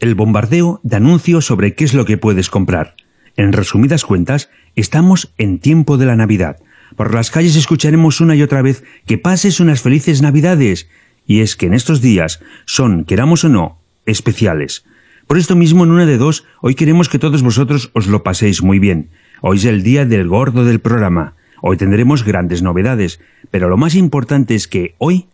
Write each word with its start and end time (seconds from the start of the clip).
el 0.00 0.14
bombardeo 0.14 0.80
de 0.82 0.96
anuncios 0.96 1.44
sobre 1.46 1.74
qué 1.74 1.84
es 1.84 1.94
lo 1.94 2.04
que 2.04 2.18
puedes 2.18 2.50
comprar. 2.50 2.96
En 3.36 3.52
resumidas 3.52 4.04
cuentas, 4.04 4.50
estamos 4.74 5.32
en 5.38 5.58
tiempo 5.58 5.98
de 5.98 6.06
la 6.06 6.16
Navidad. 6.16 6.56
Por 6.96 7.14
las 7.14 7.30
calles 7.30 7.54
escucharemos 7.54 8.20
una 8.20 8.34
y 8.34 8.42
otra 8.42 8.62
vez 8.62 8.82
que 9.06 9.18
pases 9.18 9.60
unas 9.60 9.82
felices 9.82 10.22
Navidades. 10.22 10.88
Y 11.26 11.40
es 11.40 11.54
que 11.54 11.66
en 11.66 11.74
estos 11.74 12.00
días 12.00 12.40
son, 12.64 13.04
queramos 13.04 13.44
o 13.44 13.48
no, 13.48 13.78
especiales. 14.06 14.84
Por 15.26 15.38
esto 15.38 15.54
mismo, 15.54 15.84
en 15.84 15.92
una 15.92 16.06
de 16.06 16.18
dos, 16.18 16.44
hoy 16.60 16.74
queremos 16.74 17.08
que 17.08 17.20
todos 17.20 17.42
vosotros 17.42 17.90
os 17.94 18.08
lo 18.08 18.24
paséis 18.24 18.62
muy 18.62 18.80
bien. 18.80 19.10
Hoy 19.42 19.58
es 19.58 19.64
el 19.64 19.82
día 19.82 20.04
del 20.04 20.26
gordo 20.26 20.64
del 20.64 20.80
programa. 20.80 21.34
Hoy 21.62 21.76
tendremos 21.76 22.24
grandes 22.24 22.62
novedades, 22.62 23.20
pero 23.50 23.68
lo 23.68 23.76
más 23.76 23.94
importante 23.94 24.54
es 24.54 24.66
que 24.66 24.94
hoy 24.98 25.28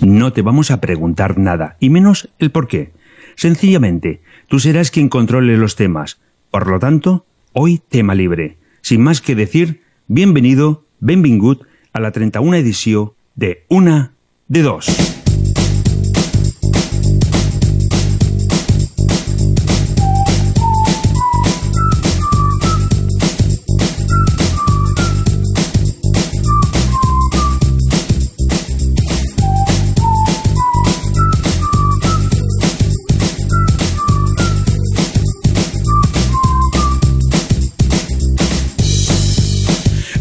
no 0.00 0.32
te 0.32 0.42
vamos 0.42 0.70
a 0.70 0.80
preguntar 0.80 1.38
nada, 1.38 1.76
y 1.80 1.90
menos 1.90 2.28
el 2.38 2.50
por 2.50 2.66
qué. 2.66 2.92
Sencillamente, 3.36 4.22
tú 4.48 4.58
serás 4.58 4.90
quien 4.90 5.08
controle 5.08 5.56
los 5.56 5.76
temas. 5.76 6.20
Por 6.50 6.66
lo 6.66 6.78
tanto, 6.78 7.26
hoy 7.52 7.80
tema 7.88 8.14
libre. 8.14 8.56
Sin 8.80 9.02
más 9.02 9.20
que 9.20 9.34
decir, 9.34 9.82
bienvenido, 10.08 10.86
benvingut 11.00 11.62
a 11.92 12.00
la 12.00 12.12
31 12.12 12.56
edició 12.56 13.14
de 13.34 13.64
Una 13.68 14.14
de 14.48 14.62
Dos. 14.62 15.15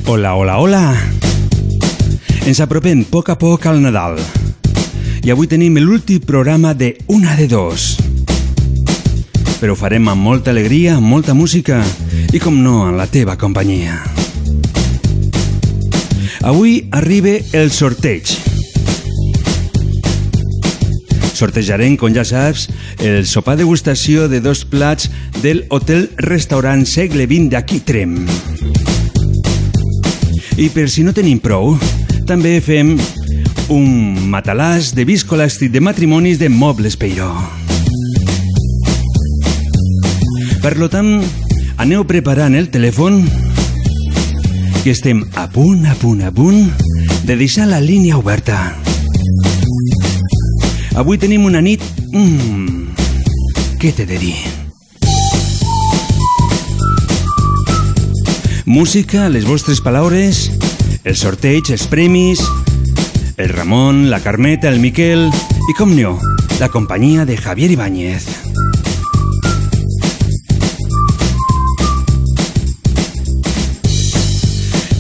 Hola, 0.07 0.35
hola, 0.35 0.59
hola! 0.59 0.95
Ens 2.45 2.59
apropem 2.61 2.99
a 3.01 3.07
poc 3.09 3.31
a 3.33 3.35
poc 3.41 3.63
al 3.65 3.79
Nadal. 3.81 4.19
I 5.25 5.31
avui 5.33 5.49
tenim 5.49 5.79
l'últim 5.81 6.21
programa 6.21 6.75
de 6.77 6.91
Una 7.09 7.33
de 7.33 7.47
Dos. 7.49 7.95
Però 9.57 9.73
ho 9.73 9.79
farem 9.79 10.05
amb 10.11 10.21
molta 10.21 10.53
alegria, 10.53 10.99
amb 10.99 11.09
molta 11.09 11.33
música 11.33 11.81
i, 12.29 12.37
com 12.37 12.61
no, 12.61 12.83
en 12.85 12.99
la 13.01 13.09
teva 13.09 13.33
companyia. 13.33 13.97
Avui 16.45 16.83
arriba 16.93 17.39
el 17.57 17.73
sorteig. 17.73 18.29
Sortejarem, 21.33 21.97
com 21.97 22.13
ja 22.13 22.21
saps, 22.29 22.69
el 23.01 23.25
sopar 23.25 23.57
degustació 23.57 24.29
de 24.29 24.37
dos 24.37 24.67
plats 24.69 25.09
del 25.41 25.65
Hotel 25.73 26.11
Restaurant 26.21 26.85
Segle 26.85 27.25
XX 27.25 27.55
d'aquí 27.57 27.81
Trem. 27.81 28.19
I 30.55 30.69
per 30.71 30.87
si 30.87 31.03
no 31.03 31.11
tenim 31.11 31.41
prou, 31.43 31.73
també 32.27 32.53
fem 32.63 32.93
un 33.75 33.87
matalàs 34.31 34.93
de 34.95 35.03
viscolàstic 35.03 35.73
de 35.73 35.81
matrimonis 35.83 36.39
de 36.39 36.47
Mobles 36.47 36.95
Peiró. 36.95 37.27
Per 40.63 40.73
lo 40.79 40.87
tant, 40.89 41.19
aneu 41.77 42.07
preparant 42.07 42.55
el 42.55 42.71
telèfon 42.71 43.19
que 44.85 44.95
estem 44.95 45.25
a 45.35 45.49
punt, 45.51 45.83
a 45.91 45.95
punt, 45.99 46.23
a 46.23 46.31
punt 46.31 46.71
de 47.27 47.35
deixar 47.35 47.67
la 47.67 47.83
línia 47.83 48.17
oberta. 48.17 48.59
Avui 50.95 51.19
tenim 51.19 51.43
una 51.45 51.59
nit... 51.59 51.83
Mmm, 52.15 52.93
què 53.81 53.91
t'he 53.91 54.07
de 54.07 54.23
dir? 54.23 54.64
Música, 58.75 59.29
les 59.29 59.45
vostres 59.47 59.79
paraules, 59.79 60.49
el 61.07 61.15
sorteig, 61.15 61.69
els 61.71 61.85
premis, 61.87 62.41
el 63.39 63.47
Ramon, 63.47 64.09
la 64.11 64.19
Carmeta, 64.19 64.67
el 64.67 64.81
Miquel 64.83 65.29
i, 65.31 65.75
com 65.77 65.93
no, 65.95 66.17
la 66.59 66.67
companyia 66.67 67.23
de 67.23 67.37
Javier 67.39 67.69
Ibáñez. 67.71 68.27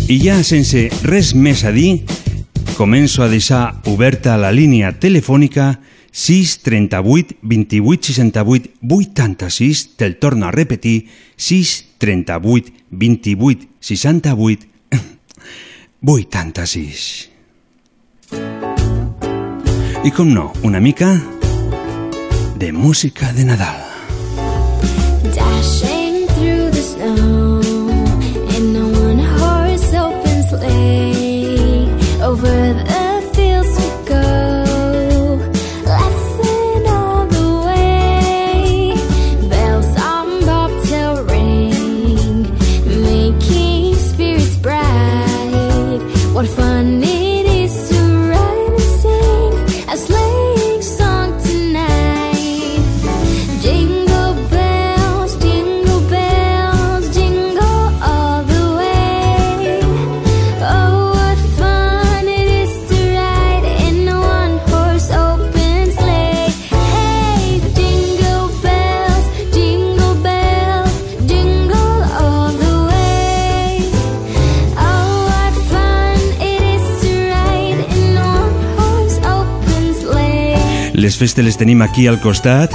I 0.07 0.21
ja 0.23 0.39
sense 0.47 0.85
res 1.03 1.33
més 1.35 1.65
a 1.67 1.75
dir, 1.75 2.05
començo 2.79 3.27
a 3.27 3.27
deixar 3.27 3.81
oberta 3.91 4.39
la 4.39 4.55
línia 4.55 4.95
telefònica 5.03 5.73
6 6.15 6.59
38 6.59 7.35
28 7.41 8.05
68 8.05 8.69
86, 8.87 9.97
te'l 9.97 10.15
torno 10.15 10.45
a 10.45 10.51
repetir, 10.51 11.09
6 11.35 11.95
38 11.97 12.71
28 12.89 13.67
68 13.81 14.65
86. 15.99 17.31
I 20.05 20.11
com 20.11 20.33
no, 20.33 20.53
una 20.63 20.79
mica 20.79 21.21
de 22.55 22.71
música 22.71 23.33
de 23.33 23.43
Nadal. 23.43 23.75
Dashing 25.35 26.27
through 26.27 26.71
the 26.71 26.81
snow 26.81 27.59
in 28.55 28.73
a 28.73 28.87
one 29.03 29.19
horse 29.19 29.93
open 29.97 30.43
sleigh. 30.47 31.89
Over 32.23 32.73
the 32.73 32.94
Les 81.05 81.19
festes 81.21 81.45
les 81.45 81.53
tenim 81.53 81.83
aquí 81.85 82.07
al 82.09 82.15
costat. 82.17 82.71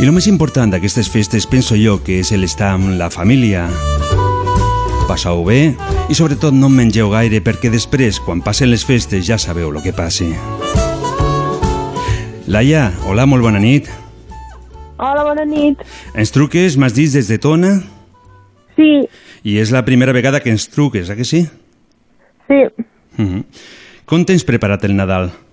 I 0.00 0.06
el 0.06 0.12
més 0.16 0.24
important 0.30 0.70
d'aquestes 0.72 1.10
festes 1.12 1.44
penso 1.44 1.76
jo 1.76 1.98
que 2.00 2.16
és 2.22 2.30
l'estar 2.32 2.70
amb 2.78 2.94
la 2.96 3.10
família, 3.12 3.66
passau 5.04 5.42
bé 5.44 5.74
i 6.08 6.16
sobretot 6.16 6.56
no 6.56 6.70
en 6.72 6.78
mengeu 6.78 7.12
gaire 7.12 7.42
perquè 7.44 7.68
després, 7.68 8.22
quan 8.24 8.40
passen 8.40 8.72
les 8.72 8.86
festes, 8.88 9.26
ja 9.28 9.36
sabeu 9.36 9.68
el 9.68 9.82
que 9.84 9.92
passi. 9.92 10.30
Laia, 12.48 12.86
hola, 13.04 13.28
molt 13.28 13.44
bona 13.44 13.60
nit. 13.60 13.92
Hola, 14.96 15.28
bona 15.28 15.44
nit. 15.44 15.84
Ens 16.16 16.32
truques, 16.32 16.80
m'has 16.80 16.96
dit, 16.96 17.12
des 17.12 17.28
de 17.28 17.36
Tona? 17.36 17.76
Sí, 18.80 19.04
I 19.44 19.60
és 19.60 19.76
la 19.76 19.84
primera 19.84 20.16
vegada 20.16 20.40
que 20.40 20.48
ens 20.48 20.70
truques, 20.72 21.10
eh 21.10 21.20
que 21.20 21.28
sí? 21.28 21.44
sí. 22.48 22.64
Mm 23.18 23.28
-hmm. 23.28 23.44
Com 24.06 24.24
tens 24.24 24.44
preparat 24.44 24.84
el 24.84 24.96
Nadal? 24.96 25.43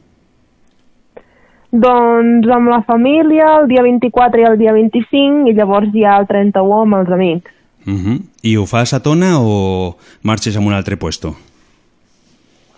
Doncs 1.71 2.49
amb 2.51 2.67
la 2.69 2.81
família, 2.83 3.57
el 3.61 3.67
dia 3.67 3.83
24 3.83 4.41
i 4.41 4.47
el 4.49 4.57
dia 4.59 4.73
25, 4.75 5.47
i 5.49 5.55
llavors 5.55 5.91
ja 5.95 6.17
el 6.19 6.27
31 6.27 6.81
amb 6.81 6.99
els 6.99 7.09
amics. 7.09 7.51
Mm 7.85 7.97
-hmm. 7.97 8.19
I 8.43 8.57
ho 8.57 8.65
fas 8.65 8.93
a 8.93 8.99
Tona 8.99 9.39
o 9.39 9.95
marxes 10.21 10.57
a 10.57 10.59
un 10.59 10.73
altre 10.73 10.97
puesto? 10.97 11.35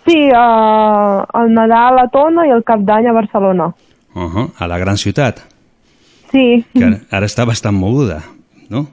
Sí, 0.06 0.30
uh, 0.30 1.24
el 1.40 1.52
Nadal 1.52 1.98
a 1.98 2.08
Tona 2.08 2.46
i 2.46 2.50
el 2.50 2.62
Cap 2.62 2.80
d'Any 2.80 3.06
a 3.06 3.12
Barcelona. 3.12 3.74
Uh 4.14 4.22
-huh. 4.22 4.50
A 4.58 4.66
la 4.66 4.78
gran 4.78 4.96
ciutat, 4.96 5.54
Sí, 6.34 6.64
que 6.74 6.82
ara, 6.82 6.96
ara 7.14 7.26
està 7.30 7.44
bastant 7.46 7.76
moguda, 7.78 8.18
no? 8.68 8.88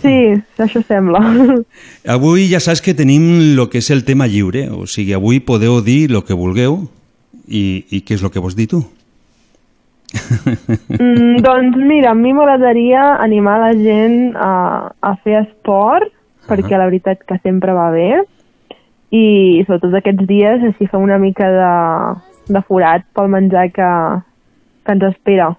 sí, 0.00 0.32
això 0.56 0.80
sembla. 0.88 1.20
Avui 2.14 2.46
ja 2.48 2.60
saps 2.64 2.80
que 2.80 2.94
tenim 2.96 3.26
el 3.52 3.66
que 3.68 3.82
és 3.82 3.90
el 3.92 4.00
tema 4.08 4.24
lliure, 4.30 4.70
o 4.72 4.86
sigui, 4.88 5.12
avui 5.12 5.42
podeu 5.44 5.82
dir 5.84 6.06
el 6.08 6.22
que 6.24 6.32
vulgueu 6.32 6.78
i, 7.44 7.84
i 7.92 8.00
què 8.00 8.16
és 8.16 8.24
el 8.24 8.32
que 8.32 8.40
vols 8.40 8.56
dir 8.56 8.70
tu? 8.72 8.80
Mm, 10.12 11.42
doncs 11.44 11.76
mira, 11.76 12.10
a 12.10 12.18
mi 12.18 12.32
m'agradaria 12.34 13.16
animar 13.22 13.58
la 13.62 13.72
gent 13.78 14.34
a, 14.36 14.90
a 15.00 15.14
fer 15.22 15.40
esport, 15.44 16.10
perquè 16.50 16.78
la 16.78 16.88
veritat 16.90 17.22
que 17.26 17.38
sempre 17.44 17.74
va 17.76 17.90
bé, 17.94 18.10
i 19.10 19.62
sobretot 19.66 19.96
aquests 19.98 20.26
dies 20.26 20.66
així 20.66 20.86
fa 20.90 20.98
una 21.02 21.18
mica 21.18 21.48
de, 21.50 21.72
de 22.54 22.62
forat 22.66 23.06
pel 23.14 23.30
menjar 23.32 23.68
que, 23.74 23.90
que 24.86 24.96
ens 24.96 25.10
espera. 25.10 25.50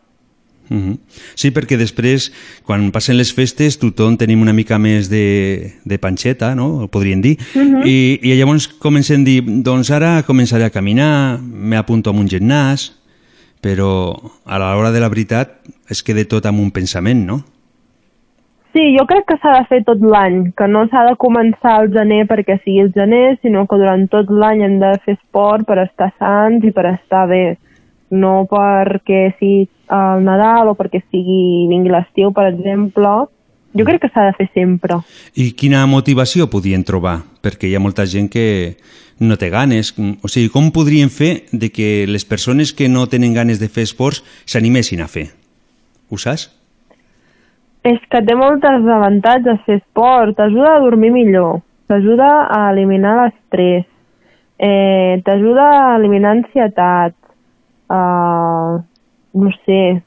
Uh 0.72 0.78
-huh. 0.78 0.98
Sí, 1.36 1.52
perquè 1.52 1.76
després, 1.76 2.32
quan 2.64 2.92
passen 2.92 3.18
les 3.18 3.34
festes, 3.34 3.78
tothom 3.78 4.16
tenim 4.16 4.42
una 4.42 4.54
mica 4.54 4.78
més 4.80 5.10
de, 5.10 5.74
de 5.84 5.98
panxeta, 5.98 6.56
no? 6.56 6.88
Podríem 6.88 7.22
dir. 7.22 7.38
Uh 7.56 7.62
-huh. 7.62 7.86
I, 7.86 8.20
I 8.24 8.38
llavors 8.40 8.68
comencem 8.68 9.22
a 9.22 9.24
dir, 9.24 9.44
doncs 9.44 9.92
ara 9.92 10.24
començaré 10.24 10.64
a 10.64 10.70
caminar, 10.70 11.40
m'apunto 11.42 12.10
a 12.10 12.14
un 12.14 12.28
gimnàs, 12.28 13.01
però 13.62 14.18
a 14.46 14.58
l'hora 14.60 14.92
de 14.92 15.00
la 15.00 15.10
veritat 15.14 15.60
es 15.90 16.02
queda 16.04 16.26
tot 16.28 16.46
amb 16.50 16.60
un 16.60 16.72
pensament, 16.74 17.26
no? 17.26 17.42
Sí, 18.72 18.84
jo 18.96 19.04
crec 19.04 19.26
que 19.28 19.36
s'ha 19.42 19.52
de 19.58 19.66
fer 19.68 19.82
tot 19.84 20.00
l'any, 20.00 20.54
que 20.56 20.68
no 20.72 20.86
s'ha 20.88 21.02
de 21.10 21.18
començar 21.20 21.74
al 21.76 21.90
gener 21.92 22.22
perquè 22.30 22.56
sigui 22.62 22.86
el 22.86 22.94
gener, 22.96 23.36
sinó 23.42 23.66
que 23.68 23.80
durant 23.82 24.06
tot 24.14 24.32
l'any 24.32 24.64
hem 24.64 24.78
de 24.80 24.94
fer 25.04 25.18
esport 25.18 25.68
per 25.68 25.82
estar 25.84 26.08
sants 26.16 26.64
i 26.64 26.72
per 26.72 26.86
estar 26.94 27.26
bé. 27.28 27.58
No 28.12 28.46
perquè 28.48 29.26
sigui 29.40 29.68
el 29.92 30.24
Nadal 30.24 30.72
o 30.72 30.78
perquè 30.80 31.02
sigui 31.04 31.68
vingui 31.68 31.92
l'estiu, 31.92 32.32
per 32.32 32.48
exemple. 32.48 33.12
Jo 33.78 33.86
crec 33.88 34.02
que 34.04 34.10
s'ha 34.12 34.28
de 34.28 34.34
fer 34.36 34.50
sempre. 34.54 34.98
I 35.40 35.52
quina 35.56 35.86
motivació 35.88 36.50
podien 36.52 36.84
trobar? 36.84 37.22
Perquè 37.42 37.70
hi 37.70 37.76
ha 37.76 37.84
molta 37.84 38.06
gent 38.06 38.28
que 38.32 38.76
no 39.22 39.38
té 39.40 39.52
ganes. 39.54 39.94
O 39.98 40.28
sigui, 40.32 40.50
com 40.52 40.72
podrien 40.76 41.12
fer 41.14 41.46
de 41.52 41.70
que 41.72 42.06
les 42.10 42.26
persones 42.26 42.74
que 42.74 42.90
no 42.90 43.08
tenen 43.08 43.38
ganes 43.38 43.62
de 43.62 43.70
fer 43.72 43.86
esports 43.88 44.26
s'animessin 44.46 45.04
a 45.06 45.08
fer? 45.08 45.30
Ho 46.12 46.20
saps? 46.20 46.50
És 47.88 48.02
que 48.12 48.20
té 48.22 48.36
molts 48.38 48.66
avantatges 48.68 49.64
fer 49.66 49.80
esport, 49.80 50.36
t'ajuda 50.38 50.76
a 50.76 50.82
dormir 50.84 51.10
millor, 51.16 51.64
t'ajuda 51.90 52.28
a 52.52 52.68
eliminar 52.74 53.16
l'estrès, 53.18 53.88
eh, 54.62 55.18
t'ajuda 55.26 55.66
a 55.80 55.96
eliminar 55.98 56.36
ansietat, 56.36 57.16
uh, 57.90 58.78
no 59.34 59.54
sé, 59.66 60.04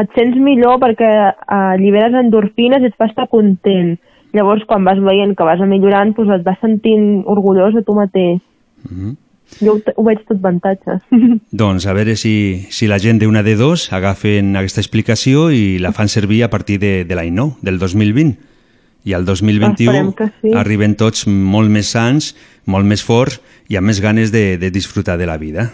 et 0.00 0.18
sents 0.18 0.36
millor 0.42 0.78
perquè 0.82 1.12
uh, 1.28 1.72
alliberes 1.74 2.16
endorfines 2.20 2.82
i 2.82 2.90
et 2.90 2.98
fa 2.98 3.08
estar 3.10 3.28
content. 3.32 3.96
Llavors, 4.36 4.66
quan 4.68 4.84
vas 4.84 5.00
veient 5.00 5.32
que 5.34 5.46
vas 5.46 5.60
millorant, 5.64 6.12
doncs 6.16 6.34
et 6.36 6.44
vas 6.44 6.60
sentint 6.60 7.24
orgullós 7.26 7.74
de 7.74 7.82
tu 7.82 7.94
mateix. 7.96 8.40
Mm 8.84 8.94
-hmm. 8.94 9.16
Jo 9.64 9.74
ho, 9.74 9.80
ho 9.96 10.04
veig 10.04 10.20
tot 10.28 10.36
avantatges. 10.36 11.00
Doncs 11.62 11.86
a 11.88 11.94
veure 11.96 12.16
si, 12.20 12.66
si 12.70 12.86
la 12.86 12.98
gent 12.98 13.18
d'una 13.18 13.42
de 13.42 13.56
dos 13.56 13.88
agafen 13.96 14.54
aquesta 14.60 14.82
explicació 14.84 15.48
i 15.50 15.78
la 15.82 15.92
fan 15.96 16.08
servir 16.08 16.42
a 16.44 16.50
partir 16.52 16.78
de, 16.78 17.04
de 17.08 17.14
l'any 17.16 17.32
nou, 17.34 17.54
del 17.62 17.78
2020. 17.78 18.36
I 19.08 19.14
al 19.14 19.24
2021 19.24 19.88
Esperem 19.88 20.12
que 20.12 20.28
sí. 20.42 20.52
arriben 20.58 20.94
tots 21.00 21.26
molt 21.26 21.70
més 21.70 21.88
sants, 21.88 22.34
molt 22.66 22.84
més 22.84 23.02
forts 23.02 23.40
i 23.68 23.76
amb 23.76 23.86
més 23.86 24.02
ganes 24.04 24.32
de, 24.34 24.58
de 24.58 24.70
disfrutar 24.70 25.16
de 25.16 25.26
la 25.26 25.38
vida. 25.38 25.70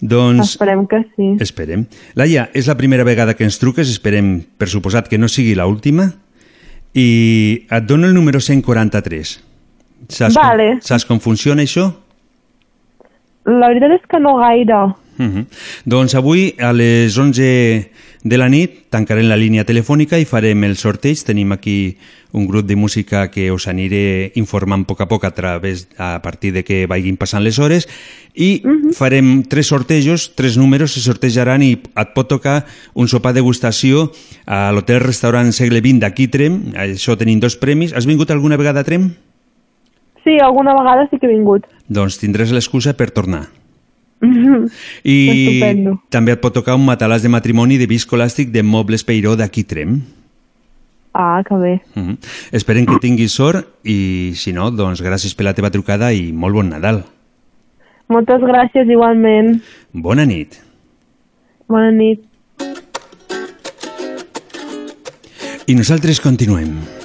Doncs 0.00 0.54
Esperem 0.54 0.86
que 0.88 1.02
sí. 1.14 1.36
esperem. 1.44 1.84
Laia, 2.16 2.48
és 2.56 2.66
la 2.70 2.76
primera 2.76 3.04
vegada 3.04 3.34
que 3.36 3.44
ens 3.44 3.58
truques, 3.60 3.88
esperem, 3.92 4.40
per 4.56 4.68
suposat, 4.72 5.08
que 5.08 5.18
no 5.20 5.28
sigui 5.28 5.54
la 5.54 5.68
última. 5.68 6.08
I 6.96 7.66
et 7.70 7.86
dono 7.86 8.08
el 8.08 8.14
número 8.16 8.40
143. 8.40 9.34
Saps, 10.08 10.34
Vale. 10.34 10.72
com, 10.78 10.86
saps 10.88 11.04
com 11.04 11.20
funciona 11.20 11.62
això? 11.62 11.90
La 13.44 13.68
veritat 13.68 13.98
és 13.98 14.08
que 14.08 14.18
no 14.18 14.38
gaire. 14.40 14.80
Uh 15.20 15.26
-huh. 15.26 15.46
Doncs 15.84 16.14
avui 16.14 16.54
a 16.58 16.72
les 16.72 17.16
11 17.18 17.90
de 18.22 18.36
la 18.36 18.50
nit 18.52 18.90
tancarem 18.92 19.30
la 19.30 19.38
línia 19.40 19.64
telefònica 19.64 20.18
i 20.20 20.26
farem 20.28 20.64
el 20.68 20.76
sorteig. 20.76 21.22
Tenim 21.24 21.52
aquí 21.54 21.96
un 22.36 22.46
grup 22.46 22.66
de 22.68 22.76
música 22.76 23.30
que 23.32 23.48
us 23.50 23.66
aniré 23.68 24.32
informant 24.36 24.84
a 24.84 24.88
poc 24.90 25.00
a 25.00 25.08
poc 25.08 25.24
a 25.24 25.30
través 25.32 25.88
a 25.96 26.20
partir 26.22 26.52
de 26.52 26.62
que 26.64 26.86
vagin 26.86 27.16
passant 27.16 27.42
les 27.42 27.58
hores 27.58 27.88
i 28.34 28.62
uh 28.64 28.70
-huh. 28.70 28.92
farem 28.92 29.42
tres 29.42 29.68
sortejos, 29.68 30.34
tres 30.34 30.56
números 30.56 30.92
se 30.92 31.00
sortejaran 31.00 31.62
i 31.62 31.72
et 31.72 32.14
pot 32.14 32.28
tocar 32.28 32.66
un 32.94 33.08
sopar 33.08 33.32
degustació 33.32 34.12
a 34.46 34.70
l'hotel 34.72 35.00
restaurant 35.00 35.52
Segle 35.52 35.80
XX 35.80 36.00
d'aquí 36.00 36.28
Trem. 36.28 36.72
Això 36.74 37.16
tenim 37.16 37.40
dos 37.40 37.56
premis. 37.56 37.92
Has 37.92 38.06
vingut 38.06 38.30
alguna 38.30 38.56
vegada 38.56 38.80
a 38.80 38.84
Trem? 38.84 39.14
Sí, 40.24 40.38
alguna 40.38 40.74
vegada 40.74 41.08
sí 41.10 41.18
que 41.18 41.26
he 41.26 41.30
vingut. 41.30 41.64
Doncs 41.88 42.20
tindràs 42.20 42.52
l'excusa 42.52 42.92
per 42.94 43.10
tornar. 43.10 43.59
I 44.20 45.16
Estupendo. 45.32 45.98
també 46.12 46.32
et 46.32 46.40
pot 46.40 46.52
tocar 46.54 46.76
un 46.76 46.84
matalàs 46.84 47.22
de 47.24 47.32
matrimoni 47.32 47.78
de 47.80 47.86
viscolàstic 47.88 48.50
de 48.52 48.62
Mobles 48.62 49.04
Peiró 49.04 49.36
d'aquí 49.36 49.64
Trem. 49.64 50.00
Ah, 51.12 51.42
que 51.46 51.54
bé. 51.54 51.80
Uh 51.96 52.02
-huh. 52.02 52.16
Esperem 52.52 52.86
que 52.86 52.98
tinguis 53.00 53.32
sort 53.32 53.66
i, 53.82 54.32
si 54.34 54.52
no, 54.52 54.70
doncs 54.70 55.02
gràcies 55.02 55.34
per 55.34 55.44
la 55.44 55.54
teva 55.54 55.70
trucada 55.70 56.12
i 56.12 56.32
molt 56.32 56.54
bon 56.54 56.68
Nadal. 56.68 57.04
Moltes 58.08 58.40
gràcies 58.40 58.88
igualment. 58.90 59.62
Bona 59.92 60.24
nit. 60.24 60.60
Bona 61.68 61.90
nit. 61.90 62.20
I 65.66 65.74
nosaltres 65.74 66.20
continuem. 66.20 66.99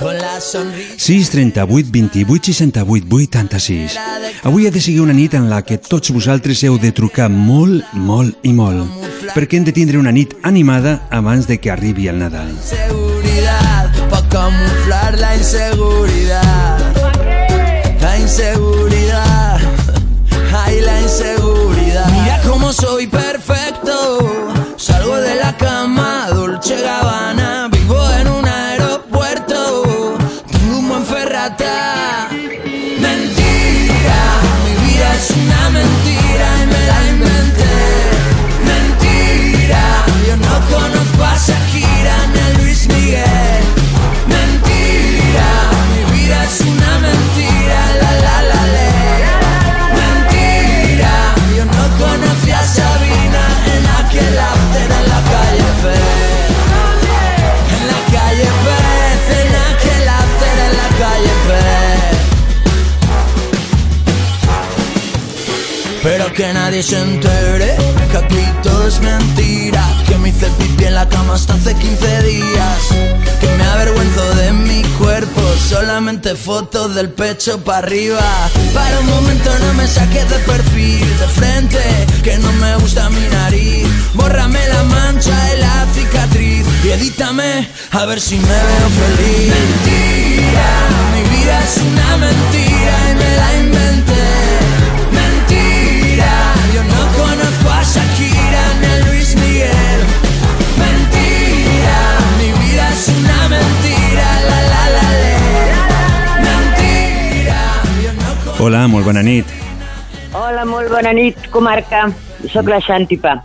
Con 0.00 0.16
la 0.16 0.40
sonrisa 0.40 0.94
6 0.96 1.30
38 1.30 1.88
28 1.92 2.52
68 2.54 3.06
86. 3.10 3.98
Avui 4.42 4.66
ha 4.66 4.70
de 4.70 4.80
seguir 4.80 5.02
una 5.02 5.12
nit 5.12 5.34
en 5.34 5.50
la 5.50 5.60
que 5.60 5.76
tots 5.76 6.08
vosaltres 6.16 6.62
heu 6.64 6.78
de 6.80 6.88
trucar 6.96 7.28
molt, 7.28 7.84
molt 7.92 8.38
i 8.48 8.54
molt, 8.56 8.88
perquè 9.34 9.58
hem 9.58 9.66
de 9.68 9.74
tindre 9.76 10.00
una 10.00 10.12
nit 10.16 10.32
animada 10.42 11.02
abans 11.10 11.46
de 11.46 11.58
que 11.60 11.70
arribi 11.70 12.08
el 12.08 12.18
Nadal. 12.18 12.48
seguridad 12.64 13.92
para 14.08 14.28
camuflar 14.28 15.18
la 15.18 15.36
inseguridad. 15.36 16.78
La 18.00 18.18
inseguridad, 18.18 19.60
ay 20.64 20.80
la 20.80 21.00
inseguridad. 21.02 22.10
Mira 22.10 22.40
cómo 22.48 22.72
soy 22.72 23.06
perfecto. 23.06 23.29
Mentira 35.80 36.46
y 36.62 36.66
me 36.72 36.80
la 36.90 36.98
inventé. 37.14 37.76
Mentira, 38.70 39.82
yo 40.26 40.36
no 40.36 40.54
conozco 40.72 41.24
a 41.24 41.34
Shakira 41.36 41.99
Pero 66.02 66.32
que 66.32 66.52
nadie 66.54 66.82
se 66.82 66.98
entere 66.98 67.76
que 68.10 68.16
aquí 68.16 68.44
todo 68.62 68.88
es 68.88 69.00
mentira 69.00 69.84
Que 70.08 70.16
me 70.16 70.30
hice 70.30 70.46
pipí 70.58 70.84
en 70.84 70.94
la 70.94 71.06
cama 71.08 71.34
hasta 71.34 71.54
hace 71.54 71.74
15 71.74 72.22
días 72.22 72.78
Que 73.38 73.46
me 73.58 73.64
avergüenzo 73.64 74.34
de 74.36 74.52
mi 74.52 74.82
cuerpo 74.98 75.40
Solamente 75.68 76.34
fotos 76.34 76.94
del 76.94 77.10
pecho 77.10 77.62
para 77.62 77.78
arriba. 77.78 78.24
Para 78.74 78.98
un 79.00 79.06
momento 79.06 79.50
no 79.58 79.74
me 79.74 79.86
saques 79.86 80.28
de 80.28 80.38
perfil 80.40 81.06
De 81.18 81.28
frente, 81.28 81.78
que 82.24 82.38
no 82.38 82.50
me 82.54 82.76
gusta 82.76 83.08
mi 83.10 83.26
nariz. 83.28 83.86
Bórrame 84.14 84.58
la 84.68 84.82
mancha 84.84 85.36
y 85.54 85.60
la 85.60 85.86
cicatriz 85.94 86.66
Y 86.82 86.88
edítame 86.88 87.68
a 87.92 88.06
ver 88.06 88.20
si 88.20 88.36
me 88.36 88.48
veo 88.48 88.88
feliz. 89.00 89.52
Mentira, 89.54 90.70
mi 91.14 91.36
vida 91.36 91.62
es 91.62 91.76
una 91.76 92.16
mentira 92.16 93.10
y 93.10 93.14
me 93.14 93.36
la 93.36 93.58
inventé 93.58 94.69
Hola, 108.60 108.84
molt 108.92 109.06
bona 109.08 109.22
nit. 109.24 109.48
Hola, 110.36 110.66
molt 110.68 110.90
bona 110.92 111.14
nit, 111.16 111.48
comarca. 111.50 112.04
Soc 112.52 112.68
la 112.68 112.76
Xantipa. 112.84 113.38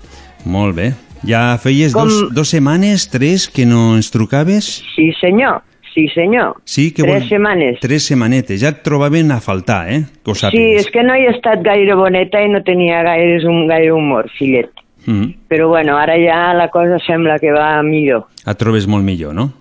Molt 0.43 0.75
bé. 0.75 0.89
Ja 1.25 1.57
feies 1.57 1.93
Com- 1.95 2.09
dos, 2.09 2.33
dos 2.35 2.51
setmanes, 2.51 3.07
tres, 3.09 3.47
que 3.47 3.65
no 3.65 3.95
ens 3.95 4.11
trucaves? 4.11 4.83
Sí, 4.95 5.13
senyor. 5.21 5.63
Sí, 5.95 6.09
senyor. 6.11 6.57
Sí, 6.65 6.89
que 6.93 7.03
Tres 7.03 7.21
bon- 7.21 7.29
setmanes. 7.29 7.79
Tres 7.79 8.03
setmanetes. 8.03 8.59
Ja 8.61 8.69
et 8.73 8.81
trobaven 8.83 9.31
a 9.31 9.39
faltar, 9.39 9.89
eh? 9.89 10.01
Que 10.25 10.31
ho 10.31 10.35
Sí, 10.35 10.41
sàpigues. 10.45 10.81
és 10.81 10.91
que 10.91 11.03
no 11.07 11.13
he 11.15 11.29
estat 11.31 11.61
gaire 11.63 11.95
boneta 11.95 12.41
i 12.43 12.49
no 12.51 12.61
tenia 12.67 13.01
gaire, 13.01 13.37
un, 13.47 13.65
gaire 13.67 13.93
humor, 13.93 14.27
fillet. 14.37 14.69
Mm. 15.07 15.29
Però 15.47 15.69
bueno, 15.69 15.95
ara 15.97 16.17
ja 16.19 16.53
la 16.53 16.67
cosa 16.69 16.99
sembla 16.99 17.39
que 17.39 17.51
va 17.53 17.81
millor. 17.81 18.25
Et 18.45 18.57
trobes 18.57 18.87
molt 18.87 19.05
millor, 19.05 19.33
no? 19.33 19.53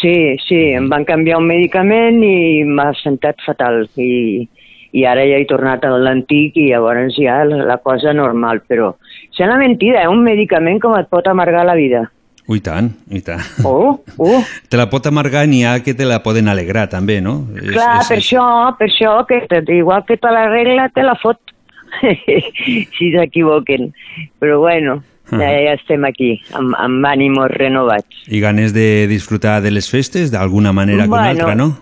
Sí, 0.00 0.34
sí, 0.48 0.72
em 0.74 0.88
van 0.90 1.04
canviar 1.06 1.38
un 1.38 1.46
medicament 1.46 2.18
i 2.24 2.64
m'ha 2.64 2.90
sentat 3.04 3.36
fatal. 3.46 3.84
I, 3.96 4.48
I 4.92 5.04
ara 5.06 5.22
ja 5.28 5.36
he 5.38 5.44
tornat 5.46 5.84
a 5.84 5.90
l'antic 5.96 6.56
i 6.56 6.70
llavors 6.72 7.14
ja 7.20 7.44
la, 7.44 7.62
la 7.64 7.76
cosa 7.78 8.12
normal. 8.12 8.62
Però 8.66 8.96
és 9.30 9.38
una 9.38 9.56
mentida, 9.60 10.02
eh? 10.02 10.08
un 10.08 10.24
medicament 10.24 10.80
com 10.82 10.98
et 10.98 11.06
pot 11.08 11.26
amargar 11.28 11.64
la 11.64 11.76
vida. 11.78 12.10
Ui, 12.48 12.60
tant, 12.60 12.92
i 13.10 13.20
tant. 13.26 13.42
Oh, 13.64 13.98
oh. 14.18 14.42
Te 14.70 14.76
la 14.78 14.86
pot 14.88 15.06
amargar 15.06 15.46
n'hi 15.50 15.64
ha 15.66 15.80
que 15.82 15.94
te 15.98 16.04
la 16.06 16.20
poden 16.22 16.46
alegrar, 16.48 16.88
també, 16.88 17.20
no? 17.20 17.40
És- 17.56 17.72
Clar, 17.72 18.00
és- 18.02 18.08
per 18.08 18.18
això, 18.18 18.44
per 18.78 18.86
això, 18.86 19.16
que 19.26 19.40
igual 19.74 20.04
que 20.06 20.16
te 20.16 20.30
la 20.30 20.48
regla, 20.48 20.88
te 20.94 21.02
la 21.02 21.16
fot. 21.16 21.38
si 22.98 23.10
s'equivoquen. 23.12 23.92
Però 24.38 24.58
bueno, 24.60 25.02
ja, 25.30 25.38
ja 25.64 25.72
estem 25.74 26.04
aquí, 26.04 26.36
amb, 26.54 26.74
amb 26.78 27.06
ànimos 27.08 27.50
renovats. 27.50 28.22
I 28.28 28.40
ganes 28.40 28.74
de 28.74 29.06
disfrutar 29.10 29.60
de 29.62 29.70
les 29.70 29.88
festes 29.90 30.30
d'alguna 30.30 30.72
manera 30.72 31.04
que 31.04 31.10
una 31.10 31.22
Bueno. 31.22 31.30
altra, 31.30 31.54
no? 31.54 31.78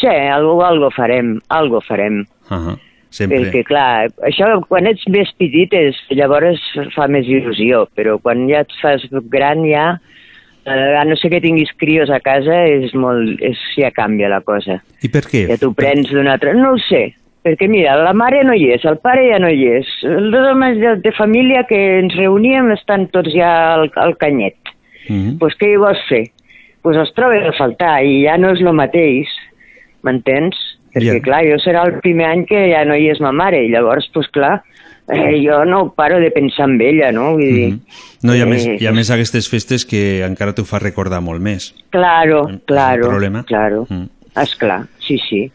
Sí, 0.00 0.06
algo, 0.06 0.64
algo 0.64 0.90
farem, 0.94 1.40
algo 1.48 1.80
farem. 1.80 2.24
Uh 2.50 2.56
-huh. 2.56 2.78
Sempre. 3.10 3.40
Perquè, 3.40 3.62
clar, 3.64 4.10
això 4.28 4.50
quan 4.68 4.88
ets 4.90 5.06
més 5.08 5.30
petit 5.40 5.72
és, 5.76 5.96
llavors 6.12 6.60
fa 6.94 7.06
més 7.08 7.28
il·lusió, 7.28 7.86
però 7.96 8.18
quan 8.20 8.44
ja 8.50 8.60
et 8.66 8.74
fas 8.82 9.06
gran 9.32 9.64
ja, 9.64 9.94
eh, 10.68 10.96
a 11.00 11.04
no 11.08 11.16
ser 11.16 11.30
que 11.32 11.40
tinguis 11.40 11.72
crios 11.80 12.12
a 12.12 12.20
casa, 12.20 12.60
és 12.68 12.92
molt, 12.94 13.40
és, 13.44 13.60
ja 13.80 13.90
canvia 13.94 14.28
la 14.32 14.42
cosa. 14.44 14.80
I 15.02 15.10
per 15.12 15.24
què? 15.28 15.46
Ja 15.48 15.56
t'ho 15.60 15.72
prens 15.76 16.12
d'una 16.12 16.36
altra... 16.36 16.52
No 16.56 16.74
ho 16.74 16.82
sé, 16.84 17.06
perquè 17.46 17.68
mira, 17.70 17.96
la 17.96 18.12
mare 18.16 18.42
no 18.44 18.56
hi 18.56 18.68
és, 18.76 18.84
el 18.88 19.00
pare 19.00 19.24
ja 19.30 19.40
no 19.40 19.48
hi 19.48 19.64
és. 19.78 19.92
Els 20.04 20.36
homes 20.52 20.80
de, 20.82 20.96
de 21.04 21.14
família 21.16 21.64
que 21.68 21.78
ens 22.02 22.16
reuníem 22.18 22.72
estan 22.76 23.08
tots 23.14 23.32
ja 23.34 23.52
al, 23.74 23.88
al 23.96 24.16
canyet. 24.20 24.58
Mm 25.08 25.16
-hmm. 25.16 25.38
Doncs 25.38 25.38
pues, 25.40 25.58
què 25.60 25.72
hi 25.72 25.80
vols 25.80 26.02
fer? 26.08 26.24
Doncs 26.28 26.82
pues 26.82 26.96
els 26.96 27.14
trobes 27.14 27.44
a 27.44 27.52
faltar 27.52 28.02
i 28.04 28.24
ja 28.24 28.36
no 28.38 28.52
és 28.52 28.60
el 28.60 28.72
mateix, 28.72 29.28
m'entens? 30.02 30.56
Perquè, 30.94 31.14
Ja. 31.14 31.20
clar, 31.20 31.42
jo 31.44 31.56
serà 31.62 31.84
el 31.86 32.00
primer 32.00 32.26
any 32.26 32.44
que 32.46 32.70
ja 32.72 32.84
no 32.84 32.94
hi 32.96 33.08
és 33.10 33.20
ma 33.20 33.32
mare, 33.32 33.64
i 33.64 33.68
llavors, 33.70 34.06
doncs 34.12 34.14
pues, 34.14 34.28
clar, 34.32 34.62
eh, 35.08 35.40
jo 35.44 35.64
no 35.64 35.92
paro 35.94 36.18
de 36.20 36.30
pensar 36.30 36.68
en 36.68 36.80
ella, 36.80 37.12
no? 37.12 37.32
Vull 37.32 37.40
dir, 37.42 37.68
Mhm. 37.68 37.80
No, 38.22 38.34
i 38.34 38.40
a, 38.40 38.46
més, 38.46 38.66
eh, 38.66 38.76
i 38.80 38.86
a 38.86 38.92
més 38.92 39.10
aquestes 39.10 39.48
festes 39.48 39.84
que 39.86 40.24
encara 40.24 40.52
t'ho 40.52 40.64
fa 40.64 40.78
recordar 40.80 41.20
molt 41.20 41.40
més. 41.40 41.74
Claro, 41.90 42.48
claro, 42.66 43.08
problema. 43.08 43.44
claro. 43.44 43.86
Mm. 43.88 44.08
Esclar, 44.36 44.86
sí, 44.98 45.18
sí. 45.28 45.50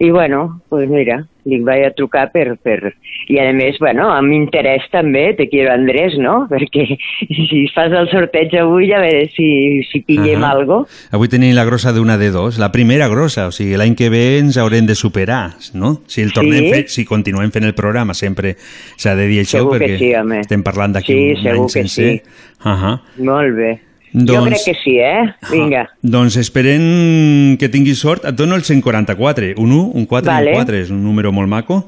I 0.00 0.10
bueno, 0.10 0.60
pues 0.68 0.88
mira, 0.90 1.20
dic, 1.44 1.62
vaig 1.64 1.84
a 1.86 1.90
trucar 1.94 2.32
per... 2.32 2.56
per... 2.58 2.94
I 3.30 3.38
a 3.40 3.44
més, 3.56 3.76
bueno, 3.80 4.08
amb 4.12 4.32
interès 4.34 4.82
també, 4.92 5.32
te 5.38 5.46
quiero 5.48 5.70
Andrés, 5.72 6.16
no? 6.18 6.46
Perquè 6.50 6.82
si 7.30 7.60
fas 7.72 7.94
el 7.94 8.08
sorteig 8.10 8.52
avui 8.58 8.88
ja 8.90 8.98
veuré 9.00 9.28
si, 9.32 9.46
si 9.88 10.00
pillem 10.04 10.42
Ahà. 10.42 10.50
algo. 10.58 10.80
Avui 11.14 11.30
tenim 11.32 11.54
la 11.56 11.64
grossa 11.64 11.92
d'una 11.94 12.18
de 12.18 12.32
dos, 12.34 12.58
la 12.58 12.72
primera 12.74 13.06
grossa, 13.08 13.46
o 13.48 13.54
sigui, 13.54 13.78
l'any 13.80 13.94
que 13.94 14.10
ve 14.12 14.24
ens 14.40 14.58
haurem 14.60 14.84
de 14.90 14.98
superar, 14.98 15.54
no? 15.78 16.00
Si 16.10 16.20
el 16.26 16.34
tornem 16.34 16.64
Sí. 16.66 16.72
fet, 16.74 16.88
si 16.92 17.04
continuem 17.08 17.54
fent 17.54 17.64
el 17.70 17.74
programa, 17.78 18.14
sempre 18.18 18.56
s'ha 18.58 19.14
de 19.14 19.28
dir 19.30 19.40
això, 19.44 19.62
Segur 19.62 19.78
que 19.78 19.84
perquè 19.86 19.98
sí, 20.02 20.12
home. 20.18 20.40
estem 20.42 20.62
parlant 20.66 20.98
d'aquí 20.98 21.14
Sí, 21.14 21.30
un 21.38 21.42
segur 21.46 21.56
any 21.60 21.66
que 21.70 21.72
sencer. 21.78 22.10
sí. 22.18 22.22
Ahà. 22.64 22.96
Molt 23.18 23.54
bé. 23.56 23.72
Doncs- 24.14 24.30
Jo 24.30 24.44
crec 24.46 24.60
que 24.64 24.74
sí, 24.84 24.92
eh? 25.02 25.24
Vinga. 25.50 25.88
Doncs 26.00 26.36
esperem 26.38 27.56
que 27.58 27.68
tinguis 27.68 27.98
sort. 27.98 28.24
Et 28.24 28.34
dono 28.38 28.54
el 28.54 28.62
144, 28.62 29.54
un 29.58 29.72
1, 29.72 29.90
un 29.92 30.06
4 30.06 30.30
Vale. 30.30 30.52
i 30.52 30.54
un 30.54 30.60
4, 30.62 30.76
és 30.84 30.90
un 30.94 31.02
número 31.02 31.32
molt 31.34 31.48
maco. 31.50 31.80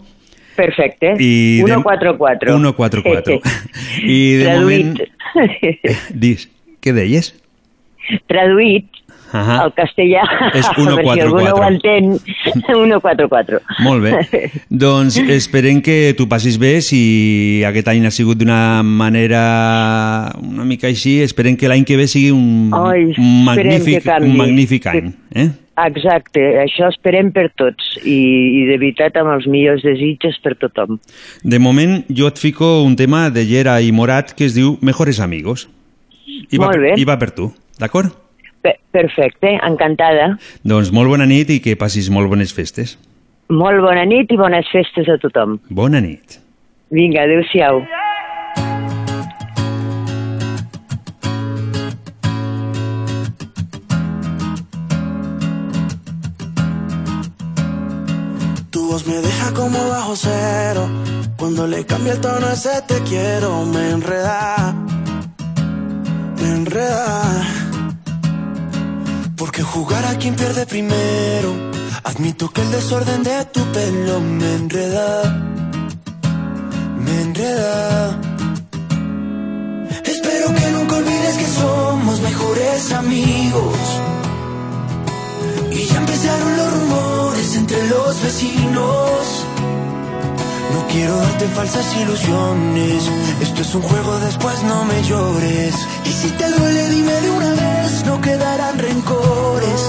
Perfecte. 0.56 1.14
I 1.22 1.62
de- 1.62 1.70
144. 1.70 2.50
144. 2.50 3.40
I 4.02 4.18
de 4.42 4.58
moment... 4.58 4.96
Traduït. 4.98 6.10
Dis, 6.26 6.48
què 6.82 6.92
deies? 6.96 7.30
Traduït 8.26 8.86
Ahà. 9.36 9.58
al 9.64 9.72
castellà. 9.76 10.24
És 10.52 10.66
per 10.74 10.84
si 10.84 11.24
algú 11.24 11.40
no 11.40 11.52
ho 11.52 11.62
144. 11.62 11.66
entén. 11.70 12.16
144. 12.68 13.60
Molt 13.84 14.06
bé. 14.06 14.42
doncs 14.84 15.18
esperem 15.36 15.82
que 15.84 16.14
tu 16.18 16.28
passis 16.30 16.58
bé. 16.60 16.78
Si 16.84 17.62
aquest 17.66 17.92
any 17.92 18.08
ha 18.08 18.14
sigut 18.14 18.40
d'una 18.40 18.82
manera 18.86 19.44
una 20.40 20.64
mica 20.64 20.90
així, 20.90 21.20
esperem 21.24 21.56
que 21.58 21.70
l'any 21.70 21.84
que 21.86 21.98
ve 22.00 22.08
sigui 22.10 22.32
un, 22.34 22.74
Ai, 22.76 23.12
un, 23.12 23.30
magnífic, 23.46 24.10
un 24.20 24.36
magnífic 24.36 24.90
any. 24.92 25.14
Eh? 25.36 25.48
Exacte, 25.76 26.40
això 26.62 26.88
esperem 26.88 27.28
per 27.36 27.50
tots 27.60 27.98
i, 28.00 28.16
i 28.16 28.62
de 28.70 28.78
veritat 28.80 29.18
amb 29.20 29.34
els 29.34 29.44
millors 29.50 29.84
desitjos 29.84 30.38
per 30.40 30.54
tothom. 30.56 30.96
De 31.44 31.60
moment, 31.60 31.98
jo 32.08 32.30
et 32.32 32.40
fico 32.40 32.78
un 32.84 32.96
tema 32.96 33.26
de 33.30 33.44
Llera 33.44 33.76
i 33.84 33.92
Morat 33.92 34.32
que 34.32 34.48
es 34.48 34.56
diu 34.56 34.78
Mejores 34.80 35.20
Amigos. 35.20 35.66
I 36.24 36.56
va, 36.56 36.70
Molt 36.70 36.80
bé. 36.80 36.94
I 36.96 37.04
va 37.04 37.18
per 37.20 37.34
tu, 37.36 37.50
d'acord? 37.80 38.14
Pe- 38.66 38.78
Perfecte, 38.90 39.52
encantada. 39.62 40.32
Doncs 40.66 40.90
molt 40.90 41.12
bona 41.12 41.26
nit 41.30 41.52
i 41.54 41.60
que 41.62 41.76
passis 41.78 42.08
molt 42.10 42.26
bones 42.32 42.50
festes. 42.56 42.96
Molt 43.54 43.78
bona 43.84 44.02
nit 44.10 44.32
i 44.34 44.38
bones 44.40 44.66
festes 44.74 45.06
a 45.12 45.20
tothom. 45.22 45.60
Bona 45.70 46.00
nit. 46.02 46.40
Vinga, 46.90 47.22
adeu-siau. 47.28 47.84
Tu 58.70 58.86
voz 58.86 59.06
me 59.06 59.14
deja 59.16 59.52
como 59.54 59.78
bajo 59.88 60.14
cero. 60.16 60.88
Cuando 61.36 61.66
le 61.66 61.84
cambia 61.84 62.12
el 62.14 62.20
tono 62.20 62.46
a 62.46 62.52
ese 62.52 62.82
te 62.86 62.98
quiero, 63.02 63.64
me 63.64 63.90
enreda. 63.90 64.74
Me 66.40 66.48
enreda. 66.48 67.65
Porque 69.36 69.62
jugar 69.62 70.04
a 70.06 70.16
quien 70.16 70.34
pierde 70.34 70.64
primero. 70.64 71.54
Admito 72.04 72.48
que 72.48 72.62
el 72.62 72.70
desorden 72.70 73.22
de 73.22 73.44
tu 73.46 73.60
pelo 73.72 74.20
me 74.20 74.54
enreda. 74.54 75.22
Me 77.04 77.22
enreda. 77.22 78.18
Espero 80.04 80.54
que 80.54 80.70
nunca 80.70 80.96
olvides 80.96 81.36
que 81.36 81.46
somos 81.46 82.20
mejores 82.20 82.92
amigos. 82.92 83.78
Y 85.70 85.84
ya 85.84 85.98
empezaron 85.98 86.56
los 86.56 86.72
rumores 86.72 87.56
entre 87.56 87.88
los 87.88 88.22
vecinos. 88.22 89.45
Quiero 90.96 91.14
darte 91.14 91.46
falsas 91.48 91.94
ilusiones. 91.94 93.10
Esto 93.42 93.60
es 93.60 93.74
un 93.74 93.82
juego, 93.82 94.18
después 94.20 94.62
no 94.62 94.82
me 94.86 95.02
llores. 95.02 95.74
Y 96.06 96.08
si 96.10 96.30
te 96.30 96.50
duele, 96.50 96.88
dime 96.88 97.12
de 97.20 97.30
una 97.32 97.50
vez, 97.50 98.06
no 98.06 98.18
quedarán 98.18 98.78
rencores. 98.78 99.80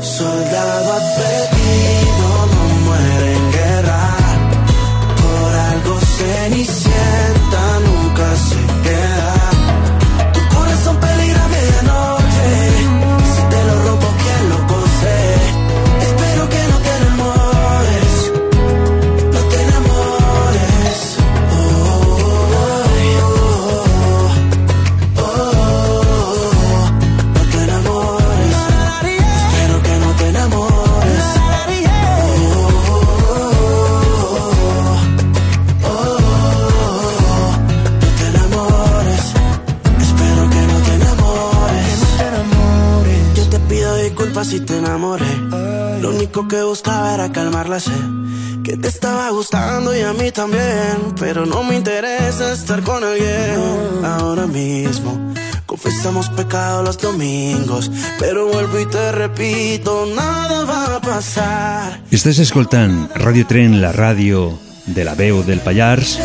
Soldado 0.00 0.94
perdido 1.16 2.28
no 2.54 2.64
muere 2.86 3.36
en 3.36 3.52
guerra. 3.52 4.16
Por 5.22 5.54
algo 5.54 6.00
cenicienta 6.00 7.62
nunca 7.86 8.36
se 8.36 8.77
único 46.38 46.48
que 46.48 46.62
buscaba 46.62 47.14
era 47.14 47.32
calmar 47.32 47.68
la 47.68 47.80
sed. 47.80 47.92
Que 48.62 48.76
te 48.76 48.88
estaba 48.88 49.30
gustando 49.30 49.96
y 49.96 50.00
a 50.00 50.12
mí 50.12 50.30
también. 50.30 51.14
Pero 51.18 51.46
no 51.46 51.62
me 51.62 51.76
interesa 51.76 52.52
estar 52.52 52.82
con 52.82 53.02
alguien 53.02 54.04
ahora 54.04 54.46
mismo. 54.46 55.18
Confesamos 55.66 56.28
pecado 56.30 56.82
los 56.82 56.98
domingos. 56.98 57.90
Pero 58.18 58.46
vuelvo 58.46 58.78
y 58.78 58.86
te 58.86 59.12
repito, 59.12 60.06
nada 60.14 60.64
va 60.64 60.96
a 60.96 61.00
pasar. 61.00 62.02
Estàs 62.10 62.38
escoltant 62.38 63.10
Radio 63.16 63.46
Tren, 63.46 63.80
la 63.82 63.92
ràdio 63.92 64.58
de 64.86 65.04
la 65.04 65.14
veu 65.14 65.42
del 65.44 65.60
Pallars, 65.60 66.16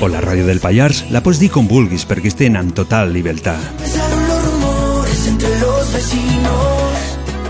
o 0.00 0.08
la 0.08 0.20
ràdio 0.20 0.44
del 0.44 0.60
Pallars, 0.60 1.06
la 1.10 1.22
pots 1.24 1.40
dir 1.40 1.48
com 1.54 1.68
vulguis 1.68 2.04
perquè 2.04 2.28
estem 2.28 2.56
en 2.60 2.74
total 2.76 3.14
llibertat. 3.14 3.83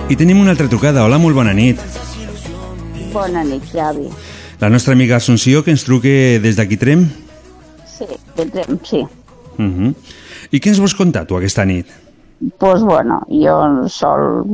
I 0.08 0.16
tenim 0.16 0.40
una 0.40 0.52
altra 0.52 0.68
trucada. 0.68 1.04
Hola, 1.04 1.18
molt 1.18 1.36
bona 1.36 1.54
nit. 1.56 1.80
Bona 3.14 3.42
nit, 3.46 3.64
Javi. 3.72 4.08
La 4.60 4.68
nostra 4.70 4.94
amiga 4.94 5.16
Assumpció, 5.16 5.62
que 5.64 5.72
ens 5.74 5.84
truque 5.86 6.38
des 6.42 6.56
d'aquí 6.58 6.76
Trem. 6.80 7.06
Sí, 7.88 8.06
tindrem, 8.36 8.78
sí. 8.84 9.04
Uh 9.58 9.64
-huh. 9.64 9.94
I 10.50 10.60
què 10.60 10.68
ens 10.68 10.80
vols 10.80 10.94
contar 10.94 11.26
tu 11.26 11.36
aquesta 11.36 11.64
nit? 11.64 11.86
pues 12.58 12.82
bueno, 12.82 13.22
jo 13.30 13.88
sol 13.88 14.44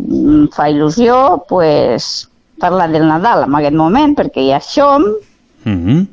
fa 0.52 0.68
il·lusió 0.70 1.42
pues, 1.48 2.28
parlar 2.58 2.90
del 2.92 3.08
Nadal 3.08 3.44
en 3.44 3.54
aquest 3.54 3.74
moment, 3.74 4.16
perquè 4.16 4.48
ja 4.50 4.60
som, 4.60 5.02
Uh 5.64 5.72
-huh. 5.72 6.06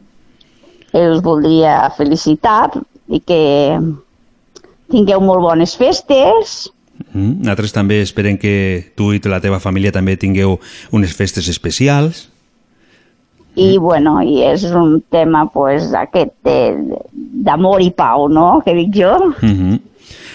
els 0.91 1.21
voldria 1.21 1.89
felicitar 1.95 2.71
i 3.07 3.19
que 3.19 3.79
tingueu 4.89 5.21
molt 5.21 5.41
bones 5.41 5.77
festes, 5.77 6.71
Mm. 7.13 7.41
Nosaltres 7.43 7.73
també 7.73 8.01
esperem 8.01 8.37
que 8.37 8.91
tu 8.95 9.11
i 9.13 9.19
la 9.25 9.39
teva 9.41 9.59
família 9.59 9.91
també 9.91 10.17
tingueu 10.17 10.59
unes 10.91 11.13
festes 11.15 11.47
especials. 11.47 12.29
i 13.57 13.77
bueno, 13.79 14.21
i 14.21 14.43
és 14.45 14.63
un 14.65 15.01
tema 15.09 15.47
pues, 15.49 15.91
aquest 15.93 16.31
d'amor 17.43 17.81
i 17.81 17.89
pau, 17.89 18.27
no?, 18.29 18.61
que 18.65 18.73
dic 18.73 18.91
jo, 18.93 19.33
Mm 19.41 19.55
-hmm. 19.55 19.79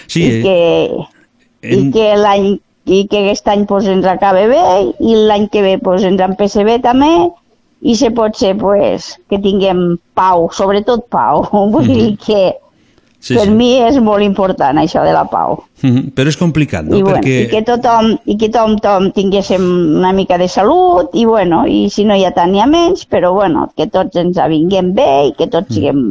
Sí, 0.07 0.21
i 0.21 0.27
eh, 0.27 0.41
que, 0.43 1.69
i 1.69 1.79
en- 1.79 1.91
que 1.93 2.15
l'any 2.17 2.59
i 2.85 3.07
que 3.07 3.17
aquest 3.23 3.47
any 3.47 3.65
pues, 3.65 3.85
ens 3.87 4.05
acabe 4.05 4.47
bé 4.47 4.93
i 4.99 5.15
l'any 5.15 5.47
que 5.49 5.61
ve 5.61 5.77
pues, 5.77 6.03
ens 6.03 6.19
empece 6.19 6.63
bé 6.65 6.79
també 6.79 7.29
i 7.81 7.95
si 7.95 8.09
pot 8.09 8.35
ser 8.35 8.57
pues, 8.57 9.17
que 9.29 9.39
tinguem 9.39 9.97
pau, 10.13 10.49
sobretot 10.51 11.07
pau. 11.09 11.47
Vull 11.71 11.87
dir 11.87 12.17
que 12.17 12.53
sí, 13.23 13.37
per 13.37 13.45
sí. 13.47 13.53
mi 13.55 13.69
és 13.81 13.95
molt 14.03 14.21
important 14.25 14.77
això 14.81 15.05
de 15.07 15.13
la 15.15 15.23
pau. 15.31 15.61
Mhm, 15.81 16.11
Però 16.15 16.27
és 16.31 16.37
complicat, 16.39 16.85
no? 16.85 16.97
I, 16.97 17.01
bueno, 17.01 17.17
Perquè... 17.21 17.37
I 17.45 17.47
que 17.53 17.61
tothom, 17.67 18.11
i 18.27 18.35
que 18.37 18.49
tothom, 18.51 18.75
tothom 18.83 19.09
tinguéssim 19.15 19.63
una 20.01 20.11
mica 20.13 20.37
de 20.37 20.47
salut 20.51 21.15
i 21.15 21.23
bueno, 21.25 21.63
i 21.67 21.87
si 21.89 22.03
no 22.05 22.15
hi 22.19 22.25
ha 22.27 22.31
tant 22.35 22.51
ni 22.51 22.59
ha 22.61 22.67
menys, 22.67 23.07
però 23.07 23.31
bueno, 23.33 23.69
que 23.75 23.87
tots 23.87 24.15
ens 24.21 24.37
avinguem 24.37 24.93
bé 24.93 25.09
i 25.31 25.33
que 25.39 25.47
tots 25.47 25.69
Mm. 25.71 25.73
siguem... 25.79 26.05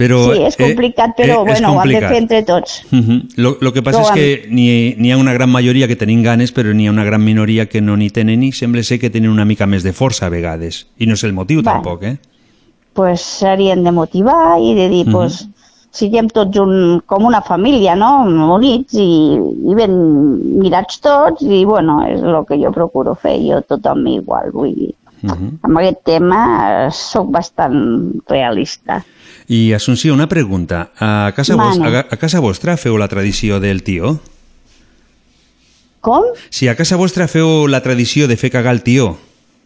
Però, 0.00 0.16
sí, 0.32 0.40
és 0.48 0.56
complicat, 0.56 1.10
però 1.14 1.42
eh, 1.42 1.44
bueno, 1.44 1.74
ho 1.74 1.82
hem 1.82 1.90
de 1.90 1.98
complicat. 2.00 2.08
fer 2.08 2.16
entre 2.22 2.38
tots. 2.48 2.76
Mhm. 2.90 3.16
Lo, 3.36 3.58
lo 3.60 3.72
que 3.74 3.82
passa 3.82 3.98
Però 4.00 4.06
és 4.06 4.14
que 4.16 4.48
n'hi 4.48 4.94
n'hi 4.96 5.10
ha 5.12 5.18
una 5.20 5.34
gran 5.36 5.50
majoria 5.52 5.86
que 5.90 5.96
tenim 6.00 6.22
ganes, 6.24 6.54
però 6.56 6.72
n'hi 6.72 6.86
ha 6.88 6.90
una 6.94 7.04
gran 7.04 7.20
minoria 7.22 7.66
que 7.68 7.82
no 7.82 7.98
n'hi 8.00 8.08
tenen 8.08 8.42
i 8.42 8.48
sembla 8.56 8.82
ser 8.82 8.98
que 8.98 9.10
tenen 9.10 9.28
una 9.30 9.44
mica 9.44 9.66
més 9.68 9.82
de 9.84 9.92
força 9.92 10.24
a 10.24 10.30
vegades. 10.32 10.86
I 10.96 11.04
no 11.06 11.18
és 11.20 11.24
el 11.28 11.34
motiu, 11.36 11.60
Va. 11.60 11.74
tampoc, 11.74 12.02
eh? 12.04 12.16
pues 12.94 13.20
s'haurien 13.20 13.84
de 13.84 13.92
motivar 13.92 14.56
i 14.60 14.72
de 14.74 14.88
dir, 14.88 15.04
Mhm. 15.06 15.12
pues, 15.12 15.48
siguem 15.94 16.28
tots 16.30 16.58
un, 16.62 17.00
com 17.06 17.26
una 17.26 17.42
família, 17.42 17.96
no?, 17.98 18.10
units 18.54 18.94
i, 18.94 19.10
i 19.36 19.76
ben 19.76 19.94
mirats 20.62 21.00
tots 21.02 21.42
i, 21.42 21.64
bueno, 21.68 22.00
és 22.06 22.22
el 22.22 22.40
que 22.48 22.58
jo 22.62 22.72
procuro 22.74 23.16
fer, 23.18 23.36
jo 23.42 23.60
tothom 23.66 24.06
igual, 24.10 24.50
vull 24.54 24.74
dir. 24.74 24.94
Mhm. 25.20 25.58
Amb 25.66 25.80
aquest 25.82 26.04
tema 26.08 26.40
eh, 26.86 26.90
sóc 26.96 27.28
bastant 27.32 27.76
realista. 28.28 29.02
I, 29.50 29.72
Assumpció, 29.74 30.14
una 30.14 30.28
pregunta. 30.28 30.90
A 30.98 31.32
casa, 31.36 31.56
vos, 31.56 31.78
Mana. 31.78 32.06
a, 32.08 32.16
casa 32.16 32.40
vostra 32.40 32.76
feu 32.78 32.96
la 32.96 33.08
tradició 33.08 33.58
del 33.60 33.82
tió? 33.82 34.18
Com? 36.00 36.30
Si 36.48 36.68
a 36.68 36.76
casa 36.78 36.96
vostra 36.96 37.26
feu 37.28 37.66
la 37.68 37.82
tradició 37.84 38.28
de 38.30 38.38
fer 38.40 38.52
cagar 38.54 38.72
el 38.72 38.84
tió, 38.86 39.18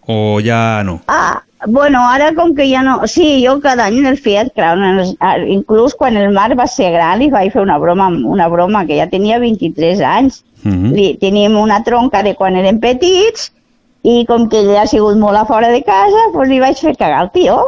o 0.09 0.41
ja 0.43 0.83
no? 0.83 1.03
Ah, 1.07 1.45
bueno, 1.67 2.01
ara 2.09 2.33
com 2.35 2.55
que 2.55 2.67
ja 2.71 2.83
no... 2.83 3.07
Sí, 3.07 3.45
jo 3.47 3.61
cada 3.61 3.87
any 3.87 4.05
el 4.07 4.17
feia, 4.19 4.47
clar, 4.51 4.77
en- 4.79 5.49
inclús 5.49 5.95
quan 5.95 6.17
el 6.17 6.31
Marc 6.33 6.59
va 6.59 6.67
ser 6.67 6.93
gran 6.93 7.19
li 7.19 7.31
vaig 7.31 7.53
fer 7.53 7.63
una 7.63 7.79
broma, 7.79 8.09
una 8.09 8.49
broma 8.49 8.85
que 8.87 8.99
ja 8.99 9.07
tenia 9.09 9.39
23 9.39 10.01
anys. 10.01 10.43
Mhm. 10.65 10.93
Li, 10.97 11.07
teníem 11.21 11.57
una 11.61 11.83
tronca 11.85 12.23
de 12.23 12.35
quan 12.35 12.57
érem 12.57 12.79
petits 12.81 13.51
i 14.03 14.25
com 14.29 14.49
que 14.49 14.61
ell 14.61 14.77
ha 14.77 14.87
sigut 14.87 15.17
molt 15.17 15.37
a 15.37 15.45
fora 15.45 15.69
de 15.69 15.83
casa, 15.83 16.31
doncs 16.33 16.49
li 16.49 16.61
vaig 16.61 16.77
fer 16.81 16.97
cagar 16.97 17.23
el 17.25 17.31
tio. 17.33 17.59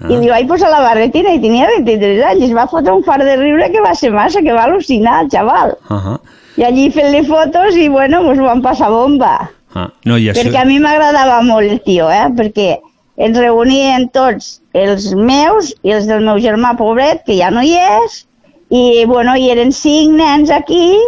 Ah. 0.00 0.10
I 0.12 0.16
li 0.20 0.28
vaig 0.28 0.46
posar 0.46 0.68
la 0.70 0.80
barretina 0.84 1.32
i 1.32 1.40
tenia 1.40 1.66
23 1.72 2.22
anys. 2.30 2.42
I 2.42 2.48
es 2.50 2.54
va 2.54 2.66
fotre 2.68 2.92
un 2.92 3.02
far 3.04 3.18
de 3.24 3.36
riure 3.36 3.70
que 3.72 3.80
va 3.80 3.94
ser 3.94 4.10
massa, 4.12 4.42
que 4.42 4.52
va 4.52 4.64
al·lucinar 4.66 5.22
el 5.24 5.30
xaval. 5.30 5.76
Uh 5.90 5.96
-huh. 5.96 6.18
I 6.56 6.64
allí 6.64 6.90
fent-li 6.90 7.22
fotos 7.26 7.76
i, 7.76 7.88
bueno, 7.88 8.20
ens 8.30 8.40
vam 8.40 8.62
passar 8.62 8.90
bomba. 8.90 9.50
ah. 9.74 9.90
No, 10.04 10.16
i 10.18 10.28
això... 10.30 10.42
Perquè 10.42 10.60
a 10.62 10.64
mi 10.64 10.78
m'agradava 10.78 11.42
molt 11.42 11.70
el 11.70 11.80
tio, 11.80 12.10
eh? 12.10 12.28
Perquè 12.36 12.78
ens 13.16 13.38
reunien 13.38 14.08
tots 14.12 14.60
els 14.76 15.10
meus 15.16 15.72
i 15.82 15.94
els 15.96 16.08
del 16.08 16.24
meu 16.24 16.40
germà 16.42 16.74
pobret, 16.76 17.22
que 17.26 17.36
ja 17.38 17.50
no 17.50 17.64
hi 17.64 17.74
és, 17.80 18.24
i, 18.68 19.04
bueno, 19.08 19.36
hi 19.36 19.50
eren 19.52 19.72
cinc 19.72 20.16
nens 20.18 20.52
aquí 20.52 20.98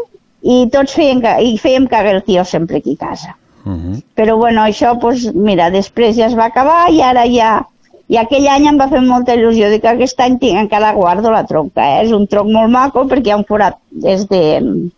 i 0.42 0.58
tots 0.72 0.94
feien, 0.94 1.22
i 1.44 1.56
fèiem 1.60 1.88
cagar 1.90 2.16
el 2.16 2.24
tio 2.26 2.44
sempre 2.48 2.78
aquí 2.78 2.96
a 2.98 3.04
casa. 3.06 3.34
Uh 3.64 3.72
-huh. 3.72 4.02
Però, 4.16 4.36
bueno, 4.36 4.62
això, 4.62 4.98
pues, 5.00 5.34
mira, 5.34 5.70
després 5.70 6.16
ja 6.16 6.26
es 6.26 6.36
va 6.36 6.46
acabar 6.46 6.90
i 6.90 7.02
ara 7.02 7.26
ja... 7.26 7.66
I 8.08 8.16
aquell 8.16 8.48
any 8.48 8.66
em 8.66 8.78
va 8.80 8.88
fer 8.88 9.02
molta 9.02 9.34
il·lusió 9.34 9.68
de 9.68 9.80
que 9.80 9.88
aquest 9.88 10.18
any 10.20 10.38
tinc, 10.38 10.56
encara 10.56 10.94
guardo 10.94 11.30
la 11.30 11.44
tronca, 11.44 11.82
eh? 11.82 12.04
És 12.04 12.12
un 12.12 12.26
tronc 12.26 12.50
molt 12.50 12.70
maco 12.70 13.04
perquè 13.04 13.26
hi 13.26 13.30
ha 13.32 13.36
un 13.36 13.44
forat 13.44 13.76
des 13.90 14.26
de 14.28 14.90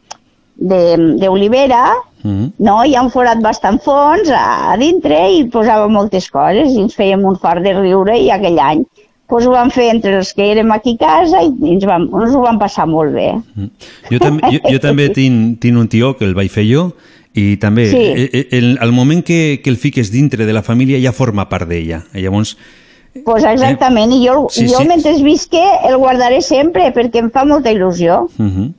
de- 0.61 1.17
d'olivera, 1.19 1.95
Mhm. 2.23 2.53
no? 2.59 2.85
Hi 2.85 2.95
ha 2.95 3.03
un 3.03 3.11
forat 3.11 3.41
bastant 3.41 3.81
fons 3.83 4.29
a, 4.29 4.73
a 4.73 4.77
dintre 4.77 5.17
i 5.33 5.45
posava 5.49 5.89
moltes 5.89 6.29
coses 6.31 6.75
i 6.75 6.81
ens 6.83 6.95
fèiem 6.95 7.25
un 7.25 7.39
fart 7.41 7.63
de 7.65 7.73
riure 7.73 8.19
i 8.21 8.31
aquell 8.31 8.59
any 8.61 8.85
pues, 9.31 9.47
ho 9.47 9.53
vam 9.53 9.71
fer 9.71 9.87
entre 9.95 10.17
els 10.19 10.33
que 10.35 10.43
érem 10.53 10.73
aquí 10.75 10.97
a 10.99 11.05
casa 11.07 11.41
i 11.47 11.53
ens, 11.73 11.85
vam, 11.87 12.09
ens 12.21 12.35
ho 12.35 12.41
vam 12.43 12.59
passar 12.59 12.87
molt 12.91 13.13
bé. 13.15 13.29
Jo, 14.11 14.19
també, 14.19 14.43
jo, 14.51 14.59
jo 14.73 14.81
també 14.83 15.09
tinc, 15.15 15.61
tinc 15.63 15.79
un 15.79 15.87
tió 15.89 16.17
que 16.19 16.25
el 16.27 16.35
vaig 16.35 16.51
fer 16.51 16.65
jo 16.67 16.93
i 17.33 17.57
també 17.63 17.87
Sí. 17.93 17.97
eh, 17.97 18.29
eh, 18.33 18.49
el, 18.59 18.77
el 18.83 18.91
moment 18.93 19.23
que, 19.25 19.61
que 19.63 19.71
el 19.71 19.77
fiques 19.79 20.11
dintre 20.11 20.47
de 20.47 20.53
la 20.53 20.63
família 20.67 20.99
ja 21.01 21.13
forma 21.13 21.49
part 21.49 21.69
d'ella. 21.69 22.05
Llavors, 22.13 22.57
Pues 23.25 23.43
exactament, 23.43 24.13
i 24.13 24.21
jo, 24.29 24.47
Sí, 24.51 24.69
jo 24.69 24.79
sí. 24.79 24.87
mentre 24.87 25.13
visque 25.23 25.63
el 25.89 25.97
guardaré 25.99 26.43
sempre 26.43 26.93
perquè 26.95 27.19
em 27.19 27.31
fa 27.31 27.45
molta 27.45 27.71
il·lusió. 27.73 28.25
uh 28.37 28.45
-huh. 28.45 28.73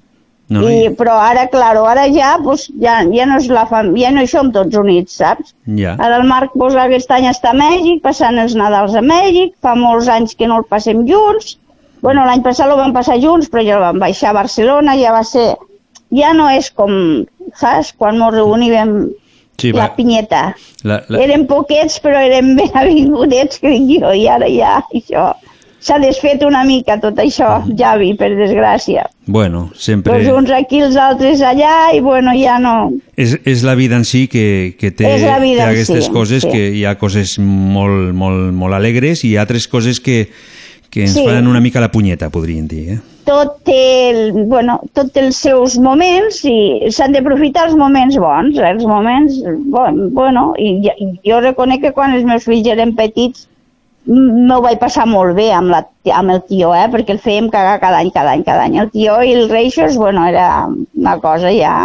No, 0.51 0.65
I, 0.67 0.77
i, 0.85 0.91
però 0.99 1.15
ara, 1.23 1.45
claro, 1.51 1.85
ara 1.87 2.03
ja, 2.11 2.33
pues, 2.43 2.67
ja, 2.81 2.99
ja, 3.07 3.25
no 3.29 3.39
és 3.39 3.47
la 3.51 3.63
fam 3.69 3.93
ja 3.95 4.11
no 4.11 4.23
hi 4.23 4.29
som 4.29 4.51
tots 4.51 4.75
units, 4.77 5.15
saps? 5.21 5.53
ja. 5.79 5.95
Ara 5.95 6.19
el 6.19 6.27
Marc 6.27 6.53
pues, 6.57 6.75
aquest 6.75 7.11
any 7.15 7.29
està 7.31 7.53
a 7.53 7.57
Mèxic, 7.57 8.01
passant 8.03 8.39
els 8.41 8.55
Nadals 8.59 8.97
a 8.99 9.03
Mèxic, 9.05 9.55
fa 9.63 9.77
molts 9.79 10.11
anys 10.11 10.35
que 10.35 10.49
no 10.51 10.59
el 10.61 10.67
passem 10.67 11.05
junts. 11.07 11.55
Bueno, 12.01 12.25
l'any 12.25 12.41
passat 12.43 12.71
ho 12.71 12.77
vam 12.79 12.93
passar 12.95 13.19
junts, 13.21 13.47
però 13.49 13.63
ja 13.63 13.77
el 13.77 13.85
vam 13.85 13.99
baixar 14.01 14.31
a 14.31 14.39
Barcelona, 14.41 14.97
ja 14.99 15.13
va 15.15 15.23
ser... 15.27 15.53
Ja 16.11 16.33
no 16.35 16.49
és 16.51 16.67
com, 16.75 16.91
saps, 17.55 17.93
quan 17.95 18.17
ens 18.19 18.33
reuníem 18.35 18.95
Sí, 19.61 19.69
la 19.71 19.85
va, 19.85 19.95
pinyeta. 19.95 20.41
la, 20.83 20.97
la, 21.07 21.19
Érem 21.21 21.45
poquets, 21.47 21.99
però 22.01 22.19
érem 22.25 22.53
ben 22.59 22.73
avinguts, 22.81 23.61
que 23.61 23.71
dic 23.71 24.01
jo, 24.01 24.11
i 24.17 24.27
ara 24.27 24.49
ja 24.49 24.79
això... 24.89 25.29
S'ha 25.81 25.97
desfet 25.97 26.43
una 26.45 26.61
mica 26.63 26.99
tot 27.01 27.17
això, 27.17 27.63
Javi, 27.77 28.11
per 28.13 28.29
desgràcia. 28.37 29.07
bueno, 29.25 29.71
sempre... 29.73 30.13
Tots 30.13 30.29
uns 30.37 30.51
aquí, 30.53 30.81
els 30.85 30.95
altres 30.95 31.41
allà, 31.41 31.89
i 31.95 32.01
bueno, 32.05 32.35
ja 32.37 32.59
no... 32.61 32.91
És, 33.17 33.37
és 33.45 33.63
la 33.65 33.73
vida 33.75 33.95
en 33.97 34.05
si 34.05 34.27
que, 34.29 34.75
que 34.77 34.91
té, 34.91 35.07
És 35.15 35.23
la 35.25 35.39
vida 35.41 35.65
té 35.65 35.71
aquestes 35.79 36.05
si, 36.05 36.11
coses, 36.13 36.43
sí. 36.45 36.51
que 36.53 36.67
hi 36.77 36.85
ha 36.85 36.93
coses 37.01 37.39
molt, 37.41 38.13
molt, 38.13 38.51
molt 38.53 38.77
alegres 38.77 39.23
i 39.25 39.35
altres 39.41 39.65
coses 39.67 39.99
que, 39.99 40.27
que 40.91 41.07
ens 41.07 41.15
Sí. 41.17 41.25
fan 41.25 41.47
una 41.47 41.61
mica 41.63 41.81
la 41.81 41.89
punyeta, 41.91 42.29
podríem 42.29 42.67
dir. 42.67 42.83
Eh? 42.97 42.99
tot 43.23 43.59
té, 43.63 44.09
el, 44.09 44.31
bueno, 44.49 44.79
tot 44.97 45.11
té 45.13 45.21
els 45.21 45.37
seus 45.37 45.77
moments 45.79 46.39
i 46.49 46.89
s'han 46.91 47.13
d'aprofitar 47.13 47.67
els 47.69 47.75
moments 47.77 48.17
bons, 48.19 48.57
eh? 48.57 48.71
els 48.73 48.83
moments, 48.89 49.37
bon, 49.71 50.09
bueno, 50.13 50.51
i 50.59 50.73
i 50.89 51.07
jo 51.29 51.39
reconec 51.39 51.81
que 51.85 51.91
quan 51.93 52.15
els 52.17 52.25
meus 52.25 52.43
fills 52.49 52.67
eren 52.67 52.95
petits 52.97 53.45
m'ho 54.05 54.57
vaig 54.63 54.79
passar 54.81 55.05
molt 55.05 55.35
bé 55.37 55.51
amb, 55.53 55.69
la, 55.73 55.83
amb 56.17 56.33
el 56.33 56.41
tio, 56.47 56.71
eh? 56.73 56.87
perquè 56.91 57.13
el 57.15 57.21
fèiem 57.21 57.51
cagar 57.53 57.79
cada 57.83 58.01
any, 58.01 58.09
cada 58.13 58.33
any, 58.33 58.43
cada 58.47 58.65
any. 58.65 58.79
El 58.81 58.89
tio 58.93 59.19
i 59.21 59.35
el 59.37 59.49
Reixos, 59.49 59.97
bueno, 59.97 60.25
era 60.27 60.67
una 60.67 61.17
cosa 61.21 61.51
ja 61.53 61.75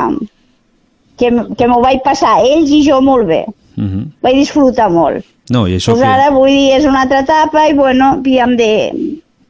que, 1.21 1.31
que 1.59 1.69
m'ho 1.69 1.81
vaig 1.85 2.03
passar 2.05 2.39
ells 2.45 2.73
i 2.73 2.83
jo 2.87 3.01
molt 3.05 3.29
bé. 3.29 3.45
Uh 3.77 3.85
-huh. 3.85 4.05
Vaig 4.23 4.37
disfrutar 4.41 4.91
molt. 4.91 5.25
No, 5.51 5.67
i 5.69 5.77
això 5.77 5.93
Pues 5.93 6.03
que 6.03 6.09
ara, 6.09 6.31
vull 6.31 6.51
dir, 6.51 6.73
és 6.79 6.85
una 6.85 7.03
altra 7.03 7.21
etapa 7.21 7.69
i, 7.69 7.75
bueno, 7.75 8.23
ja 8.25 8.45
hem 8.45 8.57
de... 8.57 8.73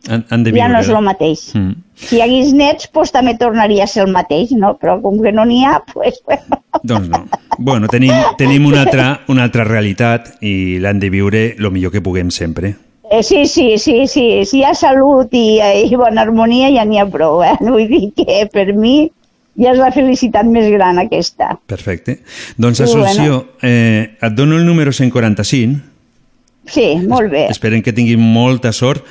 han, 0.09 0.25
han 0.29 0.43
de 0.45 0.51
ja 0.51 0.69
no 0.69 0.79
viure. 0.79 0.81
és 0.81 0.89
el 0.89 1.05
mateix. 1.05 1.55
Mm. 1.55 1.75
Si 1.97 2.19
hi 2.19 2.23
hagués 2.23 2.53
nets, 2.53 2.91
doncs 2.93 3.13
també 3.15 3.35
tornaria 3.41 3.87
a 3.87 3.91
ser 3.91 4.05
el 4.05 4.13
mateix, 4.13 4.53
no? 4.53 4.75
Però 4.81 4.99
com 5.03 5.17
que 5.23 5.33
no 5.33 5.47
n'hi 5.49 5.63
ha, 5.65 5.79
doncs... 5.95 6.21
Bueno. 6.29 6.61
Doncs 6.85 7.09
no. 7.09 7.23
Bueno, 7.59 7.89
tenim, 7.89 8.13
tenim 8.37 8.67
una, 8.69 8.83
altra, 8.85 9.07
una 9.33 9.47
altra 9.49 9.65
realitat 9.65 10.35
i 10.45 10.77
l'han 10.83 11.01
de 11.01 11.09
viure 11.11 11.47
el 11.57 11.71
millor 11.73 11.95
que 11.95 12.05
puguem 12.05 12.31
sempre. 12.31 12.75
Eh, 13.11 13.23
sí, 13.23 13.47
sí, 13.47 13.79
sí, 13.79 14.07
sí. 14.11 14.45
Si 14.45 14.61
hi 14.61 14.65
ha 14.67 14.75
salut 14.75 15.33
i, 15.33 15.61
i 15.87 15.97
bona 15.97 16.25
harmonia 16.27 16.69
ja 16.75 16.85
n'hi 16.85 17.01
ha 17.01 17.07
prou, 17.09 17.41
eh? 17.47 17.55
Vull 17.65 17.87
dir 17.89 18.11
que 18.19 18.45
per 18.53 18.73
mi 18.75 18.97
ja 19.57 19.73
és 19.73 19.81
la 19.81 19.93
felicitat 19.95 20.49
més 20.51 20.69
gran 20.75 21.01
aquesta. 21.01 21.55
Perfecte. 21.71 22.21
Doncs, 22.61 22.83
Sí, 22.83 22.89
Assumpció, 22.91 23.45
eh, 23.63 24.19
et 24.21 24.37
dono 24.37 24.59
el 24.61 24.67
número 24.67 24.93
145. 24.93 25.81
Sí, 26.67 26.87
molt 27.07 27.31
bé. 27.31 27.47
Esperem 27.53 27.81
que 27.83 27.95
tinguin 27.95 28.21
molta 28.21 28.73
sort 28.75 29.07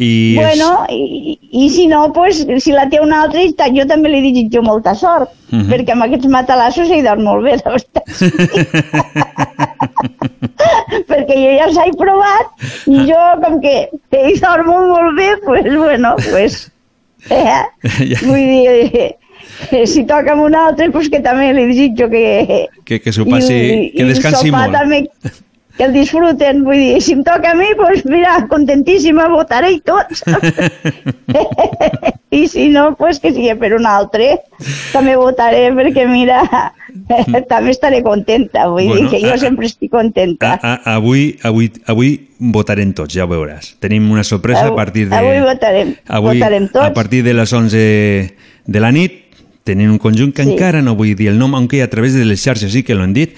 i... 0.00 0.34
Bueno, 0.38 0.86
i, 0.88 1.36
i 1.52 1.66
si 1.70 1.84
no, 1.90 2.06
pues, 2.16 2.40
si 2.64 2.72
la 2.72 2.86
té 2.88 3.00
una 3.04 3.20
altra, 3.26 3.42
i 3.44 3.52
jo 3.76 3.84
també 3.86 4.08
li 4.08 4.22
desitjo 4.30 4.62
molta 4.64 4.94
sort, 4.96 5.28
Mhm. 5.50 5.66
perquè 5.66 5.90
amb 5.96 6.04
aquests 6.06 6.28
matalassos 6.30 6.86
ell 6.94 7.02
dorm 7.04 7.24
molt 7.26 7.42
bé, 7.44 7.56
la 7.58 7.70
veritat. 7.74 8.06
perquè 11.10 11.34
jo 11.36 11.50
ja 11.58 11.66
s'he 11.74 11.90
provat 11.98 12.46
i 12.90 12.96
jo, 13.08 13.20
com 13.42 13.58
que 13.62 13.74
ell 14.20 14.38
dormo 14.42 14.76
molt 14.88 15.16
bé, 15.18 15.28
pues, 15.44 15.64
bueno, 15.76 16.14
pues, 16.30 16.52
eh, 17.30 17.62
Ja. 18.12 18.18
vull 18.22 18.46
dir, 18.46 19.16
eh, 19.72 19.86
si 19.86 20.04
toca 20.08 20.32
amb 20.36 20.42
un 20.46 20.54
altre, 20.54 20.90
pues 20.94 21.08
que 21.10 21.20
també 21.20 21.52
li 21.52 21.66
desitjo 21.72 22.08
que... 22.12 22.24
Que, 22.84 23.00
que 23.00 23.12
s'ho 23.12 23.24
passi, 23.28 23.54
i- 23.58 23.90
que 23.96 24.02
i 24.06 24.08
descansi 24.14 24.46
sopar 24.48 24.70
molt. 24.70 24.78
També, 24.78 24.98
que 25.76 25.84
el 25.86 25.92
disfruten, 25.94 26.64
vull 26.66 26.76
dir, 26.76 27.00
si 27.02 27.12
em 27.16 27.22
toca 27.24 27.52
a 27.52 27.54
mi, 27.54 27.68
doncs 27.78 28.04
mira, 28.10 28.34
contentíssima, 28.50 29.28
votaré 29.32 29.70
i 29.76 29.80
tots. 29.80 30.22
I 32.30 32.46
si 32.48 32.68
no, 32.68 32.94
pues 32.96 33.18
que 33.18 33.32
sigui 33.34 33.50
per 33.58 33.72
un 33.74 33.86
altre, 33.90 34.36
també 34.92 35.16
votaré 35.18 35.64
perquè 35.74 36.04
mira, 36.06 36.44
també 37.50 37.72
estaré 37.74 38.02
contenta, 38.06 38.68
vull 38.70 38.86
Bueno, 38.86 39.08
dir 39.08 39.10
que 39.10 39.20
jo 39.24 39.32
a- 39.34 39.38
sempre 39.38 39.66
estic 39.66 39.90
contenta. 39.90 40.52
A, 40.62 40.74
a, 40.74 40.94
avui, 40.96 41.38
avui, 41.42 41.72
avui 41.90 42.12
votarem 42.38 42.92
tots, 42.94 43.14
ja 43.16 43.24
ho 43.26 43.30
veuràs. 43.32 43.72
Tenim 43.82 44.06
una 44.12 44.22
sorpresa 44.24 44.62
a 44.62 44.66
Avui- 44.70 44.76
partir 44.78 45.08
de... 45.08 45.16
avui 45.16 45.40
votarem, 45.42 45.94
votarem 46.22 46.68
tots. 46.68 46.86
A 46.86 46.94
partir 46.94 47.24
de 47.26 47.34
les 47.34 47.52
11 47.52 47.82
de 48.66 48.80
la 48.80 48.92
nit, 48.94 49.18
tenim 49.66 49.90
un 49.90 49.98
conjunt 49.98 50.32
que 50.34 50.44
Sí. 50.46 50.52
encara 50.54 50.82
no 50.82 50.94
vull 50.94 51.16
dir 51.16 51.28
el 51.34 51.38
nom, 51.38 51.54
aunque 51.54 51.82
a 51.82 51.90
través 51.90 52.14
de 52.14 52.24
les 52.24 52.40
xarxes 52.42 52.70
sí 52.72 52.82
que 52.84 52.94
l'han 52.94 53.12
dit, 53.12 53.34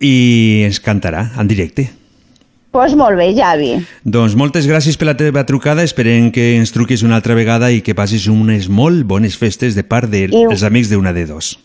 i 0.00 0.62
ens 0.66 0.80
cantarà 0.80 1.30
en 1.38 1.48
directe. 1.48 1.88
Doncs 1.88 2.92
pues 2.92 2.94
molt 2.94 3.16
bé, 3.18 3.32
Javi. 3.34 3.70
Doncs 4.04 4.34
moltes 4.38 4.66
gràcies 4.68 4.96
per 5.00 5.06
la 5.08 5.16
teva 5.16 5.42
trucada, 5.48 5.82
esperem 5.82 6.28
que 6.30 6.54
ens 6.58 6.70
truquis 6.70 7.02
una 7.02 7.16
altra 7.16 7.34
vegada 7.34 7.70
i 7.72 7.80
que 7.82 7.94
passis 7.96 8.28
unes 8.28 8.68
molt 8.68 9.06
bones 9.08 9.36
festes 9.40 9.74
de 9.74 9.82
part 9.82 10.06
dels 10.12 10.34
I- 10.36 10.44
de, 10.46 10.66
amics 10.66 10.90
d'una 10.92 11.12
de 11.16 11.24
dos. 11.26 11.58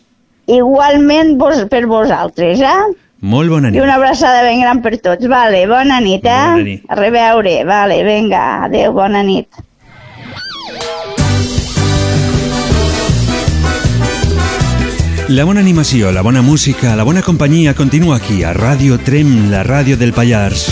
Igualment 0.48 1.36
vos, 1.38 1.60
per 1.70 1.84
vosaltres, 1.86 2.60
eh? 2.60 2.94
Molt 3.20 3.48
bona 3.48 3.68
I 3.68 3.72
nit. 3.72 3.82
una 3.82 3.94
abraçada 3.94 4.42
ben 4.42 4.60
gran 4.60 4.82
per 4.82 4.98
tots. 5.00 5.28
Vale, 5.28 5.66
bona 5.66 6.00
nit, 6.00 6.24
eh? 6.24 6.40
Bona 6.50 6.64
nit. 6.64 6.82
A 6.88 6.94
reveure. 6.98 7.54
Vale, 7.64 8.02
vinga, 8.04 8.64
adeu, 8.64 8.92
bona 8.92 9.22
nit. 9.22 9.48
La 15.28 15.44
bona 15.44 15.60
animació, 15.60 16.12
la 16.12 16.20
bona 16.20 16.42
música, 16.42 16.94
la 16.96 17.02
bona 17.02 17.22
companyia 17.22 17.72
continua 17.74 18.18
aquí, 18.18 18.42
a 18.44 18.52
Ràdio 18.52 18.98
Trem, 19.00 19.48
la 19.50 19.62
ràdio 19.64 19.96
del 19.96 20.12
Pallars. 20.12 20.66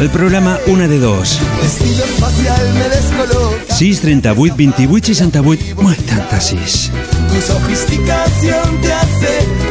El 0.00 0.10
programa 0.10 0.58
Una 0.66 0.88
de 0.88 0.98
Dos. 0.98 1.38
Estilo 1.62 2.04
espacial 2.04 2.74
me 2.74 2.88
descoloca. 2.88 3.74
6 3.74 4.00
38 4.00 4.54
28 4.56 5.14
68 5.14 5.74
86. 5.76 6.90
Tu 7.30 7.40
sofisticación 7.40 8.80
te 8.82 8.92
hace 8.92 9.69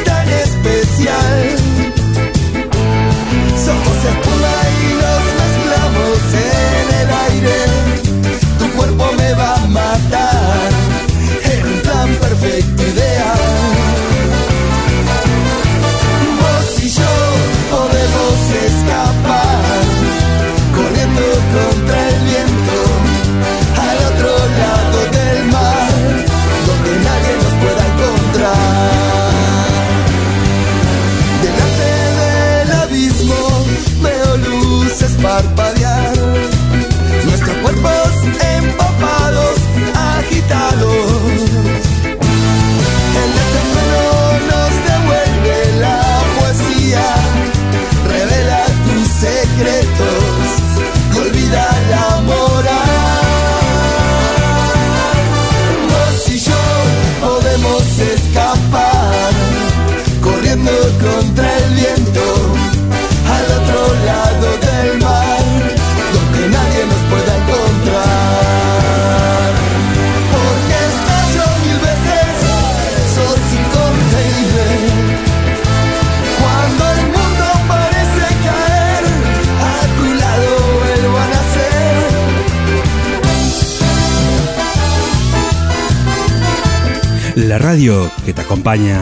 que 88.30 88.36
t'acompanya. 88.38 89.00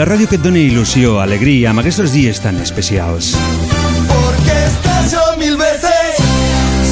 La 0.00 0.04
ràdio 0.08 0.28
que 0.30 0.38
et 0.40 0.44
dona 0.44 0.60
il·lusió, 0.60 1.18
alegria, 1.20 1.74
amb 1.74 1.82
aquests 1.82 2.12
dies 2.14 2.40
tan 2.40 2.56
especials. 2.64 3.34
Porque 4.08 4.54
estallo 4.64 5.24
mil 5.36 5.58
veces, 5.60 6.22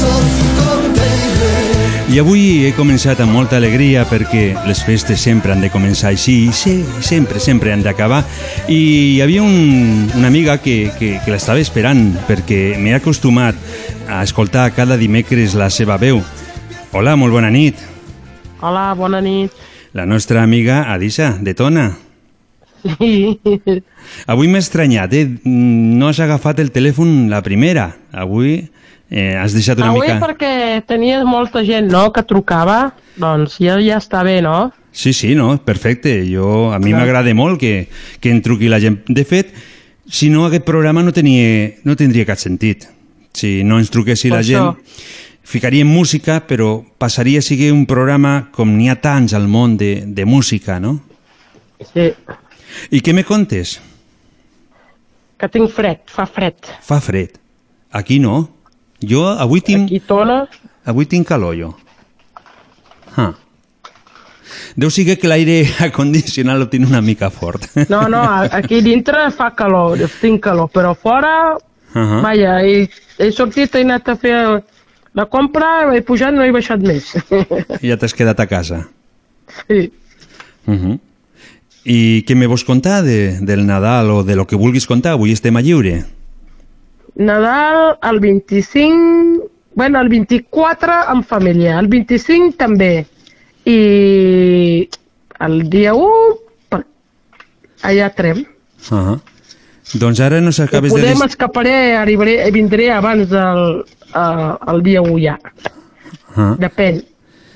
sos. 0.01 0.43
I 2.15 2.21
avui 2.21 2.43
he 2.63 2.75
començat 2.77 3.19
amb 3.25 3.33
molta 3.35 3.57
alegria 3.57 4.05
perquè 4.07 4.53
les 4.69 4.83
festes 4.87 5.19
sempre 5.25 5.51
han 5.51 5.65
de 5.65 5.71
començar 5.73 6.13
així 6.13 6.45
i 6.45 6.53
sí, 6.55 6.77
sempre, 7.03 7.41
sempre 7.43 7.73
han 7.73 7.83
d'acabar. 7.83 8.21
I 8.69 8.77
hi 9.17 9.21
havia 9.25 9.43
un, 9.43 10.13
una 10.15 10.29
amiga 10.29 10.61
que, 10.63 10.93
que, 11.01 11.17
que 11.25 11.33
l'estava 11.33 11.65
esperant 11.65 12.13
perquè 12.29 12.77
m'he 12.79 12.95
acostumat 12.95 13.59
a 14.07 14.21
escoltar 14.23 14.69
cada 14.77 15.01
dimecres 15.01 15.57
la 15.59 15.73
seva 15.75 15.97
veu. 15.99 16.21
Hola, 16.93 17.17
molt 17.19 17.35
bona 17.35 17.51
nit. 17.51 17.81
Hola, 18.61 18.93
bona 18.95 19.25
nit. 19.25 19.64
La 19.95 20.07
nostra 20.07 20.43
amiga 20.43 20.93
Adisa, 20.93 21.39
de 21.41 21.55
Tona. 21.55 21.97
Sí. 22.99 23.39
Avui 24.27 24.49
m'he 24.51 24.59
estranyat, 24.59 25.13
eh? 25.15 25.23
No 25.47 26.09
has 26.11 26.19
agafat 26.19 26.59
el 26.59 26.73
telèfon 26.75 27.29
la 27.31 27.39
primera. 27.47 27.93
Avui 28.11 28.57
eh, 28.59 29.37
has 29.39 29.55
deixat 29.55 29.79
una 29.79 29.93
Avui 29.93 30.09
mica... 30.09 30.19
perquè 30.19 30.83
tenies 30.89 31.23
molta 31.23 31.63
gent, 31.63 31.93
no?, 31.95 32.09
que 32.11 32.25
trucava, 32.27 32.97
doncs 33.23 33.61
ja, 33.63 33.79
ja 33.79 34.01
està 34.03 34.25
bé, 34.27 34.41
no? 34.43 34.73
Sí, 34.91 35.15
sí, 35.15 35.37
no, 35.39 35.53
perfecte. 35.63 36.17
Jo, 36.27 36.73
a 36.75 36.83
mi 36.83 36.91
m'agrada 36.91 37.31
molt 37.39 37.63
que, 37.63 37.87
que 38.19 38.35
en 38.35 38.43
truqui 38.43 38.67
la 38.67 38.83
gent. 38.83 38.99
De 39.07 39.23
fet, 39.23 39.55
si 40.11 40.27
no, 40.27 40.49
aquest 40.49 40.67
programa 40.67 41.07
no, 41.07 41.15
tenia, 41.15 41.71
no 41.87 41.95
tindria 41.95 42.27
cap 42.27 42.43
sentit. 42.43 42.91
Si 43.35 43.63
no 43.63 43.79
ens 43.79 43.95
truquessi 43.95 44.27
Per 44.27 44.41
la 44.41 44.43
això. 44.43 44.67
Ficaríem 45.45 45.87
música, 45.87 46.41
però 46.49 46.83
passaria 46.99 47.39
a 47.39 47.43
ser 47.43 47.71
un 47.73 47.85
programa 47.87 48.49
com 48.53 48.73
n'hi 48.77 48.89
ha 48.89 48.97
tants 49.01 49.35
al 49.35 49.47
món 49.49 49.77
de, 49.77 50.03
de 50.07 50.25
música, 50.25 50.81
no? 50.81 50.99
Sí. 51.93 52.13
I 52.91 53.01
què 53.05 53.15
me 53.15 53.25
contes? 53.25 53.79
Que 55.39 55.49
tinc 55.53 55.71
fred, 55.71 56.03
fa 56.09 56.27
fred. 56.27 56.57
Fa 56.83 57.01
fred. 57.01 57.39
Aquí 57.93 58.19
no. 58.19 58.49
Jo 59.05 59.29
avui 59.29 59.61
tinc... 59.61 59.87
Aquí 59.91 60.01
tona. 60.01 60.45
Avui 60.85 61.07
tinc 61.07 61.29
calor, 61.29 61.55
jo. 61.59 61.75
Ah. 63.17 63.33
Deu 64.75 64.91
ser 64.91 65.05
que 65.19 65.29
l'aire 65.29 65.63
acondicionat 65.89 66.59
lo 66.59 66.67
tinc 66.73 66.89
una 66.89 67.03
mica 67.05 67.31
fort. 67.31 67.69
No, 67.91 68.09
no, 68.09 68.25
aquí 68.51 68.81
dintre 68.83 69.29
fa 69.31 69.53
calor, 69.55 70.01
tinc 70.21 70.43
calor, 70.43 70.73
però 70.73 70.95
fora, 70.97 71.55
Uh 71.95 72.01
-huh. 72.01 72.23
vaja, 72.23 72.61
he, 72.67 72.91
he 73.19 73.31
sortit, 73.31 73.75
he 73.75 73.83
anat 73.83 74.09
a 74.09 74.17
fer 74.17 74.65
La 75.15 75.27
compra 75.31 75.95
he 75.95 76.03
pujat, 76.03 76.35
no 76.35 76.43
he 76.43 76.53
baixat 76.55 76.83
més. 76.83 77.13
I 77.81 77.91
ja 77.93 77.99
t'has 78.01 78.15
quedat 78.15 78.41
a 78.41 78.47
casa. 78.51 78.85
sí. 79.67 79.91
Uh 80.67 80.75
-huh. 80.75 80.99
I 81.85 82.25
què 82.25 82.35
me 82.35 82.47
vols 82.47 82.65
contar 82.65 83.03
de, 83.05 83.39
del 83.45 83.67
Nadal 83.67 84.11
o 84.11 84.23
de 84.25 84.37
lo 84.37 84.47
que 84.47 84.57
vulguis 84.57 84.87
contar? 84.87 85.13
Avui 85.13 85.33
estem 85.33 85.57
a 85.57 85.61
lliure. 85.61 86.05
Nadal, 87.15 87.99
el 88.03 88.21
25... 88.21 89.51
Bueno, 89.75 90.01
el 90.01 90.09
24 90.09 90.93
en 91.13 91.23
família, 91.25 91.79
el 91.79 91.89
25 91.89 92.57
també. 92.57 93.07
I 93.67 94.89
el 95.41 95.69
dia 95.69 95.95
1, 95.95 96.09
per... 96.71 96.85
allà 97.83 98.11
Trem. 98.15 98.45
Uh 98.91 98.97
-huh. 98.97 99.21
Doncs 99.95 100.21
ara 100.21 100.41
no 100.41 100.53
s'acabes 100.53 100.93
de... 100.93 101.01
podem 101.01 101.23
escaparé, 101.27 101.97
arribaré, 101.97 102.51
vindré 102.51 102.91
abans 102.91 103.29
del 103.29 103.85
uh, 104.15 104.73
el 104.73 104.83
dia 104.83 105.03
1 105.03 105.19
ja. 105.19 105.39
-huh. 106.35 106.57
Depèn. 106.59 107.05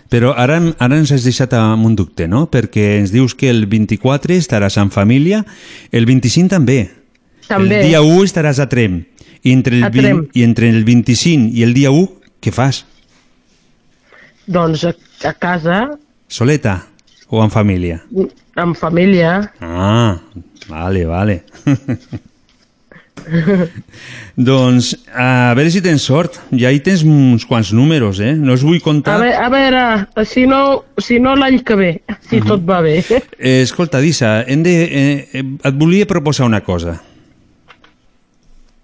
Però 0.09 0.33
ara, 0.37 0.57
ara 0.81 0.97
ens 0.97 1.13
has 1.13 1.25
deixat 1.27 1.53
amb 1.53 1.85
un 1.85 1.95
dubte, 1.97 2.27
no? 2.29 2.47
Perquè 2.51 2.99
ens 2.99 3.13
dius 3.13 3.35
que 3.37 3.51
el 3.51 3.67
24 3.69 4.35
estaràs 4.35 4.79
en 4.81 4.91
família, 4.91 5.45
el 5.93 6.07
25 6.07 6.49
també. 6.49 6.91
També. 7.49 7.81
El 7.83 7.89
dia 7.89 8.01
1 8.01 8.25
estaràs 8.25 8.59
a 8.59 8.69
Trem. 8.69 9.05
I 9.43 9.53
entre 9.53 9.77
el, 9.77 9.85
A 9.85 9.91
20, 9.91 10.03
Trem. 10.03 10.23
i 10.33 10.43
entre 10.43 10.69
el 10.69 10.85
25 10.85 11.53
i 11.55 11.63
el 11.63 11.75
dia 11.75 11.91
1, 11.91 12.09
què 12.41 12.53
fas? 12.53 12.87
Doncs 14.47 14.85
a, 14.89 14.95
a 15.29 15.33
casa, 15.35 15.99
Soleta 16.29 16.87
o 17.29 17.43
en 17.45 17.51
família? 17.51 18.03
amb 18.57 18.77
família. 18.77 19.53
Ah, 19.61 20.19
vale, 20.69 21.05
vale. 21.07 21.43
doncs, 24.37 24.93
a 25.15 25.53
veure 25.57 25.71
si 25.71 25.81
tens 25.85 26.03
sort. 26.07 26.39
Ja 26.55 26.71
hi 26.73 26.81
tens 26.85 27.03
uns 27.07 27.45
quants 27.49 27.73
números, 27.77 28.21
eh? 28.21 28.35
No 28.39 28.53
els 28.55 28.63
vull 28.67 28.79
A, 28.81 28.85
comptar. 28.85 29.19
ve, 29.23 29.33
a 29.35 29.49
veure, 29.53 30.25
si 30.27 30.47
no, 30.47 30.85
si 30.99 31.19
no 31.21 31.35
l'any 31.37 31.61
que 31.67 31.77
ve, 31.79 31.91
si 32.29 32.41
tot 32.41 32.63
va 32.69 32.81
bé. 32.85 33.01
Eh, 33.39 33.63
escolta, 33.63 34.01
Dissa, 34.03 34.43
hem 34.47 34.63
de, 34.67 34.73
eh, 34.83 35.43
et 35.65 35.75
volia 35.79 36.07
proposar 36.11 36.47
una 36.47 36.61
cosa. 36.67 37.01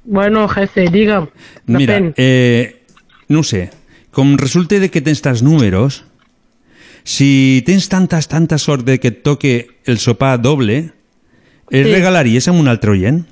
Bueno, 0.05 0.47
jefe, 0.49 0.89
digue'm. 0.93 1.29
Mira, 1.67 1.95
Depèn. 1.99 2.13
eh, 2.17 2.83
no 3.29 3.43
sé, 3.43 3.71
com 4.13 4.37
resulta 4.37 4.79
de 4.79 4.91
que 4.93 5.01
tens 5.01 5.23
tants 5.25 5.43
números, 5.43 6.05
si 7.05 7.63
tens 7.67 7.89
tantes, 7.89 8.29
tanta 8.29 8.59
sort 8.59 8.85
de 8.87 8.99
que 9.01 9.09
et 9.11 9.23
toque 9.25 9.67
el 9.87 9.99
sopar 9.99 10.41
doble, 10.41 10.93
el 11.71 11.85
Sí. 11.87 11.93
regalaries 11.93 12.47
a 12.49 12.53
un 12.53 12.69
altre 12.69 12.91
oient? 12.93 13.25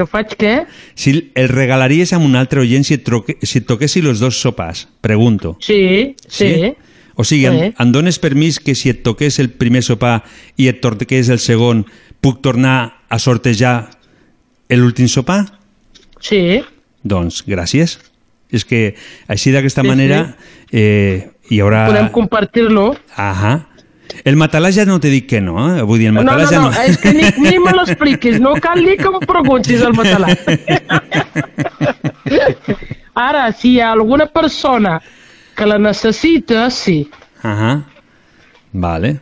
Que 0.00 0.06
faig 0.08 0.30
què? 0.40 0.52
Si 0.96 1.12
el 1.36 1.50
regalaries 1.52 2.14
a 2.16 2.18
un 2.18 2.32
altre 2.40 2.62
oient 2.62 2.86
si 2.88 2.94
et, 2.96 3.02
troque, 3.04 3.34
si 3.44 3.60
et 3.60 3.66
toquessi 3.68 4.00
els 4.00 4.20
dos 4.22 4.38
sopars? 4.40 4.86
Pregunto. 5.04 5.58
Sí, 5.60 6.14
sí. 6.26 6.72
O 7.20 7.24
sigui, 7.24 7.44
em, 7.50 7.58
Sí. 7.60 7.74
em 7.78 7.92
dones 7.92 8.18
permís 8.18 8.58
que 8.64 8.74
si 8.74 8.88
et 8.88 9.02
toqués 9.04 9.38
el 9.38 9.50
primer 9.50 9.82
sopar 9.84 10.22
i 10.56 10.68
et 10.68 10.80
toqués 10.80 11.28
el 11.28 11.38
segon, 11.38 11.84
puc 12.22 12.40
tornar 12.40 13.02
a 13.10 13.18
sortejar 13.18 13.90
l'últim 14.70 15.08
sopar? 15.08 15.58
Sí. 16.20 16.62
Doncs 17.04 17.44
gràcies. 17.46 17.98
És 18.50 18.64
que 18.64 18.94
així 19.28 19.52
d'aquesta 19.52 19.82
Sí, 19.82 19.88
manera 19.88 20.36
eh, 20.72 21.28
hi 21.50 21.60
haurà... 21.60 21.86
Podem 21.86 22.08
compartir-lo. 22.08 22.96
Ahà. 23.16 23.68
El 24.24 24.36
matalàs 24.40 24.74
ja 24.76 24.84
no 24.88 24.98
t'he 25.00 25.10
dit 25.12 25.26
que 25.28 25.40
no, 25.44 25.56
eh? 25.70 25.82
Vull 25.86 25.98
dir, 26.02 26.10
el 26.10 26.14
No, 26.16 26.22
no, 26.22 26.32
matalàs 26.32 26.50
no, 26.52 26.56
ja 26.56 26.62
no... 26.66 26.70
és 26.90 26.98
que 27.00 27.12
ni, 27.16 27.24
ni 27.44 27.58
me 27.62 27.72
l'expliquis, 27.76 28.40
no 28.42 28.54
cal 28.62 28.82
ni 28.84 28.96
que 29.00 29.08
em 29.08 29.18
preguntis 29.26 29.82
el 29.86 29.96
matalà. 29.96 30.34
Ara, 33.14 33.50
si 33.52 33.74
hi 33.74 33.80
ha 33.80 33.92
alguna 33.92 34.26
persona 34.26 35.00
que 35.56 35.66
la 35.66 35.78
necessita, 35.78 36.68
sí. 36.70 37.02
Ahà. 37.42 37.80
Vale. 38.72 39.16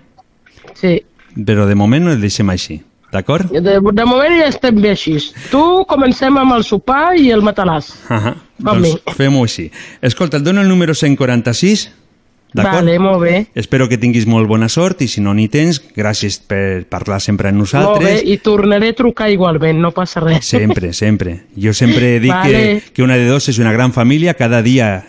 Sí. 0.74 0.98
Però 1.34 1.66
de 1.66 1.74
moment 1.78 2.04
no 2.04 2.12
el 2.14 2.20
deixem 2.22 2.50
així, 2.50 2.80
d'acord? 3.14 3.50
De, 3.54 3.78
de 3.80 4.06
moment 4.06 4.34
ja 4.40 4.48
estem 4.50 4.78
bé 4.82 4.92
així. 4.94 5.16
Tu 5.52 5.62
comencem 5.90 6.36
amb 6.38 6.56
el 6.58 6.66
sopar 6.66 7.16
i 7.18 7.30
el 7.34 7.42
matalàs. 7.46 7.92
Ahà. 8.12 8.34
Doncs 8.58 9.14
fem-ho 9.16 9.44
així. 9.46 9.68
Escolta, 10.02 10.38
et 10.38 10.46
dono 10.46 10.62
el 10.62 10.68
número 10.70 10.94
146, 10.94 11.88
d'acord? 11.88 12.04
Vale, 12.54 12.98
molt 12.98 13.20
bé. 13.22 13.46
Espero 13.54 13.88
que 13.88 13.98
tinguis 13.98 14.26
molt 14.26 14.48
bona 14.48 14.68
sort 14.72 15.02
i 15.04 15.08
si 15.08 15.20
no 15.20 15.34
n'hi 15.36 15.48
tens, 15.52 15.82
gràcies 15.94 16.38
per 16.40 16.86
parlar 16.88 17.20
sempre 17.20 17.50
amb 17.50 17.58
Molt 17.60 17.72
bé, 17.72 17.78
nosaltres. 17.78 18.22
i 18.24 18.38
tornaré 18.38 18.88
a 18.88 18.96
trucar 18.96 19.30
igualment, 19.30 19.78
no 19.78 19.90
passa 19.92 20.20
res. 20.20 20.46
Sempre, 20.46 20.92
sempre. 20.92 21.42
Jo 21.56 21.74
sempre 21.74 22.18
dic 22.20 22.32
Vale. 22.32 22.50
que, 22.52 22.82
que 22.94 23.02
una 23.02 23.16
de 23.16 23.26
dos 23.28 23.48
és 23.48 23.58
una 23.58 23.72
gran 23.72 23.92
família, 23.92 24.34
cada 24.34 24.62
dia 24.62 25.04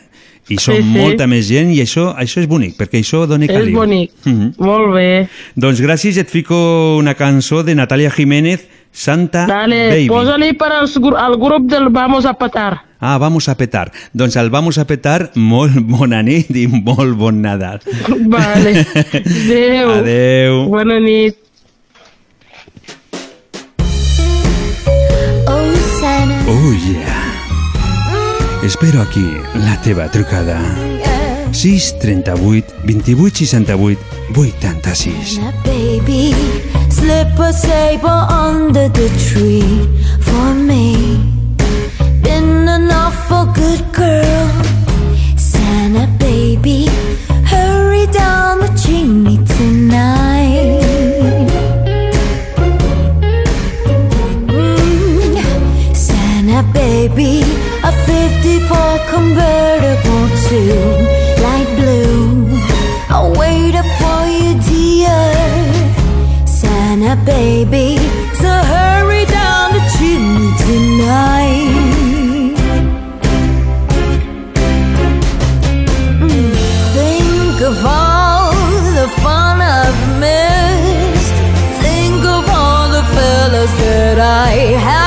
hi 0.49 0.57
som 0.57 0.75
Sí, 0.75 0.81
sí. 0.81 0.87
molta 0.97 1.27
més 1.27 1.47
gent 1.47 1.71
i 1.71 1.79
això, 1.79 2.15
això 2.17 2.41
és 2.41 2.47
bonic, 2.49 2.75
perquè 2.75 2.99
això 2.99 3.25
dona 3.27 3.45
És 3.45 3.51
caliu. 3.51 3.77
bonic. 3.77 4.11
Mhm. 4.25 4.53
Molt 4.57 4.93
bé. 4.95 5.27
Doncs 5.55 5.79
gràcies, 5.79 6.17
et 6.17 6.27
fico 6.29 6.97
una 6.97 7.13
cançó 7.13 7.63
de 7.63 7.75
Natalia 7.75 8.09
Jiménez, 8.11 8.65
Santa 8.91 9.45
Dale, 9.47 9.89
Baby. 9.89 10.07
posa-li 10.07 10.53
per 10.57 10.71
als 10.73 10.97
gru- 10.99 11.15
al 11.17 11.37
grup 11.37 11.69
del 11.69 11.89
Vamos 11.89 12.25
a 12.25 12.33
Petar. 12.33 12.81
Ah, 13.01 13.17
vamos 13.17 13.47
a 13.47 13.55
petar. 13.55 13.91
Doncs 14.11 14.35
el 14.35 14.49
vamos 14.49 14.77
a 14.77 14.83
petar, 14.85 15.31
molt 15.35 15.71
bona 15.95 16.21
nit 16.21 16.49
i 16.51 16.65
molt 16.67 17.15
bon 17.15 17.41
Nadal. 17.41 17.79
Vale. 18.33 18.85
Adéu. 19.23 19.91
Adéu. 20.01 20.57
Bona 20.67 20.99
nit. 20.99 21.37
Oh, 25.47 25.71
Santa. 26.01 26.43
Oh, 26.51 26.73
yeah. 26.91 27.15
Espero 28.63 29.01
aquí 29.01 29.23
la 29.55 29.79
teva 29.81 30.11
trucada. 30.11 30.59
6 31.53 31.91
38 31.93 32.63
28 32.85 33.35
68 33.35 33.97
86. 34.35 35.37
Now, 35.37 35.51
baby, 35.63 36.31
slip 36.89 37.37
a 37.39 37.51
saber 37.51 38.07
under 38.07 38.87
the 38.89 39.09
tree 39.27 39.65
for 40.21 40.53
me. 40.53 41.17
Been 42.21 42.67
an 42.69 42.91
awful 42.91 43.45
good 43.53 43.81
girl, 43.93 44.47
Santa 45.37 46.07
baby. 46.19 46.85
Hurry 47.45 48.05
down 48.07 48.59
the 48.59 48.71
chimney 48.81 49.37
tonight. 49.45 50.79
Mm, 54.47 55.95
Santa 55.95 56.61
baby, 56.73 57.41
a 57.83 57.91
54 58.05 58.99
convertible 59.09 59.78
baby, 67.29 67.89
so 68.41 68.51
hurry 68.73 69.23
down 69.37 69.65
the 69.77 69.83
chimney 69.95 70.51
tonight. 70.65 72.55
Mm, 76.23 76.51
Think 76.97 77.57
of 77.69 77.77
all 77.85 78.51
the 78.99 79.07
fun 79.23 79.55
I've 79.79 80.01
missed. 80.25 81.35
Think 81.85 82.21
of 82.37 82.43
all 82.59 82.85
the 82.97 83.03
that 83.81 84.19
I 84.45 84.51
haven't 84.85 84.98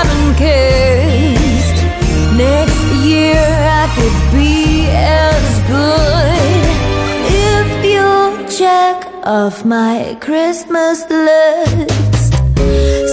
off 9.24 9.64
my 9.64 10.16
Christmas 10.20 11.04
list. 11.08 12.32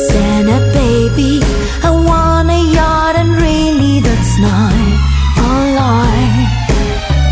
Santa 0.09 0.59
baby, 0.73 1.41
I 1.83 1.91
want 1.91 2.49
a 2.49 2.61
yacht 2.73 3.15
and 3.15 3.31
really 3.37 3.99
that's 3.99 4.37
not 4.39 4.73
a 5.37 5.51
lie. 5.77 6.47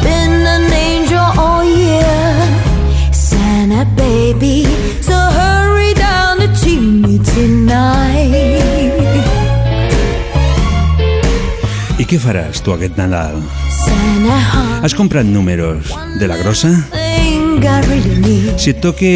Been 0.03 0.45
an 0.45 0.71
angel 0.71 1.27
all 1.37 1.63
year, 1.63 2.33
Santa 3.11 3.85
baby, 3.95 4.65
so 5.01 5.15
hurry 5.15 5.93
down 5.93 6.39
the 6.39 6.49
chimney 6.61 7.19
tonight. 7.19 8.37
I 11.97 12.05
què 12.05 12.19
faràs 12.21 12.61
tu 12.61 12.71
aquest 12.77 12.95
Nadal? 12.97 13.41
Has 14.83 14.93
comprat 14.93 15.25
números 15.25 15.89
de 16.19 16.27
la 16.29 16.37
grossa? 16.37 17.06
Si 17.57 18.69
et 18.69 18.77
toque, 18.77 19.09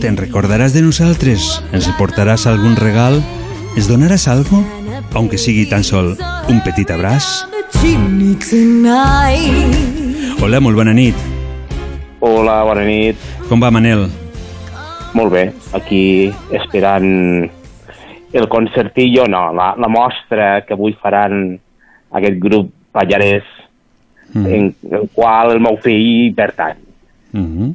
te'n 0.00 0.16
recordaràs 0.16 0.72
de 0.72 0.80
nosaltres? 0.80 1.58
Ens 1.76 1.90
portaràs 1.98 2.46
algun 2.48 2.72
regal? 2.80 3.18
Ens 3.76 3.88
donaràs 3.90 4.24
algo? 4.32 4.62
Aunque 5.12 5.36
sigui 5.36 5.66
tan 5.68 5.84
sol 5.84 6.14
un 6.48 6.62
petit 6.64 6.88
abraç? 6.88 7.26
Hola, 10.40 10.60
molt 10.64 10.80
bona 10.80 10.94
nit. 10.96 11.14
Hola, 12.24 12.62
bona 12.64 12.84
nit. 12.88 13.20
Com 13.50 13.60
va, 13.60 13.68
Manel? 13.70 14.06
Molt 15.12 15.32
bé, 15.34 15.44
aquí 15.76 16.32
esperant 16.56 17.44
el 18.32 18.48
concertillo, 18.48 19.26
no, 19.28 19.50
la, 19.52 19.74
la 19.76 19.88
mostra 19.92 20.62
que 20.64 20.72
avui 20.78 20.94
faran 20.96 21.58
aquest 22.16 22.40
grup 22.40 22.72
Pallarès, 22.94 23.44
Mm. 24.30 24.46
en 24.46 24.74
el 24.94 25.08
qual 25.12 25.50
el 25.50 25.58
meu 25.58 25.74
fill 25.82 26.30
pertany. 26.36 26.76
Mhm. 27.32 27.74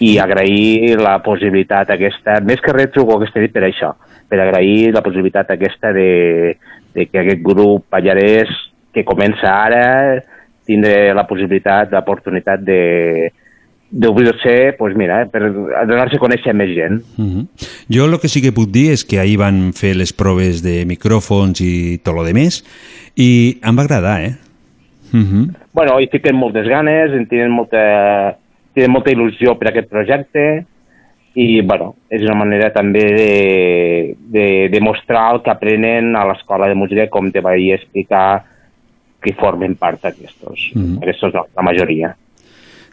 I 0.00 0.18
agrair 0.18 0.98
la 0.98 1.20
possibilitat 1.22 1.90
aquesta, 1.94 2.40
més 2.42 2.60
que 2.60 2.72
res 2.74 2.90
truco 2.90 3.16
aquesta 3.16 3.40
nit 3.40 3.52
per 3.54 3.62
això, 3.62 3.92
per 4.28 4.40
agrair 4.40 4.92
la 4.92 5.02
possibilitat 5.02 5.52
aquesta 5.54 5.92
de, 5.94 6.56
de 6.94 7.06
que 7.06 7.20
aquest 7.20 7.42
grup 7.42 7.86
Pallarès 7.90 8.50
que 8.92 9.04
comença 9.06 9.50
ara 9.50 10.22
tindre 10.64 11.12
la 11.14 11.26
possibilitat, 11.28 11.92
l'oportunitat 11.92 12.62
de 12.64 13.32
d'obrir-se, 13.94 14.74
pues 14.74 14.96
mira, 14.98 15.20
per 15.30 15.52
donar-se 15.52 16.18
a 16.18 16.22
conèixer 16.22 16.50
a 16.50 16.56
més 16.56 16.72
gent. 16.74 16.96
Mhm. 17.16 17.44
Jo 17.94 18.06
el 18.08 18.18
que 18.18 18.28
sí 18.28 18.42
que 18.42 18.50
puc 18.50 18.72
dir 18.74 18.90
és 18.90 19.04
que 19.04 19.20
ahir 19.20 19.36
van 19.38 19.72
fer 19.72 19.94
les 19.94 20.12
proves 20.12 20.64
de 20.64 20.82
micròfons 20.84 21.60
i 21.62 22.00
tot 22.02 22.16
lo 22.16 22.24
de 22.24 22.34
més 22.34 22.64
i 23.14 23.60
em 23.62 23.76
va 23.76 23.84
agradar, 23.84 24.20
eh? 24.22 24.34
Mhm. 25.12 25.54
bueno, 25.72 26.00
hi 26.00 26.08
fiquen 26.10 26.34
moltes 26.34 26.66
ganes, 26.66 27.12
en 27.12 27.26
tenen 27.26 27.50
molta, 27.50 28.36
tenen 28.74 28.92
molta 28.92 29.12
il·lusió 29.14 29.56
per 29.58 29.70
aquest 29.70 29.88
projecte 29.88 30.64
i, 31.34 31.60
bueno, 31.66 31.94
és 32.10 32.22
una 32.22 32.36
manera 32.38 32.70
també 32.74 33.04
de, 33.14 34.16
de 34.30 34.46
demostrar 34.70 35.32
el 35.34 35.42
que 35.42 35.50
aprenen 35.50 36.14
a 36.14 36.26
l'escola 36.28 36.68
de 36.70 36.76
música, 36.78 37.08
com 37.10 37.30
te 37.34 37.42
vaig 37.42 37.72
explicar, 37.74 38.44
que 39.24 39.32
formen 39.40 39.74
part 39.80 40.02
d'aquestos, 40.02 40.72
Mhm. 40.74 40.98
aquestos 41.02 41.32
no, 41.34 41.46
la 41.56 41.62
majoria. 41.62 42.14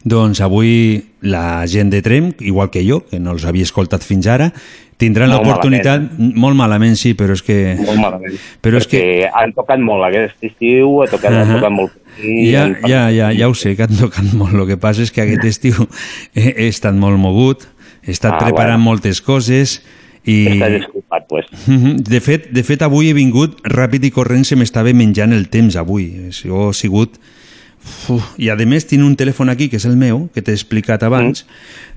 Doncs 0.03 0.41
avui 0.41 1.03
la 1.21 1.67
gent 1.67 1.91
de 1.91 2.01
Trem, 2.01 2.31
igual 2.39 2.71
que 2.71 2.81
jo, 2.87 3.03
que 3.05 3.19
no 3.19 3.35
els 3.35 3.45
havia 3.45 3.67
escoltat 3.67 4.01
fins 4.01 4.25
ara, 4.25 4.51
tindran 5.01 5.31
l'oportunitat... 5.33 6.05
Molt 6.19 6.55
malament, 6.59 6.95
sí, 6.99 7.11
però 7.17 7.33
és 7.35 7.41
que... 7.45 7.57
Molt 7.81 7.99
malament. 7.99 8.37
Però 8.63 8.77
és 8.79 8.85
Perquè 8.87 9.31
han 9.41 9.53
tocat 9.57 9.81
molt 9.83 10.05
aquest 10.07 10.45
estiu, 10.51 10.99
ha 11.03 11.09
tocat, 11.11 11.33
han 11.33 11.43
Ahà. 11.47 11.57
tocat 11.59 11.73
molt. 11.75 11.97
I 12.21 12.51
Ja, 12.51 12.65
han- 12.67 12.77
ja, 12.87 13.01
ja, 13.15 13.31
ja 13.33 13.49
ho 13.49 13.55
sé, 13.57 13.73
que 13.75 13.87
han 13.87 13.97
tocat 13.97 14.29
molt. 14.37 14.53
El 14.61 14.67
que 14.69 14.77
passa 14.81 15.01
és 15.05 15.11
que 15.11 15.23
aquest 15.25 15.47
estiu 15.49 15.87
he, 16.35 16.51
he 16.53 16.67
estat 16.69 16.95
molt 16.95 17.17
mogut, 17.19 17.65
he 18.05 18.11
estat 18.13 18.35
Ah, 18.37 18.39
preparant 18.45 18.77
bueno. 18.79 18.91
moltes 18.91 19.21
coses 19.25 19.79
i... 20.23 20.59
Disculpat, 20.61 21.25
pues. 21.29 21.47
De 21.65 22.19
fet, 22.21 22.51
de 22.53 22.61
fet, 22.67 22.81
avui 22.85 23.09
he 23.09 23.17
vingut 23.17 23.57
ràpid 23.65 24.05
i 24.05 24.11
corrent, 24.13 24.45
se 24.45 24.55
m'estava 24.59 24.93
menjant 24.93 25.33
el 25.33 25.47
temps 25.49 25.75
avui. 25.81 26.11
Això 26.29 26.69
ha 26.69 26.73
sigut... 26.77 27.17
Uf, 28.09 28.33
I 28.37 28.49
a 28.49 28.55
més 28.55 28.85
tinc 28.85 29.03
un 29.03 29.15
telèfon 29.17 29.49
aquí, 29.49 29.67
que 29.69 29.77
és 29.81 29.85
el 29.89 29.95
meu, 29.97 30.27
que 30.33 30.41
t'he 30.41 30.53
explicat 30.53 31.01
abans, 31.03 31.45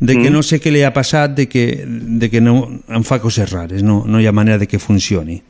de 0.00 0.14
que 0.14 0.30
Mm. 0.30 0.32
no 0.32 0.42
sé 0.42 0.60
què 0.60 0.70
li 0.72 0.82
ha 0.82 0.92
passat, 0.92 1.34
de 1.36 1.46
que, 1.46 1.84
de 1.86 2.30
que 2.30 2.40
no, 2.40 2.80
em 2.88 3.02
fa 3.04 3.20
coses 3.20 3.50
rares, 3.52 3.82
no, 3.82 4.04
no 4.06 4.20
hi 4.20 4.26
ha 4.26 4.32
manera 4.32 4.58
de 4.58 4.66
que 4.66 4.78
funcioni. 4.78 5.42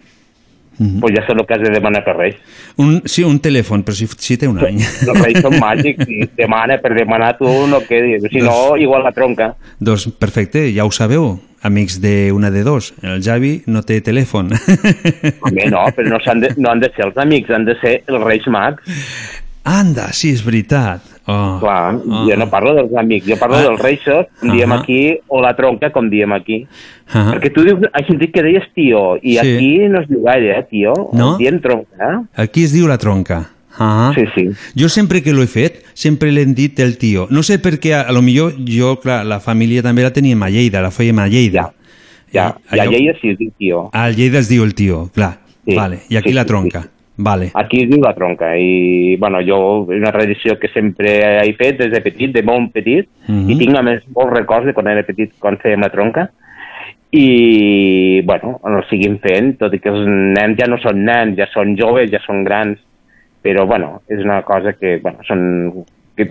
Pues 0.76 1.14
ja 1.14 1.22
sé 1.24 1.32
el 1.32 1.46
que 1.46 1.54
has 1.54 1.60
de 1.62 1.70
demanar 1.70 2.02
per 2.04 2.16
Reis. 2.16 2.34
Un, 2.82 3.00
sí, 3.06 3.22
un 3.22 3.38
telèfon, 3.38 3.84
però 3.86 3.94
si, 3.94 4.08
si 4.18 4.34
té 4.36 4.48
un 4.50 4.58
any. 4.58 4.80
Els 4.82 5.20
Reis 5.22 5.38
són 5.38 5.54
màgics 5.60 6.08
i 6.10 6.24
demana 6.42 6.80
per 6.82 6.96
demanar 6.98 7.36
tu 7.38 7.46
no 7.70 7.78
quedis. 7.86 8.26
Si 8.32 8.42
no, 8.42 8.74
igual 8.76 9.04
la 9.06 9.12
tronca. 9.14 9.52
Doncs 9.78 10.08
perfecte, 10.18 10.64
ja 10.74 10.84
ho 10.84 10.90
sabeu, 10.90 11.38
amics 11.62 12.00
de 12.02 12.32
una 12.34 12.50
de 12.50 12.64
dos. 12.66 12.92
El 13.02 13.22
Javi 13.22 13.62
no 13.70 13.84
té 13.86 14.00
telèfon. 14.02 14.50
Home, 14.50 15.70
no, 15.70 15.86
però 15.94 16.10
no, 16.10 16.18
s'han 16.24 16.42
de, 16.42 16.50
no 16.58 16.72
han 16.74 16.80
de 16.82 16.90
ser 16.96 17.06
els 17.06 17.22
amics, 17.22 17.54
han 17.54 17.64
de 17.70 17.78
ser 17.78 18.00
els 18.08 18.24
Reis 18.26 18.50
Mags. 18.50 18.82
Anda, 19.64 20.12
sí, 20.12 20.30
és 20.30 20.42
veritat. 20.44 21.00
Oh, 21.26 21.56
Clar, 21.58 21.94
jo 22.04 22.36
no 22.36 22.50
parlo 22.52 22.74
dels 22.76 22.92
amics, 23.00 23.24
jo 23.26 23.38
parlo 23.40 23.56
Ah. 23.56 23.62
dels 23.62 23.80
Reixos, 23.80 24.26
com 24.40 24.50
diem 24.52 24.70
Ahà. 24.72 24.82
aquí, 24.82 25.18
o 25.26 25.40
la 25.40 25.54
tronca, 25.56 25.90
com 25.90 26.10
diem 26.10 26.32
aquí. 26.36 26.66
Ah. 27.08 27.30
Perquè 27.32 27.50
tu 27.52 27.62
dius, 27.64 27.80
has 27.94 28.06
sentit 28.06 28.30
que 28.34 28.42
deies 28.42 28.64
tio, 28.74 29.16
i 29.22 29.32
Sí. 29.32 29.38
aquí 29.38 29.78
no 29.88 30.00
es 30.02 30.08
diu 30.08 30.22
gaire, 30.22 30.58
eh, 30.58 30.66
tio. 30.68 30.92
No? 31.14 31.38
Diem 31.38 31.60
tronca, 31.62 31.96
eh? 31.96 32.26
Aquí 32.42 32.64
es 32.64 32.72
diu 32.74 32.86
la 32.86 32.98
tronca. 32.98 33.50
Ah. 33.78 34.12
Sí, 34.14 34.22
sí. 34.34 34.50
Jo 34.76 34.88
sempre 34.90 35.22
que 35.22 35.32
l'ho 35.32 35.42
he 35.42 35.46
fet, 35.48 35.82
sempre 35.94 36.30
l'hem 36.30 36.52
dit 36.54 36.78
el 36.80 36.98
tio. 36.98 37.26
No 37.30 37.42
sé 37.42 37.58
per 37.58 37.80
què, 37.80 37.94
a, 37.94 38.02
a 38.02 38.12
lo 38.12 38.20
millor 38.22 38.52
jo, 38.68 39.00
clar, 39.00 39.24
la 39.24 39.40
família 39.40 39.82
també 39.82 40.02
la 40.02 40.12
teníem 40.12 40.42
a 40.42 40.50
Lleida, 40.50 40.82
la 40.82 40.90
fèiem 40.90 41.18
a 41.18 41.26
Lleida. 41.26 41.72
Ja, 42.32 42.54
I 42.70 42.76
i 42.76 42.78
a 42.80 42.84
allò- 42.84 42.90
Lleida 42.90 43.14
sí 43.20 43.30
es 43.30 43.38
diu 43.38 43.50
tio. 43.58 43.90
A 43.94 44.10
Lleida 44.10 44.38
es 44.40 44.48
diu 44.48 44.62
el 44.62 44.74
tio, 44.74 45.10
clar. 45.14 45.38
Sí, 45.66 45.74
vale. 45.74 46.00
I 46.10 46.16
aquí 46.18 46.28
sí, 46.28 46.34
la 46.34 46.42
sí, 46.42 46.48
tronca. 46.48 46.86
Vale. 47.16 47.50
Aquí 47.54 47.84
es 47.84 47.90
diu 47.90 48.00
la 48.02 48.14
tronca, 48.14 48.56
i, 48.58 49.14
bueno, 49.22 49.38
jo, 49.46 49.58
és 49.92 50.00
una 50.00 50.10
tradició 50.10 50.56
que 50.58 50.70
sempre 50.72 51.12
he 51.44 51.52
fet 51.54 51.78
des 51.78 51.92
de 51.92 52.00
petit, 52.02 52.32
de 52.34 52.42
molt 52.42 52.72
petit, 52.74 53.06
Mhm. 53.28 53.50
i 53.50 53.58
tinc, 53.58 53.76
a 53.78 53.82
més, 53.82 54.02
molts 54.14 54.34
records 54.34 54.66
de 54.66 54.74
quan 54.74 54.88
era 54.88 55.04
petit, 55.06 55.32
quan 55.38 55.56
fèiem 55.58 55.80
la 55.80 55.90
tronca, 55.90 56.30
i, 57.12 58.20
bueno, 58.26 58.58
el 58.66 58.82
seguim 58.90 59.18
fent, 59.22 59.56
tot 59.60 59.72
i 59.74 59.78
que 59.78 59.88
els 59.92 60.02
nens 60.08 60.58
ja 60.58 60.66
no 60.66 60.78
són 60.82 61.04
nens, 61.04 61.36
ja 61.38 61.46
són 61.52 61.76
joves, 61.78 62.10
ja 62.10 62.18
són 62.26 62.42
grans, 62.42 62.78
però, 63.44 63.66
bueno, 63.66 64.02
és 64.08 64.18
una 64.24 64.42
cosa 64.42 64.72
que, 64.72 64.98
bueno, 64.98 65.18
són 65.22 65.84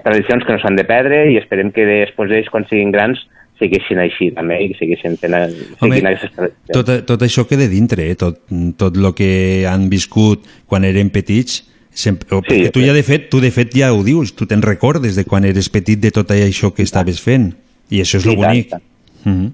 tradicions 0.03 0.43
que 0.43 0.53
no 0.53 0.59
s'han 0.59 0.75
de 0.75 0.83
perdre 0.83 1.31
i 1.31 1.37
esperem 1.37 1.71
que 1.71 1.85
després 1.85 2.29
d'ells, 2.29 2.49
quan 2.49 2.67
siguin 2.67 2.91
grans, 2.91 3.19
segueixin 3.63 4.01
així 4.03 4.29
també 4.35 4.59
i 4.61 4.69
que 4.73 4.77
segueixin 4.81 5.15
fent 5.21 5.33
Home, 5.79 5.99
aquestes. 6.11 6.53
Tot, 6.73 6.91
tot 7.07 7.25
això 7.25 7.47
queda 7.49 7.69
dintre, 7.71 8.09
eh? 8.11 8.17
tot, 8.19 8.43
tot 8.77 8.99
el 8.99 9.09
que 9.17 9.31
han 9.69 9.87
viscut 9.91 10.43
quan 10.67 10.83
eren 10.87 11.09
petits, 11.15 11.63
sempre, 11.93 12.41
sí, 12.49 12.67
tu 12.73 12.81
ja 12.83 12.93
de 12.93 13.03
fet, 13.07 13.29
tu 13.31 13.39
de 13.39 13.51
fet 13.53 13.73
ja 13.77 13.91
ho 13.93 14.03
dius, 14.05 14.35
tu 14.35 14.47
te'n 14.49 14.63
recordes 14.65 15.15
de 15.15 15.25
quan 15.29 15.45
eres 15.45 15.69
petit 15.71 15.99
de 16.01 16.11
tot 16.11 16.31
això 16.35 16.73
que 16.75 16.83
estaves 16.85 17.21
fent, 17.21 17.51
i 17.93 18.01
això 18.01 18.19
és 18.21 18.25
I 18.25 18.31
lo 18.33 18.39
tant, 18.41 18.47
bonic. 18.47 18.69
tant. 18.73 18.83
Mhm. 19.25 19.51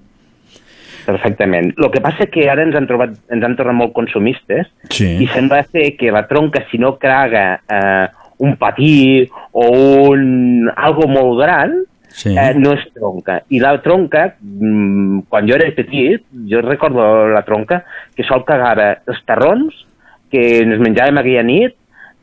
Perfectament. 1.09 1.73
El 1.77 1.89
que 1.89 2.01
passa 2.03 2.25
és 2.27 2.29
que 2.29 2.45
ara 2.51 2.61
ens 2.61 2.75
han, 2.77 2.85
trobat, 2.89 3.15
ens 3.33 3.43
han 3.45 3.55
tornat 3.57 3.75
molt 3.77 3.93
consumistes 3.95 4.67
Sí. 4.93 5.07
i 5.23 5.27
sembla 5.33 5.63
ser 5.71 5.95
que 5.97 6.11
la 6.13 6.27
tronca, 6.29 6.65
si 6.69 6.77
no 6.77 6.97
caga 7.01 7.61
eh, 7.67 8.07
un 8.45 8.55
patí 8.61 9.27
o 9.51 9.65
un 10.11 10.69
algo 10.75 11.07
molt 11.09 11.39
gran, 11.41 11.73
Sí. 12.09 12.33
eh, 12.35 12.53
no 12.57 12.73
és 12.75 12.85
tronca. 12.93 13.39
I 13.49 13.61
la 13.61 13.77
tronca, 13.81 14.25
mm, 14.41 15.27
quan 15.29 15.47
jo 15.47 15.55
era 15.55 15.69
petit, 15.75 16.25
jo 16.49 16.61
recordo 16.65 17.27
la 17.29 17.43
tronca, 17.47 17.83
que 18.15 18.25
sol 18.27 18.43
cagava 18.45 18.91
els 19.07 19.21
tarrons 19.25 19.85
que 20.29 20.41
ens 20.63 20.81
menjàvem 20.81 21.17
aquella 21.21 21.43
nit, 21.43 21.75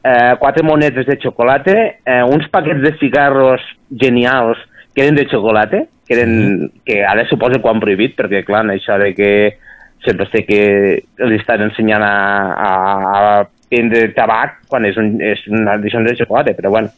eh, 0.05 0.35
quatre 0.39 0.63
monedes 0.63 1.07
de 1.07 1.19
xocolata, 1.23 1.77
eh, 2.05 2.23
uns 2.23 2.49
paquets 2.49 2.83
de 2.83 2.97
cigarros 2.99 3.63
genials 3.91 4.59
que 4.95 5.03
eren 5.03 5.17
de 5.17 5.27
xocolata, 5.29 5.85
que, 6.07 6.15
eren, 6.15 6.71
que 6.85 7.05
ara 7.05 7.27
suposo 7.29 7.61
que 7.61 7.67
ho 7.67 7.73
han 7.73 7.83
prohibit, 7.83 8.15
perquè 8.17 8.45
clar, 8.47 8.65
això 8.71 8.99
de 8.99 9.13
que 9.15 9.33
sempre 10.05 10.29
sé 10.31 10.45
que 10.47 10.63
els 11.19 11.41
estan 11.41 11.67
ensenyant 11.67 12.05
a, 12.05 12.15
a, 12.55 12.71
a 13.17 13.49
prendre 13.69 14.13
tabac 14.15 14.61
quan 14.71 14.87
és, 14.87 14.97
un, 15.01 15.17
és 15.21 15.43
una 15.51 15.75
edició 15.81 16.03
de 16.05 16.15
xocolata, 16.17 16.55
però 16.55 16.71
bueno, 16.71 16.93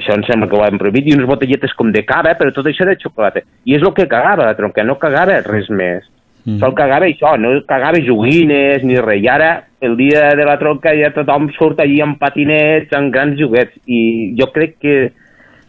això 0.00 0.16
em 0.16 0.24
sembla 0.26 0.48
que 0.50 0.58
ho 0.58 0.64
han 0.66 0.80
prohibit, 0.80 1.08
i 1.08 1.16
unes 1.16 1.28
botelletes 1.30 1.76
com 1.78 1.92
de 1.94 2.02
cava, 2.08 2.34
però 2.38 2.54
tot 2.56 2.66
això 2.66 2.88
de 2.88 2.96
xocolata. 3.00 3.44
I 3.68 3.76
és 3.78 3.84
el 3.84 3.94
que 3.96 4.08
cagava 4.10 4.48
la 4.48 4.56
tronca, 4.58 4.84
no 4.86 4.98
cagava 5.00 5.38
res 5.46 5.70
més. 5.70 6.08
Mm. 6.46 6.56
Sol 6.62 6.74
cagava 6.74 7.06
això, 7.06 7.34
no 7.38 7.52
cagava 7.68 8.00
joguines 8.02 8.84
ni 8.86 8.98
res. 8.98 9.22
I 9.22 9.28
ara, 9.28 9.50
el 9.84 9.96
dia 10.00 10.30
de 10.36 10.46
la 10.48 10.58
tronca, 10.60 10.94
ja 10.96 11.12
tothom 11.14 11.50
surt 11.56 11.82
allí 11.84 12.00
amb 12.04 12.18
patinets, 12.20 12.92
amb 12.96 13.12
grans 13.14 13.38
joguets, 13.40 13.76
i 13.86 14.32
jo 14.38 14.48
crec 14.54 14.78
que 14.80 14.96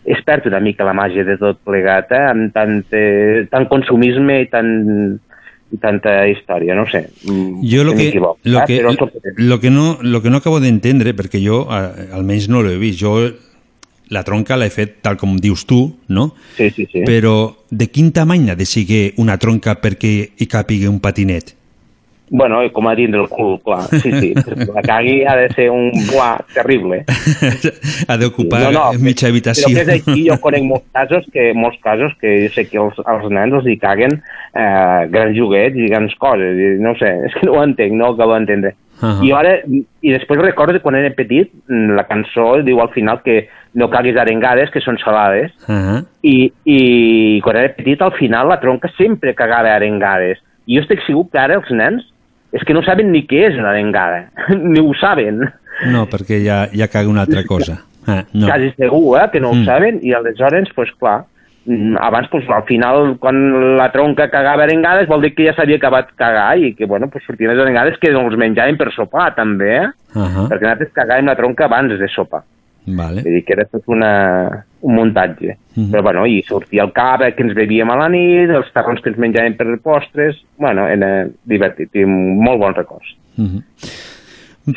es 0.03 0.21
perd 0.25 0.47
una 0.49 0.59
mica 0.59 0.87
la 0.87 0.95
màgia 0.97 1.25
de 1.27 1.35
tot 1.37 1.59
plegat, 1.65 2.09
eh? 2.15 2.23
amb 2.31 2.53
tant, 2.55 2.79
eh, 2.97 3.43
tant 3.51 3.67
consumisme 3.69 4.39
i, 4.41 4.47
tant, 4.49 4.71
i 5.71 5.77
tanta 5.81 6.15
història, 6.31 6.75
no 6.77 6.87
sé. 6.89 7.03
Jo 7.21 7.85
lo 7.85 7.93
que, 7.93 8.09
lo, 8.17 8.33
eh? 8.41 8.65
que, 8.65 8.81
lo, 9.37 9.59
que 9.59 9.69
no, 9.69 9.99
lo 10.01 10.21
que 10.21 10.33
no 10.33 10.41
acabo 10.41 10.59
d'entendre, 10.63 11.13
perquè 11.17 11.43
jo 11.43 11.63
eh, 11.69 12.09
almenys 12.17 12.49
no 12.49 12.63
l'he 12.65 12.79
vist, 12.81 13.01
jo 13.03 13.15
la 14.11 14.25
tronca 14.27 14.57
l'he 14.59 14.69
fet 14.69 14.99
tal 15.05 15.17
com 15.17 15.37
dius 15.39 15.63
tu, 15.65 15.85
no? 16.11 16.31
Sí, 16.57 16.69
sí, 16.75 16.87
sí. 16.91 17.05
Però 17.07 17.55
de 17.71 17.87
quin 17.87 18.11
tamany 18.11 18.51
ha 18.51 18.59
de 18.59 18.67
ser 18.67 18.83
una 19.23 19.39
tronca 19.39 19.77
perquè 19.79 20.13
hi 20.37 20.47
càpiga 20.51 20.91
un 20.91 20.99
patinet? 20.99 21.55
Bueno, 22.31 22.61
com 22.71 22.87
a 22.87 22.93
dins 22.95 23.11
del 23.11 23.27
cul, 23.27 23.57
clar. 23.59 23.89
Sí, 23.91 24.07
sí. 24.07 24.29
la 24.75 24.81
cagui 24.85 25.17
ha 25.27 25.35
de 25.35 25.49
ser 25.51 25.67
un 25.71 25.89
buà 26.07 26.37
terrible. 26.55 27.01
ha 28.07 28.15
d'ocupar 28.19 28.61
mitja 29.03 29.27
habitació. 29.27 29.67
Però 29.67 29.75
que 29.75 29.83
és 29.83 29.91
així, 29.97 30.23
jo 30.29 30.37
conec 30.43 30.63
molts 30.63 30.87
casos 30.95 31.27
que, 31.33 31.49
molts 31.59 31.81
casos 31.83 32.15
que 32.21 32.37
jo 32.45 32.53
sé 32.55 32.65
que 32.69 32.79
els, 32.79 33.01
els 33.03 33.27
nens 33.35 33.59
els 33.59 33.67
hi 33.67 33.75
caguen 33.81 34.15
eh, 34.21 35.01
grans 35.11 35.35
joguets 35.35 35.75
i 35.75 35.91
grans 35.91 36.15
coses. 36.23 36.55
I 36.55 36.71
no 36.79 36.95
sé, 36.99 37.11
és 37.27 37.35
que 37.35 37.43
no 37.49 37.59
ho 37.59 37.65
entenc, 37.67 37.99
no 37.99 38.07
ho 38.07 38.15
acabo 38.15 38.39
d'entendre. 38.39 38.77
Ahà. 39.01 39.23
I 39.25 39.31
ara, 39.33 39.55
i 40.01 40.11
després 40.13 40.39
recordo 40.41 40.79
quan 40.81 40.95
era 40.95 41.09
petit, 41.17 41.49
mm, 41.67 41.95
la 41.97 42.03
cançó 42.07 42.61
diu 42.63 42.79
al 42.81 42.89
final 42.93 43.21
que 43.25 43.47
no 43.73 43.89
caguis 43.89 44.17
arengades, 44.19 44.69
que 44.69 44.81
són 44.83 44.97
salades, 45.01 45.51
Uh 45.67 46.01
i, 46.23 46.51
i 46.69 47.41
quan 47.41 47.57
era 47.57 47.73
petit, 47.73 47.99
al 48.01 48.11
final, 48.13 48.47
la 48.47 48.59
tronca 48.61 48.91
sempre 48.97 49.33
cagava 49.33 49.71
arengades. 49.73 50.37
I 50.67 50.75
jo 50.77 50.83
estic 50.83 51.01
segur 51.07 51.25
que 51.31 51.39
ara 51.41 51.55
els 51.57 51.71
nens 51.71 52.03
és 52.53 52.61
que 52.67 52.73
no 52.75 52.83
saben 52.83 53.09
ni 53.11 53.23
què 53.25 53.47
és 53.47 53.55
una 53.57 53.71
arengada. 53.71 54.27
ni 54.55 54.79
ho 54.79 54.93
saben. 54.99 55.41
No, 55.89 56.05
perquè 56.05 56.43
ja, 56.45 56.67
ja 56.75 56.87
caga 56.91 57.09
una 57.09 57.21
altra 57.25 57.41
cosa. 57.47 57.79
Ah, 58.05 58.23
no. 58.33 58.45
Quasi 58.47 58.69
segur, 58.77 59.17
eh, 59.17 59.29
que 59.31 59.39
no 59.39 59.49
ho 59.49 59.55
Mm. 59.55 59.65
saben, 59.65 59.99
i 60.03 60.13
aleshores, 60.13 60.69
pues, 60.75 60.91
clar, 60.99 61.23
abans, 61.99 62.27
pues, 62.31 62.47
al 62.49 62.63
final, 62.63 63.17
quan 63.19 63.77
la 63.77 63.91
tronca 63.91 64.29
cagava 64.29 64.63
arengades, 64.63 65.07
vol 65.07 65.21
dir 65.21 65.33
que 65.35 65.45
ja 65.45 65.53
s'havia 65.53 65.77
acabat 65.77 66.13
cagar 66.15 66.57
i 66.57 66.73
que, 66.73 66.85
bueno, 66.85 67.09
pues, 67.09 67.23
sortien 67.25 67.51
les 67.51 67.61
arengades 67.61 67.99
que 68.01 68.09
els 68.09 68.37
menjàvem 68.37 68.77
per 68.77 68.91
sopar, 68.95 69.35
també, 69.35 69.75
eh? 69.77 69.89
Uh 70.15 70.25
-huh. 70.25 70.47
Perquè 70.49 70.61
nosaltres 70.61 70.93
cagàvem 70.93 71.25
la 71.25 71.35
tronca 71.35 71.65
abans 71.65 71.99
de 71.99 72.07
sopar. 72.07 72.43
Vale. 72.85 73.21
Vull 73.21 73.33
dir 73.33 73.43
que 73.45 73.53
era 73.53 73.65
tot 73.65 73.83
una, 73.85 74.65
un 74.81 74.95
muntatge. 74.95 75.57
Mhm. 75.75 75.91
Però, 75.91 76.01
bueno, 76.01 76.25
i 76.25 76.41
sortia 76.47 76.83
el 76.83 76.91
cava 76.91 77.31
que 77.31 77.43
ens 77.43 77.53
bevíem 77.53 77.89
a 77.89 77.95
la 77.95 78.09
nit, 78.09 78.49
els 78.49 78.71
tarrons 78.73 79.01
que 79.01 79.09
ens 79.09 79.19
menjàvem 79.19 79.55
per 79.55 79.67
postres... 79.83 80.35
Bueno, 80.57 80.87
era 80.87 81.27
divertit 81.45 81.95
i 81.95 82.05
molt 82.05 82.59
bons 82.59 82.77
records. 82.77 83.15
Mhm. 83.37 83.63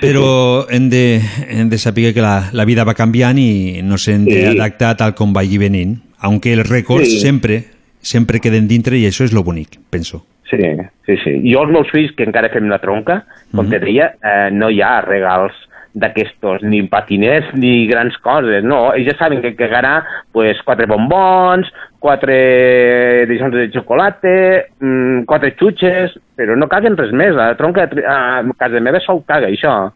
Però 0.00 0.64
hem 0.70 0.88
de, 0.88 1.20
hem 1.48 1.68
de 1.68 1.78
saber 1.78 2.14
que 2.14 2.22
la, 2.24 2.50
la 2.52 2.64
vida 2.64 2.84
va 2.84 2.94
canviant 2.94 3.36
i 3.38 3.82
no 3.84 3.98
s'hem 4.00 4.24
Sí. 4.24 4.40
d'adaptar 4.42 4.96
tal 4.96 5.14
com 5.14 5.32
vagi 5.32 5.58
venint. 5.58 5.98
Aunque 6.24 6.54
els 6.56 6.68
records 6.70 7.10
Sí. 7.10 7.20
sempre 7.20 7.62
sempre 8.04 8.40
queden 8.40 8.68
dintre 8.68 8.98
i 9.00 9.06
això 9.08 9.24
és 9.24 9.32
lo 9.32 9.42
bonic, 9.42 9.78
penso. 9.90 10.26
Sí, 10.50 10.60
sí, 11.06 11.16
sí. 11.24 11.38
Jo 11.50 11.62
els 11.64 11.72
meus 11.72 11.90
fills, 11.90 12.12
que 12.16 12.26
encara 12.26 12.50
fem 12.52 12.68
la 12.68 12.78
tronca, 12.78 13.22
com 13.54 13.68
te 13.70 13.78
deia, 13.80 14.12
eh, 14.22 14.50
no 14.52 14.68
hi 14.70 14.82
ha 14.84 15.00
regals 15.00 15.56
d'aquestos, 15.94 16.62
ni 16.66 16.82
patiners 16.90 17.52
ni 17.54 17.86
grans 17.86 18.16
coses, 18.22 18.64
no. 18.66 18.92
Ells 18.92 19.08
ja 19.12 19.16
saben 19.18 19.40
que 19.40 19.54
cagarà 19.56 20.02
pues, 20.32 20.60
quatre 20.66 20.86
bombons, 20.90 21.70
quatre 22.02 23.22
edicions 23.22 23.54
de 23.54 23.68
xocolata, 23.72 24.34
mm, 24.80 25.24
quatre 25.24 25.54
xutxes, 25.56 26.18
però 26.36 26.56
no 26.58 26.68
caguen 26.68 26.98
res 26.98 27.12
més. 27.12 27.32
La 27.34 27.54
tronca 27.56 27.88
a 27.88 28.42
casa 28.58 28.80
meva 28.80 29.00
sol 29.00 29.22
caga 29.26 29.48
això. 29.48 29.92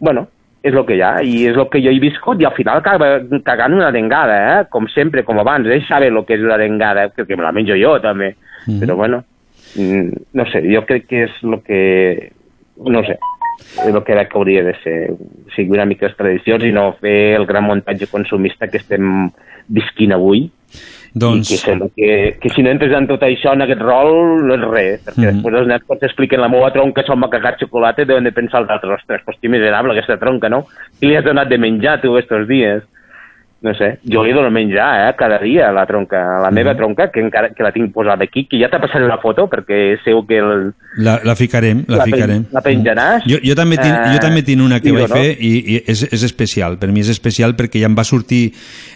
Bueno, 0.00 0.26
és 0.62 0.74
el 0.74 0.84
que 0.86 0.96
hi 0.98 1.02
ha, 1.02 1.12
i 1.22 1.46
és 1.46 1.56
el 1.56 1.68
que 1.70 1.80
jo 1.84 1.90
he 1.92 2.00
viscut, 2.02 2.40
i 2.42 2.46
al 2.48 2.54
final 2.56 2.80
acaba 2.80 3.20
cagant 3.46 3.74
una 3.76 3.92
dengada, 3.94 4.38
eh? 4.60 4.64
com 4.70 4.88
sempre, 4.90 5.22
com 5.24 5.38
abans. 5.38 5.66
Ells 5.70 5.86
saben 5.88 6.16
el 6.16 6.24
que 6.26 6.34
és 6.34 6.42
una 6.42 6.58
dengada, 6.58 7.08
que, 7.14 7.24
que 7.26 7.36
me 7.36 7.42
la 7.46 7.52
menjo 7.52 7.76
jo 7.78 7.98
també, 8.02 8.34
Mhm. 8.66 8.80
però 8.80 8.96
bueno, 8.96 9.24
mm, 9.76 10.10
no 10.34 10.44
sé, 10.50 10.60
jo 10.74 10.84
crec 10.84 11.06
que 11.06 11.22
és 11.24 11.30
el 11.42 11.62
que... 11.62 12.32
no 12.84 13.02
sé, 13.02 13.18
el 13.86 13.94
que 14.04 14.12
crec 14.12 14.28
que 14.30 14.38
hauria 14.38 14.62
de 14.62 14.74
ser. 14.82 15.10
O 15.12 15.50
sigui, 15.54 15.70
una 15.74 15.86
mica 15.86 16.06
les 16.06 16.16
tradicions 16.16 16.64
i 16.64 16.72
no 16.72 16.92
fer 17.00 17.34
el 17.36 17.46
gran 17.46 17.64
muntatge 17.64 18.06
consumista 18.06 18.68
que 18.68 18.78
estem 18.78 19.30
visquint 19.68 20.12
avui. 20.12 20.50
Doncs... 21.14 21.50
I 21.50 21.54
que 21.54 21.60
sembla 21.62 21.88
que, 21.96 22.36
que 22.40 22.50
si 22.50 22.62
no 22.62 22.70
entres 22.70 22.92
en 22.92 23.06
tot 23.06 23.22
això, 23.22 23.52
en 23.54 23.62
aquest 23.62 23.80
rol, 23.80 24.44
no 24.46 24.54
és 24.54 24.66
res, 24.68 25.00
perquè 25.06 25.24
Mhm. 25.24 25.34
després 25.42 25.60
els 25.60 25.68
nens 25.68 25.84
quan 25.86 25.98
t'expliquen 25.98 26.40
la 26.40 26.48
meva 26.48 26.70
tronca 26.72 27.02
se'l 27.02 27.16
m'ha 27.16 27.30
cagat 27.30 27.58
xocolata 27.60 28.04
deuen 28.04 28.24
de 28.24 28.32
pensar 28.32 28.60
els 28.62 28.70
altres, 28.70 29.00
ostres, 29.00 29.22
pues 29.24 29.36
que 29.40 29.48
miserable 29.48 29.92
aquesta 29.92 30.18
tronca, 30.18 30.48
no? 30.48 30.66
Qui 31.00 31.06
li 31.06 31.16
has 31.16 31.24
donat 31.24 31.48
de 31.48 31.58
menjar 31.58 32.00
tu 32.00 32.16
estos 32.18 32.46
dies? 32.48 32.82
No 33.60 33.72
sé, 33.74 33.98
jo 34.06 34.22
li 34.22 34.30
dono 34.30 34.52
menjar, 34.54 35.08
eh, 35.08 35.14
cada 35.18 35.40
dia 35.42 35.64
a 35.68 35.72
la 35.74 35.82
tronca, 35.84 36.20
a 36.36 36.40
la 36.44 36.50
meva 36.54 36.76
tronca, 36.78 37.08
que 37.10 37.18
encara 37.18 37.48
que 37.50 37.64
la 37.66 37.72
tinc 37.74 37.90
posada 37.92 38.22
aquí, 38.22 38.44
que 38.46 38.54
ja 38.60 38.68
t'ha 38.70 38.78
passat 38.78 39.02
la 39.02 39.16
foto, 39.18 39.48
perquè 39.50 39.96
sé 40.04 40.14
que 40.28 40.38
el, 40.38 40.68
La, 41.02 41.16
la 41.26 41.34
ficarem, 41.34 41.80
la, 41.88 41.96
la, 41.98 42.04
ficarem. 42.06 42.44
la 42.54 42.62
penjaràs. 42.62 43.26
Jo, 43.26 43.40
jo, 43.42 43.56
també 43.58 43.76
tinc, 43.76 43.96
jo 44.12 44.14
Eh, 44.14 44.20
també 44.22 44.44
tinc 44.46 44.62
una 44.62 44.78
que 44.78 44.88
i 44.90 44.94
vaig 44.94 45.08
no? 45.10 45.16
fer 45.18 45.34
i, 45.42 45.50
i 45.74 45.80
és, 45.90 46.04
és 46.06 46.22
especial. 46.22 46.78
Per 46.78 46.88
mi 46.94 47.00
és 47.02 47.10
especial 47.10 47.56
perquè 47.58 47.82
ja 47.82 47.90
em 47.90 47.96
va 47.98 48.04
sortir 48.06 48.52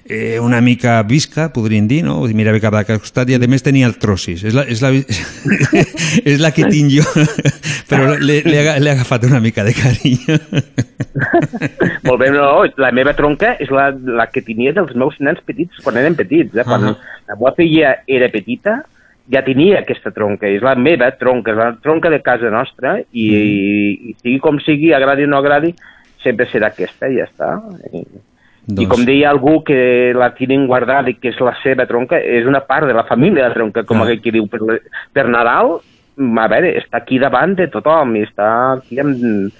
eh, 0.06 0.38
una 0.38 0.60
mica 0.62 1.00
visca, 1.02 1.48
podríem 1.52 1.88
dir, 1.90 2.04
no? 2.06 2.20
Dir, 2.30 2.34
Mirava 2.38 2.60
cap 2.62 2.74
a 2.78 2.84
costat 2.86 3.30
i 3.30 3.34
a 3.34 3.42
més 3.42 3.62
tenia 3.66 3.90
artrosis. 3.90 4.44
És 4.46 4.54
la, 4.54 4.62
és 4.62 4.80
la, 4.82 4.90
és 6.24 6.38
la 6.38 6.52
que 6.54 6.66
tinc 6.70 6.90
jo, 7.00 7.06
però 7.90 8.14
l'he 8.18 8.40
l'he 8.46 8.62
aga- 8.62 8.78
l'he 8.78 8.94
agafat 8.94 9.26
una 9.26 9.40
mica 9.42 9.64
de 9.66 9.74
carinyo. 9.74 10.38
Molt 12.06 12.18
bé, 12.20 12.30
no, 12.34 12.64
la 12.80 12.90
meva 12.94 13.14
tronca 13.18 13.54
és 13.60 13.70
la, 13.70 13.90
la 13.92 14.26
que 14.32 14.42
tenia 14.53 14.72
dels 14.76 14.94
meus 14.94 15.18
nens 15.20 15.40
petits 15.44 15.80
quan 15.82 15.96
eren 15.96 16.14
petits. 16.16 16.55
Eh? 16.57 16.64
Quan 16.64 16.84
Ah. 16.92 16.96
la 17.28 17.34
meva 17.36 17.53
filla 17.57 17.96
era 18.07 18.28
petita, 18.28 18.82
ja 19.30 19.42
tenia 19.44 19.80
aquesta 19.80 20.11
tronca. 20.11 20.46
És 20.48 20.62
la 20.62 20.74
meva 20.74 21.11
tronca, 21.16 21.53
és 21.53 21.57
la 21.57 21.70
tronca 21.80 22.11
de 22.11 22.20
casa 22.20 22.50
nostra 22.50 22.98
i, 23.12 23.26
Mm. 23.30 24.09
i 24.11 24.16
sigui 24.22 24.38
com 24.40 24.59
sigui, 24.61 24.92
agradi 24.92 25.24
o 25.24 25.26
no 25.28 25.38
agradi, 25.38 25.74
sempre 26.22 26.46
serà 26.46 26.68
aquesta 26.72 27.09
i 27.09 27.16
ja 27.16 27.24
està. 27.24 27.57
I, 27.92 28.05
Doncs- 28.64 28.80
I 28.80 28.86
com 28.86 29.05
deia 29.05 29.28
algú 29.28 29.64
que 29.64 30.12
la 30.14 30.28
tenen 30.34 30.68
guardada 30.68 31.11
i 31.11 31.14
que 31.14 31.30
és 31.30 31.40
la 31.40 31.53
seva 31.64 31.84
tronca, 31.84 32.20
és 32.22 32.46
una 32.46 32.61
part 32.61 32.86
de 32.86 32.94
la 32.94 33.03
família 33.03 33.42
de 33.42 33.48
la 33.48 33.55
tronca, 33.55 33.82
com 33.82 34.00
Ah. 34.00 34.05
aquell 34.05 34.20
que 34.22 34.30
diu 34.30 34.46
per, 34.46 34.61
per 35.12 35.26
Nadal, 35.28 35.80
a 36.38 36.46
veure, 36.48 36.78
està 36.78 36.98
aquí 37.03 37.18
davant 37.18 37.57
de 37.57 37.66
tothom, 37.66 38.14
i 38.14 38.22
està 38.22 38.78
aquí 38.78 39.00
amb, 39.00 39.50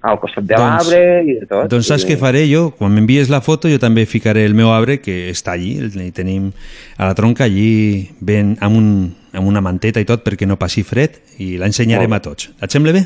al 0.00 0.18
costat 0.20 0.44
de 0.44 0.54
Doncs- 0.54 0.88
l'arbre 0.90 1.24
i 1.24 1.34
de 1.40 1.46
tot. 1.46 1.68
Doncs 1.70 1.86
saps 1.90 2.04
I- 2.04 2.12
què 2.12 2.16
faré 2.20 2.44
jo? 2.50 2.70
Quan 2.78 2.92
m'envies 2.94 3.30
la 3.32 3.40
foto 3.40 3.68
jo 3.68 3.78
també 3.78 4.06
ficaré 4.06 4.44
el 4.44 4.54
meu 4.54 4.70
arbre 4.72 5.00
que 5.00 5.30
està 5.30 5.52
allí, 5.52 5.76
el 5.78 6.12
tenim 6.12 6.52
a 6.96 7.10
la 7.10 7.14
tronca 7.14 7.44
allí 7.44 8.10
ben 8.20 8.56
amb, 8.60 8.76
un, 8.76 8.88
amb 9.32 9.46
una 9.48 9.60
manteta 9.60 10.00
i 10.00 10.04
tot 10.08 10.24
perquè 10.24 10.46
no 10.46 10.56
passi 10.60 10.82
fred 10.82 11.20
i 11.38 11.56
l'ensenyarem 11.58 12.12
a 12.12 12.20
tots. 12.22 12.50
Et 12.62 12.70
sembla 12.70 12.92
bé? 12.94 13.04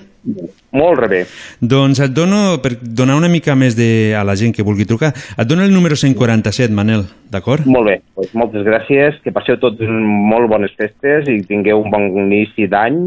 Molt 0.76 1.00
bé. 1.08 1.22
Doncs 1.60 2.00
et 2.04 2.12
dono, 2.12 2.58
per 2.60 2.74
donar 2.82 3.16
una 3.16 3.30
mica 3.32 3.54
més 3.56 3.74
de, 3.78 4.14
a 4.18 4.24
la 4.24 4.34
gent 4.36 4.52
que 4.52 4.62
vulgui 4.66 4.84
trucar, 4.84 5.14
et 5.14 5.46
dono 5.48 5.64
el 5.64 5.72
número 5.72 5.96
147, 5.96 6.74
Manel, 6.74 7.06
d'acord? 7.32 7.64
Molt 7.64 7.88
bé, 7.88 7.96
doncs 8.18 8.34
moltes 8.36 8.66
gràcies, 8.66 9.16
que 9.24 9.32
passeu 9.32 9.56
tots 9.56 9.80
molt 9.88 10.50
bones 10.50 10.74
festes 10.76 11.30
i 11.32 11.40
tingueu 11.48 11.80
un 11.80 11.90
bon 11.90 12.10
inici 12.26 12.68
d'any 12.68 13.00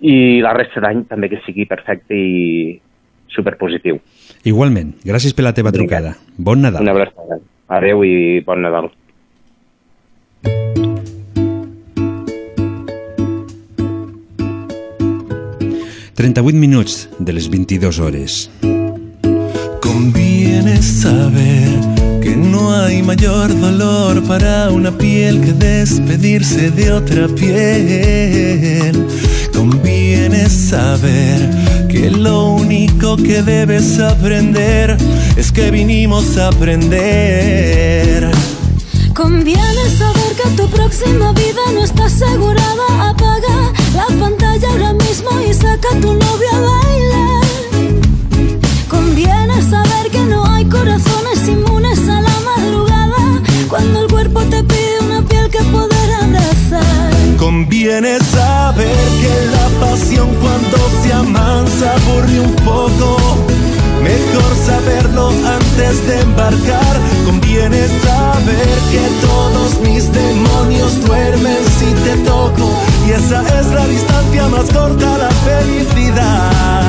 i 0.00 0.40
la 0.44 0.52
resta 0.56 0.80
d'any 0.84 1.04
també 1.08 1.28
que 1.32 1.38
sigui 1.44 1.64
perfecte 1.68 2.12
i 2.16 2.80
superpositiu. 3.34 4.00
Igualment, 4.44 4.94
gràcies 5.04 5.34
per 5.34 5.46
la 5.48 5.54
teva 5.56 5.72
trucada. 5.74 6.16
Bon 6.36 6.60
Nadal. 6.60 6.82
Una 6.82 6.94
abraçada. 6.96 7.40
Adéu 7.68 8.04
i 8.06 8.40
bon 8.46 8.62
Nadal. 8.62 8.92
38 16.16 16.56
minuts 16.56 17.10
de 17.18 17.32
les 17.34 17.50
22 17.50 17.98
hores. 18.00 18.50
Conviene 19.82 20.80
saber 20.80 21.68
que 22.22 22.34
no 22.34 22.72
hay 22.72 23.02
mayor 23.02 23.48
dolor 23.60 24.22
para 24.24 24.70
una 24.70 24.90
piel 24.96 25.42
que 25.42 25.52
despedirse 25.52 26.70
de 26.70 26.90
otra 26.90 27.28
piel. 27.28 29.06
Conviene 29.52 30.48
saber 30.48 31.85
que 31.96 32.10
lo 32.10 32.50
único 32.50 33.16
que 33.16 33.42
debes 33.42 33.98
aprender 33.98 34.96
es 35.36 35.50
que 35.50 35.70
vinimos 35.70 36.36
a 36.36 36.48
aprender. 36.48 38.30
Conviene 39.14 39.84
saber 39.96 40.32
que 40.42 40.50
tu 40.50 40.68
próxima 40.68 41.32
vida 41.32 41.62
no 41.72 41.82
está 41.84 42.04
asegurada. 42.04 43.10
Apaga 43.10 43.72
la 43.94 44.06
pantalla 44.20 44.68
ahora 44.72 44.92
mismo 44.92 45.30
y 45.40 45.54
saca 45.54 45.88
a 45.94 46.00
tu 46.00 46.12
novio 46.12 46.50
a 46.52 46.60
bailar. 46.60 47.44
Conviene 48.88 49.62
saber 49.62 50.10
que 50.10 50.20
no 50.20 50.44
hay 50.44 50.66
corazones 50.66 51.15
Conviene 57.46 58.18
saber 58.18 58.96
que 59.20 59.46
la 59.54 59.86
pasión 59.86 60.28
cuando 60.40 60.78
se 61.00 61.12
amansa 61.12 61.92
aburre 61.92 62.40
un 62.40 62.56
poco. 62.56 63.16
Mejor 64.02 64.56
saberlo 64.66 65.28
antes 65.28 66.08
de 66.08 66.22
embarcar. 66.22 66.96
Conviene 67.24 67.86
saber 68.02 68.68
que 68.90 69.04
todos 69.24 69.80
mis 69.80 70.12
demonios 70.12 71.00
duermen 71.06 71.58
si 71.78 71.86
te 72.02 72.16
toco. 72.28 72.68
Y 73.06 73.12
esa 73.12 73.42
es 73.60 73.66
la 73.68 73.86
distancia 73.86 74.48
más 74.48 74.68
corta 74.72 75.14
a 75.14 75.18
la 75.18 75.30
felicidad. 75.30 76.86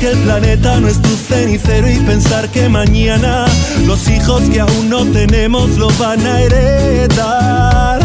Que 0.00 0.10
el 0.10 0.18
planeta 0.18 0.78
no 0.80 0.88
es 0.88 1.00
tu 1.00 1.08
cenicero 1.08 1.90
y 1.90 1.96
pensar 1.98 2.48
que 2.50 2.68
mañana 2.68 3.46
los 3.86 4.08
hijos 4.08 4.42
que 4.50 4.60
aún 4.60 4.90
no 4.90 5.04
tenemos 5.06 5.70
lo 5.78 5.88
van 5.98 6.26
a 6.26 6.40
heredar. 6.40 8.00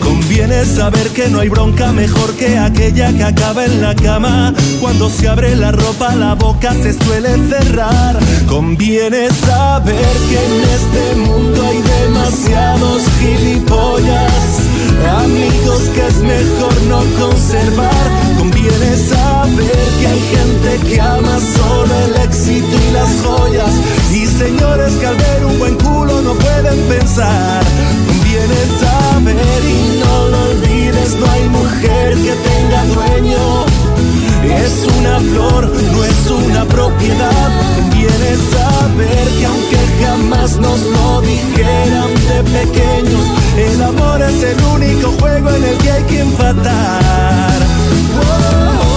Conviene 0.00 0.64
saber 0.64 1.08
que 1.10 1.28
no 1.28 1.40
hay 1.40 1.48
bronca 1.48 1.92
mejor 1.92 2.34
que 2.34 2.58
aquella 2.58 3.12
que 3.12 3.24
acaba 3.24 3.64
en 3.64 3.82
la 3.82 3.94
cama. 3.94 4.52
Cuando 4.80 5.10
se 5.10 5.28
abre 5.28 5.54
la 5.54 5.70
ropa 5.70 6.14
la 6.14 6.34
boca 6.34 6.72
se 6.72 6.92
suele 6.92 7.30
cerrar. 7.48 8.18
Conviene 8.46 9.28
saber 9.30 10.16
que 10.28 10.44
en 10.44 10.62
este 10.76 11.16
mundo 11.20 11.62
hay 11.66 11.82
demasiados 11.82 13.02
gilipollas, 13.20 14.60
amigos 15.22 15.82
que 15.94 16.06
es 16.06 16.16
mejor 16.16 16.82
no 16.88 17.02
conservar. 17.20 18.27
Conviene 18.38 18.96
saber 18.96 19.84
que 19.98 20.06
hay 20.06 20.20
gente 20.34 20.86
que 20.88 21.00
ama 21.00 21.38
solo 21.56 21.92
el 22.06 22.22
éxito 22.22 22.76
y 22.88 22.92
las 22.92 23.10
joyas, 23.22 23.72
y 24.12 24.26
señores 24.26 24.92
que 24.94 25.06
al 25.06 25.16
ver 25.16 25.44
un 25.44 25.58
buen 25.58 25.74
culo 25.76 26.22
no 26.22 26.34
pueden 26.34 26.78
pensar. 26.88 27.62
Conviene 28.06 28.60
saber 28.80 29.64
y 29.64 30.00
no 30.00 30.28
lo 30.28 30.38
olvides, 30.50 31.16
no 31.20 31.30
hay 31.30 31.48
mujer 31.48 32.14
que 32.14 32.34
tenga 32.48 32.84
dueño 32.94 33.88
es 34.44 34.86
una 34.98 35.18
flor, 35.20 35.68
no 35.92 36.04
es 36.04 36.30
una 36.30 36.64
propiedad. 36.66 37.50
Conviene 37.76 38.36
saber 38.52 39.28
que 39.38 39.46
aunque 39.46 39.78
jamás 40.04 40.56
nos 40.56 40.80
lo 40.80 41.20
dijeran 41.22 42.14
de 42.28 42.42
pequeños, 42.58 43.24
el 43.56 43.82
amor 43.82 44.22
es 44.22 44.42
el 44.42 44.64
único 44.64 45.12
juego 45.20 45.50
en 45.50 45.64
el 45.64 45.78
que 45.78 45.90
hay 45.90 46.02
que 46.04 46.20
empatar. 46.20 47.67
whoa. 48.20 48.87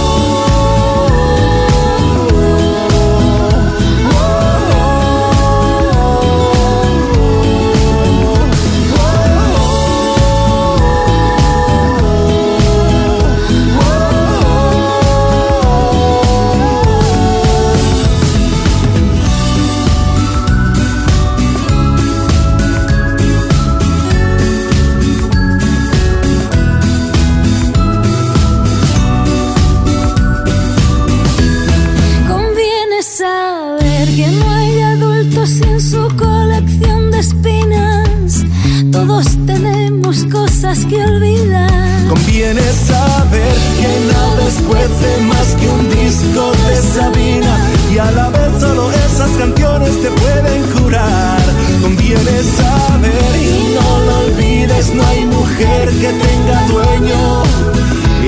Conviene 42.08 42.62
saber 42.72 43.56
que 43.78 44.12
nada 44.12 44.48
es 44.48 44.54
fuerte 44.54 45.22
más 45.24 45.54
que 45.56 45.68
un 45.68 45.90
disco 45.90 46.52
de 46.66 46.76
Sabina. 46.76 47.58
Y 47.92 47.98
a 47.98 48.10
la 48.12 48.30
vez 48.30 48.58
solo 48.58 48.90
esas 48.90 49.30
canciones 49.32 50.00
te 50.00 50.08
pueden 50.08 50.62
curar. 50.72 51.42
Conviene 51.82 52.42
saber 52.42 53.36
y 53.36 53.74
no 53.74 54.00
lo 54.06 54.18
olvides, 54.20 54.94
no 54.94 55.06
hay 55.08 55.26
mujer 55.26 55.88
que 55.90 56.08
tenga 56.08 56.66
dueño 56.68 57.42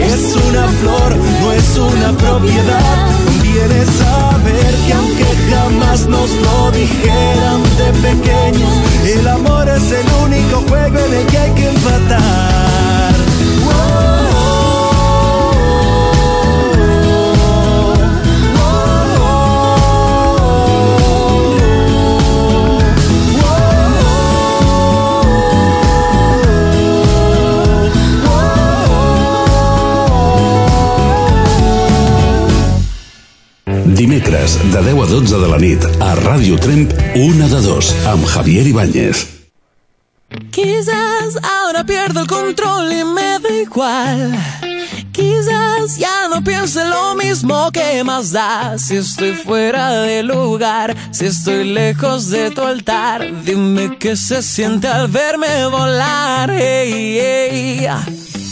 es 0.02 0.36
una 0.36 0.68
flor, 0.80 1.16
no 1.40 1.52
es 1.52 1.78
una 1.78 2.12
propiedad. 2.18 3.08
Conviene 3.24 3.84
saber 3.86 4.74
que 4.86 4.92
aunque 4.92 5.26
jamás 5.50 6.06
nos 6.06 6.30
lo 6.30 6.70
dijeran 6.72 7.62
de 7.78 7.92
pequeños, 8.08 8.72
el 9.06 9.28
amor 9.28 9.68
es 9.68 9.92
el 9.92 10.06
único 10.24 10.62
juego 10.68 10.98
en 10.98 11.14
el 11.14 11.26
que 11.26 11.38
hay 11.38 11.50
que 11.52 11.68
empatar. 11.68 13.14
10 33.94 34.74
a 34.74 35.06
12 35.06 35.38
de 35.38 35.58
nit 35.62 35.84
a 36.02 36.14
Ràdio 36.18 36.58
Tremp, 36.58 36.90
una 37.14 37.46
de 37.46 37.60
dos, 37.62 37.94
amb 38.10 38.26
Javier 38.26 38.66
Ibáñez. 38.66 39.26
Quizás 40.50 41.38
ahora 41.42 41.84
pierdo 41.84 42.22
el 42.22 42.26
control 42.26 42.92
y 42.92 43.04
me 43.04 43.38
da 43.38 43.50
igual. 43.62 44.34
Quizás 45.12 45.96
ya 45.96 46.28
no 46.28 46.42
piense 46.42 46.84
lo 46.84 47.14
mismo 47.14 47.70
que 47.70 48.02
más 48.02 48.32
da 48.32 48.76
si 48.78 48.96
estoy 48.96 49.34
fuera 49.34 50.00
de 50.00 50.24
lugar, 50.24 50.96
si 51.12 51.26
estoy 51.26 51.62
lejos 51.62 52.30
de 52.30 52.50
tu 52.50 52.62
altar. 52.62 53.44
Dime 53.44 53.96
qué 53.98 54.16
se 54.16 54.42
siente 54.42 54.88
al 54.88 55.06
verme 55.06 55.66
volar. 55.66 56.48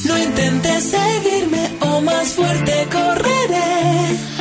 No 0.06 0.18
intentes 0.18 0.84
seguirme 0.84 1.78
o 1.80 2.00
más 2.00 2.28
fuerte 2.28 2.86
correré. 2.92 4.31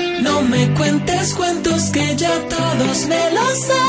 Me 0.52 0.74
cuentes 0.74 1.34
cuentos 1.34 1.84
que 1.92 2.16
ya 2.18 2.34
todos 2.50 3.06
me 3.08 3.32
los 3.38 3.58
sé. 3.68 3.86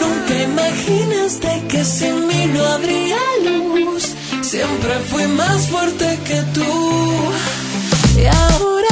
Nunca 0.00 0.42
imaginaste 0.42 1.62
que 1.68 1.84
sin 1.84 2.26
mí 2.26 2.46
no 2.52 2.60
habría 2.74 3.18
luz. 3.44 4.04
Siempre 4.42 4.92
fui 5.10 5.26
más 5.28 5.68
fuerte 5.68 6.18
que 6.26 6.42
tú. 6.54 6.72
Y 8.20 8.26
ahora, 8.26 8.89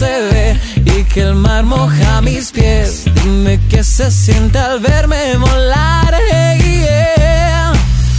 y 0.00 1.04
que 1.04 1.22
el 1.22 1.34
mar 1.34 1.64
moja 1.64 2.20
mis 2.20 2.52
pies. 2.52 3.04
Dime 3.24 3.58
qué 3.68 3.82
se 3.82 4.10
siente 4.10 4.56
al 4.58 4.78
verme 4.78 5.36
volar. 5.36 6.14
yeah. 6.60 7.72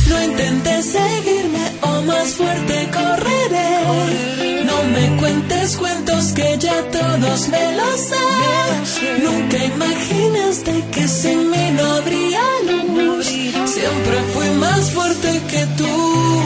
No 0.08 0.22
intentes 0.22 0.92
seguirme 0.92 1.66
o 1.82 2.02
más 2.02 2.34
fuerte 2.34 2.90
correré. 2.92 4.64
No 4.66 4.84
me 4.94 5.18
cuentes 5.22 5.78
cuentos 5.78 6.34
que 6.34 6.58
ya 6.60 6.82
todos 6.92 7.48
me 7.48 7.72
los 7.78 8.00
sé. 8.10 9.24
Nunca 9.24 9.58
imaginaste 9.64 10.84
que 10.92 11.08
sin 11.08 11.50
mí 11.50 11.72
no 11.78 11.86
habría 11.94 12.42
luz. 12.68 13.26
Siempre 13.26 14.18
fui 14.34 14.50
más 14.66 14.92
fuerte 14.92 15.42
que 15.50 15.66
tú. 15.78 16.44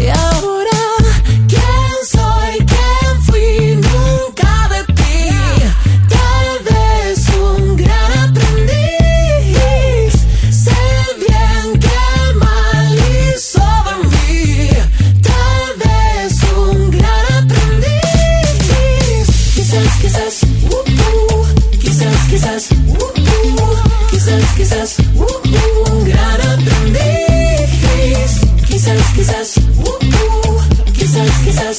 Y 0.00 0.08
ahora, 0.08 0.57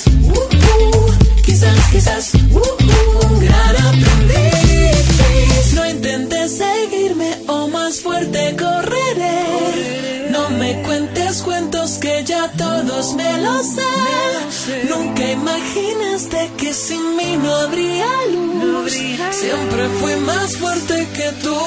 quizás, 0.04 1.76
uh, 1.76 1.88
uh, 1.88 1.92
quizás, 1.92 2.34
uh, 2.34 2.58
uh, 2.58 3.28
un 3.28 3.40
gran 3.40 3.76
aprendiz. 3.88 5.74
No 5.74 5.86
intentes 5.86 6.58
seguirme 6.58 7.38
o 7.48 7.68
más 7.68 8.00
fuerte 8.02 8.56
correré. 8.58 10.30
No 10.32 10.50
me 10.52 10.82
cuentes 10.84 11.42
cuentos 11.42 11.98
que 12.00 12.24
ya 12.24 12.50
todos 12.58 13.14
me 13.16 13.38
los 13.42 13.66
sé. 13.66 14.86
nunca 14.90 15.32
imaginaste 15.32 16.52
que 16.58 16.74
sin 16.74 17.16
mí 17.16 17.38
no 17.38 17.54
habría 17.56 18.08
luz. 18.32 18.94
Siempre 19.32 19.90
fui 20.00 20.16
más 20.18 20.56
fuerte 20.58 21.08
que 21.14 21.32
tú. 21.44 21.58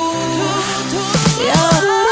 Y. 1.48 2.11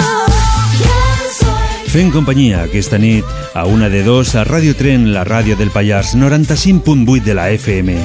Fent 1.90 2.12
companyia 2.14 2.60
aquesta 2.62 3.00
nit 3.02 3.26
a 3.58 3.64
una 3.66 3.88
de 3.90 4.04
dos 4.06 4.36
a 4.38 4.44
Ràdio 4.46 4.76
Tren, 4.78 5.08
la 5.10 5.24
ràdio 5.26 5.56
del 5.58 5.72
Pallars, 5.74 6.12
95.8 6.14 7.24
de 7.26 7.34
la 7.34 7.48
FM. 7.50 7.96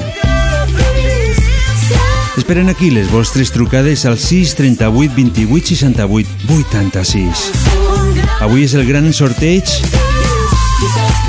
Esperen 2.36 2.68
aquí 2.68 2.90
les 2.90 3.06
vostres 3.12 3.52
trucades 3.54 4.02
al 4.04 4.18
6 4.18 4.56
38 4.58 5.14
28 5.14 5.76
68 5.78 6.50
86. 6.56 7.46
Avui 8.42 8.66
és 8.66 8.74
el 8.74 8.90
gran 8.90 9.06
sorteig. 9.14 9.70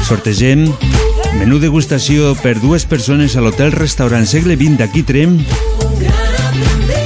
Sortegem 0.10 0.66
menú 1.38 1.62
degustació 1.62 2.34
per 2.41 2.58
dues 2.58 2.89
persones 2.89 3.38
a 3.38 3.45
l'hotel 3.45 3.70
restaurant 3.78 4.26
segle 4.26 4.58
XX 4.58 4.82
d'aquí 4.82 5.05
Trem 5.05 5.38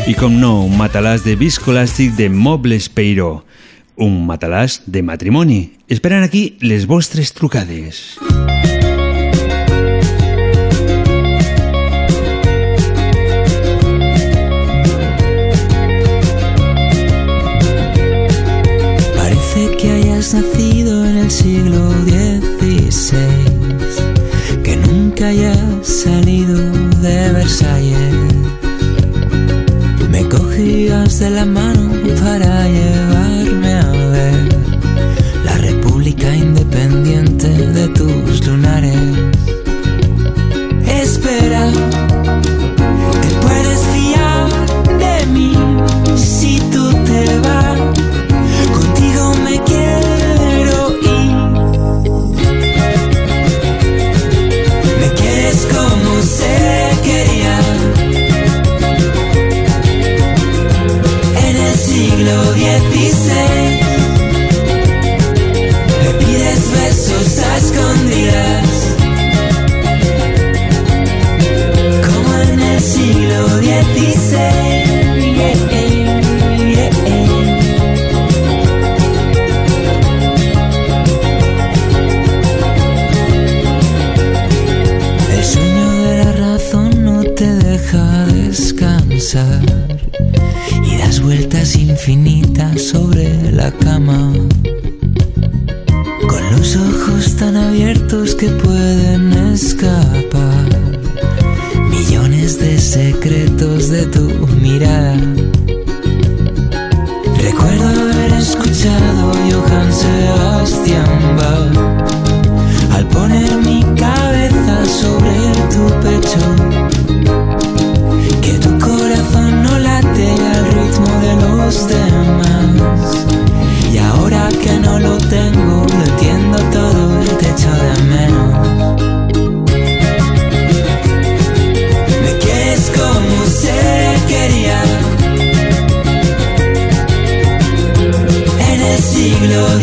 i 0.07 0.15
com 0.15 0.39
no, 0.39 0.61
un 0.63 0.79
matalàs 0.79 1.27
de 1.27 1.35
viscolàstic 1.35 2.15
de 2.15 2.31
Mobles 2.31 2.87
Peiró. 2.87 3.41
Un 4.01 4.15
matalàs 4.25 4.79
de 4.89 5.03
matrimoni. 5.05 5.77
Esperen 5.85 6.23
aquí 6.25 6.57
les 6.65 6.87
vostres 6.89 7.33
trucades. 7.37 8.17
Parece 19.13 19.69
que 19.77 19.91
hayas 19.91 20.33
nacido 20.33 21.05
en 21.05 21.17
el 21.17 21.29
siglo 21.29 21.91
XVI, 22.09 23.45
que 24.63 24.77
nunca 24.77 25.27
hayas 25.27 25.85
salido 25.85 26.57
de 27.05 27.33
Versalles. 27.33 28.15
Me 30.09 30.27
cogías 30.27 31.19
de 31.19 31.29
la 31.29 31.45
mano 31.45 31.91
para 32.23 32.67
llevarme 32.67 33.00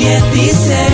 que 0.08 0.20
dice 0.32 0.87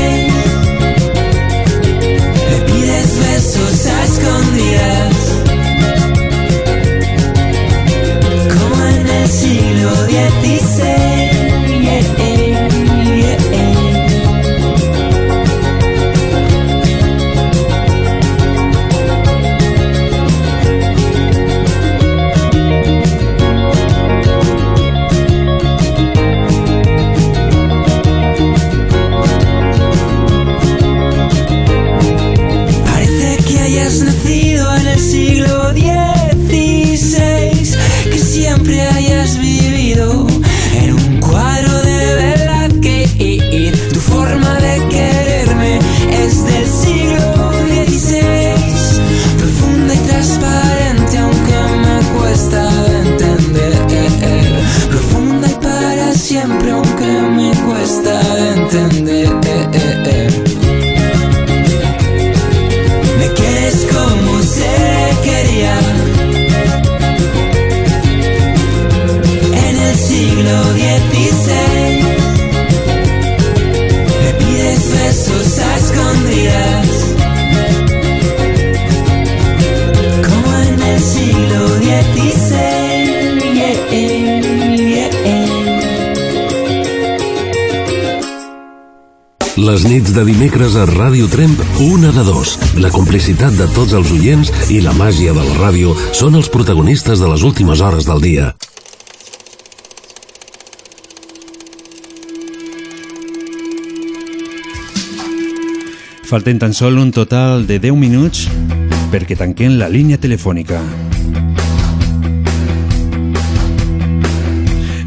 Les 89.75 89.83
nits 89.91 90.13
de 90.15 90.23
dimecres 90.23 90.77
a 90.79 90.85
Ràdio 90.87 91.27
Tremp, 91.27 91.59
una 91.83 92.13
de 92.15 92.23
dos. 92.23 92.53
La 92.79 92.93
complicitat 92.95 93.57
de 93.59 93.65
tots 93.75 93.91
els 93.99 94.13
oients 94.15 94.53
i 94.71 94.77
la 94.85 94.93
màgia 94.95 95.33
de 95.35 95.43
la 95.43 95.57
ràdio 95.57 95.97
són 96.15 96.39
els 96.39 96.47
protagonistes 96.47 97.19
de 97.19 97.27
les 97.33 97.43
últimes 97.43 97.83
hores 97.83 98.07
del 98.07 98.23
dia. 98.23 98.53
Falten 106.31 106.63
tan 106.63 106.71
sol 106.71 107.03
un 107.03 107.11
total 107.11 107.67
de 107.67 107.83
10 107.83 107.99
minuts 107.99 108.47
perquè 109.11 109.35
tanquem 109.35 109.75
la 109.83 109.91
línia 109.91 110.23
telefònica. 110.23 110.79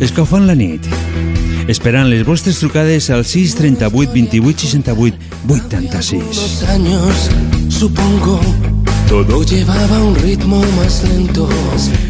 Escalfant 0.03 0.51
la 0.51 0.59
nit. 0.59 1.06
Esperant 1.67 2.07
les 2.07 2.23
vostres 2.25 2.59
trucades 2.59 3.09
al 3.09 3.25
6 3.25 3.55
38 3.55 4.13
28 4.13 4.67
68 4.67 5.17
86. 5.49 6.23
Unos 6.23 6.63
años, 6.63 7.29
supongo, 7.67 8.39
todo 9.09 9.43
llevaba 9.43 10.01
un 10.01 10.15
ritmo 10.15 10.61
más 10.77 11.03
lento. 11.03 11.47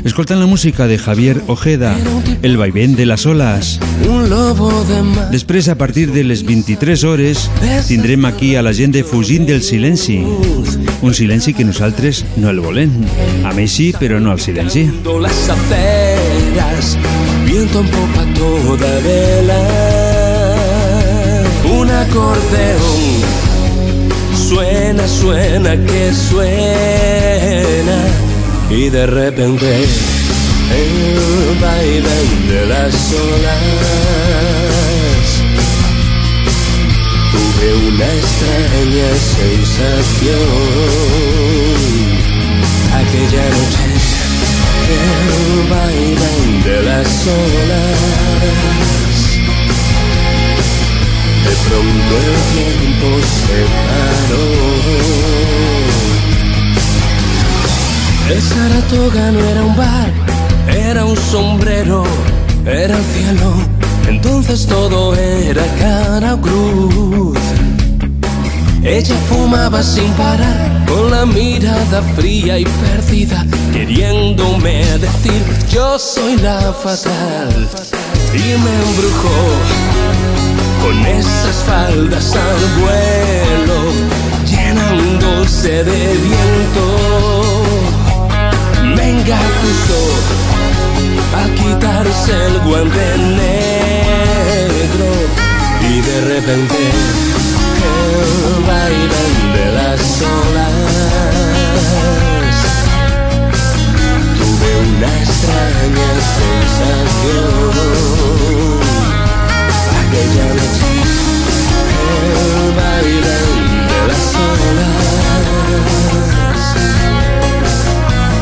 Escoltant 0.03 0.39
la 0.39 0.45
música 0.45 0.88
de 0.88 0.97
Javier 0.97 1.41
Ojeda, 1.47 1.97
El 2.41 2.58
vaivén 2.58 2.95
de 2.95 3.05
les 3.05 3.26
oles. 3.26 3.80
Un 4.08 4.30
lobo 4.30 4.72
de 4.86 5.01
mar. 5.01 5.30
Després, 5.32 5.70
a 5.70 5.76
partir 5.76 6.12
de 6.12 6.24
les 6.24 6.43
23 6.45 7.03
hores, 7.03 7.49
tindrem 7.88 8.26
aquí 8.26 8.55
a 8.55 8.62
la 8.62 8.74
gent 8.74 8.93
de 8.93 9.03
Fugint 9.03 9.45
del 9.45 9.64
Silenci. 9.64 10.24
Un 11.01 11.14
silenci 11.14 11.53
que 11.53 11.66
nosaltres 11.66 12.26
no 12.38 12.49
el 12.49 12.62
volem. 12.62 12.93
A 13.45 13.53
més 13.53 13.74
sí, 13.74 13.91
però 13.93 14.22
no 14.22 14.32
al 14.32 14.39
silenci. 14.39 14.88
Las 15.22 15.49
aceras, 15.49 16.97
viento 17.68 17.80
en 17.80 17.88
popa 17.88 18.26
toda 18.34 18.99
vela. 18.99 19.61
Un 21.72 21.89
acordeón 21.89 23.22
suena, 24.49 25.07
suena, 25.07 25.76
que 25.86 26.13
suena. 26.13 27.97
Y 28.70 28.89
de 28.89 29.05
repente 29.07 29.84
el 29.84 31.59
vaivén 31.61 32.47
de 32.49 32.65
las 32.68 33.13
olas. 33.13 33.63
Tuve 37.32 37.68
una 37.89 38.05
extraña 38.22 39.09
sensación. 39.36 40.47
Aquella 42.93 43.43
noche 43.49 43.97
el 44.88 45.70
vaivén 45.70 46.64
de 46.64 46.78
las 46.84 47.28
olas. 47.28 49.18
De 51.46 51.54
pronto 51.68 52.14
el 52.28 52.36
tiempo 52.56 53.08
se 53.44 53.60
paró. 53.86 54.48
El 58.30 58.42
Saratoga 58.42 59.32
no 59.32 59.40
era 59.40 59.62
un 59.64 59.76
bar, 59.76 60.12
era 60.68 61.06
un 61.06 61.16
sombrero, 61.16 62.04
era 62.66 62.98
el 62.98 63.06
cielo. 63.06 63.54
Entonces 64.08 64.66
todo 64.68 65.16
era 65.16 65.64
cara 65.80 66.38
cruz. 66.42 67.38
Ella 68.88 69.16
fumaba 69.28 69.84
sin 69.84 70.10
parar, 70.14 70.86
con 70.88 71.12
la 71.12 71.26
mirada 71.26 72.02
fría 72.16 72.58
y 72.58 72.64
perdida, 72.64 73.46
queriéndome 73.74 74.86
decir 74.98 75.44
yo 75.70 76.00
soy 76.00 76.38
la 76.38 76.72
fatal. 76.72 77.68
Y 78.34 78.38
me 78.38 78.74
embrujó 78.88 79.40
con 80.82 81.06
esas 81.06 81.56
faldas 81.68 82.34
al 82.34 82.60
vuelo, 82.80 83.78
llenándose 84.50 85.84
de 85.84 86.18
viento. 86.30 86.86
Me 88.96 89.10
engatusó 89.10 90.02
a 91.36 91.44
quitarse 91.56 92.32
el 92.46 92.60
guante 92.60 93.18
negro 93.36 95.10
y 95.90 96.00
de 96.00 96.22
repente 96.22 96.78
el 97.78 98.64
vaivén 98.68 99.36
de 99.54 99.66
las 99.78 100.02
olas. 100.22 100.76
Tuve 104.38 104.70
una 104.88 105.10
extraña 105.22 106.10
sensación. 106.38 107.72
Aquella 110.02 110.48
noche 110.60 110.92
el 111.90 112.74
baile 112.80 113.38
de 113.90 114.00
las 114.10 114.26
olas 114.36 115.08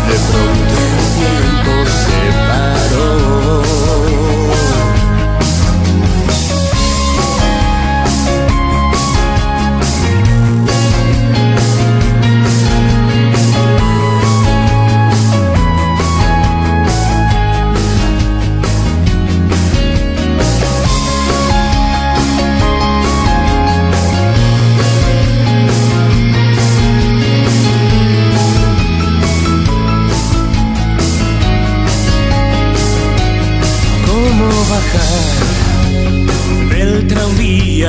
de 0.08 0.18
pronto 0.30 0.75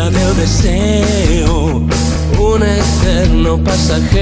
del 0.05 0.37
deseo, 0.37 1.83
un 2.39 2.63
eterno 2.63 3.57
pasajero 3.65 4.19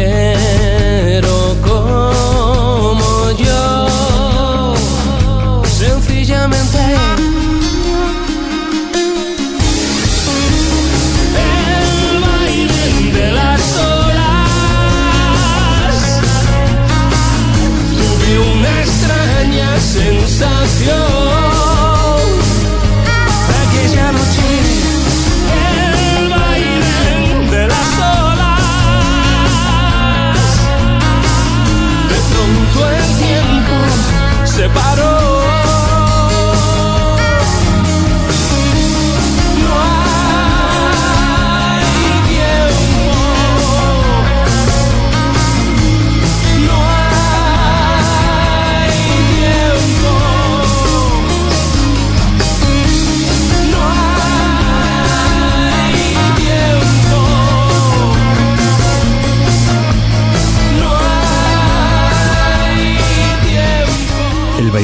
como 1.62 3.32
yo, 3.32 4.74
sencillamente. 5.66 6.78
El 11.36 12.20
baile 12.20 12.86
de 13.12 13.32
las 13.32 13.60
olas 13.76 14.46
tuve 17.90 18.32
una 18.38 18.72
extraña 18.80 19.68
sensación. 19.80 21.23
Se 34.64 35.13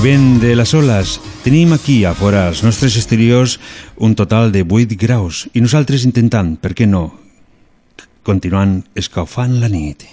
El 0.01 0.07
vaivén 0.07 0.41
de 0.41 0.55
les 0.57 0.73
oles. 0.73 1.21
Tenim 1.45 1.75
aquí, 1.75 2.07
a 2.09 2.15
fora, 2.17 2.47
als 2.49 2.63
nostres 2.65 2.95
exteriors, 2.97 3.59
un 4.01 4.15
total 4.17 4.49
de 4.49 4.63
8 4.65 4.97
graus 4.97 5.43
i 5.53 5.61
nosaltres 5.61 6.07
intentant, 6.09 6.55
per 6.57 6.73
què 6.73 6.87
no, 6.89 7.03
continuant 8.25 8.79
escalfant 8.97 9.59
la 9.61 9.69
nit. 9.69 10.07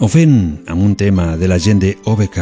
O 0.00 0.08
fent 0.08 0.64
amb 0.72 0.80
un 0.80 0.96
tema 0.96 1.36
de 1.36 1.52
la 1.52 1.60
gent 1.60 1.84
de 1.84 1.98
OBK. 2.08 2.40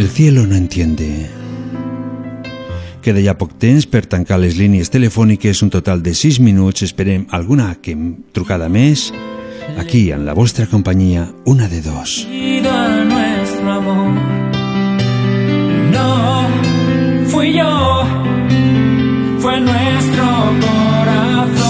El 0.00 0.08
cielo 0.08 0.46
no 0.48 0.56
entiende. 0.56 1.28
Queda 3.04 3.20
ja 3.20 3.36
poc 3.36 3.58
temps 3.60 3.84
per 3.84 4.06
tancar 4.08 4.40
les 4.40 4.56
línies 4.56 4.88
telefòniques, 4.88 5.60
un 5.60 5.68
total 5.68 6.00
de 6.00 6.16
6 6.16 6.40
minuts. 6.40 6.88
Esperem 6.88 7.28
alguna 7.28 7.74
que 7.84 7.92
trucada 8.32 8.72
més. 8.72 9.10
Aquí, 9.78 10.12
en 10.12 10.24
la 10.24 10.34
vostra 10.34 10.66
companyia, 10.66 11.32
una 11.44 11.68
de 11.68 11.80
dos. 11.82 12.26
No 15.92 16.48
fui 17.26 17.52
yo, 17.52 18.04
fue 19.40 19.60
nuestro 19.60 20.24
corazón. 20.60 21.63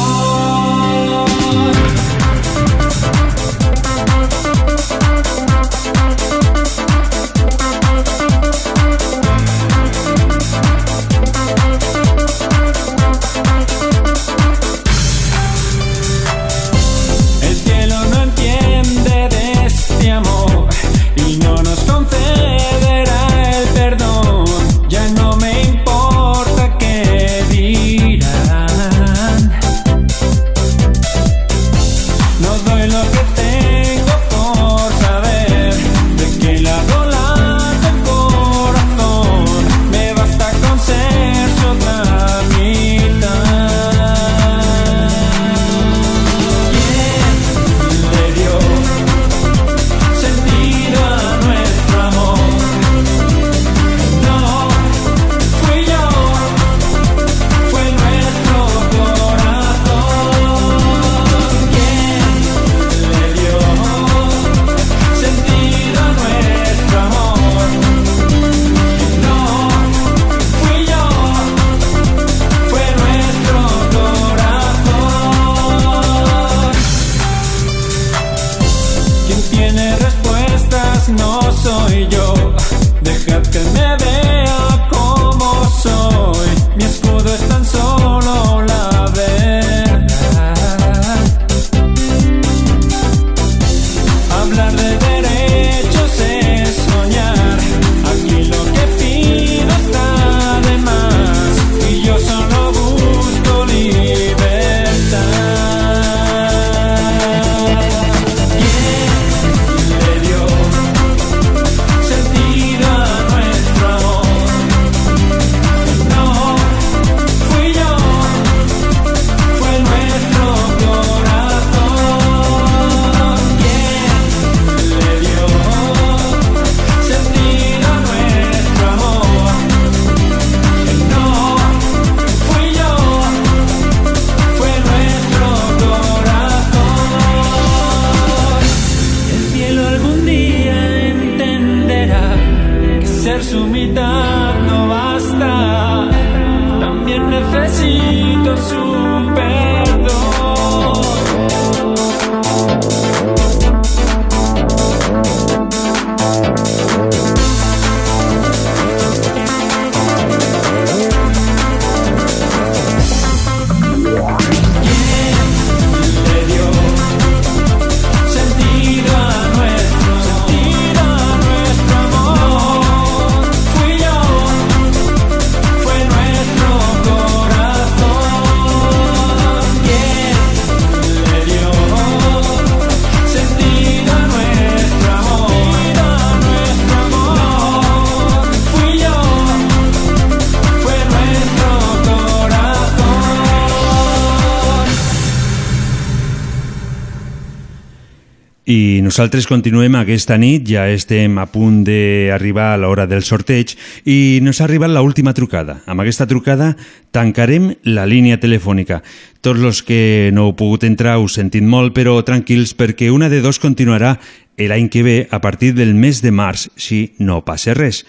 Nosaltres 199.15 199.47
continuem 199.47 199.95
aquesta 199.95 200.35
nit, 200.35 200.65
ja 200.67 200.89
estem 200.91 201.37
a 201.39 201.45
punt 201.47 201.85
d'arribar 201.87 202.73
a 202.73 202.81
l'hora 202.83 203.05
del 203.07 203.23
sorteig 203.23 203.77
i 204.11 204.41
nos 204.43 204.59
ha 204.59 204.65
arribat 204.67 204.91
l'última 204.91 205.31
trucada. 205.31 205.77
Amb 205.87 206.03
aquesta 206.03 206.27
trucada 206.27 206.73
tancarem 207.15 207.69
la 207.87 208.09
línia 208.11 208.41
telefònica. 208.43 209.05
Tots 209.39 209.63
els 209.63 209.85
que 209.87 210.33
no 210.35 210.49
heu 210.49 210.57
pogut 210.59 210.83
entrar 210.83 211.21
us 211.23 211.39
sentim 211.39 211.71
molt, 211.71 211.95
però 211.95 212.17
tranquils 212.27 212.75
perquè 212.75 213.13
una 213.15 213.31
de 213.31 213.39
dos 213.39 213.63
continuarà 213.63 214.17
l'any 214.59 214.91
que 214.91 215.07
ve 215.07 215.17
a 215.31 215.39
partir 215.39 215.77
del 215.79 215.95
mes 215.95 216.19
de 216.19 216.35
març, 216.35 216.67
si 216.75 217.15
no 217.23 217.45
passa 217.47 217.79
res. 217.79 218.03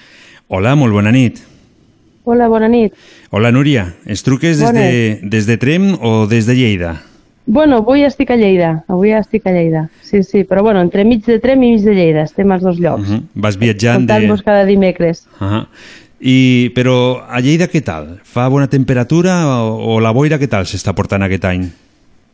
Hola, 0.50 0.74
molt 0.74 0.98
bona 0.98 1.14
nit. 1.14 1.44
Hola, 2.26 2.50
bona 2.50 2.66
nit. 2.66 2.98
Hola, 3.30 3.54
Núria. 3.54 3.92
Es 4.10 4.26
truques 4.26 4.58
des 4.58 4.74
de, 4.74 5.20
des 5.22 5.46
de 5.46 5.62
Trem 5.62 5.92
o 6.02 6.26
des 6.26 6.50
de 6.50 6.58
Lleida? 6.58 7.04
Bueno, 7.46 7.78
avui 7.78 8.02
estic 8.04 8.32
a 8.34 8.36
Lleida, 8.40 8.84
avui 8.90 9.12
estic 9.14 9.46
a 9.46 9.52
Lleida, 9.54 9.90
sí, 10.02 10.24
sí, 10.24 10.44
però 10.44 10.64
bueno, 10.66 10.82
entre 10.82 11.06
mig 11.06 11.26
de 11.26 11.38
Trem 11.40 11.62
i 11.62 11.76
mig 11.76 11.84
de 11.86 11.94
Lleida, 11.94 12.24
estem 12.26 12.52
als 12.52 12.64
dos 12.64 12.80
llocs, 12.80 13.10
Uh 13.10 13.16
-huh. 13.16 13.22
Vas 13.36 13.58
viatjant 13.58 14.08
de... 14.08 14.14
comptant-vos 14.14 14.42
cada 14.42 14.66
dimecres. 14.66 15.28
Uh 15.40 15.48
-huh. 15.48 15.66
I, 16.20 16.72
però 16.74 17.22
a 17.30 17.40
Lleida 17.40 17.68
què 17.68 17.84
tal? 17.84 18.20
Fa 18.24 18.48
bona 18.48 18.68
temperatura 18.68 19.62
o, 19.62 19.96
o 19.96 20.00
la 20.00 20.12
boira 20.12 20.40
què 20.40 20.48
tal 20.48 20.66
s'està 20.66 20.94
portant 20.94 21.22
aquest 21.22 21.46
any? 21.46 21.70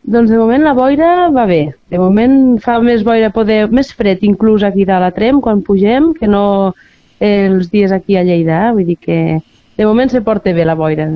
Doncs 0.03 0.29
de 0.29 0.37
moment 0.37 0.63
la 0.63 0.73
boira 0.73 1.29
va 1.29 1.45
bé, 1.45 1.75
de 1.89 1.97
moment 1.97 2.59
fa 2.59 2.79
més 2.79 3.03
boira, 3.03 3.29
poder, 3.29 3.69
més 3.69 3.93
fred 3.93 4.19
inclús 4.21 4.63
aquí 4.63 4.85
dalt 4.85 5.03
a 5.03 5.11
Trem 5.11 5.41
quan 5.41 5.61
pugem 5.61 6.13
que 6.13 6.27
no 6.27 6.73
els 7.19 7.69
dies 7.69 7.91
aquí 7.91 8.17
a 8.17 8.23
Lleida, 8.23 8.69
eh? 8.69 8.71
vull 8.73 8.85
dir 8.85 8.97
que 8.97 9.41
de 9.77 9.85
moment 9.85 10.09
se 10.09 10.21
porta 10.21 10.53
bé 10.53 10.65
la 10.65 10.73
boira, 10.75 11.07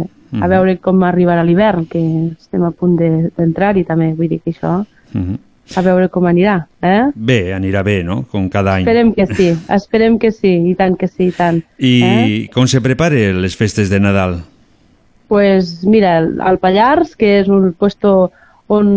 a 0.42 0.46
Mhm. 0.46 0.50
veure 0.50 0.78
com 0.78 1.04
arribarà 1.04 1.44
l'hivern, 1.44 1.86
que 1.86 2.00
estem 2.40 2.64
a 2.64 2.72
punt 2.72 2.98
de- 3.00 3.32
d'entrar-hi 3.38 3.84
també, 3.84 4.14
vull 4.14 4.28
dir 4.30 4.40
que 4.42 4.52
això, 4.52 4.86
Uh 5.14 5.20
-huh. 5.22 5.38
a 5.76 5.82
veure 5.82 6.10
com 6.10 6.26
anirà, 6.26 6.68
eh? 6.82 7.12
Bé, 7.16 7.54
anirà 7.54 7.84
bé, 7.84 8.04
no? 8.04 8.26
Com 8.32 8.50
cada 8.50 8.76
any. 8.76 8.82
Esperem 8.82 9.14
que 9.14 9.26
sí, 9.28 9.56
esperem 9.70 10.20
que 10.20 10.32
sí, 10.32 10.70
i 10.70 10.76
tant 10.76 10.96
que 10.98 11.08
sí, 11.08 11.26
i 11.28 11.32
tant. 11.32 11.64
I 11.80 12.02
Eh? 12.04 12.50
com 12.54 12.68
se 12.68 12.82
preparen 12.82 13.42
les 13.42 13.56
festes 13.56 13.90
de 13.90 14.00
Nadal? 14.00 14.44
pues 15.28 15.84
mira, 15.84 16.18
al 16.40 16.60
Pallars, 16.60 17.16
que 17.16 17.40
és 17.40 17.48
un 17.48 17.74
puesto 17.74 18.32
on 18.68 18.88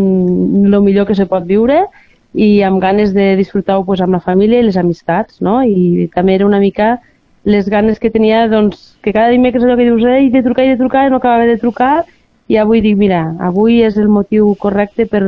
el 0.74 0.80
millor 0.82 1.06
que 1.06 1.14
se 1.14 1.24
pot 1.26 1.44
viure 1.46 1.86
i 2.34 2.60
amb 2.62 2.80
ganes 2.82 3.14
de 3.14 3.34
disfrutar-ho 3.36 3.84
pues, 3.84 4.00
amb 4.02 4.12
la 4.12 4.20
família 4.20 4.60
i 4.60 4.62
les 4.62 4.76
amistats, 4.76 5.40
no? 5.40 5.62
I 5.64 6.10
també 6.14 6.34
era 6.34 6.46
una 6.46 6.58
mica 6.60 7.00
les 7.44 7.68
ganes 7.68 7.98
que 7.98 8.10
tenia, 8.10 8.46
doncs, 8.48 8.96
que 9.02 9.12
cada 9.12 9.30
dimecres 9.30 9.64
allò 9.64 9.76
que 9.78 9.86
dius, 9.88 10.04
ei, 10.04 10.30
de 10.30 10.42
trucar 10.42 10.66
i 10.66 10.74
de 10.74 10.80
trucar, 10.80 11.08
no 11.10 11.18
acabava 11.20 11.46
de 11.46 11.58
trucar, 11.58 12.04
i 12.48 12.56
avui 12.56 12.80
dic, 12.80 12.96
mira, 12.96 13.22
avui 13.38 13.82
és 13.84 13.98
el 14.00 14.08
motiu 14.08 14.54
correcte 14.60 15.06
per 15.06 15.22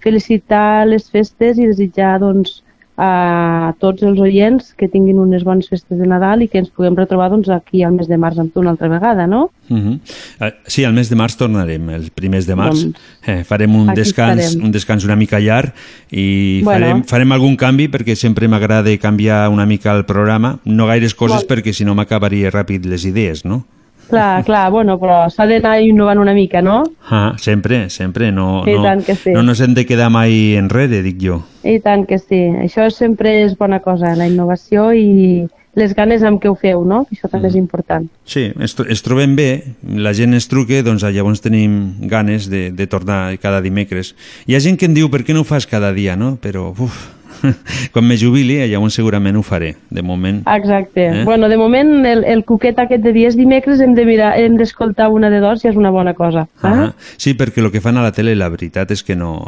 felicitar 0.00 0.86
les 0.86 1.10
festes 1.10 1.58
i 1.58 1.68
desitjar, 1.68 2.18
doncs, 2.20 2.62
a 2.96 3.74
tots 3.78 4.02
els 4.02 4.18
oients 4.20 4.72
que 4.76 4.88
tinguin 4.88 5.18
unes 5.20 5.44
bones 5.44 5.68
festes 5.68 5.98
de 5.98 6.06
Nadal 6.08 6.42
i 6.42 6.48
que 6.48 6.58
ens 6.62 6.70
puguem 6.72 6.96
retrobar 6.96 7.28
doncs, 7.28 7.50
aquí 7.52 7.82
al 7.84 7.92
mes 7.92 8.08
de 8.08 8.16
març 8.16 8.40
amb 8.40 8.54
tu 8.54 8.62
una 8.62 8.72
altra 8.72 8.88
vegada, 8.88 9.26
no? 9.26 9.50
Uh 9.68 9.76
-huh. 9.76 10.00
uh, 10.40 10.52
sí, 10.66 10.84
al 10.84 10.94
mes 10.94 11.10
de 11.10 11.16
març 11.16 11.36
tornarem, 11.36 11.90
els 11.90 12.10
primers 12.10 12.46
de 12.46 12.54
març. 12.54 12.82
Doncs, 12.82 12.98
eh, 13.26 13.44
farem 13.44 13.74
un 13.74 13.94
descans, 13.94 14.40
estarem. 14.40 14.64
un 14.64 14.72
descans 14.72 15.04
una 15.04 15.16
mica 15.16 15.38
llarg 15.38 15.72
i 16.10 16.62
Bueno. 16.62 16.86
farem, 16.86 17.04
farem 17.04 17.32
algun 17.32 17.56
canvi 17.56 17.88
perquè 17.88 18.14
sempre 18.14 18.48
m'agrada 18.48 18.96
canviar 18.98 19.50
una 19.50 19.66
mica 19.66 19.94
el 19.94 20.04
programa. 20.04 20.58
No 20.64 20.86
gaires 20.86 21.14
coses 21.14 21.44
Molt. 21.44 21.50
perquè 21.50 21.72
si 21.72 21.84
no 21.84 21.94
m'acabaria 21.94 22.50
ràpid 22.50 22.84
les 22.84 23.04
idees, 23.04 23.44
no? 23.44 23.66
Clar, 24.08 24.44
clar, 24.46 24.70
bueno, 24.70 24.98
però 25.02 25.24
s'ha 25.32 25.48
d'anar 25.50 25.80
innovant 25.82 26.20
una 26.22 26.34
mica, 26.34 26.62
no? 26.62 26.84
Ah, 27.10 27.34
sempre, 27.42 27.88
sempre. 27.90 28.30
No, 28.32 28.62
I 28.66 28.76
no, 28.78 28.84
tant 28.86 29.02
que 29.06 29.16
sí. 29.18 29.34
no 29.34 29.42
nos 29.42 29.60
hem 29.60 29.74
de 29.74 29.86
quedar 29.86 30.08
mai 30.14 30.54
enrere, 30.58 31.02
dic 31.02 31.18
jo. 31.22 31.40
I 31.66 31.80
tant 31.82 32.06
que 32.06 32.20
sí. 32.22 32.44
Això 32.62 32.86
sempre 32.94 33.34
és 33.42 33.56
bona 33.58 33.80
cosa, 33.82 34.14
la 34.14 34.28
innovació 34.30 34.92
i 34.94 35.46
les 35.76 35.92
ganes 35.94 36.22
amb 36.24 36.40
què 36.40 36.48
ho 36.48 36.54
feu, 36.56 36.86
no? 36.88 37.02
Això 37.12 37.28
també 37.28 37.50
és 37.50 37.58
important. 37.58 38.06
Sí, 38.24 38.46
es, 38.64 38.74
es 38.88 39.04
trobem 39.04 39.36
bé, 39.36 39.50
la 39.84 40.14
gent 40.16 40.32
es 40.34 40.48
truque, 40.48 40.80
doncs 40.82 41.04
llavors 41.04 41.44
tenim 41.44 41.76
ganes 42.08 42.48
de, 42.50 42.70
de 42.72 42.86
tornar 42.88 43.36
cada 43.42 43.60
dimecres. 43.60 44.14
Hi 44.48 44.56
ha 44.56 44.62
gent 44.64 44.80
que 44.80 44.88
em 44.88 44.96
diu, 44.96 45.10
per 45.12 45.22
què 45.26 45.36
no 45.36 45.44
ho 45.44 45.48
fas 45.48 45.68
cada 45.68 45.92
dia, 45.92 46.16
no? 46.16 46.38
Però, 46.40 46.70
uf, 46.72 46.96
quan 47.92 48.06
me 48.06 48.16
jubili, 48.18 48.58
llavors 48.70 48.94
segurament 48.98 49.36
ho 49.36 49.42
faré. 49.42 49.74
De 49.90 50.02
moment... 50.02 50.42
Exacte. 50.46 51.06
Eh? 51.06 51.24
Bueno, 51.24 51.48
de 51.48 51.56
moment, 51.56 52.04
el, 52.06 52.24
el 52.24 52.44
cuquet 52.44 52.78
aquest 52.78 53.02
de 53.04 53.12
dies 53.12 53.36
dimecres 53.36 53.80
hem 53.80 53.94
de 53.94 54.04
mirar, 54.08 54.34
hem 54.38 54.56
d'escoltar 54.56 55.08
una 55.10 55.30
de 55.30 55.40
dos 55.40 55.64
i 55.64 55.68
és 55.68 55.76
una 55.76 55.90
bona 55.90 56.14
cosa. 56.14 56.46
Eh? 56.62 56.70
Ah, 56.70 56.92
sí, 57.16 57.34
perquè 57.34 57.62
el 57.64 57.70
que 57.72 57.80
fan 57.84 57.96
a 57.96 58.02
la 58.06 58.12
tele, 58.12 58.34
la 58.36 58.48
veritat 58.52 58.90
és 58.90 59.02
que 59.06 59.16
no... 59.16 59.42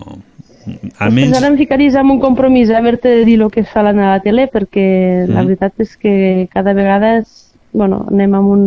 Almenys... 1.01 1.33
ara 1.39 1.49
em 1.49 1.57
ficaries 1.57 1.95
amb 1.97 2.13
un 2.13 2.19
compromís 2.21 2.69
a 2.69 2.77
haver-te 2.83 3.09
de 3.09 3.25
dir 3.25 3.39
el 3.41 3.51
que 3.51 3.65
fan 3.65 3.89
a 3.89 3.95
la 4.11 4.21
tele 4.21 4.51
perquè 4.53 5.25
la 5.27 5.41
Mm. 5.41 5.47
veritat 5.47 5.81
és 5.81 5.97
que 5.97 6.49
cada 6.53 6.75
vegada 6.77 7.15
és, 7.23 7.55
bueno, 7.73 8.03
anem 8.11 8.35
amb, 8.37 8.51
un, 8.53 8.65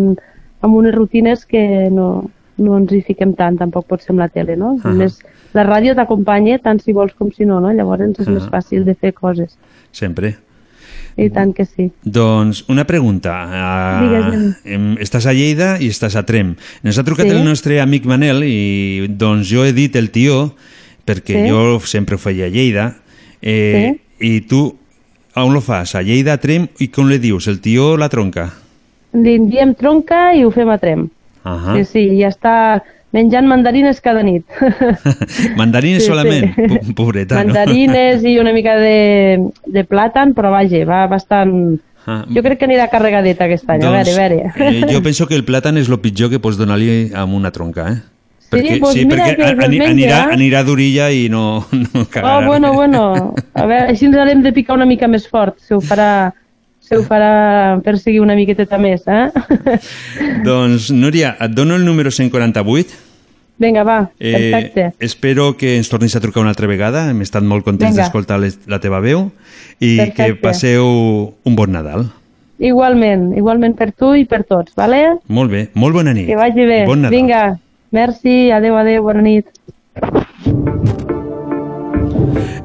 amb 0.61 0.74
unes 0.80 0.95
rutines 0.95 1.45
que 1.45 1.89
no, 1.91 2.32
no 2.58 2.78
ens 2.78 2.91
hi 2.91 3.02
fiquem 3.02 3.34
tant, 3.36 3.58
tampoc 3.58 3.88
pot 3.88 4.02
ser 4.02 4.12
amb 4.12 4.20
la 4.20 4.30
tele, 4.30 4.56
no? 4.58 4.78
Ahà. 4.84 4.93
Més, 4.93 5.20
la 5.54 5.64
ràdio 5.64 5.95
t'acompanya 5.95 6.60
tant 6.60 6.80
si 6.82 6.93
vols 6.93 7.14
com 7.18 7.32
si 7.32 7.45
no, 7.45 7.60
no? 7.60 7.72
Llavors 7.72 8.02
és 8.20 8.28
més 8.28 8.43
Ahà. 8.43 8.52
fàcil 8.60 8.84
de 8.86 8.95
fer 8.95 9.14
coses. 9.14 9.58
Sempre. 9.91 10.36
I 11.18 11.30
tant 11.30 11.52
que 11.54 11.66
sí. 11.66 11.89
Doncs 12.04 12.64
una 12.72 12.86
pregunta. 12.88 13.34
Uh, 14.64 14.95
estàs 15.04 15.26
a 15.28 15.34
Lleida 15.36 15.74
i 15.84 15.89
estàs 15.91 16.16
a 16.16 16.24
Trem. 16.24 16.56
Ens 16.84 16.97
ha 16.97 17.04
trucat 17.04 17.26
Sí. 17.28 17.32
el 17.36 17.43
nostre 17.43 17.82
amic 17.82 18.06
Manel 18.06 18.43
i 18.47 19.08
doncs 19.10 19.49
jo 19.52 19.66
he 19.66 19.74
dit 19.74 19.95
el 19.95 20.10
tió 20.12 20.54
perquè 21.06 21.43
Sí. 21.43 21.49
jo 21.49 21.80
sempre 21.84 22.16
ho 22.16 22.18
feia 22.18 22.45
a 22.45 22.49
Lleida 22.49 22.95
eh, 23.41 23.97
i 24.20 24.41
tu 24.41 24.78
on 25.36 25.54
lo 25.54 25.60
fas? 25.62 25.95
A 25.95 26.02
Lleida, 26.02 26.34
a 26.34 26.38
Trem 26.38 26.68
i 26.80 26.88
com 26.88 27.10
li 27.10 27.18
dius? 27.18 27.47
El 27.47 27.60
tió 27.60 27.91
o 27.93 27.97
la 27.97 28.08
tronca? 28.10 28.54
Li 29.14 29.38
diem 29.49 29.76
tronca 29.76 30.34
i 30.34 30.45
ho 30.45 30.52
fem 30.52 30.70
a 30.70 30.78
trem. 30.78 31.10
Ahà. 31.44 31.76
Sí, 31.78 31.86
sí, 31.86 32.04
ja 32.20 32.30
està 32.30 32.56
menjant 33.12 33.48
mandarines 33.50 34.00
cada 34.02 34.22
nit. 34.24 34.46
Mandarines 35.58 36.04
Sí, 36.04 36.10
solament? 36.10 36.54
sí. 36.56 36.62
Po- 36.68 36.94
Pobreta, 37.04 37.36
no? 37.44 37.46
Mandarines 37.46 38.24
i 38.24 38.38
una 38.39 38.54
mica 38.54 38.76
de, 38.80 39.39
de 39.66 39.84
plàtan, 39.88 40.34
però 40.38 40.52
vaja, 40.54 40.84
va 40.88 41.06
bastant... 41.12 41.80
Ah, 42.08 42.24
Jo 42.34 42.42
crec 42.42 42.58
que 42.58 42.66
anirà 42.66 42.88
carregadeta 42.89 43.46
aquest 43.46 43.68
any, 43.70 43.84
a 43.86 43.92
veure, 43.94 44.14
a 44.16 44.18
veure. 44.18 44.54
eh, 44.58 44.88
jo 44.89 45.04
penso 45.06 45.28
que 45.30 45.36
el 45.38 45.44
plàtan 45.46 45.78
és 45.78 45.86
el 45.92 46.00
pitjor 46.02 46.32
que 46.32 46.39
pots 46.42 46.58
donar-li 46.58 47.12
amb 47.14 47.36
una 47.38 47.52
tronca, 47.54 47.92
eh? 47.92 48.00
perquè, 48.52 48.80
doncs 48.82 48.96
sí, 48.98 49.04
mira 49.06 49.28
perquè 49.30 49.36
que 49.38 49.46
se'ls 49.52 49.64
ani- 49.68 49.78
menja. 49.80 49.92
anirà, 49.94 50.18
anirà 50.34 50.64
d'orilla 50.66 51.12
i 51.14 51.28
no, 51.30 51.44
no 51.94 52.06
cagarà. 52.10 52.39
Oh, 52.39 52.48
bueno, 52.50 52.74
bueno. 52.74 53.04
A 53.54 53.68
veure, 53.70 53.92
així 53.94 54.08
ens 54.10 54.18
haurem 54.18 54.42
de 54.42 54.52
picar 54.52 54.76
una 54.80 54.88
mica 54.89 55.08
més 55.08 55.28
fort. 55.30 55.60
Se 55.62 55.76
ho 55.78 55.80
farà, 55.80 56.34
se 56.82 56.98
ho 56.98 57.04
farà 57.08 57.80
perseguir 57.86 58.20
una 58.20 58.36
miqueteta 58.36 58.78
més, 58.82 59.06
eh? 59.08 59.30
Doncs, 60.48 60.90
Núria, 60.92 61.36
et 61.40 61.54
dono 61.56 61.78
el 61.78 61.86
número 61.86 62.12
148. 62.12 62.98
Vinga, 63.62 63.84
va, 63.86 64.10
Eh, 64.20 64.50
perfecte. 64.52 64.94
espero 65.00 65.56
que 65.56 65.76
ens 65.78 65.88
tornis 65.88 66.16
a 66.16 66.20
trucar 66.20 66.42
una 66.42 66.50
altra 66.50 66.66
vegada. 66.68 67.04
Hem 67.12 67.22
estat 67.22 67.44
molt 67.46 67.64
contents 67.64 67.96
d'escoltar 67.96 68.40
la 68.42 68.80
teva 68.82 69.00
veu 69.00 69.28
i 69.80 69.98
que 69.98 70.08
Perfecte. 70.12 70.42
passeu 70.42 70.88
un 71.46 71.56
bon 71.56 71.72
Nadal. 71.72 72.08
Igualment, 72.58 73.32
igualment 73.38 73.76
per 73.78 73.92
tu 73.94 74.16
i 74.16 74.26
per 74.26 74.44
tots, 74.50 74.74
vale? 74.76 75.20
Molt 75.28 75.52
bé, 75.52 75.68
molt 75.74 75.94
bona 75.94 76.12
nit. 76.14 76.26
Que 76.28 76.36
vagi 76.36 76.66
bé. 76.66 76.84
Bon 76.90 77.00
Nadal. 77.02 77.16
Vinga, 77.16 77.44
merci, 77.92 78.50
adeu, 78.52 78.76
adeu, 78.78 79.04
bona 79.04 79.22
nit. 79.22 79.46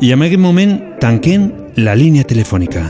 I 0.01 0.13
en 0.13 0.23
aquest 0.23 0.41
moment 0.41 0.79
tanquem 1.01 1.51
la 1.77 1.95
línia 1.95 2.25
telefònica. 2.25 2.85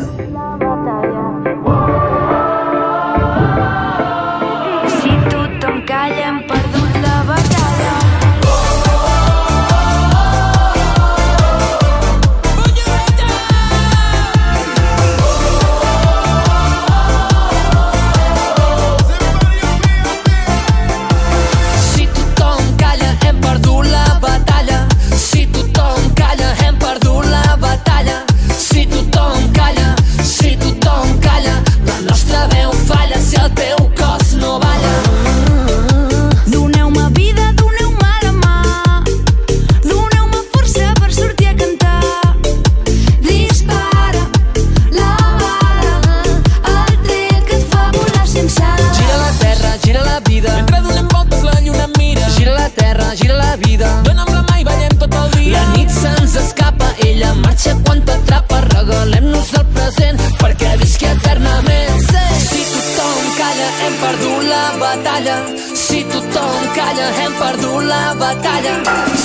terra, 52.87 53.15
gira 53.17 53.35
la 53.35 53.57
vida. 53.57 53.89
Dóna'm 54.07 54.31
la 54.35 54.43
mà 54.49 54.61
i 54.61 54.65
ballem 54.69 54.95
tot 55.01 55.15
el 55.21 55.29
dia. 55.35 55.59
La 55.59 55.65
nit 55.75 55.91
se'ns 55.91 56.37
escapa, 56.43 56.89
ella 57.09 57.33
marxa 57.43 57.75
quan 57.85 58.03
t'atrapa. 58.07 58.61
Regalem-nos 58.75 59.51
el 59.61 59.67
present 59.77 60.23
perquè 60.43 60.71
visqui 60.83 61.09
eternament. 61.11 61.99
Sí. 62.11 62.25
Si 62.47 62.63
tothom 62.73 63.29
calla, 63.41 63.69
hem 63.83 63.99
perdut 64.05 64.49
la 64.53 64.65
batalla. 64.85 65.37
Si 65.85 66.01
tothom 66.15 66.65
calla, 66.79 67.07
hem 67.21 67.39
perdut 67.43 67.87
la 67.93 68.03
batalla. 68.23 68.75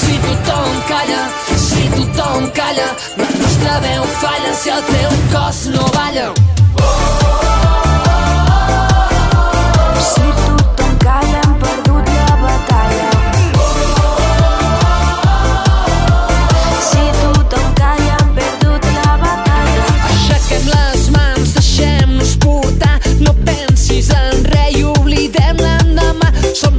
Si 0.01 0.20
tothom 0.28 0.78
calla, 0.91 1.24
si 1.70 1.89
tothom 1.97 2.51
calla, 2.59 2.91
la 3.24 3.32
nostra 3.41 3.82
veu 3.88 4.05
falla 4.22 4.53
si 4.62 4.78
el 4.78 4.86
teu 4.93 5.12
cos 5.36 5.66
no 5.76 5.91
balla. 5.97 6.32
Oh! 6.82 7.20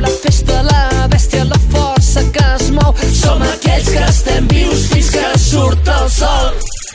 La 0.03 0.11
festa, 0.23 0.63
la 0.63 1.07
bèstia, 1.09 1.45
la 1.45 1.59
força 1.71 2.23
que 2.35 2.45
es 2.57 2.71
mou. 2.75 2.93
Som 3.15 3.43
aquells 3.47 3.89
que 3.95 4.03
estem 4.09 4.49
vius 4.51 4.87
fins 4.93 5.11
que 5.15 5.25
surt 5.39 5.91
el 5.97 6.09
sol. 6.11 6.49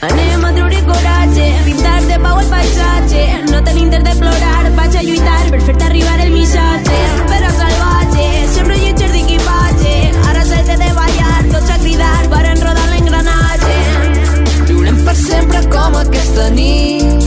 Anem 0.08 0.44
a 0.44 0.50
treure 0.56 0.80
coratge, 0.86 1.46
pintar 1.66 2.00
de 2.10 2.18
pau 2.24 2.40
el 2.42 2.50
paisatge. 2.52 3.24
No 3.50 3.62
tenim 3.68 3.90
temps 3.94 4.08
de 4.08 4.14
plorar, 4.20 4.70
vaig 4.78 4.98
a 5.00 5.04
lluitar 5.08 5.40
per 5.50 5.60
fer-te 5.66 5.88
arribar 5.88 6.18
el 6.26 6.34
missatge. 6.36 7.00
Però 7.32 7.52
salvatge, 7.56 8.26
sempre 8.56 8.80
lletges 8.84 9.14
d'equipatge. 9.16 9.94
Ara 10.32 10.44
de 10.52 10.78
de 10.84 10.90
ballar, 11.00 11.38
tots 11.54 11.76
a 11.76 11.78
cridar, 11.84 12.20
varen 12.34 12.66
rodar 12.68 12.88
l'engranatge. 12.92 13.78
Viurem 14.68 15.02
per 15.08 15.16
sempre 15.24 15.64
com 15.72 16.02
aquesta 16.04 16.50
nit. 16.60 17.17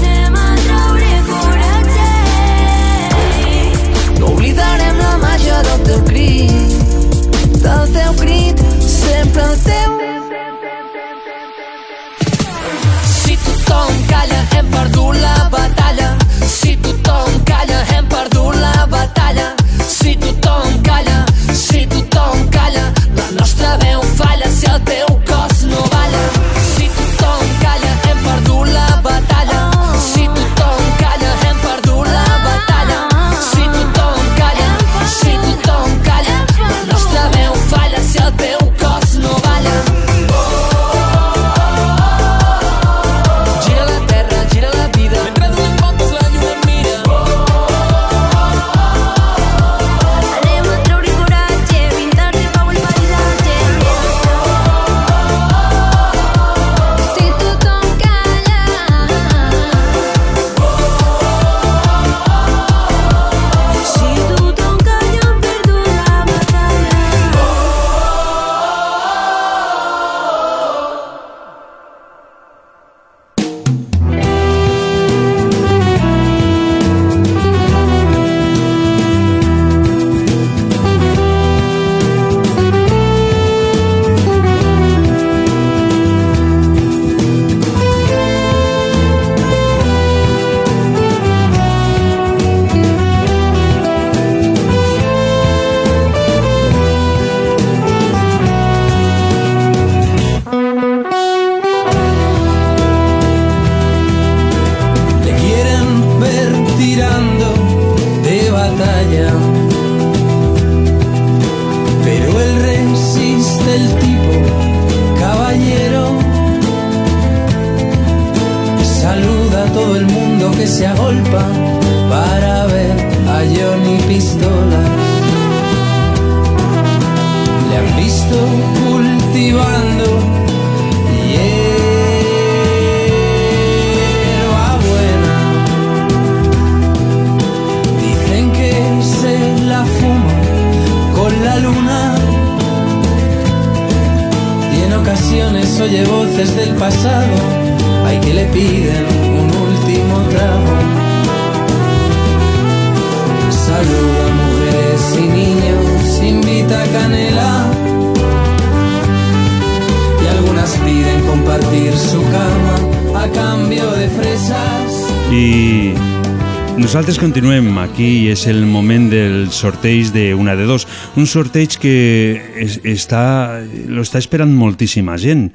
Aquí 167.92 168.08
i 168.24 168.28
és 168.32 168.46
el 168.48 168.64
moment 168.70 169.10
del 169.12 169.50
sorteig 169.52 170.14
de 170.16 170.32
una 170.34 170.56
de 170.56 170.64
dos. 170.64 170.86
Un 171.20 171.28
sorteig 171.28 171.76
que 171.82 172.40
es, 172.62 172.78
està, 172.88 173.64
lo 173.92 174.04
està 174.06 174.22
esperant 174.22 174.52
moltíssima 174.56 175.18
gent. 175.20 175.50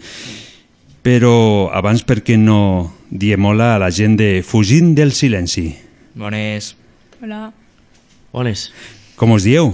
Però 1.07 1.70
abans, 1.72 2.05
per 2.05 2.20
què 2.26 2.37
no 2.37 2.93
diem 3.09 3.45
hola 3.47 3.74
a 3.76 3.80
la 3.80 3.91
gent 3.95 4.18
de 4.20 4.43
Fugint 4.45 4.93
del 4.99 5.14
Silenci? 5.16 5.70
Bones. 6.14 6.74
Hola. 7.22 7.51
Bones. 8.34 8.68
Com 9.16 9.32
us 9.32 9.47
dieu? 9.47 9.72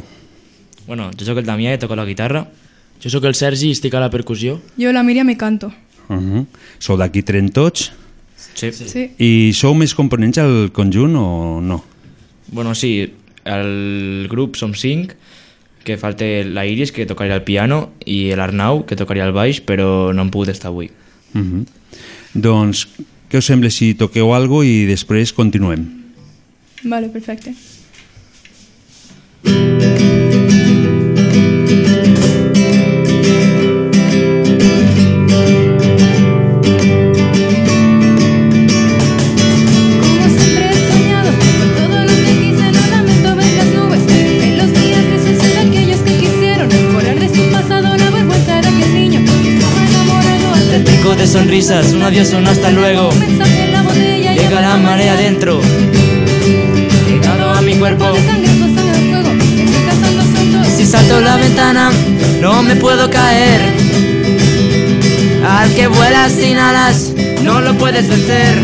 Bueno, 0.86 1.10
jo 1.18 1.26
sóc 1.26 1.42
el 1.42 1.48
Damià 1.48 1.74
i 1.74 1.82
toco 1.82 1.98
la 1.98 2.06
guitarra. 2.06 2.44
Jo 3.02 3.10
sóc 3.10 3.26
el 3.26 3.34
Sergi 3.34 3.72
i 3.72 3.78
estic 3.78 3.96
a 3.98 4.02
la 4.04 4.10
percussió. 4.12 4.60
Yo, 4.78 4.92
la 4.94 5.02
Miriam, 5.02 5.26
me 5.26 5.36
canto. 5.36 5.72
Uh 6.08 6.14
-huh. 6.16 6.46
Sou 6.78 6.96
d'aquí 6.96 7.22
Trentots? 7.22 7.92
Sí. 8.54 8.70
Sí. 8.72 9.10
I 9.18 9.52
sou 9.54 9.74
més 9.74 9.94
components 9.94 10.38
al 10.38 10.70
conjunt 10.70 11.16
o 11.16 11.60
no? 11.60 11.91
Bueno, 12.53 12.74
sí, 12.74 13.12
el 13.44 14.28
grup 14.30 14.57
som 14.61 14.74
cinc, 14.78 15.16
que 15.82 15.96
falta 15.98 16.24
la 16.46 16.66
Iris, 16.66 16.92
que 16.92 17.07
tocaria 17.07 17.34
el 17.34 17.42
piano, 17.42 17.90
i 18.07 18.30
l'Arnau, 18.36 18.84
que 18.86 18.96
tocaria 18.96 19.26
el 19.26 19.34
baix, 19.34 19.59
però 19.64 20.12
no 20.12 20.22
han 20.22 20.30
pogut 20.30 20.53
estar 20.53 20.70
avui. 20.70 20.92
Uh 21.34 21.40
-huh. 21.40 21.66
Doncs, 22.34 22.86
què 23.30 23.38
us 23.38 23.46
sembla 23.46 23.70
si 23.70 23.94
toqueu 23.94 24.34
algo 24.34 24.62
i 24.62 24.84
després 24.86 25.32
continuem? 25.32 25.88
Vale, 26.84 27.09
perfecte. 27.09 27.55
Como 29.42 30.01
de 51.23 51.29
sonrisas, 51.29 51.93
un 51.93 52.03
adiós, 52.03 52.33
un 52.33 52.49
hasta 52.49 52.70
luego. 52.70 53.11
Llega 54.35 54.61
la 54.61 54.77
marea 54.77 55.12
adentro, 55.12 55.61
pegado 57.07 57.51
a 57.51 57.61
mi 57.62 57.77
cuerpo. 57.77 58.07
Si 60.77 60.85
salto 60.85 61.20
la 61.20 61.37
ventana, 61.37 61.93
no 62.41 62.62
me 62.64 62.75
puedo 62.75 63.09
caer. 63.09 63.61
Al 65.49 65.73
que 65.75 65.87
vuela 65.87 66.29
sin 66.29 66.59
alas, 66.59 67.12
no 67.45 67.61
lo 67.61 67.75
puedes 67.75 68.09
vencer. 68.09 68.59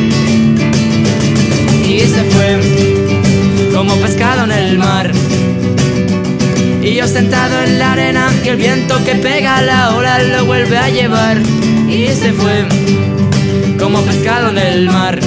Y 1.89 2.01
se 2.01 2.25
fue 2.33 3.71
como 3.73 3.95
pescado 3.99 4.45
en 4.45 4.51
el 4.51 4.79
mar. 4.79 5.13
Y 6.81 6.95
yo 6.95 7.07
sentado 7.07 7.62
en 7.62 7.79
la 7.79 7.93
arena, 7.93 8.29
que 8.43 8.51
el 8.51 8.57
viento 8.57 9.03
que 9.05 9.16
pega 9.16 9.61
la 9.62 9.97
ola 9.97 10.22
lo 10.22 10.45
vuelve 10.45 10.79
a 10.79 10.89
llevar. 10.89 11.39
Y 11.89 12.09
se 12.09 12.33
fue 12.33 12.66
como 13.79 14.01
pescado 14.03 14.51
en 14.51 14.59
el 14.59 14.87
mar. 14.87 15.18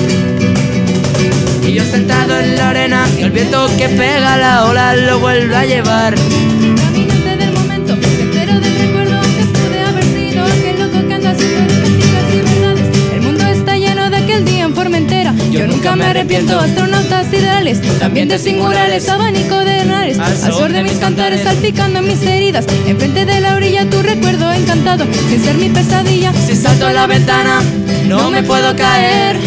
Y 1.68 1.74
yo 1.74 1.84
sentado 1.84 2.40
en 2.40 2.56
la 2.56 2.70
arena, 2.70 3.06
que 3.18 3.24
el 3.24 3.32
viento 3.32 3.68
que 3.78 3.90
pega 3.90 4.38
la 4.38 4.66
ola 4.66 4.96
lo 4.96 5.20
vuelve 5.20 5.56
a 5.56 5.66
llevar. 5.66 6.16
Caminante 6.16 7.38
del 7.38 7.54
momento, 7.54 7.94
entero 7.94 8.60
del 8.60 8.78
recuerdo 8.78 9.22
que 9.22 9.44
pude 9.60 9.80
haber 9.80 10.04
sido 10.04 10.46
aquel 10.46 10.80
loco 10.80 11.08
que 11.08 11.14
anda 11.14 11.32
haciendo 11.32 11.74
mentiras 11.74 12.34
y 12.34 12.42
verdades. 12.42 12.86
El 13.14 13.22
mundo 13.22 13.46
está 13.48 13.78
lleno 13.78 14.10
de 14.10 14.18
aquel 14.18 14.46
día 14.46 14.64
en 14.64 14.74
Formentera. 14.74 15.34
Yo 15.52 15.68
nunca 15.68 15.96
me 15.96 16.06
arrepiento, 16.06 16.60
astronautas 16.60 16.91
ideales, 17.34 17.82
también 18.00 18.28
de 18.28 18.38
singulares, 18.38 19.08
abanico 19.10 19.58
de 19.60 19.82
henares. 19.82 20.20
Al 20.20 20.54
sol 20.54 20.74
de 20.74 20.84
mis 20.84 20.94
cantares, 20.94 21.42
salpicando 21.44 22.02
mis 22.02 22.22
heridas. 22.24 22.66
Enfrente 22.88 23.26
de 23.26 23.40
la 23.40 23.56
orilla 23.56 23.90
tu 23.90 24.02
recuerdo 24.02 24.52
encantado, 24.52 25.06
sin 25.30 25.44
ser 25.44 25.56
mi 25.56 25.70
pesadilla. 25.70 26.34
Si 26.34 26.56
salto 26.56 26.88
a 26.88 26.94
la 26.94 27.08
ventana, 27.08 27.62
no 28.08 28.30
me 28.32 28.44
puedo 28.44 28.76
caer. 28.76 29.38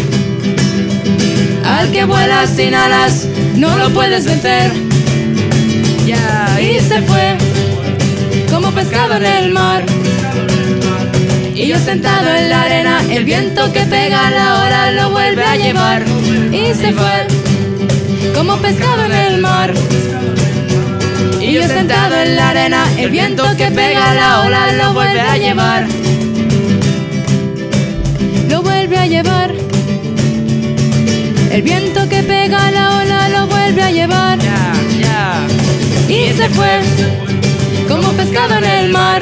Al 1.65 1.91
que 1.91 2.05
vuela 2.05 2.45
sin 2.47 2.75
alas, 2.75 3.27
no 3.55 3.77
lo 3.77 3.89
puedes 3.91 4.25
vencer. 4.25 4.71
Ya, 6.05 6.59
Y 6.61 6.79
se 6.79 7.01
fue 7.01 7.37
como 8.51 8.71
pescado 8.71 9.15
en 9.17 9.25
el 9.25 9.51
mar. 9.51 9.83
Y 11.55 11.67
yo 11.67 11.79
sentado 11.79 12.35
en 12.35 12.49
la 12.49 12.63
arena, 12.63 13.01
el 13.09 13.23
viento 13.23 13.71
que 13.71 13.81
pega 13.85 14.29
la 14.29 14.61
ola 14.61 14.91
lo 14.91 15.09
vuelve 15.09 15.43
a 15.43 15.55
llevar. 15.55 16.03
Y 16.51 16.73
se 16.73 16.91
fue 16.91 17.27
como 18.33 18.57
pescado 18.57 19.05
en 19.05 19.11
el 19.11 19.41
mar. 19.41 19.73
Y 21.39 21.53
yo 21.53 21.67
sentado 21.67 22.15
en 22.15 22.35
la 22.35 22.49
arena, 22.49 22.85
el 22.97 23.09
viento 23.09 23.43
que 23.57 23.69
pega 23.71 24.13
la 24.13 24.41
ola 24.41 24.71
lo 24.73 24.93
vuelve 24.93 25.21
a 25.21 25.37
llevar. 25.37 25.85
Lo 28.49 28.61
vuelve 28.61 28.97
a 28.97 29.05
llevar. 29.05 29.53
El 31.51 31.61
viento 31.61 32.09
que 32.09 32.23
pega 32.23 32.71
la 32.71 32.97
ola 32.97 33.29
lo 33.29 33.47
vuelve 33.47 33.83
a 33.83 33.91
llevar. 33.91 34.39
Y 36.07 36.33
se 36.33 36.49
fue 36.49 36.81
como 37.87 38.11
pescado 38.13 38.55
en 38.57 38.65
el 38.65 38.89
mar. 38.89 39.21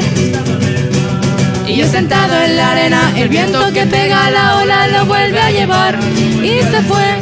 Y 1.68 1.78
yo 1.78 1.88
sentado 1.88 2.42
en 2.42 2.56
la 2.56 2.72
arena, 2.72 3.14
el 3.16 3.30
viento 3.30 3.60
que 3.74 3.86
pega 3.86 4.30
la 4.30 4.58
ola 4.58 4.88
lo 4.88 5.06
vuelve 5.06 5.40
a 5.40 5.52
llevar. 5.52 5.98
Y 6.44 6.62
se 6.62 6.82
fue 6.84 7.20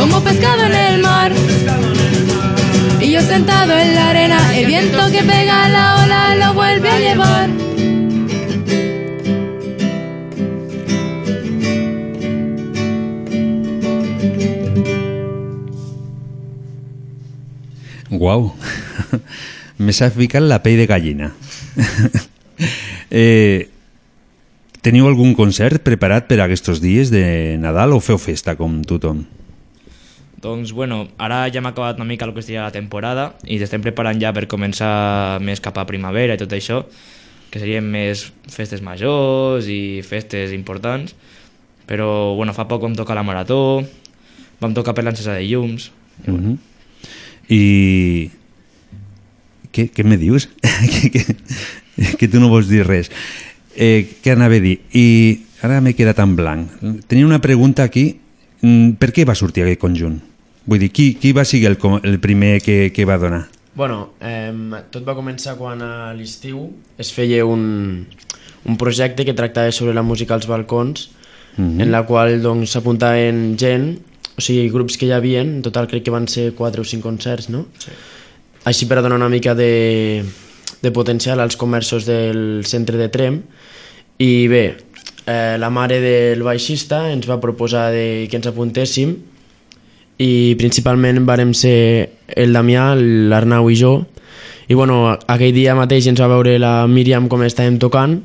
como 0.00 0.24
pescado 0.24 0.64
en 0.64 0.74
el 0.74 1.02
mar. 1.02 1.30
Y 3.02 3.10
yo 3.12 3.20
sentado 3.20 3.76
en 3.76 3.94
la 3.94 4.10
arena, 4.10 4.56
el 4.56 4.66
viento 4.66 5.10
que 5.12 5.22
pega 5.22 5.68
la 5.68 6.02
ola 6.02 6.34
lo 6.36 6.54
vuelve 6.54 6.88
a 6.88 6.98
llevar. 6.98 7.50
Guau. 18.08 18.54
Me 19.78 19.92
s'ha 19.92 20.10
ficat 20.10 20.42
la 20.42 20.62
pell 20.62 20.80
de 20.80 20.86
gallina. 20.88 21.30
eh, 23.10 23.68
teniu 24.80 25.08
algun 25.08 25.36
concert 25.36 25.84
preparat 25.84 26.24
per 26.28 26.40
aquests 26.40 26.80
dies 26.80 27.12
de 27.12 27.58
Nadal 27.60 27.92
o 27.92 28.00
feu 28.00 28.20
festa 28.20 28.56
com 28.56 28.80
tothom? 28.84 29.22
Doncs, 30.40 30.72
bueno, 30.72 31.08
ara 31.20 31.42
ja 31.52 31.60
hem 31.60 31.66
acabat 31.68 31.96
una 32.00 32.08
mica 32.08 32.24
el 32.24 32.32
que 32.32 32.42
seria 32.42 32.62
la 32.64 32.72
temporada 32.72 33.34
i 33.44 33.58
estem 33.60 33.82
preparant 33.84 34.20
ja 34.20 34.32
per 34.32 34.46
començar 34.48 35.38
més 35.44 35.60
cap 35.60 35.76
a 35.76 35.84
primavera 35.84 36.34
i 36.34 36.40
tot 36.40 36.52
això, 36.56 36.86
que 37.50 37.60
serien 37.60 37.84
més 37.84 38.32
festes 38.48 38.80
majors 38.80 39.68
i 39.68 40.00
festes 40.06 40.54
importants, 40.56 41.14
però, 41.86 42.34
bueno, 42.38 42.54
fa 42.54 42.64
poc 42.70 42.82
vam 42.82 42.94
tocar 42.96 43.18
la 43.18 43.26
Marató, 43.26 43.82
vam 44.60 44.72
tocar 44.72 44.94
per 44.94 45.04
l'encesa 45.04 45.34
de 45.34 45.44
llums, 45.44 45.90
Uh 46.26 46.34
-huh. 46.34 46.56
I... 47.48 48.30
Què, 49.72 49.90
què 49.94 50.04
me 50.04 50.16
dius? 50.16 50.48
que, 50.90 51.10
que, 51.10 52.16
que 52.18 52.28
tu 52.28 52.40
no 52.40 52.48
vols 52.48 52.68
dir 52.68 52.84
res. 52.86 53.10
Eh, 53.76 54.18
què 54.22 54.32
anava 54.32 54.56
a 54.56 54.60
dir? 54.60 54.80
I 54.92 55.40
ara 55.62 55.80
m'he 55.80 55.94
quedat 55.94 56.18
en 56.18 56.34
blanc. 56.36 56.68
Tenia 57.06 57.26
una 57.26 57.40
pregunta 57.40 57.82
aquí. 57.82 58.18
Mm, 58.62 58.98
Per 58.98 59.12
què 59.12 59.24
va 59.24 59.34
sortir 59.34 59.62
aquest 59.62 59.80
conjunt? 59.80 60.20
Vull 60.70 60.78
dir, 60.78 60.92
qui, 60.94 61.12
qui 61.18 61.32
va 61.34 61.42
ser 61.44 61.64
el, 61.66 61.76
el 62.06 62.20
primer 62.22 62.60
que, 62.62 62.92
que 62.94 63.04
va 63.04 63.18
donar? 63.18 63.48
Bueno, 63.74 64.12
eh, 64.22 64.52
tot 64.94 65.02
va 65.06 65.16
començar 65.18 65.56
quan 65.58 65.82
a 65.82 66.12
l'estiu 66.14 66.68
es 66.98 67.10
feia 67.14 67.42
un, 67.46 68.06
un 68.66 68.76
projecte 68.78 69.26
que 69.26 69.34
tractava 69.34 69.72
sobre 69.74 69.94
la 69.94 70.06
música 70.06 70.38
als 70.38 70.46
balcons, 70.46 71.10
Mhm. 71.56 71.80
en 71.80 71.90
la 71.90 72.04
qual 72.06 72.40
doncs, 72.42 72.70
s'apuntaven 72.70 73.56
gent, 73.58 73.98
o 74.36 74.40
sigui, 74.40 74.68
grups 74.70 74.96
que 74.96 75.06
hi 75.08 75.12
havia, 75.12 75.42
en 75.42 75.60
total 75.62 75.88
crec 75.90 76.04
que 76.06 76.12
van 76.14 76.28
ser 76.28 76.52
4 76.54 76.82
o 76.82 76.84
5 76.84 77.02
concerts, 77.02 77.50
no? 77.50 77.66
Sí. 77.78 77.90
Així 78.64 78.86
per 78.86 78.98
a 78.98 79.02
donar 79.02 79.18
una 79.18 79.28
mica 79.28 79.54
de, 79.54 80.22
de 80.80 80.90
potencial 80.92 81.40
als 81.40 81.56
comerços 81.56 82.06
del 82.06 82.62
centre 82.64 82.96
de 82.96 83.08
Trem. 83.08 83.42
I 84.18 84.48
bé, 84.48 84.76
eh, 85.26 85.56
la 85.58 85.70
mare 85.70 86.00
del 86.00 86.42
baixista 86.42 87.10
ens 87.12 87.28
va 87.28 87.40
proposar 87.40 87.90
de, 87.92 88.28
que 88.30 88.36
ens 88.36 88.46
apuntéssim 88.46 89.16
i 90.20 90.54
principalment 90.60 91.22
vàrem 91.26 91.52
ser 91.56 91.76
el 92.36 92.52
Damià, 92.52 92.92
l'Arnau 92.94 93.70
i 93.72 93.78
jo 93.78 93.94
i 94.70 94.76
bueno, 94.78 95.16
aquell 95.26 95.54
dia 95.56 95.74
mateix 95.74 96.06
ens 96.10 96.20
va 96.20 96.30
veure 96.30 96.58
la 96.62 96.86
Míriam 96.86 97.28
com 97.30 97.42
estàvem 97.46 97.78
tocant 97.82 98.20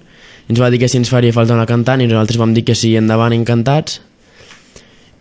ens 0.45 0.61
va 0.61 0.69
dir 0.69 0.81
que 0.81 0.89
si 0.91 0.99
ens 0.99 1.09
faria 1.09 1.33
falta 1.33 1.55
una 1.55 1.67
cantant 1.69 2.03
i 2.03 2.09
nosaltres 2.09 2.41
vam 2.41 2.53
dir 2.53 2.65
que 2.67 2.75
sí, 2.77 2.93
endavant, 2.99 3.33
encantats 3.33 4.01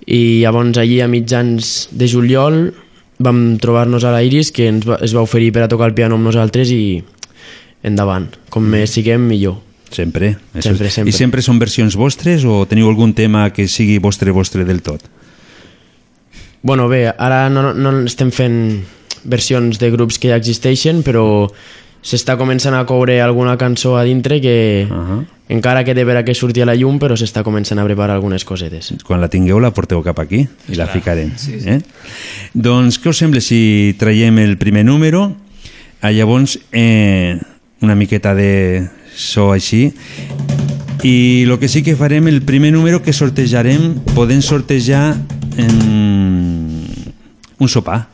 i 0.04 0.42
llavors 0.42 0.76
allí 0.82 0.98
a 1.00 1.08
mitjans 1.08 1.88
de 1.94 2.08
juliol 2.10 2.66
vam 3.24 3.44
trobar-nos 3.62 4.04
a 4.04 4.12
la 4.12 4.24
Iris 4.26 4.50
que 4.52 4.66
ens 4.68 4.84
va, 4.84 4.98
es 5.00 5.14
va 5.16 5.22
oferir 5.24 5.52
per 5.54 5.64
a 5.64 5.70
tocar 5.70 5.88
el 5.92 5.96
piano 5.96 6.18
amb 6.18 6.26
nosaltres 6.26 6.74
i 6.74 6.98
endavant, 7.84 8.28
com 8.50 8.66
més 8.66 8.98
siguem 8.98 9.22
millor 9.30 9.62
Sempre. 9.94 10.32
Sempre, 10.58 10.90
sempre. 10.90 11.10
I 11.10 11.14
sempre 11.14 11.42
són 11.44 11.60
versions 11.62 11.94
vostres 11.94 12.42
o 12.42 12.64
teniu 12.66 12.88
algun 12.90 13.12
tema 13.14 13.46
que 13.54 13.68
sigui 13.70 14.00
vostre 14.02 14.32
vostre 14.34 14.64
del 14.66 14.82
tot? 14.82 15.04
Bueno, 16.64 16.88
bé, 16.88 17.12
ara 17.12 17.50
no, 17.52 17.74
no 17.76 17.90
estem 18.08 18.30
fent 18.32 18.56
versions 19.28 19.76
de 19.76 19.90
grups 19.92 20.16
que 20.16 20.30
ja 20.30 20.38
existeixen, 20.40 21.02
però 21.04 21.44
s'està 22.00 22.38
començant 22.40 22.72
a 22.72 22.86
coure 22.88 23.18
alguna 23.20 23.58
cançó 23.60 23.98
a 24.00 24.04
dintre 24.08 24.40
que 24.40 24.86
uh 24.88 24.94
-huh. 24.94 25.18
encara 25.48 25.84
queda 25.84 26.06
per 26.06 26.16
a 26.16 26.24
que 26.24 26.34
surti 26.34 26.62
a 26.62 26.66
la 26.66 26.74
llum, 26.74 26.98
però 26.98 27.16
s'està 27.20 27.44
començant 27.44 27.78
a 27.78 27.84
preparar 27.84 28.14
algunes 28.16 28.46
cosetes. 28.46 28.94
Quan 29.04 29.20
la 29.20 29.28
tingueu 29.28 29.60
la 29.60 29.72
porteu 29.72 30.02
cap 30.02 30.18
aquí 30.18 30.48
i 30.68 30.74
la 30.74 30.86
ficarem. 30.86 31.32
Sí, 31.36 31.60
sí. 31.60 31.68
Eh? 31.68 31.80
Doncs 32.54 32.98
què 32.98 33.10
us 33.10 33.18
sembla 33.18 33.42
si 33.42 33.94
traiem 33.98 34.38
el 34.38 34.56
primer 34.56 34.86
número? 34.86 35.36
Ah, 36.00 36.12
llavors, 36.12 36.58
eh, 36.72 37.38
una 37.82 37.94
miqueta 37.94 38.34
de 38.34 38.88
so 39.14 39.52
així. 39.52 39.92
I 41.02 41.42
el 41.42 41.58
que 41.58 41.68
sí 41.68 41.82
que 41.82 41.94
farem, 41.94 42.26
el 42.28 42.40
primer 42.40 42.72
número 42.72 43.02
que 43.02 43.12
sortejarem, 43.12 44.00
podem 44.14 44.40
sortejar 44.40 45.18
en 45.56 46.33
un 47.64 47.72
sopar. 47.72 48.04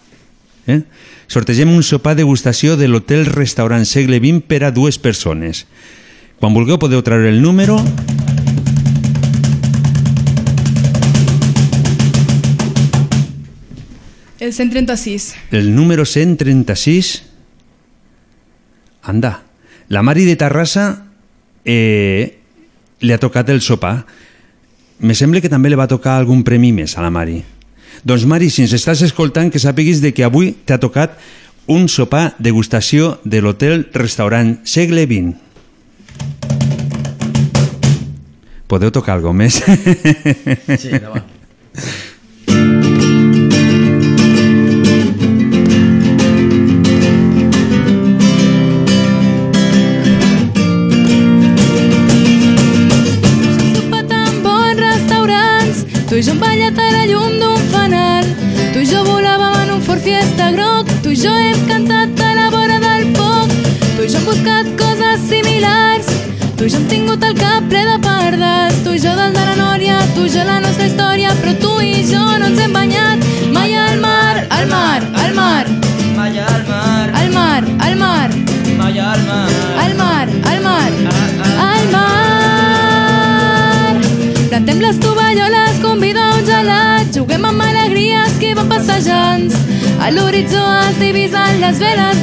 Eh? 0.70 0.84
Sortegem 1.26 1.70
un 1.74 1.82
sopar 1.82 2.14
degustació 2.18 2.76
de 2.78 2.86
l'hotel 2.88 3.26
restaurant 3.26 3.84
segle 3.86 4.22
XX 4.22 4.46
per 4.46 4.62
a 4.64 4.70
dues 4.74 4.98
persones. 5.02 5.66
Quan 6.40 6.54
vulgueu 6.56 6.78
podeu 6.80 7.02
treure 7.04 7.28
el 7.28 7.42
número 7.42 7.82
El 14.40 14.54
136. 14.54 15.34
El 15.52 15.74
número 15.76 16.06
136... 16.06 17.26
Anda, 19.02 19.42
la 19.88 20.02
Mari 20.02 20.24
de 20.24 20.36
Terrassa 20.36 21.06
eh, 21.64 22.40
li 23.00 23.12
ha 23.12 23.20
tocat 23.20 23.48
el 23.52 23.60
sopar. 23.60 24.06
Me 25.00 25.14
sembla 25.14 25.40
que 25.44 25.52
també 25.52 25.70
li 25.70 25.78
va 25.78 25.88
tocar 25.88 26.16
algun 26.16 26.42
premi 26.44 26.72
més 26.72 26.96
a 26.96 27.04
la 27.04 27.12
Mari. 27.12 27.38
Doncs 28.04 28.24
Mari, 28.24 28.48
si 28.48 28.64
ens 28.64 28.72
estàs 28.72 29.02
escoltant, 29.04 29.50
que 29.52 29.60
sàpiguis 29.60 30.00
de 30.00 30.14
que 30.16 30.24
avui 30.24 30.54
t'ha 30.64 30.80
tocat 30.80 31.18
un 31.68 31.86
sopar 31.88 32.34
degustació 32.40 33.18
de 33.24 33.42
l'hotel 33.44 33.86
restaurant 33.94 34.56
Segle 34.64 35.04
XX. 35.04 35.36
Podeu 38.70 38.90
tocar 38.94 39.18
alguna 39.18 39.44
més? 39.44 39.60
Sí, 40.80 40.94
endavant. 40.94 41.28
Tu 56.10 56.16
i 56.18 56.22
jo 56.26 56.32
hem 56.32 56.40
ballat 56.42 56.74
a 56.74 56.86
la 56.90 57.04
llum 57.06 57.36
d'un 57.38 57.49
Tu 61.10 61.14
i 61.14 61.18
jo 61.18 61.30
hem 61.34 61.62
cantat 61.66 62.20
a 62.22 62.26
la 62.38 62.44
vora 62.54 62.76
del 62.78 63.08
foc. 63.16 63.50
Tu 63.96 64.04
i 64.04 64.08
jo 64.12 64.18
hem 64.20 64.26
buscat 64.28 64.66
coses 64.78 65.18
similars. 65.26 66.06
Tu 66.54 66.68
i 66.68 66.70
jo 66.70 66.76
hem 66.78 66.84
tingut 66.92 67.24
el 67.26 67.32
cap 67.34 67.66
ple 67.72 67.80
de 67.88 67.96
pardes. 68.04 68.76
Tu 68.84 68.92
i 68.94 69.00
jo 69.02 69.14
del 69.18 69.32
de 69.34 69.42
la 69.48 69.56
Nòria, 69.58 69.96
tu 70.14 70.28
i 70.28 70.30
jo 70.30 70.44
la 70.46 70.60
nostra 70.62 70.86
història. 70.86 71.32
Però 71.40 71.52
tu 71.64 71.72
i 71.82 72.04
jo 72.12 72.22
no 72.22 72.46
ens 72.52 72.62
hem 72.62 72.72
banyat 72.78 73.18
mai 73.56 73.74
al 73.86 73.98
mar, 74.04 74.36
al 74.58 74.70
mar, 74.70 75.00
al 75.24 75.34
mar. 75.40 75.64
Mai 76.20 76.38
al 76.44 76.62
mar, 76.70 77.06
Al 77.22 77.28
mar, 77.34 77.62
al 77.88 77.94
mar, 78.04 78.28
mai 78.78 78.98
al 79.08 79.20
mar. 79.32 79.50
al 79.86 79.92
mar, 80.02 80.26
al 80.52 80.60
mar, 80.68 80.90
al 81.66 81.84
mar. 81.96 83.94
Plantem 84.46 84.78
les 84.86 85.02
tovalloles, 85.08 85.74
convida 85.82 86.30
un 86.38 86.46
gelat, 86.54 87.10
juguem 87.18 87.50
amb 87.50 87.69
que 89.04 89.12
van 89.12 89.48
passejant. 89.48 89.50
A 90.00 90.10
l'horitzó 90.10 90.62
es 90.88 90.98
divisen 90.98 91.60
les 91.60 91.78
veles 91.78 92.16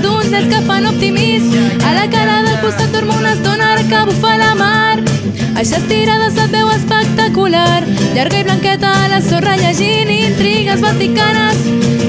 que 0.50 0.62
fan 0.66 0.86
optimist. 0.86 1.54
A 1.84 1.94
la 1.94 2.08
cara 2.10 2.44
del 2.44 2.60
costat 2.62 2.92
dorm 2.92 3.10
una 3.18 3.34
estona 3.34 3.76
que 3.90 4.06
bufa 4.06 4.38
la 4.38 4.56
mar. 4.56 5.00
Així 5.56 5.74
estirada 5.74 6.30
se't 6.30 6.52
veu 6.52 6.70
espectacular, 6.70 7.84
llarga 8.14 8.40
i 8.40 8.44
blanqueta 8.44 8.92
a 9.06 9.08
la 9.08 9.22
sorra 9.22 9.56
llegint 9.58 10.10
intrigues 10.10 10.82
vaticanes. 10.82 11.58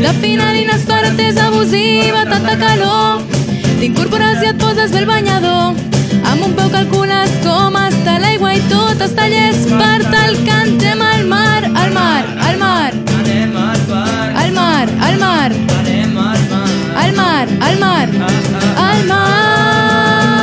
La 0.02 0.12
fina 0.20 0.52
d'inesperat 0.52 1.18
és 1.18 1.36
abusiva, 1.36 2.24
tanta 2.28 2.56
calor. 2.58 3.22
T'incorpores 3.80 4.42
i 4.42 4.52
et 4.52 4.58
poses 4.58 4.92
bé 4.92 4.98
el 4.98 5.06
banyador. 5.06 5.74
Amb 6.28 6.44
un 6.44 6.54
peu 6.54 6.68
calcules 6.70 7.32
com 7.44 7.76
està 7.80 8.18
l'aigua 8.20 8.54
i 8.54 8.62
tot 8.68 9.00
està 9.00 9.28
llest 9.32 9.68
per 9.70 10.00
tal 10.10 10.40
que 10.44 10.62
entrem 10.66 11.02
al 11.02 11.24
mar, 11.26 11.64
al 11.64 11.92
mar, 11.92 12.24
al 12.44 12.58
mar. 12.58 13.07
Mar, 14.78 14.88
al 15.00 15.18
mar, 15.18 15.50
anem 15.80 16.18
al 16.18 16.42
mar. 16.50 16.68
al 17.02 17.12
mar, 17.16 17.48
al 17.60 17.78
mar, 17.78 18.08
al 18.76 19.04
mar. 19.06 20.38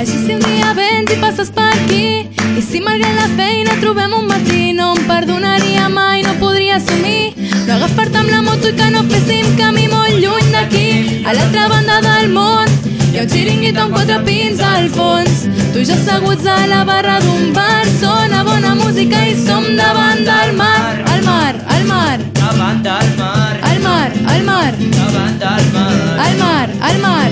Així 0.00 0.16
si 0.24 0.34
un 0.34 0.40
dia 0.42 0.72
vens 0.74 1.10
i 1.12 1.16
passes 1.22 1.50
per 1.58 1.68
aquí 1.68 2.08
i 2.56 2.62
si 2.68 2.80
malgrat 2.80 3.14
la 3.20 3.28
feina 3.38 3.72
trobem 3.80 4.12
un 4.18 4.26
matí 4.26 4.72
no 4.72 4.86
em 4.96 5.02
perdonaria 5.06 5.88
mai, 5.88 6.22
no 6.26 6.32
podria 6.40 6.76
assumir 6.80 7.34
no 7.66 7.74
agafar-te 7.76 8.18
amb 8.22 8.30
la 8.32 8.42
moto 8.48 8.66
i 8.72 8.74
que 8.80 8.88
no 8.94 9.00
féssim 9.12 9.46
camí 9.60 9.86
molt 9.92 10.14
lluny 10.24 10.48
d'aquí 10.54 10.88
a 11.24 11.30
l'altra 11.36 11.64
banda 11.74 11.96
del 12.08 12.26
món 12.38 12.68
hi 13.12 13.18
ha 13.18 13.22
un 13.26 13.30
xiringuito 13.34 13.80
amb 13.84 13.92
quatre 13.98 14.18
pins 14.30 14.58
al 14.70 14.86
fons 14.96 15.36
tu 15.72 15.78
i 15.82 15.86
jo 15.90 15.94
asseguts 16.00 16.46
a 16.56 16.58
la 16.72 16.82
barra 16.88 17.16
d'un 17.26 17.44
bar 17.58 17.84
sona 18.00 18.38
bona 18.48 18.72
música 18.82 19.18
i 19.26 19.36
som 19.44 19.64
davant 19.82 20.24
del 20.30 20.50
mar 20.62 20.94
al 21.12 21.22
mar, 21.30 21.54
al 21.76 21.84
mar 21.92 22.35
Del 22.46 23.16
mar, 23.16 23.60
al 23.62 23.80
mar, 23.80 24.12
al 24.24 24.42
mar 24.44 24.72
del 24.78 25.72
mar. 25.72 25.92
al 26.18 26.36
mar, 26.38 26.70
al 26.80 26.98
mar, 27.00 27.30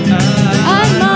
al 0.67 0.89
mar. 0.99 1.15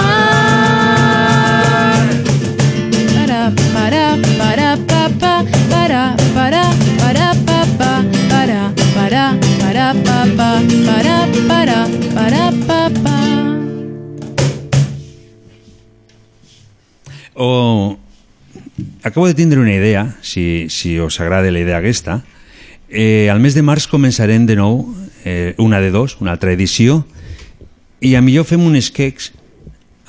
Para, 3.14 3.52
para, 3.74 4.18
para, 4.38 4.78
pa, 4.88 5.10
pa, 5.20 5.46
para, 5.70 6.16
para, 6.34 6.64
para, 6.98 7.34
pa, 7.46 7.60
pa, 7.78 7.92
para, 8.30 8.62
para, 8.96 9.24
para, 9.60 9.94
pa, 10.06 10.20
pa, 10.38 10.50
para, 10.86 11.18
para, 11.48 11.88
para, 12.16 12.44
pa, 12.68 12.82
pa. 13.04 13.18
O 17.36 17.98
acabo 19.04 19.28
de 19.28 19.34
tindre 19.34 19.60
una 19.60 19.74
idea, 19.74 20.16
si, 20.22 20.70
si 20.70 21.00
us 21.00 21.20
agrada 21.20 21.52
la 21.52 21.60
idea 21.60 21.78
aquesta. 21.78 22.24
Eh, 22.90 23.30
al 23.30 23.40
mes 23.40 23.54
de 23.54 23.62
març 23.62 23.86
començarem 23.90 24.48
de 24.50 24.56
nou 24.58 24.82
eh, 25.24 25.54
una 25.62 25.80
de 25.80 25.92
dos, 25.94 26.18
una 26.20 26.34
altra 26.34 26.52
edició, 26.56 27.04
i 28.02 28.16
a 28.16 28.22
millor 28.26 28.48
fem 28.50 28.64
un 28.66 28.78
esquecs 28.80 29.30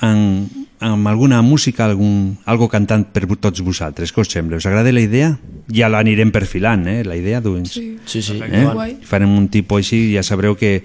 amb, 0.01 0.49
amb 0.81 1.07
alguna 1.07 1.43
música, 1.45 1.85
algun, 1.85 2.39
algo 2.49 2.67
cantant 2.71 3.05
per 3.13 3.27
tots 3.37 3.61
vosaltres. 3.61 4.09
Què 4.09 4.23
us 4.23 4.31
sembla? 4.33 4.57
Us 4.57 4.65
agrada 4.65 4.91
la 4.91 5.03
idea? 5.03 5.35
Ja 5.69 5.91
l'anirem 5.93 6.31
perfilant, 6.33 6.87
eh, 6.89 7.03
la 7.05 7.15
idea, 7.19 7.41
doncs. 7.41 7.75
Sí, 7.77 7.99
sí. 8.05 8.23
sí. 8.25 8.39
Eh? 8.41 8.65
Farem 9.05 9.37
un 9.37 9.47
tipus 9.53 9.85
així, 9.85 10.01
ja 10.15 10.25
sabreu 10.25 10.57
que 10.57 10.79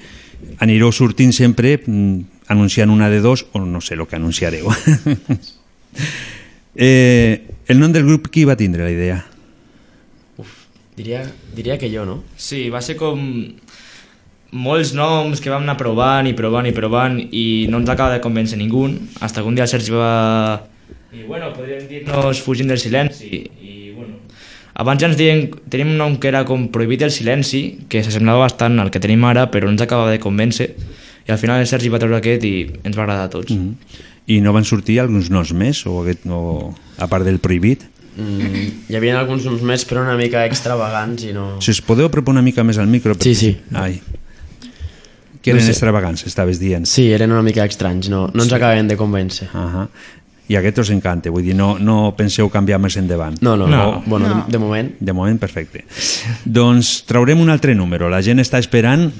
anireu 0.60 0.92
sortint 0.92 1.32
sempre 1.32 1.78
mm, 1.78 2.42
anunciant 2.52 2.92
una 2.92 3.08
de 3.08 3.22
dos, 3.24 3.46
o 3.52 3.64
no 3.64 3.80
sé 3.80 3.96
el 3.96 4.04
que 4.06 4.20
anunciareu. 4.20 4.68
eh, 6.76 7.46
el 7.66 7.80
nom 7.80 7.92
del 7.92 8.04
grup, 8.04 8.28
qui 8.28 8.44
va 8.44 8.58
tindre 8.60 8.84
la 8.84 8.92
idea? 8.92 9.24
Diria, 10.96 11.26
diria 11.54 11.76
que 11.76 11.90
jo, 11.92 12.06
no? 12.08 12.22
Sí, 12.40 12.68
va 12.72 12.80
ser 12.80 12.96
com 12.96 13.20
molts 14.56 14.94
noms 14.96 15.42
que 15.42 15.52
vam 15.52 15.66
anar 15.66 15.76
provant 15.76 16.28
i 16.28 16.32
provant 16.36 16.66
i 16.68 16.72
provant 16.72 17.18
i 17.20 17.66
no 17.68 17.82
ens 17.82 17.90
acaba 17.92 18.14
de 18.14 18.22
convèncer 18.24 18.56
ningú, 18.56 18.86
hasta 19.20 19.42
que 19.42 19.48
un 19.48 19.58
dia 19.58 19.66
el 19.66 19.70
Sergi 19.70 19.92
va... 19.92 20.62
I 21.12 21.24
bueno, 21.28 21.52
podríem 21.52 21.84
dir-nos 21.90 22.40
fugint 22.44 22.72
del 22.72 22.80
silenci 22.80 23.42
i 23.60 23.92
bueno... 23.92 24.22
Abans 24.76 25.00
ja 25.00 25.08
ens 25.08 25.16
deien, 25.16 25.46
tenim 25.72 25.94
un 25.94 26.00
nom 26.00 26.16
que 26.20 26.28
era 26.28 26.42
com 26.48 26.66
prohibit 26.72 27.06
el 27.06 27.12
silenci, 27.12 27.62
que 27.88 28.02
s'assemblava 28.04 28.44
bastant 28.44 28.76
al 28.80 28.90
que 28.92 29.00
tenim 29.00 29.24
ara, 29.24 29.46
però 29.52 29.68
no 29.68 29.72
ens 29.72 29.84
acaba 29.84 30.10
de 30.12 30.20
convèncer 30.20 30.68
i 31.26 31.32
al 31.32 31.40
final 31.40 31.60
el 31.60 31.68
Sergi 31.68 31.90
va 31.90 32.00
treure 32.00 32.20
aquest 32.20 32.44
i 32.44 32.54
ens 32.84 32.96
va 32.96 33.06
agradar 33.06 33.26
a 33.26 33.32
tots. 33.32 33.52
Mm 33.52 33.58
-hmm. 33.60 34.02
I 34.26 34.40
no 34.40 34.52
van 34.52 34.64
sortir 34.64 35.00
alguns 35.00 35.30
noms 35.30 35.52
més, 35.52 35.86
o, 35.86 36.02
aquest, 36.02 36.26
o 36.26 36.74
a 36.98 37.06
part 37.06 37.24
del 37.24 37.38
prohibit? 37.38 37.84
Mm, 38.16 38.88
hi 38.88 38.96
havia 38.96 39.18
alguns 39.20 39.44
noms 39.44 39.60
més, 39.62 39.84
però 39.84 40.00
una 40.02 40.16
mica 40.16 40.44
extravagants 40.48 41.24
i 41.28 41.32
no... 41.36 41.60
Si 41.60 41.70
us 41.70 41.80
podeu 41.84 42.06
apropar 42.08 42.32
una 42.32 42.42
mica 42.42 42.64
més 42.64 42.78
al 42.78 42.86
micro... 42.88 43.14
Sí, 43.20 43.34
sí. 43.34 43.56
Ai. 43.76 44.00
Que 45.42 45.50
eren 45.52 45.60
No 45.62 45.66
sé. 45.66 45.72
extravagants, 45.76 46.24
estaves 46.26 46.58
dient. 46.58 46.86
Sí, 46.88 47.10
eren 47.12 47.30
una 47.32 47.42
mica 47.42 47.64
estranys, 47.64 48.08
no, 48.10 48.26
no 48.32 48.42
ens 48.42 48.50
Sí. 48.50 48.56
acaben 48.56 48.88
de 48.88 48.96
convèncer. 48.96 49.48
Uh 49.52 49.58
-huh. 49.74 49.88
I 50.48 50.56
aquest 50.56 50.78
us 50.78 50.90
encanta, 50.90 51.30
vull 51.30 51.42
dir, 51.42 51.54
no, 51.54 51.76
no 51.78 52.14
penseu 52.16 52.48
canviar 52.48 52.78
més 52.80 52.96
endavant. 52.96 53.36
No, 53.42 53.56
no, 53.56 53.66
no. 53.66 54.02
Bueno, 54.06 54.28
de- 54.46 54.52
de 54.52 54.58
moment. 54.58 54.92
De 55.00 55.12
moment, 55.12 55.38
perfecte. 55.40 55.84
doncs 56.44 57.04
traurem 57.04 57.40
un 57.40 57.50
altre 57.50 57.74
número, 57.74 58.08
la 58.08 58.22
gent 58.22 58.38
està 58.38 58.58
esperant 58.58 59.12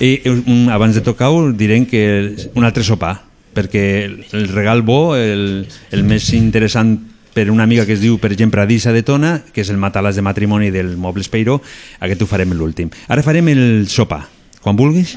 i 0.00 0.20
un, 0.28 0.68
abans 0.70 0.94
de 0.94 1.00
tocar-ho 1.00 1.52
direm 1.52 1.86
que 1.86 2.34
un 2.54 2.64
altre 2.64 2.84
sopar, 2.84 3.22
perquè 3.54 4.04
el- 4.04 4.24
el 4.32 4.48
regal 4.48 4.82
bo, 4.82 5.16
el, 5.16 5.66
el 5.90 6.04
més 6.04 6.32
interessant 6.32 7.09
per 7.34 7.50
una 7.50 7.64
amiga 7.64 7.86
que 7.86 7.94
es 7.94 8.00
diu, 8.02 8.18
per 8.18 8.32
exemple, 8.32 8.62
Adisa 8.62 8.92
de 8.92 9.02
Tona, 9.06 9.40
que 9.52 9.62
és 9.62 9.70
el 9.70 9.78
matalàs 9.78 10.16
de 10.18 10.24
matrimoni 10.26 10.70
del 10.74 10.96
Mobles 10.96 11.30
Peiró, 11.30 11.60
aquest 12.00 12.22
ho 12.22 12.30
farem 12.30 12.52
l'últim. 12.56 12.90
Ara 13.08 13.22
farem 13.22 13.48
el 13.52 13.86
sopar. 13.88 14.24
Quan 14.60 14.76
vulguis. 14.76 15.16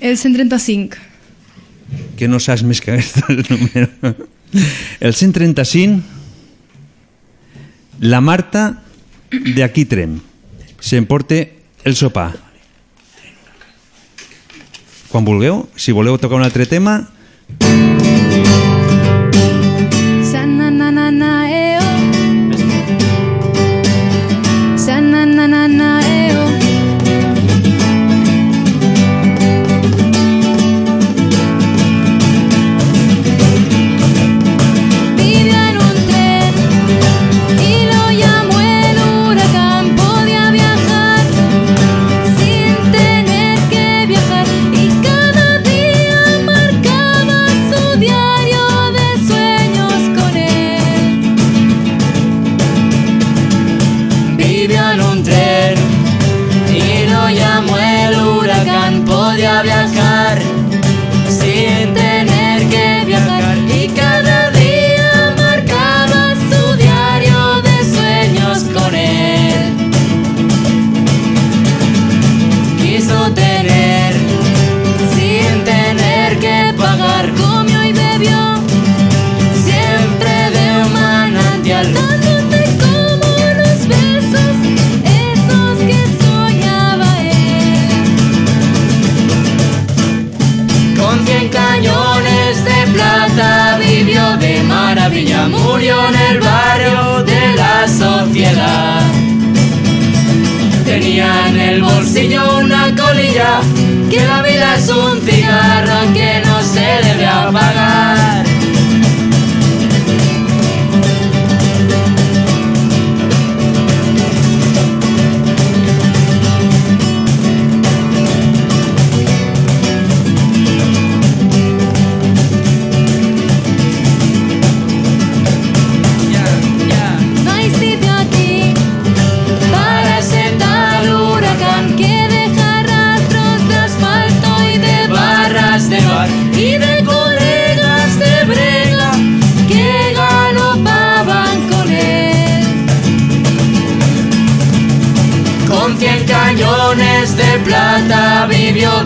El 0.00 0.18
135. 0.18 1.14
que 2.16 2.28
no 2.28 2.38
saps 2.38 2.62
més 2.66 2.80
que 2.80 2.94
aquest 2.94 3.22
el 3.28 3.42
número. 3.50 3.88
El 5.00 5.14
135, 5.14 6.02
la 8.00 8.20
Marta 8.20 8.82
de 9.30 9.64
aquí 9.64 9.84
Trem 9.84 10.20
s'emporta 10.78 11.40
el 11.84 11.96
sopar. 11.96 12.32
Quan 15.10 15.26
vulgueu, 15.26 15.64
si 15.76 15.94
voleu 15.94 16.18
tocar 16.18 16.38
un 16.38 16.46
altre 16.46 16.66
tema, 16.66 17.08
Thank 17.46 17.88
you. 17.88 17.93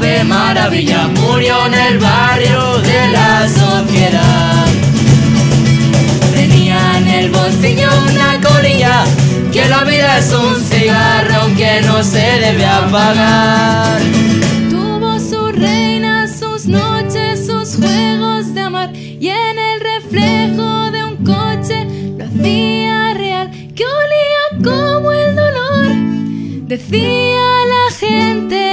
De 0.00 0.24
maravilla, 0.24 1.08
murió 1.08 1.66
en 1.66 1.74
el 1.74 1.98
barrio 1.98 2.78
de 2.78 3.08
la 3.08 3.48
sociedad. 3.48 4.66
Tenía 6.32 6.98
en 6.98 7.08
el 7.08 7.30
bolsillo 7.30 7.88
una 8.10 8.40
colilla, 8.40 9.04
que 9.52 9.68
la 9.68 9.84
vida 9.84 10.18
es 10.18 10.32
un 10.32 10.56
cigarro 10.62 11.54
que 11.56 11.80
no 11.82 12.02
se 12.02 12.26
debe 12.40 12.64
apagar. 12.66 14.00
Tuvo 14.70 15.18
su 15.18 15.52
reina, 15.52 16.28
sus 16.28 16.66
noches, 16.66 17.46
sus 17.46 17.76
juegos 17.76 18.54
de 18.54 18.60
amor 18.60 18.90
y 18.94 19.28
en 19.28 19.58
el 19.58 19.80
reflejo 19.80 20.90
de 20.90 21.04
un 21.04 21.16
coche 21.24 21.86
lo 22.16 22.24
hacía 22.24 23.14
real 23.14 23.50
que 23.74 23.84
olía 23.84 24.62
como 24.62 25.10
el 25.12 25.34
dolor, 25.34 25.88
decía 26.68 27.46
la 27.74 27.96
gente 27.98 28.67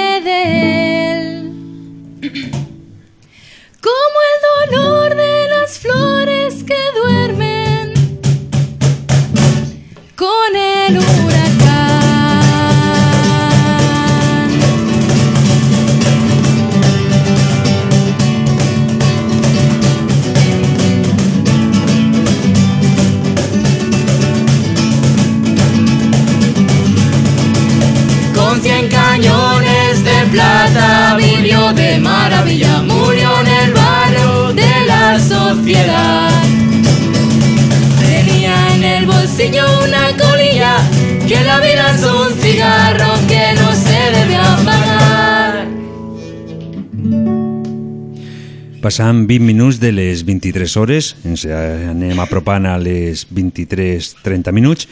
Passam 48.85 49.25
20 49.25 49.41
minuts 49.41 49.79
de 49.79 49.89
les 49.89 50.21
23 50.21 50.77
hores, 50.77 51.15
ens 51.25 51.47
anem 51.49 52.19
apropant 52.21 52.67
a 52.69 52.75
les 52.77 53.23
23.30 53.33 54.53
minuts 54.53 54.85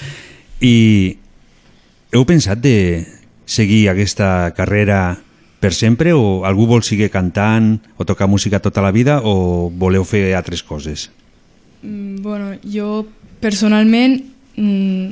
i 0.65 1.13
heu 2.09 2.25
pensat 2.25 2.57
de 2.57 2.73
seguir 3.45 3.83
aquesta 3.91 4.49
carrera 4.57 5.19
per 5.61 5.75
sempre 5.77 6.09
o 6.17 6.41
algú 6.41 6.65
vol 6.65 6.81
seguir 6.81 7.11
cantant 7.13 7.75
o 7.93 8.01
tocar 8.01 8.25
música 8.25 8.57
tota 8.57 8.81
la 8.81 8.89
vida 8.89 9.21
o 9.21 9.69
voleu 9.69 10.01
fer 10.09 10.33
altres 10.33 10.65
coses? 10.65 11.11
Mm, 11.85 12.25
Bueno, 12.25 12.57
jo 12.65 13.05
personalment 13.45 14.23
mm, 14.57 15.05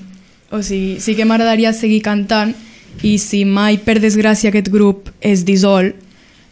o 0.57 0.65
sigui, 0.65 0.97
sí 0.97 1.13
que 1.13 1.29
m'agradaria 1.29 1.69
seguir 1.69 2.01
cantant 2.01 2.57
i 3.05 3.19
si 3.21 3.45
mai 3.45 3.77
per 3.77 4.01
desgràcia 4.01 4.49
aquest 4.49 4.73
grup 4.73 5.13
es 5.21 5.45
dissol 5.45 5.93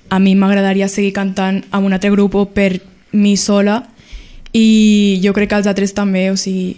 a 0.09 0.19
mi 0.19 0.35
m'agradaria 0.35 0.87
seguir 0.89 1.13
cantant 1.13 1.63
amb 1.71 1.85
un 1.85 1.93
altre 1.93 2.09
grup 2.11 2.35
o 2.35 2.45
per 2.49 2.79
mi 3.13 3.35
sola 3.37 3.83
i 4.53 5.19
jo 5.23 5.33
crec 5.33 5.49
que 5.51 5.59
els 5.61 5.67
altres 5.69 5.93
també, 5.93 6.29
o 6.31 6.37
sigui... 6.37 6.77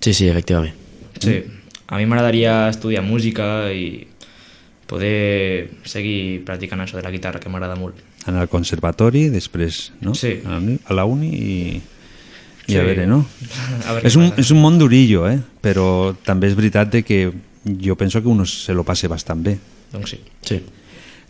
Sí, 0.00 0.12
sí, 0.14 0.28
efectivament. 0.28 0.74
Sí, 1.18 1.40
a 1.88 1.96
mi 1.98 2.04
m'agradaria 2.06 2.68
estudiar 2.68 3.02
música 3.02 3.72
i 3.72 4.06
poder 4.88 5.70
seguir 5.84 6.44
practicant 6.46 6.80
això 6.84 6.96
de 6.96 7.02
la 7.04 7.10
guitarra, 7.12 7.40
que 7.40 7.50
m'agrada 7.52 7.76
molt. 7.76 7.96
Anar 8.28 8.42
al 8.44 8.48
conservatori, 8.52 9.28
després 9.32 9.92
no? 10.04 10.14
Sí. 10.14 10.38
a 10.44 10.94
la 10.94 11.04
uni- 11.04 11.32
i, 11.34 11.82
i 12.68 12.72
Sí. 12.72 12.76
a 12.76 12.82
veure, 12.84 13.06
no? 13.06 13.22
A 13.88 13.92
veure 13.96 14.06
és, 14.08 14.16
un, 14.16 14.28
passa. 14.30 14.40
és 14.44 14.50
un 14.52 14.60
món 14.60 14.78
durillo, 14.78 15.26
eh? 15.28 15.38
però 15.64 16.14
també 16.24 16.48
és 16.48 16.56
veritat 16.56 16.90
de 16.92 17.02
que 17.02 17.32
jo 17.84 17.96
penso 17.96 18.20
que 18.22 18.28
uno 18.28 18.44
se 18.46 18.74
lo 18.74 18.84
passe 18.84 19.08
bastant 19.08 19.42
bé. 19.42 19.58
Doncs 19.92 20.10
sí. 20.10 20.18
Sí. 20.44 20.60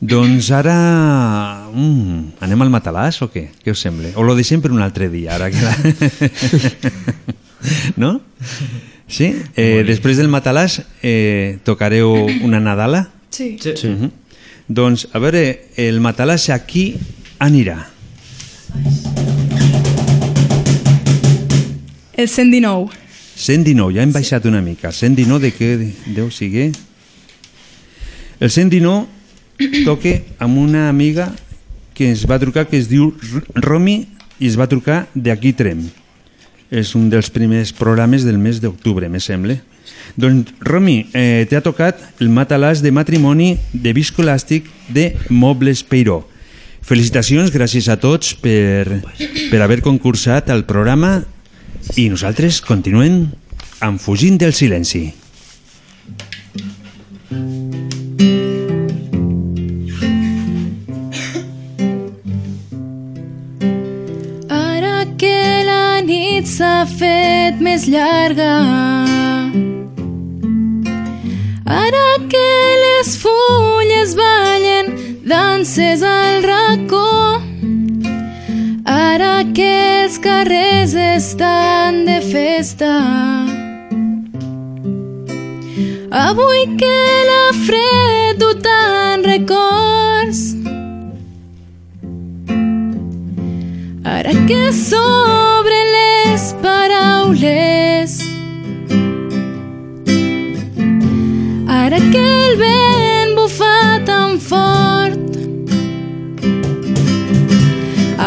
Doncs 0.00 0.52
ara... 0.54 1.66
Mm, 1.74 2.38
anem 2.46 2.62
al 2.62 2.70
matalàs 2.70 3.18
o 3.24 3.26
què? 3.32 3.48
Què 3.64 3.74
us 3.74 3.80
sembla? 3.82 4.12
O 4.14 4.22
lo 4.22 4.36
deixem 4.38 4.62
per 4.62 4.70
un 4.70 4.82
altre 4.84 5.08
dia? 5.10 5.34
Ara 5.34 5.50
que 5.50 5.58
la... 5.58 5.74
no? 8.02 8.12
Sí? 9.10 9.32
Eh, 9.58 9.82
després 9.88 10.20
del 10.20 10.30
matalàs 10.30 10.78
eh, 11.02 11.58
tocareu 11.66 12.12
una 12.46 12.62
Nadala? 12.62 13.08
Sí. 13.34 13.56
Sí. 13.58 13.74
sí. 13.74 13.88
Uh 13.90 13.98
-huh. 14.04 14.12
Doncs, 14.68 15.08
a 15.12 15.18
veure, 15.18 15.72
el 15.76 15.98
matalàs 16.00 16.48
aquí 16.54 16.94
anirà. 17.40 17.88
El 22.14 22.28
119. 22.28 22.90
119, 23.34 23.94
ja 23.94 24.02
hem 24.02 24.12
baixat 24.12 24.44
una 24.46 24.60
mica. 24.60 24.92
119 24.92 25.40
de 25.40 25.52
què 25.56 25.92
deu 26.14 26.30
sigui? 26.30 26.70
El 28.38 28.50
119 28.50 29.17
toque 29.84 30.22
amb 30.38 30.58
una 30.58 30.88
amiga 30.88 31.32
que 31.94 32.08
ens 32.12 32.22
va 32.30 32.38
trucar, 32.38 32.68
que 32.70 32.78
es 32.78 32.86
diu 32.90 33.10
Romi, 33.58 34.06
i 34.38 34.46
es 34.46 34.58
va 34.58 34.68
trucar 34.70 35.06
d'aquí 35.14 35.52
Trem. 35.58 35.82
És 36.70 36.94
un 36.94 37.08
dels 37.10 37.30
primers 37.32 37.72
programes 37.74 38.22
del 38.26 38.38
mes 38.38 38.60
d'octubre, 38.62 39.08
me 39.08 39.20
sembla. 39.20 39.58
Doncs, 40.18 40.52
Romi, 40.60 41.08
eh, 41.12 41.46
t'ha 41.50 41.62
tocat 41.64 42.00
el 42.22 42.30
matalàs 42.30 42.82
de 42.84 42.92
matrimoni 42.94 43.56
de 43.72 43.94
viscolàstic 43.96 44.68
de 44.94 45.10
Mobles 45.28 45.82
Peiró. 45.82 46.22
Felicitacions, 46.88 47.50
gràcies 47.52 47.88
a 47.90 47.98
tots 48.00 48.32
per, 48.38 49.02
per 49.50 49.60
haver 49.60 49.82
concursat 49.84 50.48
al 50.54 50.64
programa 50.68 51.18
i 51.96 52.08
nosaltres 52.12 52.62
continuem 52.64 53.26
amb 53.84 54.00
Fugint 54.00 54.38
del 54.40 54.54
silenci. 54.56 55.08
Ara 57.28 58.47
nit 66.38 66.46
s'ha 66.46 66.86
fet 66.86 67.58
més 67.58 67.88
llarga. 67.90 68.52
Ara 71.66 72.10
que 72.30 72.50
les 72.82 73.10
fulles 73.22 74.14
ballen 74.14 74.92
danses 75.26 76.04
al 76.06 76.44
racó. 76.46 77.40
Ara 78.86 79.42
que 79.56 79.70
els 80.04 80.18
carrers 80.22 80.94
estan 80.94 82.04
de 82.06 82.20
festa. 82.30 82.94
Avui 86.26 86.62
que 86.78 86.98
la 87.32 87.44
fred 87.66 88.38
du 88.44 88.52
tant 88.68 89.26
records. 89.26 90.44
Ara 94.18 94.36
que 94.46 94.62
s'obren 94.84 95.90
les 95.96 96.07
paraules. 96.62 98.12
Ara 101.68 101.98
que 102.12 102.24
el 102.44 102.56
vent 102.62 103.34
bufa 103.36 104.00
tan 104.04 104.38
fort 104.38 105.26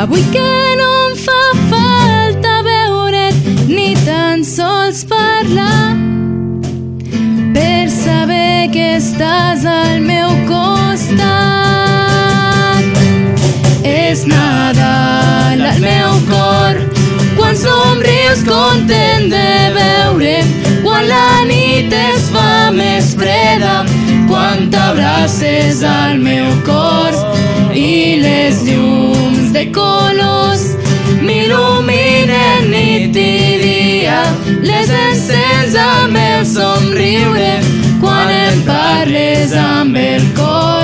Avui 0.01 0.23
que 0.33 0.49
no 0.79 0.89
em 1.09 1.15
fa 1.25 1.41
falta 1.71 2.53
veure't 2.67 3.37
ni 3.67 3.89
tan 4.05 4.43
sols 4.43 5.03
parlar 5.13 5.95
per 7.53 7.85
saber 8.03 8.69
que 8.75 8.87
estàs 8.97 9.65
al 9.65 10.01
meu 10.11 10.29
costat 10.51 11.61
content 18.51 19.29
de 19.29 19.47
veure'm 19.75 20.47
quan 20.83 21.05
la 21.07 21.43
nit 21.45 21.93
es 21.93 22.29
fa 22.33 22.71
més 22.73 23.13
freda, 23.17 23.83
quan 24.29 24.69
t'abraces 24.73 25.83
al 25.83 26.17
meu 26.19 26.49
cor 26.67 27.15
i 27.73 28.19
les 28.23 28.63
llums 28.67 29.53
de 29.55 29.65
colors 29.77 30.65
m'il·luminen 31.21 32.69
nit 32.73 33.15
i 33.23 33.31
dia, 33.65 34.19
les 34.67 34.93
encens 35.05 35.77
amb 35.85 36.21
el 36.25 36.45
somriure 36.55 37.53
quan 38.03 38.35
em 38.41 38.61
parles 38.67 39.57
amb 39.67 39.97
el 39.97 40.29
cor. 40.37 40.80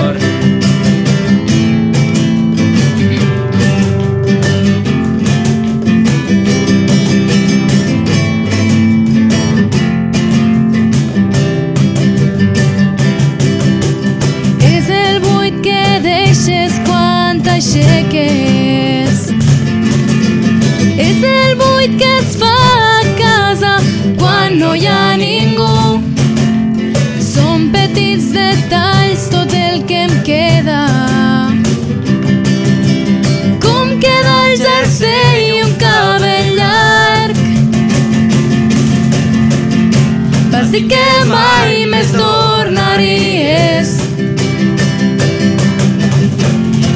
Mai 41.38 41.86
més 41.92 42.14
tornaries. 42.16 43.94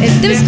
El 0.02 0.16
temps 0.24 0.42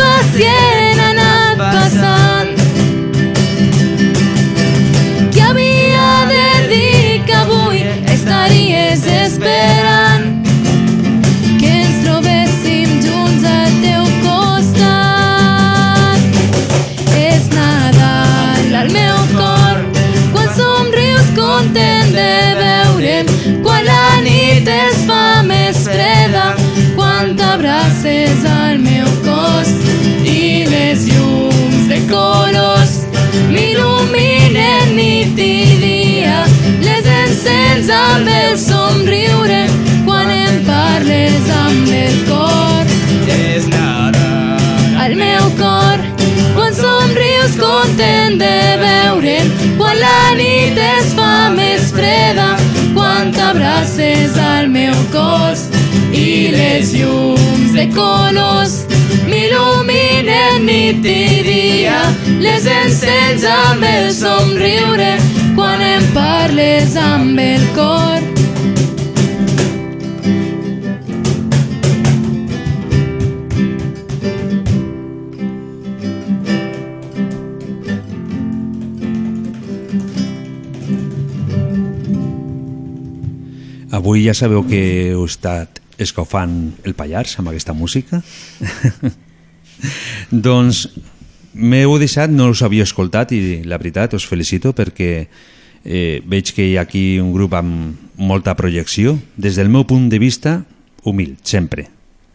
i 35.53 35.77
dia 35.81 36.37
les 36.81 37.07
encens 37.15 37.89
amb 37.93 38.29
el 38.35 38.55
somriure 38.57 39.59
quan 40.05 40.31
em 40.33 40.55
parles 40.67 41.49
amb 41.59 41.91
el 41.99 42.15
cor 42.29 42.93
És 43.35 43.67
Nadal 43.73 45.03
al 45.05 45.15
meu 45.19 45.49
cor 45.59 46.05
quan 46.55 46.73
somrius 46.79 47.57
content 47.61 48.39
de 48.41 48.55
veure'm 48.81 49.53
quan 49.81 49.99
la 50.01 50.21
nit 50.39 50.79
es 50.87 51.13
fa 51.19 51.33
més 51.59 51.91
freda 51.99 52.49
quan 52.95 53.33
t'abraces 53.37 54.39
al 54.47 54.71
meu 54.79 54.97
cos 55.13 55.67
i 56.25 56.29
les 56.57 56.95
llums 56.97 57.77
de 57.77 57.89
colors 57.99 58.81
m'il·luminen 59.27 60.65
nit 60.67 61.05
i 61.05 61.43
dia 61.47 61.99
les 62.43 62.67
encens 62.69 63.45
amb 63.49 63.83
el 63.87 64.09
somriure 64.15 65.13
quan 65.55 65.83
em 65.83 66.07
parles 66.15 66.97
amb 66.97 67.39
el 67.39 67.67
cor. 67.77 68.21
Avui 83.93 84.25
ja 84.25 84.33
sabeu 84.33 84.65
que 84.65 84.79
heu 85.13 85.27
estat 85.29 85.82
escofant 86.01 86.73
el 86.83 86.95
Pallars 86.97 87.37
amb 87.39 87.51
aquesta 87.51 87.73
música. 87.73 88.21
doncs 90.47 90.87
m'heu 91.53 91.97
deixat, 92.01 92.31
no 92.33 92.49
us 92.53 92.63
havia 92.65 92.85
escoltat 92.87 93.33
i 93.35 93.61
la 93.67 93.77
veritat 93.77 94.15
us 94.17 94.25
felicito 94.25 94.73
perquè 94.73 95.11
eh, 95.83 96.21
veig 96.25 96.53
que 96.55 96.65
hi 96.65 96.77
ha 96.77 96.85
aquí 96.87 97.19
un 97.21 97.33
grup 97.33 97.53
amb 97.57 97.99
molta 98.17 98.55
projecció. 98.55 99.17
Des 99.37 99.59
del 99.59 99.69
meu 99.69 99.85
punt 99.85 100.09
de 100.09 100.19
vista, 100.19 100.63
humil, 101.03 101.35
sempre. 101.43 101.89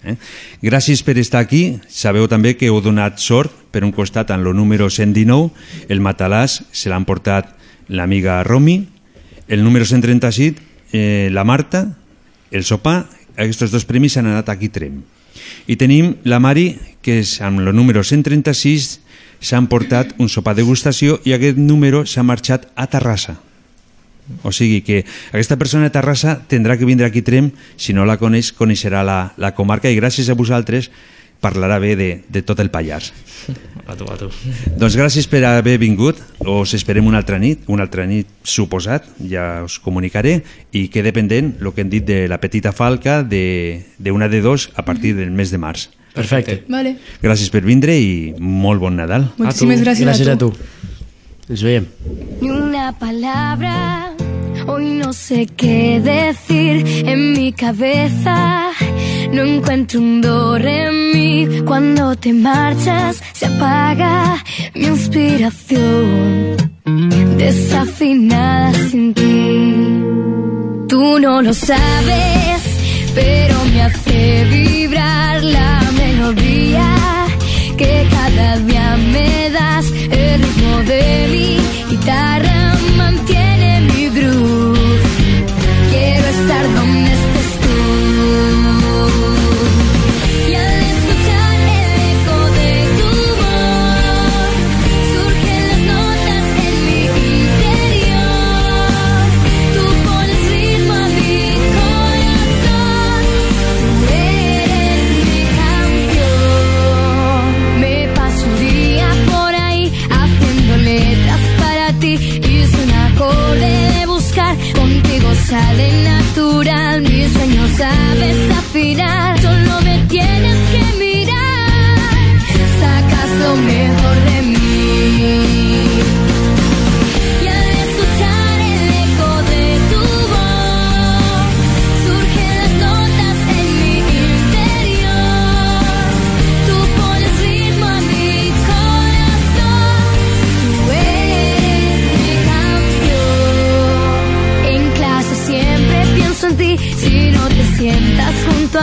Eh? 0.05 0.15
Gràcies 0.63 1.03
per 1.03 1.19
estar 1.19 1.43
aquí. 1.43 1.81
Sabeu 1.89 2.29
també 2.31 2.55
que 2.57 2.69
heu 2.71 2.81
donat 2.85 3.19
sort 3.19 3.53
per 3.73 3.83
un 3.85 3.93
costat 3.93 4.31
en 4.31 4.45
el 4.47 4.55
número 4.57 4.89
119, 4.91 5.51
el 5.89 6.01
matalàs 6.01 6.63
se 6.71 6.91
l'han 6.91 7.05
portat 7.09 7.51
l'amiga 7.89 8.43
Romi, 8.45 8.85
el 9.49 9.65
número 9.65 9.85
137 9.89 10.69
eh, 10.93 11.29
la 11.33 11.45
Marta, 11.45 11.97
el 12.51 12.65
sopar, 12.65 13.09
aquests 13.39 13.73
dos 13.73 13.87
premis 13.89 14.19
han 14.19 14.27
anat 14.27 14.51
aquí 14.51 14.69
Trem. 14.69 15.01
I 15.71 15.77
tenim 15.79 16.17
la 16.29 16.41
Mari, 16.43 16.73
que 17.03 17.21
és 17.23 17.39
amb 17.45 17.63
el 17.63 17.71
número 17.77 18.03
136 18.05 18.99
s'han 19.41 19.69
portat 19.71 20.17
un 20.19 20.29
sopar 20.29 20.57
degustació 20.59 21.21
i 21.25 21.35
aquest 21.37 21.61
número 21.61 22.05
s'ha 22.07 22.27
marxat 22.27 22.67
a 22.75 22.89
Terrassa. 22.91 23.39
O 24.43 24.53
sigui 24.53 24.83
que 24.85 25.05
aquesta 25.31 25.57
persona 25.57 25.89
de 25.89 25.95
Terrassa 25.95 26.37
tindrà 26.51 26.77
que 26.77 26.89
vindre 26.89 27.07
aquí 27.07 27.23
Trem, 27.23 27.53
si 27.77 27.95
no 27.97 28.05
la 28.05 28.19
coneix, 28.21 28.53
coneixerà 28.53 29.05
la, 29.07 29.33
la 29.41 29.55
comarca 29.57 29.89
i 29.89 29.97
gràcies 29.97 30.29
a 30.29 30.37
vosaltres 30.37 30.91
parlarà 31.41 31.79
bé 31.79 31.95
de, 31.97 32.09
de 32.29 32.43
tot 32.43 32.59
el 32.61 32.71
Pallars. 32.71 33.13
A 33.89 33.95
tu, 33.97 34.05
a 34.11 34.17
tu. 34.21 34.29
Doncs 34.77 34.97
gràcies 34.99 35.29
per 35.31 35.41
haver 35.49 35.79
vingut. 35.81 36.19
Us 36.45 36.75
esperem 36.77 37.07
una 37.09 37.21
altra 37.23 37.39
nit, 37.41 37.63
una 37.73 37.87
altra 37.87 38.05
nit 38.07 38.29
suposat, 38.45 39.07
ja 39.31 39.63
us 39.65 39.79
comunicaré, 39.81 40.43
i 40.77 40.89
quede 40.93 41.15
pendent 41.17 41.55
el 41.63 41.73
que 41.73 41.85
hem 41.87 41.93
dit 41.93 42.05
de 42.05 42.27
la 42.29 42.41
petita 42.43 42.75
falca 42.77 43.23
d'una 43.23 44.29
de, 44.29 44.37
de 44.37 44.43
dos 44.45 44.69
a 44.77 44.85
partir 44.85 45.15
del 45.17 45.31
mes 45.31 45.55
de 45.55 45.63
març. 45.63 45.89
Perfecte. 46.19 46.65
Vale. 46.69 46.97
Gràcies 47.23 47.51
per 47.55 47.63
vindre 47.63 47.95
i 47.95 48.35
molt 48.39 48.83
bon 48.83 48.97
Nadal. 48.99 49.31
Muchísimas 49.39 49.85
gracias 49.87 50.09
a 50.09 50.13
Gràcies 50.13 50.35
a 50.35 50.39
tu. 50.39 50.51
tu. 50.51 50.59
Ens 51.49 51.63
veiem. 51.65 51.87
Ni 52.43 52.51
una 52.51 52.91
palabra, 52.99 54.13
hoy 54.67 54.85
no 55.03 55.13
sé 55.13 55.47
qué 55.47 56.01
decir 56.01 56.85
en 57.07 57.33
mi 57.33 57.53
cabeza. 57.53 58.71
No 59.33 59.43
encuentro 59.43 60.01
un 60.01 60.21
do 60.21 60.57
en 60.57 61.13
mí. 61.13 61.63
Cuando 61.65 62.17
te 62.17 62.33
marchas, 62.33 63.23
se 63.33 63.47
apaga 63.47 64.43
mi 64.75 64.87
inspiración. 64.87 66.57
Desafinada 67.37 68.73
sin 68.91 69.15
ti. 69.15 69.75
Tú 70.89 71.19
no 71.21 71.43
lo 71.43 71.53
sabes, 71.53 72.63
pero 73.15 73.55
me 73.73 73.83
hace 73.83 74.45
vibrar 74.45 75.45
la 75.45 75.83
melodía 75.97 76.89
que 77.77 78.07
cada 78.11 78.57
día 78.59 78.97
me 79.13 79.51
das. 79.51 79.87
El 80.11 80.43
ritmo 80.43 80.77
de 80.87 81.29
mi 81.33 81.91
guitarra 81.91 82.48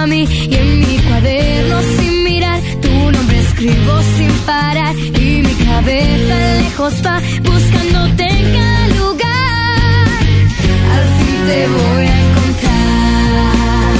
y 0.03 0.53
en 0.53 0.80
mi 0.80 0.97
cuaderno 1.07 1.81
sin 1.97 2.23
mirar. 2.26 2.59
Tu 2.81 2.89
nombre 2.89 3.39
escribo 3.39 4.01
sin 4.17 4.31
parar 4.45 4.93
y 4.97 5.41
mi 5.41 5.53
cabeza 5.65 6.35
lejos 6.59 6.93
va 7.05 7.22
buscándote 7.43 8.26
en 8.27 8.97
lugar. 8.99 10.07
Al 10.95 11.05
fin 11.17 11.38
te 11.47 11.59
voy 11.77 12.05
a 12.05 12.17
encontrar. 12.26 13.93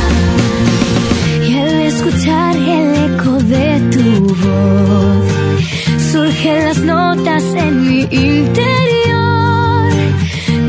Y 1.48 1.50
al 1.64 1.76
escuchar 1.92 2.56
el 2.58 2.88
eco 3.08 3.34
de 3.54 3.68
tu 3.94 4.08
voz 4.44 5.26
surgen 6.12 6.58
las 6.66 6.80
notas 6.80 7.44
en 7.56 7.74
mi 7.88 8.02
interior. 8.02 9.90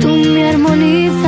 Tú 0.00 0.10
me 0.32 0.42
armonizas 0.50 1.25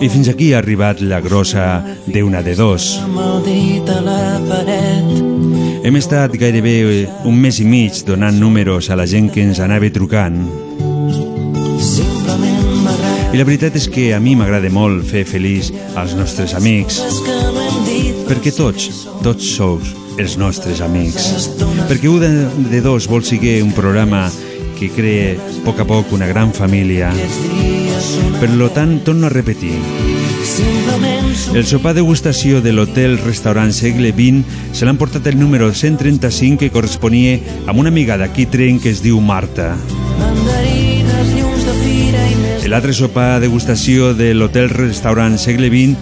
I 0.00 0.08
fins 0.08 0.30
aquí 0.32 0.52
ha 0.54 0.58
arribat 0.62 1.02
la 1.04 1.20
grossa 1.20 1.82
d'una 2.06 2.40
de 2.42 2.54
dos. 2.56 2.94
Hem 5.84 5.96
estat 6.00 6.36
gairebé 6.40 6.74
un 7.28 7.36
mes 7.36 7.60
i 7.60 7.66
mig 7.68 8.00
donant 8.08 8.38
números 8.40 8.88
a 8.88 8.96
la 8.96 9.04
gent 9.04 9.28
que 9.32 9.44
ens 9.44 9.60
anava 9.60 9.90
trucant. 9.92 10.40
I 13.30 13.38
la 13.38 13.44
veritat 13.46 13.76
és 13.78 13.86
que 13.92 14.08
a 14.16 14.20
mi 14.24 14.32
m'agrada 14.34 14.72
molt 14.72 15.04
fer 15.06 15.26
feliç 15.28 15.68
als 16.00 16.16
nostres 16.18 16.56
amics, 16.56 16.98
perquè 18.26 18.54
tots, 18.56 19.04
tots 19.22 19.52
sou 19.54 19.78
els 20.18 20.38
nostres 20.40 20.80
amics. 20.80 21.50
Perquè 21.88 22.08
un 22.08 22.24
de, 22.72 22.80
dos 22.80 23.06
vol 23.06 23.22
seguir 23.22 23.60
un 23.62 23.76
programa 23.76 24.30
que 24.80 24.88
crea 24.96 25.36
a 25.36 25.60
poc 25.68 25.84
a 25.84 25.86
poc 25.86 26.16
una 26.16 26.26
gran 26.26 26.56
família. 26.56 27.12
Per 28.40 28.50
lo 28.56 28.70
tant, 28.72 29.00
torno 29.04 29.26
a 29.26 29.30
repetir, 29.30 29.74
el 31.54 31.66
sopar 31.66 31.92
degustació 31.94 32.60
de 32.62 32.72
l'hotel 32.72 33.16
restaurant 33.18 33.72
segle 33.74 34.12
XX 34.14 34.76
se 34.76 34.86
l'han 34.86 34.98
portat 35.00 35.26
el 35.26 35.38
número 35.40 35.72
135 35.74 36.60
que 36.60 36.70
corresponia 36.70 37.40
amb 37.66 37.80
una 37.82 37.90
amiga 37.90 38.16
d'aquí 38.20 38.46
tren 38.46 38.78
que 38.78 38.92
es 38.94 39.02
diu 39.02 39.20
Marta. 39.20 39.74
L'altre 42.70 42.94
sopar 42.94 43.40
degustació 43.42 44.12
de 44.14 44.30
l'hotel 44.30 44.70
restaurant 44.70 45.34
segle 45.42 45.72
XX 45.72 45.98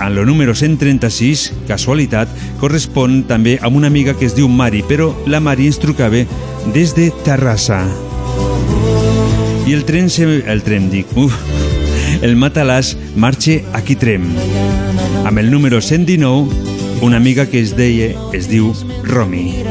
en 0.00 0.18
el 0.18 0.26
número 0.28 0.54
136, 0.54 1.46
casualitat, 1.68 2.28
correspon 2.60 3.22
també 3.28 3.58
a 3.60 3.72
una 3.72 3.88
amiga 3.88 4.12
que 4.12 4.28
es 4.28 4.36
diu 4.36 4.48
Mari, 4.48 4.84
però 4.84 5.14
la 5.26 5.40
Mari 5.40 5.72
ens 5.72 5.80
trucava 5.80 6.24
des 6.76 6.96
de 6.96 7.10
Terrassa. 7.24 7.84
I 9.70 9.72
el 9.72 9.84
tren, 9.84 10.10
se... 10.10 10.24
el 10.50 10.64
tren, 10.66 10.88
dic, 10.90 11.06
uf, 11.14 11.30
el 12.26 12.32
matalàs 12.34 12.96
marxa 13.14 13.60
a 13.70 13.78
Quitrem. 13.86 14.24
Amb 15.22 15.38
el 15.38 15.52
número 15.52 15.78
119, 15.78 17.04
una 17.06 17.20
amiga 17.22 17.44
que 17.46 17.60
es 17.62 17.76
deia, 17.78 18.08
es 18.34 18.48
diu 18.50 18.72
Romi. 19.06 19.62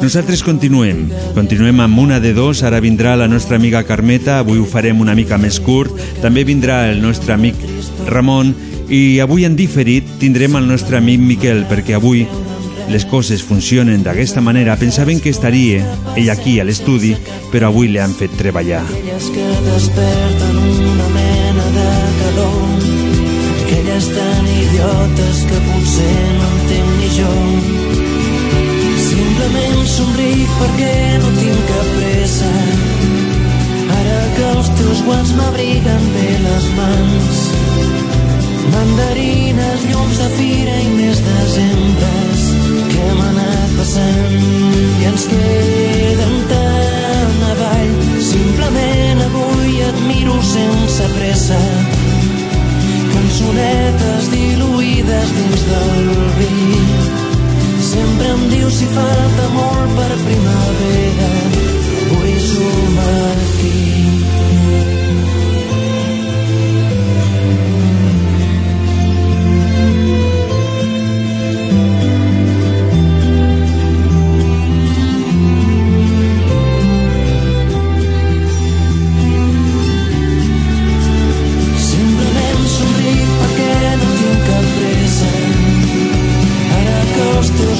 Nosaltres 0.00 0.40
continuem. 0.40 1.10
Continuem 1.36 1.84
amb 1.84 2.00
una 2.00 2.22
de 2.24 2.32
dos. 2.32 2.62
Ara 2.64 2.80
vindrà 2.80 3.18
la 3.20 3.28
nostra 3.28 3.60
amiga 3.60 3.84
Carmeta. 3.84 4.38
Avui 4.38 4.56
ho 4.56 4.64
farem 4.64 5.04
una 5.04 5.12
mica 5.12 5.36
més 5.36 5.60
curt. 5.60 5.92
També 6.24 6.46
vindrà 6.48 6.86
el 6.88 7.04
nostre 7.04 7.36
amic 7.36 7.60
Ramon. 8.08 8.54
I 8.88 9.20
avui 9.20 9.44
en 9.44 9.60
diferit 9.60 10.08
tindrem 10.24 10.56
el 10.56 10.72
nostre 10.72 10.96
amic 10.96 11.20
Miquel, 11.20 11.66
perquè 11.68 12.00
avui 12.00 12.24
les 12.92 13.06
coses 13.08 13.42
funcionen 13.42 14.02
d'aquesta 14.04 14.42
manera. 14.44 14.76
Pensaven 14.76 15.20
que 15.20 15.30
estaria 15.32 15.80
ell 16.14 16.28
aquí 16.30 16.58
a 16.60 16.64
l'estudi, 16.68 17.14
però 17.50 17.70
avui 17.70 17.88
li 17.88 17.98
han 17.98 18.12
fet 18.12 18.34
treballar. 18.36 18.82
aquelles 18.84 19.30
que 19.32 19.46
desperten 19.66 20.58
una 20.92 21.08
mena 21.16 21.64
de 21.78 21.88
calor. 22.20 22.58
Aquelles 23.62 24.08
tan 24.12 24.44
idiotes 24.62 25.36
que 25.48 25.58
potser 25.68 26.18
no 26.36 26.50
entenc 26.52 26.90
ni 27.00 27.08
jo. 27.16 27.32
Simplement 29.08 29.86
somric 29.96 30.52
perquè 30.60 30.94
no 31.24 31.32
tinc 31.40 31.64
cap 31.72 31.88
pressa. 31.96 32.52
Ara 33.96 34.20
que 34.36 34.50
els 34.52 34.72
teus 34.82 35.02
guants 35.08 35.32
m'abriguen 35.40 36.08
bé 36.18 36.30
les 36.44 36.68
mans. 36.76 37.42
Mandarines, 38.72 39.88
llums 39.90 40.20
de 40.20 40.28
fira 40.36 40.76
i 40.82 40.92
més 41.00 41.24
hem 41.56 41.82
passant 43.82 44.42
i 45.00 45.06
ens 45.10 45.24
queden 45.26 46.34
tant 46.50 47.40
avall. 47.50 47.94
Simplement 48.22 49.22
avui 49.26 49.80
et 49.88 49.98
miro 50.06 50.36
sense 50.46 51.08
pressa. 51.16 51.58
Cançonetes 53.14 54.30
diluïdes 54.36 55.34
dins 55.38 55.66
del 55.72 56.12
vi. 56.38 56.76
Sempre 57.90 58.30
em 58.36 58.46
dius 58.54 58.78
si 58.78 58.86
falta 58.94 59.50
molt 59.56 59.98
per 59.98 60.12
primavera. 60.28 61.32
Avui 62.04 62.38
som 62.46 63.02
aquí 63.08 64.01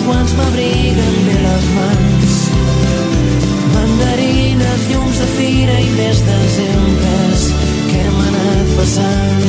guants 0.06 0.32
m'abriguen 0.36 1.14
bé 1.26 1.36
les 1.46 1.66
mans. 1.76 2.34
Mandarines, 3.74 4.84
llums 4.90 5.18
de 5.22 5.28
fira 5.36 5.76
i 5.80 5.88
més 5.96 6.22
desembres 6.26 7.46
que 7.88 8.00
hem 8.02 8.20
anat 8.28 8.72
passant. 8.78 9.46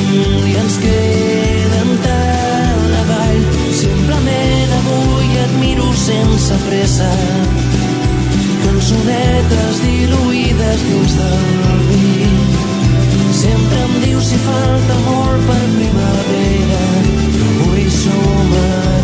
I 0.52 0.56
ens 0.62 0.78
queden 0.84 1.94
tant 2.06 2.96
avall. 3.02 3.42
Simplement 3.84 4.76
avui 4.80 5.38
et 5.44 5.56
miro 5.62 5.90
sense 6.06 6.60
pressa. 6.68 7.12
Cançonetes 8.64 9.82
diluïdes 9.86 10.88
dins 10.90 11.18
del 11.22 11.88
vi. 11.92 12.28
Sempre 13.44 13.86
em 13.88 13.96
diu 14.08 14.22
si 14.22 14.42
falta 14.48 15.00
molt 15.08 15.50
per 15.50 15.64
primavera. 15.78 16.84
Avui 17.54 17.90
som 18.02 18.60
aquí. 18.60 19.03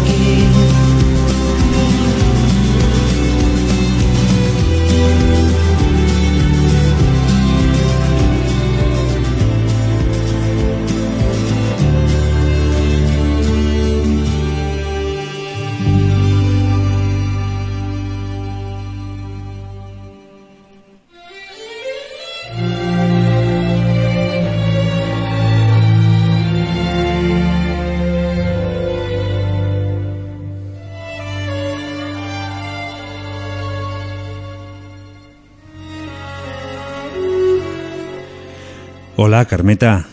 Hola, 39.30 39.46
Carmeta. 39.46 40.08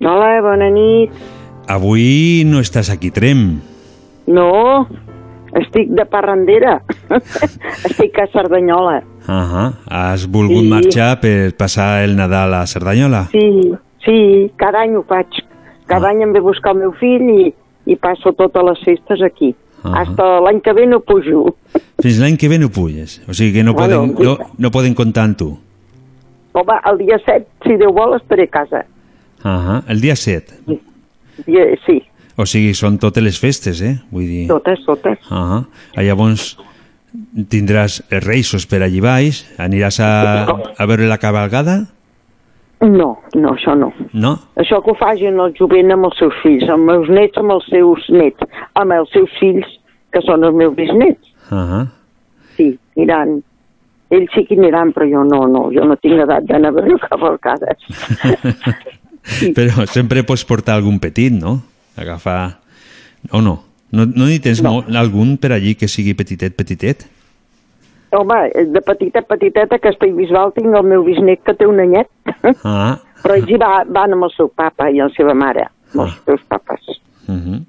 Hola, 0.00 0.40
bona 0.42 0.66
nit. 0.74 1.12
Avui 1.70 2.42
no 2.50 2.58
estàs 2.58 2.88
aquí, 2.90 3.12
Trem. 3.14 3.60
No, 4.26 4.88
estic 5.60 5.92
de 5.94 6.02
parrandera. 6.10 6.80
estic 7.86 8.18
a 8.18 8.26
Cerdanyola. 8.32 8.96
Uh 9.30 9.70
Has 9.86 10.26
volgut 10.26 10.64
Sí. 10.64 10.72
marxar 10.72 11.20
per 11.22 11.54
passar 11.54 12.02
el 12.02 12.16
Nadal 12.18 12.58
a 12.58 12.64
Cerdanyola? 12.66 13.28
Sí, 13.30 13.70
sí, 14.04 14.18
cada 14.58 14.82
any 14.82 14.98
ho 14.98 15.04
faig. 15.06 15.30
Cada 15.86 16.10
any 16.10 16.26
em 16.26 16.32
ve 16.34 16.42
a 16.42 16.48
buscar 16.50 16.74
el 16.74 16.82
meu 16.82 16.92
fill 16.98 17.30
i, 17.30 17.54
i 17.86 17.94
passo 18.02 18.34
totes 18.34 18.66
les 18.66 18.82
festes 18.82 19.22
aquí. 19.22 19.54
Ah. 19.84 20.00
Hasta 20.02 20.40
l'any 20.42 20.58
que 20.60 20.74
ve 20.74 20.90
no 20.90 20.98
pujo. 21.06 21.54
Fins 22.02 22.18
l'any 22.18 22.34
que 22.36 22.50
ve 22.50 22.58
no 22.58 22.66
puges. 22.74 23.20
O 23.28 23.32
sigui 23.32 23.60
que 23.60 23.62
no 23.62 23.78
Bueno, 23.78 24.08
poden, 24.10 24.26
no, 24.26 24.38
no 24.58 24.70
poden 24.74 24.98
comptar 24.98 25.30
amb 25.30 25.38
tu. 25.38 25.52
Home, 26.52 26.76
el 26.90 26.98
dia 26.98 27.18
7, 27.24 27.46
si 27.66 27.76
Déu 27.78 27.92
vol, 27.94 28.16
estaré 28.18 28.48
a 28.48 28.54
casa. 28.58 28.84
Uh 29.44 29.80
El 29.88 30.00
dia 30.00 30.16
7. 30.16 30.58
Dia, 31.46 31.66
sí, 31.86 32.02
O 32.36 32.44
sigui, 32.48 32.72
són 32.74 32.98
totes 33.00 33.22
les 33.24 33.38
festes, 33.40 33.80
eh? 33.84 33.94
Vull 34.10 34.26
dir... 34.26 34.42
totes, 34.48 34.82
totes. 34.86 35.18
Uh 35.30 35.62
Llavors 36.00 36.56
tindràs 37.50 38.00
els 38.10 38.26
reixos 38.26 38.66
per 38.70 38.82
allí 38.84 39.00
baix, 39.02 39.44
aniràs 39.58 39.98
a, 40.04 40.10
a 40.78 40.86
veure 40.86 41.08
la 41.10 41.18
cabalgada? 41.18 41.80
No, 42.80 43.10
no, 43.34 43.52
això 43.52 43.74
no. 43.76 43.90
No? 44.12 44.36
Això 44.56 44.78
que 44.80 44.92
ho 44.94 44.96
facin 44.96 45.40
el 45.42 45.52
jovent 45.58 45.92
amb 45.92 46.08
els 46.08 46.16
seus 46.18 46.36
fills, 46.42 46.64
amb 46.70 46.88
els 46.88 47.10
meus 47.10 47.18
nets 47.18 47.40
amb 47.42 47.52
els 47.56 47.66
seus 47.68 48.06
nets, 48.14 48.46
amb 48.80 48.96
els 48.96 49.10
seus 49.12 49.34
fills, 49.40 49.74
que 50.14 50.22
són 50.24 50.46
els 50.48 50.56
meus 50.56 50.76
bisnets. 50.78 51.32
Uh 51.50 51.86
Sí, 52.56 52.74
aniran. 52.96 53.38
Ells 54.10 54.32
sí 54.34 54.42
que 54.46 54.56
aniran, 54.58 54.90
però 54.94 55.06
jo 55.06 55.22
no, 55.24 55.44
no. 55.46 55.68
Jo 55.74 55.84
no 55.86 55.96
tinc 56.02 56.24
edat 56.24 56.46
d'anar 56.48 56.72
a 56.72 56.76
veure 56.80 56.98
cavalcades. 57.04 57.78
Però 59.56 59.84
sempre 59.86 60.24
pots 60.26 60.42
portar 60.48 60.78
algun 60.78 60.98
petit, 60.98 61.32
no? 61.32 61.60
Agafar... 62.00 62.58
O 63.36 63.42
no? 63.44 63.58
No, 63.92 64.06
no 64.06 64.26
hi 64.30 64.38
tens 64.42 64.62
no. 64.64 64.78
algun 64.96 65.34
per 65.36 65.52
allí 65.52 65.74
que 65.76 65.88
sigui 65.90 66.14
petitet, 66.16 66.54
petitet? 66.56 67.04
Home, 68.16 68.38
de 68.72 68.80
petita, 68.82 69.22
petiteta, 69.22 69.76
a 69.76 69.82
Castellbisbal 69.82 70.54
tinc 70.56 70.74
el 70.74 70.86
meu 70.88 71.04
bisnet 71.06 71.42
que 71.46 71.54
té 71.54 71.68
un 71.68 71.78
anyet, 71.82 72.08
Ah, 72.66 72.96
però 73.22 73.36
ells 73.36 73.50
hi 73.50 73.58
va, 73.60 73.84
van 73.86 74.16
amb 74.16 74.26
el 74.26 74.32
seu 74.34 74.48
papa 74.48 74.88
i 74.90 74.98
la 74.98 75.10
seva 75.14 75.36
mare, 75.36 75.68
amb 75.92 76.06
els 76.06 76.16
seus 76.24 76.42
papes. 76.48 76.96
uh 77.28 77.34
-huh. 77.34 77.60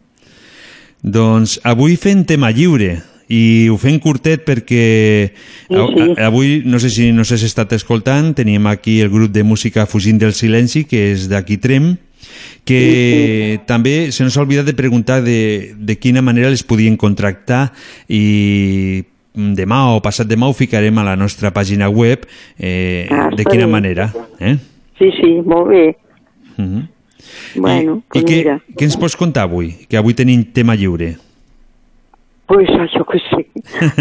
Doncs 1.02 1.60
avui 1.66 1.96
fem 1.98 2.24
tema 2.26 2.52
lliure 2.52 3.02
i 3.32 3.70
ho 3.72 3.78
fem 3.80 3.96
curtet 4.04 4.44
perquè 4.44 5.32
Sí, 5.72 5.76
sí. 5.96 6.08
avui, 6.20 6.62
no 6.68 6.80
sé 6.84 6.90
si 6.92 7.12
no 7.16 7.24
s'has 7.24 7.44
estat 7.48 7.72
escoltant, 7.78 8.34
teníem 8.36 8.68
aquí 8.68 9.00
el 9.02 9.10
grup 9.10 9.32
de 9.32 9.44
música 9.48 9.86
Fugint 9.88 10.20
del 10.20 10.34
Silenci, 10.36 10.84
que 10.84 11.12
és 11.14 11.30
d'aquí 11.32 11.56
Trem, 11.64 11.94
que 12.66 13.60
també 13.68 14.12
se 14.12 14.24
nos 14.24 14.36
ha 14.38 14.44
oblidat 14.44 14.66
de 14.68 14.76
preguntar 14.78 15.22
de, 15.24 15.74
de 15.78 15.96
quina 15.98 16.22
manera 16.22 16.52
les 16.52 16.64
podien 16.68 16.98
contractar 17.00 17.72
i 18.12 19.04
demà 19.34 19.80
o 19.96 20.02
passat 20.04 20.28
demà 20.28 20.50
ho 20.52 20.54
ficarem 20.54 20.98
a 21.00 21.06
la 21.08 21.16
nostra 21.16 21.54
pàgina 21.56 21.88
web 21.90 22.28
eh, 22.60 23.08
Ah, 23.10 23.30
de 23.32 23.46
quina 23.48 23.66
bé. 23.66 23.72
manera. 23.72 24.10
Eh? 24.40 24.58
Sí, 25.00 25.10
sí, 25.22 25.32
molt 25.46 25.70
bé. 25.72 25.96
Uh 26.58 26.66
-huh. 26.66 26.88
Bueno, 27.56 28.04
I 28.14 28.20
doncs 28.20 28.32
què, 28.32 28.60
què 28.76 28.84
ens 28.84 28.98
pots 28.98 29.16
contar 29.16 29.44
avui? 29.44 29.88
Que 29.88 29.98
avui 29.98 30.14
tenim 30.14 30.44
tema 30.44 30.76
lliure. 30.76 31.16
Pues 32.52 32.68
jo 32.92 33.06
que 33.08 33.20
sé, 33.30 33.46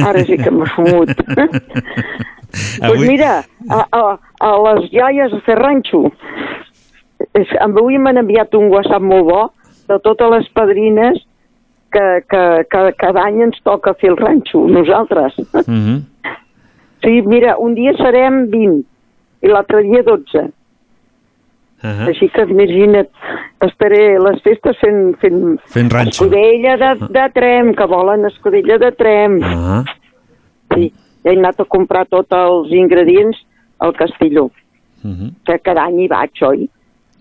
ara 0.03 0.25
sí 0.27 0.37
que 0.41 0.51
m'ha 0.51 0.67
fumut. 0.75 1.11
Avui- 2.83 2.89
Pues 2.89 3.01
mira, 3.07 3.45
a, 3.71 3.85
a, 3.95 4.19
a 4.41 4.49
les 4.65 4.89
iaies 4.93 5.33
a 5.37 5.39
fer 5.47 5.55
ranxo. 5.61 6.09
És, 7.39 7.51
avui 7.63 7.99
m'han 8.03 8.19
enviat 8.25 8.55
un 8.59 8.67
WhatsApp 8.73 9.05
molt 9.07 9.27
bo 9.29 9.43
de 9.91 9.99
totes 10.03 10.31
les 10.33 10.49
padrines 10.57 11.21
que, 11.95 12.05
que, 12.31 12.43
que 12.73 12.83
cada 12.99 13.23
any 13.29 13.43
ens 13.47 13.61
toca 13.63 13.95
fer 14.01 14.11
el 14.11 14.17
ranxo, 14.19 14.65
nosaltres. 14.67 15.39
Uh 15.39 15.63
-huh. 15.63 16.01
Sí, 17.05 17.23
mira, 17.23 17.57
un 17.59 17.75
dia 17.75 17.93
serem 17.97 18.49
20 18.51 18.83
i 19.43 19.47
l'altre 19.49 19.83
dia 19.83 20.03
12. 20.03 20.51
Uh 21.83 21.89
-huh. 21.89 22.09
Així 22.09 22.29
que 22.29 22.43
imagina't, 22.43 23.09
estaré 23.61 24.19
les 24.19 24.43
festes 24.43 24.77
fent, 24.81 25.17
fent, 25.21 25.59
Fent 25.67 25.91
ranxo. 25.93 26.25
escudella 26.25 26.77
de, 26.77 27.07
de 27.09 27.31
trem, 27.33 27.75
que 27.75 27.87
volen 27.87 28.27
escudella 28.27 28.79
de 28.79 28.93
trem. 28.93 29.37
Uh 29.39 29.45
-huh. 29.45 29.85
Sí, 30.75 30.93
he 31.25 31.31
anat 31.31 31.61
a 31.61 31.65
comprar 31.65 32.07
tots 32.07 32.31
els 32.31 32.71
ingredients 32.73 33.37
al 33.79 33.93
Castelló, 33.95 34.51
Uh 35.03 35.11
-huh. 35.11 35.31
que 35.45 35.59
cada 35.61 35.85
any 35.85 36.01
hi 36.03 36.09
vaig, 36.09 36.31
oi? 36.43 36.69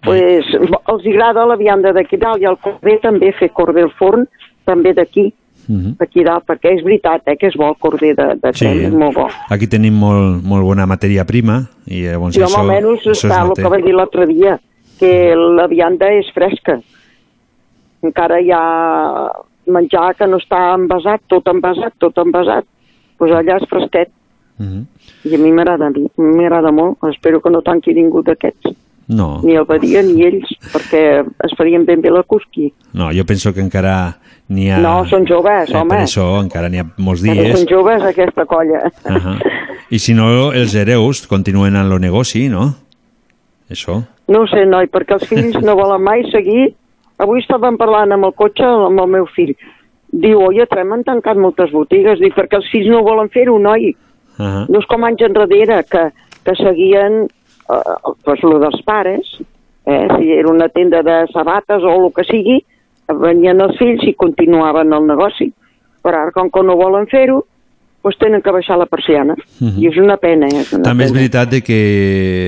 Pues, 0.03 0.45
els 0.88 1.06
agrada 1.06 1.45
la 1.45 1.56
vianda 1.56 1.91
d'aquí 1.94 2.18
dalt 2.18 2.41
i 2.41 2.45
el 2.45 2.57
corder 2.57 2.99
també, 3.02 3.31
fer 3.34 3.49
corder 3.52 3.84
al 3.84 3.91
forn, 3.91 4.27
també 4.65 4.94
d'aquí, 4.94 5.34
Uh 5.69 5.75
-huh. 5.75 5.97
d'aquí 5.99 6.23
dalt, 6.23 6.43
perquè 6.47 6.71
és 6.73 6.83
veritat, 6.83 7.21
eh, 7.25 7.35
que 7.37 7.47
és 7.47 7.55
bo 7.55 7.67
el 7.69 7.75
corder 7.77 8.15
de, 8.15 8.27
de 8.41 8.53
Sí, 8.53 8.65
trem, 8.65 8.79
és 8.87 8.93
molt 8.93 9.15
bo. 9.15 9.27
aquí 9.49 9.67
tenim 9.67 9.93
molt, 9.93 10.43
molt 10.43 10.63
bona 10.63 10.87
matèria 10.87 11.25
prima 11.25 11.69
i 11.85 12.01
llavors 12.01 12.33
Sí, 12.33 12.41
això, 12.41 12.59
almenys 12.59 13.05
això 13.05 13.11
es 13.11 13.23
està 13.23 13.45
el 13.45 13.53
que 13.53 13.69
vaig 13.69 13.85
dir 13.85 13.93
l'altre 13.93 14.25
dia, 14.25 14.59
que 14.99 15.35
la 15.35 15.67
vianda 15.67 16.11
és 16.11 16.25
fresca. 16.33 16.81
Encara 18.01 18.39
hi 18.41 18.51
ha 18.51 19.29
menjar 19.67 20.15
que 20.15 20.27
no 20.27 20.37
està 20.37 20.73
envasat, 20.73 21.21
tot 21.27 21.47
envasat, 21.47 21.93
tot 21.99 22.17
envasat. 22.17 22.65
Doncs 22.65 23.17
pues 23.19 23.31
allà 23.31 23.57
és 23.61 23.69
fresquet. 23.69 24.09
Mhm. 24.57 24.85
I 25.25 25.35
a 25.35 25.37
mi 25.37 25.51
m'agrada, 25.51 25.87
a 25.87 25.89
mi 25.91 26.07
m'agrada 26.17 26.71
molt. 26.71 26.97
Espero 27.03 27.41
que 27.41 27.49
no 27.49 27.61
tanqui 27.61 27.93
ningú 27.93 28.23
d'aquests. 28.23 28.73
No, 29.10 29.40
Ni 29.41 29.56
el 29.57 29.65
Badia 29.65 30.03
ni 30.06 30.22
ells, 30.22 30.52
perquè 30.69 30.99
es 31.26 31.53
farien 31.57 31.81
ben 31.86 32.02
bé 32.02 32.11
la 32.14 32.22
cusqui. 32.22 32.68
no, 32.94 33.10
jo 33.10 33.23
penso 33.26 33.52
que 33.56 33.60
encara 33.60 34.19
n'hi 34.53 34.68
ha... 34.69 34.77
No, 34.84 34.99
són 35.10 35.26
joves, 35.26 35.72
eh, 35.72 35.77
home. 35.77 35.95
Per 35.95 36.03
això 36.06 36.27
encara 36.44 36.69
n'hi 36.69 36.84
ha 36.84 36.86
molts 37.02 37.23
dies. 37.26 37.56
Són 37.57 37.65
joves, 37.72 38.06
aquesta 38.06 38.45
colla. 38.45 38.84
Uh 39.06 39.18
-huh. 39.18 39.40
I 39.90 39.98
si 39.98 40.14
no, 40.14 40.52
els 40.53 40.76
hereus 40.76 41.26
continuen 41.27 41.76
en 41.76 41.91
el 41.91 41.99
negoci, 41.99 42.49
no? 42.49 42.76
Això. 43.69 44.03
No 44.27 44.41
ho 44.41 44.48
sé, 44.48 44.65
noi, 44.65 44.86
perquè 44.86 45.14
els 45.14 45.27
fills 45.27 45.57
no 45.65 45.76
volen 45.76 46.03
mai 46.03 46.23
seguir. 46.31 46.76
Avui 47.18 47.41
estàvem 47.41 47.77
parlant 47.77 48.11
amb 48.11 48.26
el 48.26 48.34
cotxe 48.34 48.64
amb 48.64 48.99
el 48.99 49.07
meu 49.07 49.26
fill. 49.26 49.56
Diu, 50.11 50.40
oi, 50.40 50.61
a 50.61 50.65
Trem 50.65 50.94
han 50.94 51.03
tancat 51.03 51.38
moltes 51.38 51.72
botigues. 51.72 52.19
Dic, 52.19 52.36
perquè 52.36 52.57
els 52.57 52.69
fills 52.69 52.88
no 52.88 53.02
volen 53.03 53.30
fer-ho, 53.30 53.57
noi. 53.57 53.95
Uh 54.38 54.45
-huh. 54.45 54.65
No 54.69 54.80
és 54.80 54.86
com 54.86 55.03
anys 55.03 55.22
enrere, 55.22 55.84
que, 55.84 56.11
que 56.44 56.56
seguien 56.56 57.27
pues, 58.23 58.43
lo 58.43 58.59
dels 58.59 58.81
pares. 58.85 59.27
Eh? 59.85 60.07
Si 60.17 60.31
era 60.31 60.49
una 60.49 60.69
tenda 60.69 61.01
de 61.03 61.27
sabates 61.33 61.83
o 61.83 61.93
el 62.05 62.11
que 62.13 62.23
sigui, 62.27 62.59
venien 63.09 63.61
els 63.61 63.77
fills 63.79 64.03
i 64.07 64.13
continuaven 64.13 64.93
el 64.93 65.07
negoci. 65.07 65.51
Però 66.03 66.15
ara, 66.25 66.31
com 66.31 66.49
que 66.53 66.61
no 66.63 66.75
volen 66.79 67.07
fer-ho, 67.11 67.41
doncs 68.03 68.17
tenen 68.21 68.41
que 68.41 68.51
baixar 68.55 68.77
la 68.79 68.85
persiana. 68.87 69.35
Mhm. 69.59 69.81
I 69.81 69.87
és 69.89 69.97
una 69.97 70.15
pena, 70.17 70.47
eh? 70.47 70.61
És 70.61 70.71
una 70.73 70.83
També 70.83 71.03
és 71.05 71.11
pena. 71.11 71.19
veritat 71.19 71.49
de 71.51 71.61
que 71.61 71.79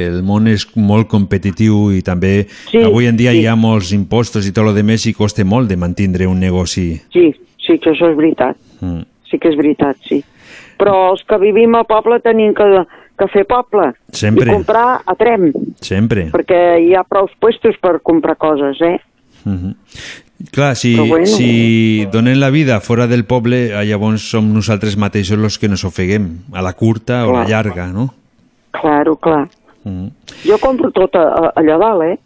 el 0.08 0.22
món 0.24 0.48
és 0.48 0.68
molt 0.76 1.08
competitiu 1.12 1.92
i 1.92 2.02
també 2.02 2.46
Sí, 2.70 2.82
avui 2.84 3.08
en 3.08 3.18
dia 3.18 3.32
sí. 3.32 3.42
hi 3.42 3.48
ha 3.48 3.56
molts 3.56 3.92
impostos 3.92 4.48
i 4.48 4.54
tot 4.54 4.64
lo 4.66 4.74
de 4.74 4.84
més 4.84 5.06
i 5.08 5.14
costa 5.14 5.44
molt 5.44 5.68
de 5.68 5.76
mantindre 5.78 6.28
un 6.28 6.40
negoci. 6.40 7.02
Sí, 7.12 7.34
sí 7.60 7.78
que 7.80 7.92
això 7.92 8.10
és 8.12 8.16
veritat. 8.18 8.56
Mm. 8.82 9.02
Sí 9.30 9.40
que 9.40 9.50
és 9.50 9.56
veritat, 9.58 9.98
sí. 10.08 10.24
Però 10.78 11.12
els 11.12 11.24
que 11.28 11.38
vivim 11.38 11.76
al 11.76 11.86
poble 11.86 12.20
tenim 12.20 12.54
que, 12.54 12.64
fer 13.28 13.46
poble. 13.46 13.94
Sempre. 14.12 14.50
I 14.50 14.54
comprar 14.56 15.02
a 15.06 15.16
trem, 15.16 15.52
Sempre. 15.82 16.30
perquè 16.32 16.80
hi 16.82 16.94
ha 16.96 17.04
prou 17.04 17.28
puestos 17.40 17.76
per 17.82 18.00
comprar 18.02 18.36
coses, 18.38 18.80
eh? 18.82 19.00
Mhm. 19.46 19.76
Clar, 20.52 20.76
si, 20.76 20.96
Però 20.96 21.08
bueno. 21.08 21.26
si 21.28 22.08
donem 22.12 22.40
la 22.40 22.50
vida 22.50 22.80
fora 22.82 23.06
del 23.06 23.26
poble, 23.26 23.68
eh, 23.80 23.86
llavors 23.86 24.22
som 24.32 24.48
nosaltres 24.54 24.98
mateixos 24.98 25.38
els 25.38 25.60
que 25.60 25.70
nos 25.70 25.84
ofeguem, 25.86 26.40
a 26.54 26.64
la 26.64 26.74
curta 26.74 27.28
o 27.28 27.32
la 27.32 27.46
Clar. 27.46 27.50
llarga, 27.50 27.88
no? 27.94 28.14
Claro, 28.72 29.16
clar. 29.18 29.48
Mhm. 29.84 30.10
Jo 30.46 30.58
compro 30.58 30.90
tot 30.92 31.16
a, 31.16 31.22
a, 31.28 31.54
allà 31.56 31.78
dalt, 31.78 32.04
eh? 32.04 32.20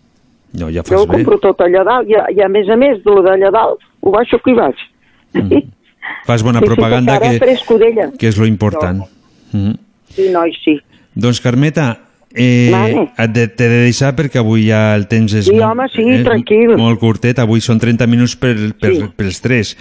No, 0.53 0.69
ja 0.69 0.81
Jo 0.81 0.83
fas 0.83 1.01
ho 1.01 1.05
bé. 1.07 1.17
compro 1.17 1.37
tot 1.39 1.59
allà 1.59 1.83
dalt 1.83 2.07
i, 2.09 2.15
a- 2.15 2.29
i 2.31 2.39
a 2.41 2.47
més 2.47 2.69
a 2.69 2.75
més, 2.77 3.03
de 3.03 3.11
d'allà 3.11 3.51
dalt, 3.51 3.79
ho 4.01 4.11
baixo 4.11 4.37
aquí 4.37 4.53
baix. 4.53 4.75
Fas 6.25 6.43
bona 6.43 6.59
Sí, 6.59 6.65
sí, 6.65 6.69
propaganda, 6.73 7.15
ara 7.15 7.31
que, 7.31 7.39
que 8.17 8.27
és 8.27 8.37
lo 8.37 8.45
important. 8.45 9.03
Mhm. 9.51 9.73
Sí, 10.15 10.29
noi, 10.31 10.51
sí. 10.63 10.79
Doncs, 11.15 11.39
Carmeta, 11.41 11.99
eh, 12.33 12.69
Vale. 12.71 13.09
t'he 13.33 13.69
de 13.69 13.81
deixar 13.85 14.13
perquè 14.15 14.39
avui 14.39 14.67
ja 14.67 14.95
el 14.95 15.07
temps 15.07 15.33
és, 15.33 15.45
Sí, 15.45 15.51
molt, 15.55 15.63
home, 15.71 15.87
sí, 15.93 16.03
és 16.09 16.23
tranquil. 16.23 16.75
molt 16.77 16.99
curtet. 16.99 17.39
Avui 17.39 17.61
són 17.61 17.79
30 17.79 18.07
minuts 18.07 18.35
per, 18.35 18.55
per, 18.79 18.93
Sí. 18.95 19.03
pels 19.15 19.41
tres. 19.41 19.77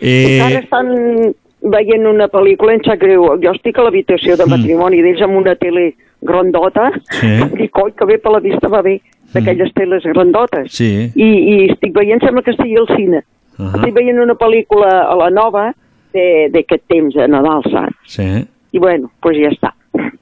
Eh... 0.00 0.38
Encara 0.38 0.54
Eh, 0.54 0.62
estan 0.64 1.34
veient 1.62 2.06
una 2.06 2.28
pel·lícula, 2.28 2.74
em 2.74 2.80
sap 2.84 2.98
greu. 2.98 3.38
Jo 3.42 3.52
estic 3.54 3.78
a 3.78 3.82
l'habitació 3.82 4.36
de 4.36 4.46
matrimoni 4.46 5.02
d'ells 5.02 5.22
amb 5.22 5.36
una 5.36 5.54
tele 5.56 5.94
grandota. 6.22 6.90
Sí. 7.20 7.26
Dic, 7.60 7.76
oi, 7.78 7.92
que 7.92 8.04
bé 8.06 8.18
per 8.18 8.32
la 8.32 8.40
vista 8.40 8.68
va 8.68 8.82
bé, 8.82 9.00
d'aquelles 9.32 9.72
teles 9.74 10.02
grandotes. 10.04 10.72
sí. 10.72 11.10
I, 11.14 11.28
I 11.54 11.70
estic 11.72 11.92
veient, 11.94 12.20
sembla 12.20 12.42
que 12.42 12.50
estigui 12.52 12.76
al 12.76 12.88
cine. 12.96 13.22
Uh 13.58 13.68
Estic 13.76 13.94
veient 13.94 14.18
una 14.18 14.34
pel·lícula 14.34 14.88
a 15.12 15.14
la 15.14 15.28
nova 15.30 15.74
de- 16.12 16.48
d'aquest 16.52 16.82
temps, 16.88 17.14
de 17.14 17.28
Nadal, 17.28 17.62
saps? 17.70 17.96
Sí, 18.06 18.26
I 18.72 18.78
bueno, 18.78 19.08
doncs 19.08 19.20
pues 19.20 19.36
ja 19.38 19.50
està. 19.52 19.72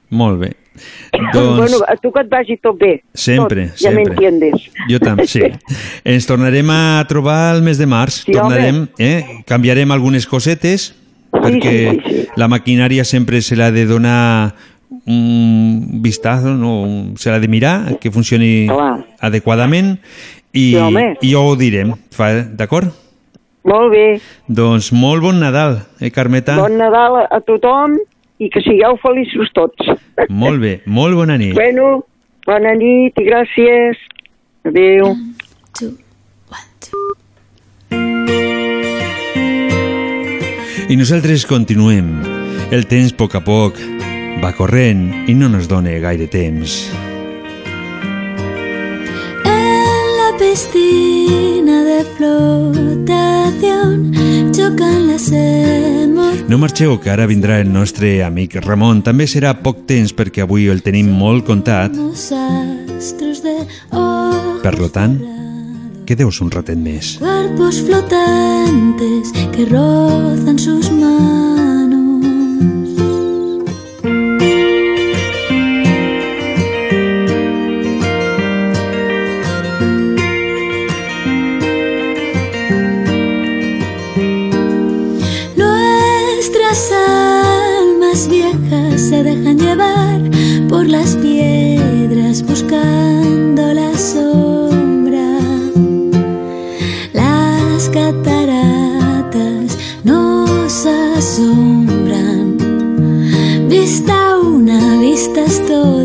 molt 0.09 0.39
bé. 0.41 0.51
Doncs- 1.33 1.57
Bueno, 1.57 1.77
a 1.87 1.95
tu 1.97 2.11
que 2.11 2.21
et 2.21 2.29
vagi 2.31 2.57
tot 2.57 2.77
bé. 2.79 3.03
Sempre, 3.13 3.67
tot, 3.67 3.77
ja 3.77 3.89
sempre. 3.91 4.05
m'entiendes. 4.05 4.69
Jo 4.89 4.99
també, 4.99 5.27
sí. 5.33 5.41
Ens 6.03 6.25
tornarem 6.27 6.69
a 6.71 7.03
trobar 7.07 7.55
el 7.55 7.61
mes 7.61 7.77
de 7.77 7.85
març. 7.87 8.23
Sí, 8.25 8.31
tornarem, 8.33 8.87
eh? 8.99 9.43
Canviarem 9.47 9.91
algunes 9.91 10.25
cosetes, 10.27 10.93
perquè 11.31 11.75
sí, 11.91 12.01
sí, 12.07 12.25
la 12.35 12.47
maquinària 12.51 13.03
sempre 13.05 13.41
se 13.41 13.55
l'ha 13.55 13.69
de 13.71 13.85
donar 13.85 14.55
un 15.05 16.01
vistazo, 16.01 16.55
no? 16.55 17.13
Se 17.17 17.31
l'ha 17.31 17.39
de 17.39 17.47
mirar, 17.47 17.97
que 17.99 18.11
funcioni 18.11 18.67
adequadament, 19.19 19.97
i, 20.51 20.71
Sí, 20.71 20.75
home. 20.75 21.05
i 21.21 21.31
jo 21.33 21.45
ho 21.47 21.55
direm, 21.55 21.93
d'acord? 22.57 22.91
Molt 23.63 23.91
bé. 23.93 24.05
Doncs 24.47 24.91
molt 24.91 25.21
bon 25.21 25.39
Nadal, 25.39 25.83
eh, 25.99 26.09
Carmeta? 26.11 26.57
Bon 26.57 26.73
Nadal 26.77 27.27
a 27.29 27.39
tothom 27.45 27.99
i 28.41 28.49
que 28.49 28.61
sigueu 28.65 28.97
feliços 29.01 29.51
tots. 29.53 29.91
Molt 30.29 30.61
bé, 30.63 30.73
molt 30.89 31.17
bona 31.19 31.37
nit. 31.37 31.53
Bueno, 31.57 32.01
bona 32.47 32.73
nit 32.77 33.17
i 33.21 33.27
gràcies. 33.27 34.01
Adéu. 34.65 35.13
I 40.91 40.97
nosaltres 40.99 41.45
continuem. 41.47 42.17
El 42.71 42.83
temps, 42.89 43.13
a 43.13 43.17
poc 43.19 43.37
a 43.37 43.43
poc, 43.45 43.79
va 44.43 44.51
corrent 44.57 45.05
i 45.31 45.37
no 45.37 45.47
nos 45.51 45.69
dona 45.71 45.93
gaire 46.03 46.27
temps. 46.31 46.81
Piscina 50.51 51.83
de 51.83 52.03
flotación 52.17 54.11
chocan 54.51 55.07
las 55.07 55.31
emociones. 55.31 56.49
No 56.49 56.57
marxeu, 56.57 56.99
que 56.99 57.09
ara 57.09 57.25
vindrà 57.25 57.61
el 57.61 57.71
nostre 57.71 58.23
amic 58.23 58.55
Ramon. 58.59 58.99
També 59.01 59.27
serà 59.31 59.53
poc 59.63 59.85
temps 59.87 60.11
perquè 60.11 60.43
avui 60.43 60.67
el 60.67 60.83
tenim 60.83 61.07
molt 61.07 61.47
oro, 63.95 64.59
Per 64.61 64.75
lo 64.77 64.89
tant, 64.91 65.15
quedeu-vos 66.05 66.41
un 66.41 66.51
ratet 66.51 66.77
més. 66.77 67.17
cuerpos 67.17 67.81
flotantes 67.81 69.31
que 69.55 69.65
rozan 69.65 70.59
sus 70.59 70.91
manos. 70.91 71.80
Dejan 89.23 89.57
llevar 89.57 90.19
por 90.69 90.87
las 90.87 91.15
piedras 91.17 92.43
buscando 92.43 93.73
la 93.73 93.97
sombra. 93.97 95.39
Las 97.13 97.89
cataratas 97.89 99.77
nos 100.03 100.85
asombran. 100.85 102.57
Vista 103.69 104.37
una, 104.39 104.97
vistas 104.97 105.61
todas. 105.67 106.00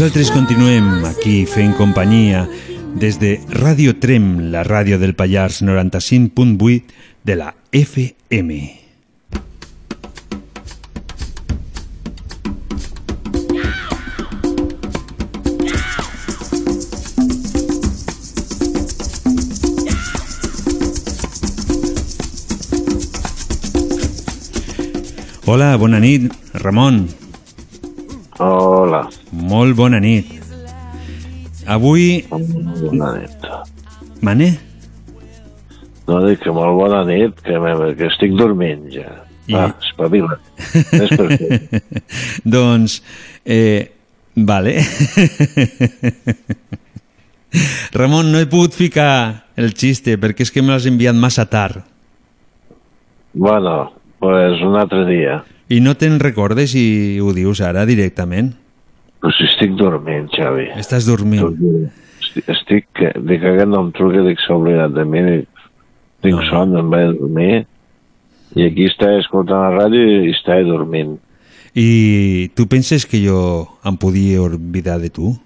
Nosaltres 0.00 0.30
continuem 0.32 1.02
aquí 1.04 1.42
fent 1.44 1.74
companyia 1.76 2.46
des 2.96 3.18
de 3.20 3.34
Ràdio 3.52 3.92
Trem, 4.00 4.48
la 4.48 4.62
ràdio 4.64 4.96
del 4.96 5.12
Pallars 5.12 5.60
95.8 5.60 6.88
de 7.28 7.36
la 7.36 7.52
FM. 7.68 8.56
Hola, 25.44 25.76
bona 25.76 26.00
nit. 26.00 26.32
Hola. 28.40 28.89
Molt 29.32 29.76
bona 29.78 30.00
nit. 30.02 30.26
Avui... 31.70 32.24
Bona 32.30 33.12
nit. 33.20 33.46
Mane? 34.26 34.50
No 36.10 36.18
dic 36.26 36.40
que 36.42 36.50
molt 36.54 36.74
bona 36.74 37.04
nit, 37.06 37.36
que, 37.46 37.58
me, 37.62 37.74
que 37.98 38.08
estic 38.10 38.32
dormint 38.38 38.88
ja. 38.92 39.10
I- 39.50 39.54
Va, 39.54 39.68
espavila. 39.82 40.36
És 40.74 41.12
perfecte. 41.16 41.80
doncs, 42.56 43.00
eh, 43.44 43.90
vale. 44.34 44.76
Ramon, 47.92 48.30
no 48.30 48.38
he 48.38 48.46
pogut 48.50 48.74
ficar 48.78 49.46
el 49.58 49.72
xiste 49.74 50.14
perquè 50.22 50.46
és 50.46 50.52
que 50.54 50.62
me 50.62 50.70
l'has 50.74 50.86
enviat 50.86 51.16
massa 51.18 51.46
tard. 51.50 51.80
Bueno, 53.34 53.92
pues 54.22 54.60
un 54.66 54.76
altre 54.78 55.04
dia. 55.08 55.40
I 55.70 55.80
no 55.82 55.94
te'n 55.98 56.18
recordes 56.22 56.74
i 56.78 57.18
ho 57.22 57.30
dius 57.34 57.60
ara 57.62 57.84
directament? 57.86 58.52
Però 59.20 59.32
si 59.36 59.46
estic 59.50 59.74
dormint, 59.76 60.30
Xavi. 60.32 60.70
Estàs 60.80 61.08
dormint. 61.08 61.58
Estic, 62.20 62.46
estic 62.54 62.86
que, 62.96 63.10
dic 63.20 63.42
que 63.42 63.52
aquest 63.54 63.68
no 63.68 63.82
em 63.84 63.90
truca, 63.96 64.22
dic 64.24 64.40
s'ha 64.40 64.56
oblidat 64.56 64.94
de 64.96 65.04
mi, 65.04 65.24
dic, 65.26 65.66
tinc 66.24 66.46
son, 66.48 66.72
em 66.80 66.88
vaig 66.92 67.18
dormir, 67.18 67.64
i 68.56 68.64
aquí 68.66 68.88
està 68.88 69.12
escoltant 69.18 69.62
la 69.66 69.74
ràdio 69.76 70.24
i 70.24 70.32
està 70.32 70.56
dormint. 70.66 71.18
I 71.76 72.50
tu 72.58 72.66
penses 72.66 73.04
que 73.06 73.20
jo 73.22 73.40
em 73.86 73.96
podia 74.00 74.40
oblidar 74.42 74.98
de 75.02 75.12
tu? 75.14 75.36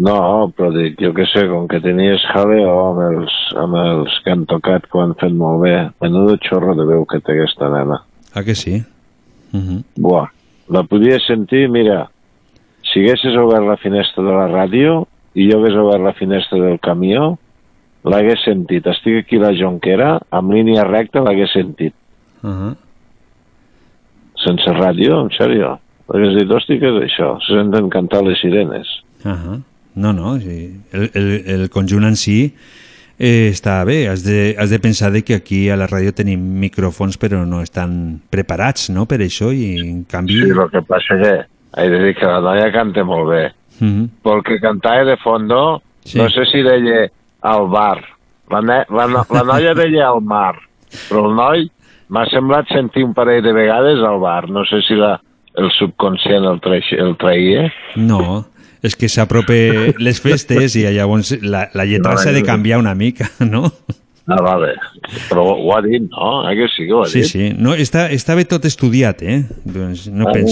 No, 0.00 0.48
però 0.54 0.70
dic, 0.74 0.96
jo 1.02 1.10
què 1.14 1.26
sé, 1.30 1.44
com 1.50 1.66
que 1.70 1.80
tenies 1.82 2.22
jaleo 2.30 2.74
amb 2.88 3.04
els, 3.08 3.38
amb 3.58 3.78
els 3.78 4.18
que 4.24 4.34
han 4.34 4.44
tocat 4.50 4.86
que 4.86 4.98
ho 4.98 5.04
han 5.04 5.16
fet 5.18 5.34
molt 5.34 5.64
bé, 5.64 5.74
menudo 6.02 6.38
xorro 6.46 6.76
de 6.78 6.86
veu 6.86 7.04
que 7.10 7.18
té 7.20 7.34
aquesta 7.34 7.70
nena. 7.72 8.02
Ah, 8.32 8.44
que 8.46 8.54
sí? 8.54 8.78
Uh 9.52 9.58
-huh. 9.58 9.82
Buah, 9.98 10.30
la 10.70 10.84
podia 10.86 11.18
sentir, 11.26 11.68
mira, 11.68 12.04
si 12.86 13.02
haguessis 13.02 13.36
obert 13.38 13.66
la 13.66 13.78
finestra 13.82 14.24
de 14.24 14.34
la 14.34 14.48
ràdio 14.50 15.04
i 15.34 15.48
jo 15.50 15.58
hagués 15.58 15.78
obert 15.78 16.04
la 16.04 16.14
finestra 16.18 16.58
del 16.62 16.78
camió, 16.82 17.34
l'hagués 18.06 18.44
sentit. 18.46 18.86
Estic 18.90 19.24
aquí 19.24 19.40
a 19.40 19.48
la 19.48 19.52
Jonquera, 19.58 20.12
amb 20.30 20.54
línia 20.54 20.86
recta 20.88 21.22
l'hagués 21.24 21.52
sentit. 21.52 21.94
Uh 22.42 22.50
-huh. 22.50 22.74
Sense 24.44 24.70
ràdio, 24.72 25.20
en 25.22 25.30
sèrio. 25.30 25.78
Hagués 26.08 26.38
dit, 26.38 26.50
hosti, 26.50 26.78
què 26.80 26.88
és 26.88 27.02
això? 27.10 27.38
Se 27.46 27.54
senten 27.54 27.90
cantar 27.90 28.22
les 28.22 28.40
sirenes. 28.40 28.86
Uh 29.24 29.30
-huh. 29.30 29.62
No, 29.94 30.12
no, 30.12 30.38
sí. 30.38 30.80
el, 30.92 31.10
el, 31.14 31.42
el 31.46 31.70
conjunt 31.70 32.04
en 32.04 32.16
si 32.16 32.54
eh, 33.20 33.50
està 33.52 33.84
bé. 33.84 34.08
Has 34.08 34.24
de, 34.24 34.56
has 34.58 34.72
de 34.72 34.80
pensar 34.80 35.12
de 35.12 35.22
que 35.22 35.36
aquí 35.36 35.68
a 35.70 35.76
la 35.76 35.86
ràdio 35.90 36.14
tenim 36.16 36.40
micròfons 36.64 37.20
però 37.20 37.44
no 37.46 37.60
estan 37.62 38.22
preparats 38.32 38.88
no, 38.90 39.04
per 39.06 39.20
això 39.20 39.52
i 39.52 39.76
en 39.84 40.04
canvi... 40.08 40.40
Sí, 40.40 40.50
el 40.50 40.70
que 40.72 40.82
passa 40.88 41.20
que 41.20 41.34
he 41.76 41.88
de 41.92 42.00
dir 42.06 42.16
que 42.18 42.26
la 42.26 42.40
noia 42.40 42.72
canta 42.74 43.04
molt 43.04 43.28
bé. 43.30 43.44
Uh 43.80 43.86
-huh. 43.86 44.08
Porque 44.22 44.58
cantava 44.60 45.04
de 45.04 45.16
fondo, 45.18 45.82
Sí. 46.04 46.18
no 46.18 46.28
sé 46.30 46.46
si 46.46 46.62
deia 46.62 47.10
al 47.42 47.68
bar. 47.68 48.00
La, 48.50 48.60
ne 48.60 48.84
la, 48.88 49.06
no 49.06 49.24
la 49.30 49.42
noia 49.44 49.74
deia 49.74 50.08
al 50.08 50.20
mar, 50.22 50.56
però 51.08 51.28
el 51.28 51.34
noi 51.36 51.70
m'ha 52.08 52.24
semblat 52.26 52.66
sentir 52.68 53.04
un 53.04 53.14
parell 53.14 53.42
de 53.44 53.52
vegades 53.52 53.98
al 54.02 54.18
bar. 54.18 54.48
No 54.50 54.64
sé 54.64 54.80
si 54.82 54.94
la, 54.94 55.20
el 55.54 55.70
subconscient 55.78 56.44
el, 56.44 56.60
traix, 56.60 56.90
el 56.92 57.16
traïa? 57.16 57.70
No, 57.96 58.46
és 58.82 58.96
que 58.96 59.08
s'aprope 59.08 59.94
les 59.98 60.20
festes 60.20 60.76
i 60.76 60.86
llavors 60.94 61.34
la, 61.42 61.66
la 61.74 61.84
lletra 61.84 62.16
s'ha 62.16 62.32
de 62.32 62.42
canviar 62.42 62.78
una 62.80 62.94
mica, 62.94 63.28
no? 63.44 63.66
Ah, 64.30 64.38
vale. 64.44 64.74
Però 65.28 65.42
ho 65.58 65.72
ha 65.74 65.80
dit, 65.82 66.04
no? 66.06 66.44
Eh 66.48 66.52
que 66.54 66.68
sí 66.70 66.84
que 66.86 66.92
ho 66.94 67.00
ha 67.02 67.08
Sí, 67.10 67.18
dit? 67.24 67.26
sí. 67.32 67.48
No, 67.58 67.72
està, 67.74 68.04
està 68.14 68.36
bé 68.38 68.44
tot 68.46 68.64
estudiat, 68.68 69.22
eh? 69.26 69.40
Doncs 69.64 70.04
no 70.14 70.28
Ah, 70.28 70.32
bé. 70.36 70.44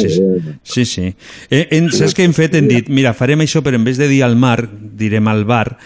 Sí, 0.67 0.85
sí. 0.85 1.13
Eh, 1.51 1.69
en, 1.77 1.87
saps 1.95 2.17
què 2.17 2.25
hem 2.27 2.35
fet? 2.35 2.57
Hem 2.59 2.67
dit, 2.67 2.89
mira, 2.91 3.13
farem 3.15 3.45
això, 3.45 3.63
però 3.63 3.79
en 3.79 3.85
vez 3.87 4.01
de 4.01 4.09
dir 4.11 4.25
al 4.27 4.35
mar, 4.37 4.65
direm 4.99 5.29
al 5.31 5.45
bar. 5.47 5.77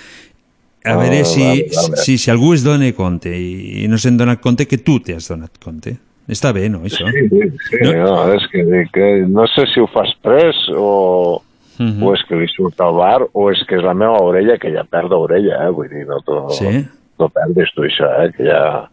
A 0.85 0.94
Ah, 0.94 0.97
veure 0.97 1.20
si, 1.28 1.43
vale, 1.44 1.66
vale. 1.77 1.97
si, 2.02 2.16
si 2.19 2.31
algú 2.32 2.55
es 2.56 2.64
dona 2.64 2.89
compte 2.97 3.31
i, 3.31 3.85
i 3.85 3.89
no 3.89 3.98
se'n 4.01 4.16
dona 4.16 4.39
compte 4.40 4.64
que 4.66 4.78
tu 4.82 4.97
t'has 4.98 5.28
donat 5.28 5.60
compte. 5.62 5.93
Està 6.32 6.51
bé, 6.55 6.69
no, 6.73 6.81
això? 6.89 7.06
Sí, 7.12 7.28
sí, 7.69 7.77
no? 7.85 7.93
no, 8.06 8.16
és 8.35 8.48
que, 8.51 8.64
que 8.94 9.06
no 9.28 9.44
sé 9.52 9.66
si 9.74 9.82
ho 9.82 9.86
fas 9.93 10.10
pres 10.24 10.56
o, 10.74 11.43
Mhm. 11.78 12.03
o 12.03 12.12
és 12.15 12.23
que 12.28 12.36
li 12.36 12.47
surt 12.49 12.81
al 12.81 12.94
bar 12.94 13.23
o 13.32 13.51
és 13.51 13.62
que 13.69 13.77
és 13.77 13.82
la 13.82 13.94
meva 13.94 14.20
orella 14.23 14.59
que 14.59 14.70
ja 14.74 14.85
perd 14.85 15.12
orella, 15.12 15.65
eh? 15.66 15.70
Vull 15.70 15.89
dir, 15.89 16.07
no 16.07 16.20
t'ho 16.20 16.51
Sí? 16.51 16.85
no 17.19 17.28
perdis 17.28 17.73
tu 17.74 17.82
això, 17.82 18.09
eh? 18.24 18.32
Que 18.36 18.44
ja 18.44 18.89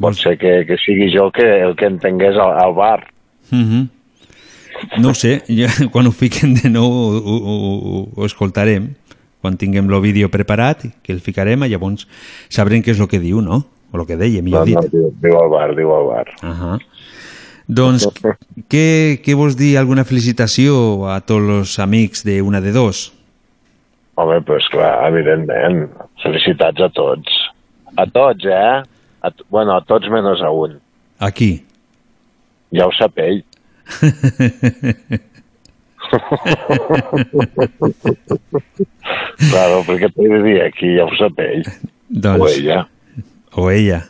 pot 0.00 0.14
ser 0.14 0.36
que, 0.38 0.64
que 0.66 0.76
sigui 0.78 1.10
jo 1.14 1.30
que, 1.30 1.44
el 1.62 1.76
que 1.76 1.86
entengués 1.86 2.36
al, 2.36 2.52
al 2.58 2.72
bar. 2.74 3.06
Mhm. 3.50 3.88
No 4.98 5.10
ho 5.10 5.14
sé, 5.14 5.42
ja, 5.48 5.68
quan 5.92 6.06
ho 6.06 6.12
fiquem 6.12 6.54
de 6.54 6.70
nou 6.70 6.88
ho, 6.90 7.18
ho, 7.20 7.36
ho, 7.36 8.08
ho 8.16 8.24
escoltarem, 8.26 8.94
quan 9.42 9.56
tinguem 9.58 9.90
el 9.92 10.00
vídeo 10.00 10.28
preparat, 10.30 10.82
que 11.02 11.12
el 11.12 11.20
ficarem, 11.20 11.62
i 11.64 11.68
llavors 11.68 12.06
sabrem 12.48 12.82
què 12.82 12.90
és 12.94 13.00
el 13.00 13.08
que 13.08 13.18
diu, 13.20 13.40
no? 13.42 13.64
O 13.92 14.00
el 14.00 14.06
que 14.06 14.16
deia, 14.16 14.40
No, 14.40 14.44
millor 14.46 14.66
no, 14.66 14.80
dit. 14.80 14.90
diu, 14.92 15.10
diu 15.20 15.36
al 15.38 15.50
bar, 15.50 15.74
diu 15.76 15.90
al 15.92 16.06
bar. 16.08 16.26
Ahà. 16.40 16.78
Doncs, 17.72 18.04
què, 18.68 19.18
què 19.24 19.34
vols 19.38 19.56
dir? 19.56 19.76
Alguna 19.80 20.04
felicitació 20.04 21.06
a 21.08 21.20
tots 21.24 21.48
els 21.56 21.78
amics 21.80 22.24
de 22.26 22.40
una 22.44 22.60
de 22.60 22.72
dos? 22.74 23.12
Home, 24.20 24.40
doncs 24.44 24.68
clar, 24.72 24.92
evidentment. 25.08 25.86
Felicitats 26.22 26.80
a 26.84 26.90
tots. 26.92 27.28
A 27.96 28.04
tots, 28.12 28.44
eh? 28.44 28.82
A, 29.22 29.30
bueno, 29.48 29.76
a 29.76 29.80
tots 29.88 30.08
menys 30.12 30.42
a 30.44 30.50
un. 30.52 30.76
Aquí. 31.22 31.64
Ja 32.76 32.86
ho 32.88 32.92
sap 32.96 33.18
ell. 33.22 33.42
claro, 39.50 39.82
perquè 39.88 40.08
t'he 40.12 40.28
de 40.28 40.40
dir 40.44 40.58
aquí, 40.66 40.88
ja 40.98 41.04
ho 41.08 41.14
sap 41.18 41.38
ell. 41.44 41.62
Doncs, 42.12 42.42
O 42.42 42.48
ella. 42.48 42.78
O 43.56 43.70
ella. 43.72 44.00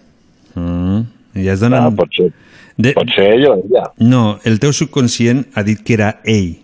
Mm. 0.58 1.00
Ja 1.44 1.52
es 1.54 1.60
dona... 1.62 1.86
Ah, 1.86 1.92
pot 1.96 2.10
ser, 2.16 2.28
de... 2.76 2.92
pot 2.96 3.10
ser 3.14 3.28
ell 3.36 3.46
o 3.50 3.54
ella. 3.60 3.86
No, 3.98 4.38
el 4.48 4.58
teu 4.62 4.72
subconscient 4.76 5.46
ha 5.54 5.64
dit 5.66 5.82
que 5.84 5.96
era 5.98 6.16
ell. 6.24 6.56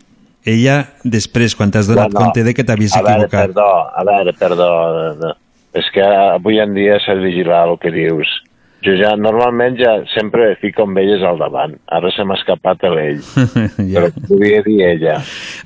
Ella, 0.48 0.78
després, 1.04 1.54
quan 1.58 1.72
t'has 1.74 1.88
donat 1.90 2.08
No, 2.12 2.16
no. 2.16 2.24
compte 2.24 2.44
de 2.46 2.54
que 2.56 2.64
t'havies 2.64 2.94
equivocat. 2.96 3.50
perdó, 3.50 3.68
a 3.92 4.04
veure, 4.06 4.32
perdó. 4.38 4.68
no. 5.20 5.34
És 5.76 5.84
que 5.92 6.02
avui 6.02 6.58
en 6.62 6.72
dia 6.74 6.96
s'ha 7.04 7.14
de 7.18 7.26
vigilar 7.26 7.66
el 7.68 7.76
que 7.82 7.90
dius. 7.92 8.30
Jo 8.86 8.94
ja, 8.96 9.10
normalment 9.18 9.76
ja 9.76 9.96
sempre 10.14 10.54
fico 10.62 10.86
amb 10.86 10.98
elles 11.02 11.22
al 11.26 11.38
davant. 11.38 11.74
Ara 11.92 12.10
se 12.14 12.24
m'ha 12.24 12.38
escapat 12.38 12.86
a 12.86 12.92
l'ell. 12.94 13.20
ja. 13.92 14.06
Però 14.06 14.08
podia 14.30 14.62
dir 14.64 14.78
ella. 14.86 15.18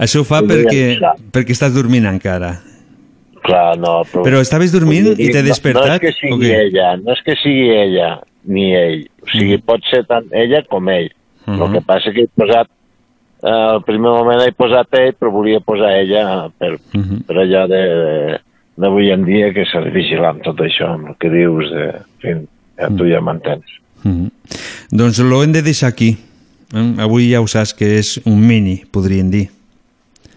Això 0.02 0.24
ho 0.24 0.26
fa 0.26 0.40
Podria 0.40 0.64
perquè, 0.64 1.14
perquè 1.32 1.54
estàs 1.54 1.74
dormint 1.76 2.08
encara. 2.08 2.56
Clar, 3.42 3.76
no, 3.78 4.00
però... 4.08 4.24
Però 4.26 4.40
estaves 4.42 4.72
dormint 4.74 5.12
dir, 5.12 5.28
i 5.28 5.32
t'he 5.34 5.42
despertat? 5.46 5.86
No 5.86 5.94
és 5.98 6.02
que 6.02 6.12
sigui 6.18 6.48
què? 6.48 6.60
ella, 6.66 6.92
no 7.02 7.14
és 7.14 7.22
que 7.26 7.36
sigui 7.42 7.70
ella 7.74 8.10
ni 8.44 8.72
ell. 8.74 9.08
O 9.22 9.28
sigui, 9.30 9.58
pot 9.58 9.82
ser 9.90 10.04
tant 10.08 10.26
ella 10.32 10.62
com 10.68 10.88
ell. 10.88 11.10
Mhm. 11.46 11.60
El 11.62 11.72
que 11.72 11.80
passa 11.86 12.12
que 12.12 12.22
he 12.26 12.28
posat 12.34 12.68
eh, 13.42 13.48
al 13.50 13.82
primer 13.82 14.10
moment 14.14 14.40
he 14.46 14.52
posat 14.52 14.86
ell, 14.94 15.14
però 15.18 15.30
volia 15.34 15.60
posar 15.60 15.92
ella 15.98 16.48
per, 16.58 16.78
Mhm. 16.94 17.22
per 17.26 17.36
allà 17.36 17.66
de, 17.68 17.82
de, 17.82 18.38
d'avui 18.78 19.10
en 19.10 19.24
dia 19.24 19.52
que 19.52 19.64
s'ha 19.66 19.80
de 19.80 19.90
vigilar 19.90 20.30
amb 20.30 20.42
tot 20.42 20.56
això, 20.58 20.94
amb 20.94 21.08
el 21.08 21.16
que 21.18 21.28
dius, 21.30 21.70
de, 21.70 21.88
en 21.88 22.04
fi, 22.20 22.46
ja, 22.78 22.88
tu 22.96 23.08
ja 23.10 23.20
m'entens. 23.20 23.64
Mhm. 24.04 24.30
Doncs 24.90 25.18
ho 25.20 25.42
hem 25.42 25.52
de 25.52 25.62
deixar 25.62 25.88
aquí. 25.88 26.16
Eh? 26.74 26.94
Avui 27.02 27.30
ja 27.30 27.40
ho 27.40 27.46
saps 27.46 27.74
que 27.74 27.98
és 27.98 28.20
un 28.24 28.40
mini, 28.46 28.82
podríem 28.90 29.30
dir. 29.30 29.48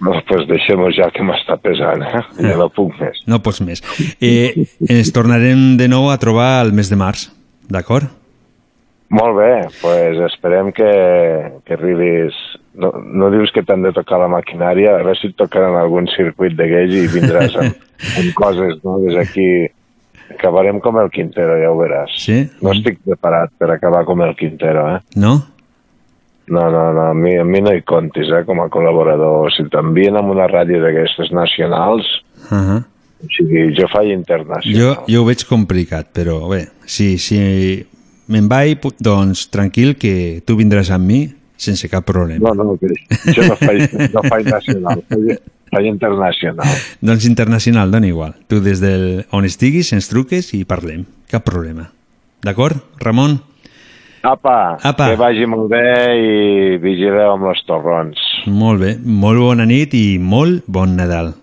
No, 0.01 0.11
pues 0.27 0.45
deixem-ho 0.47 0.89
ja 0.91 1.07
que 1.09 1.23
m'està 1.23 1.55
pesant, 1.61 2.01
eh? 2.03 2.21
Ja 2.41 2.57
no 2.59 2.67
puc 2.69 2.91
més. 2.99 3.21
No 3.25 3.39
pots 3.41 3.61
més. 3.61 3.81
Eh, 4.19 4.65
ens 4.89 5.11
tornarem 5.15 5.77
de 5.77 5.87
nou 5.87 6.09
a 6.11 6.17
trobar 6.19 6.65
el 6.65 6.73
mes 6.73 6.89
de 6.91 6.97
març, 6.99 7.29
d'acord? 7.69 8.05
Molt 9.15 9.35
bé, 9.37 9.67
pues 9.81 10.17
esperem 10.31 10.71
que, 10.73 10.89
que 11.65 11.73
arribis... 11.77 12.33
No, 12.75 12.89
no 12.91 13.29
dius 13.31 13.53
que 13.55 13.61
t'han 13.63 13.85
de 13.85 13.93
tocar 13.95 14.17
la 14.19 14.27
maquinària, 14.27 14.97
a 14.97 15.03
veure 15.03 15.13
si 15.15 15.29
et 15.29 15.35
tocaran 15.39 15.77
algun 15.79 16.09
circuit 16.11 16.57
de 16.57 16.65
gauge 16.67 17.05
i 17.05 17.11
vindràs 17.13 17.53
amb, 17.61 17.77
amb 18.19 18.33
coses 18.35 18.81
noves 18.83 19.15
aquí. 19.21 19.45
Acabarem 20.33 20.81
com 20.83 20.97
el 20.99 21.11
Quintero, 21.13 21.55
ja 21.61 21.69
ho 21.71 21.77
veràs. 21.79 22.15
Sí? 22.19 22.41
No 22.65 22.73
estic 22.73 22.97
preparat 23.05 23.53
per 23.61 23.69
acabar 23.71 24.03
com 24.09 24.25
el 24.25 24.33
Quintero, 24.35 24.87
eh? 24.97 24.99
No? 25.15 25.37
No, 26.47 26.65
no, 26.73 26.81
no, 26.93 27.05
a 27.09 27.13
mi, 27.13 27.37
a 27.39 27.45
mi 27.45 27.61
no 27.63 27.71
hi 27.73 27.81
comptis, 27.87 28.27
eh, 28.33 28.43
com 28.45 28.59
a 28.61 28.67
col·laborador. 28.73 29.47
Si 29.55 29.63
t'envien 29.71 30.17
amb 30.19 30.33
una 30.33 30.49
ràdio 30.51 30.81
d'aquestes 30.83 31.31
nacionals, 31.31 32.05
Uh 32.45 32.57
-huh. 32.57 32.81
o 33.23 33.27
sigui, 33.31 33.73
jo 33.73 33.87
faig 33.87 34.11
internacional. 34.11 34.77
Jo, 34.77 35.05
jo 35.07 35.21
ho 35.21 35.25
veig 35.25 35.45
complicat, 35.49 36.11
però 36.13 36.49
bé, 36.49 36.67
si, 36.85 37.17
si 37.17 37.39
me'n 38.31 38.47
vaig, 38.49 38.85
doncs 38.99 39.49
tranquil 39.53 39.95
que 39.99 40.41
tu 40.45 40.57
vindràs 40.59 40.91
amb 40.93 41.09
mi 41.09 41.19
sense 41.57 41.89
cap 41.89 42.05
problema. 42.05 42.53
No, 42.53 42.63
no, 42.63 42.77
que 42.77 42.91
jo 43.33 43.47
no 43.47 43.55
faig, 43.59 43.91
no 44.13 44.23
faig 44.27 44.47
nacional, 44.49 45.01
faig, 45.09 45.41
faig 45.71 45.89
internacional. 45.89 46.77
Doncs 47.01 47.27
internacional, 47.29 47.91
dona 47.91 48.09
igual. 48.09 48.35
Tu 48.47 48.61
des 48.61 48.81
del 48.83 49.25
on 49.31 49.47
estiguis 49.47 49.93
ens 49.95 50.09
truques 50.11 50.53
i 50.57 50.63
parlem. 50.67 51.05
Cap 51.31 51.45
problema. 51.47 51.89
D'acord, 52.45 52.77
Ramon? 53.01 53.39
Apa, 54.25 54.79
Apa. 54.81 55.11
que 55.11 55.17
vagi 55.21 55.45
molt 55.45 55.69
bé 55.69 55.85
i 56.17 56.77
vigileu 56.81 57.35
amb 57.35 57.45
els 57.51 57.61
torrons. 57.67 58.21
Molt 58.49 58.81
bé, 58.81 58.95
molt 58.97 59.37
bona 59.37 59.67
nit 59.69 59.93
i 59.93 60.17
molt 60.17 60.65
bon 60.65 60.95
Nadal. 60.97 61.35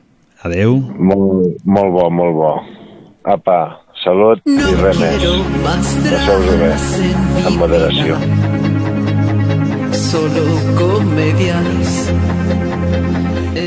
Adeu. 0.43 0.81
Molt, 0.98 1.62
molt 1.62 1.93
bo, 1.94 2.09
molt 2.10 2.35
bo. 2.35 2.52
Apa, 3.31 3.81
salut 4.03 4.43
i 4.51 4.59
res 4.81 4.99
més. 4.99 5.24
Passeu-ho 6.09 6.57
bé, 6.61 6.70
amb 7.47 7.61
moderació. 7.61 8.19
Solo 10.03 10.45
comedias. 10.79 11.99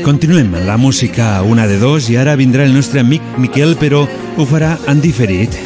Continuem 0.04 0.52
la 0.66 0.76
música 0.76 1.40
una 1.42 1.66
de 1.66 1.78
dos 1.82 2.10
i 2.12 2.18
ara 2.20 2.36
vindrà 2.38 2.66
el 2.68 2.74
nostre 2.76 3.02
amic 3.02 3.24
Miquel, 3.42 3.74
però 3.80 4.04
ho 4.04 4.46
farà 4.46 4.76
en 4.92 5.00
diferit. 5.00 5.56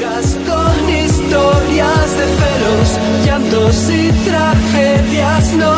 Con 0.47 0.95
historias 0.95 2.17
de 2.21 2.31
celos, 2.39 2.95
llantos 3.27 3.83
y 3.91 4.07
tragedias, 4.29 5.53
no. 5.61 5.75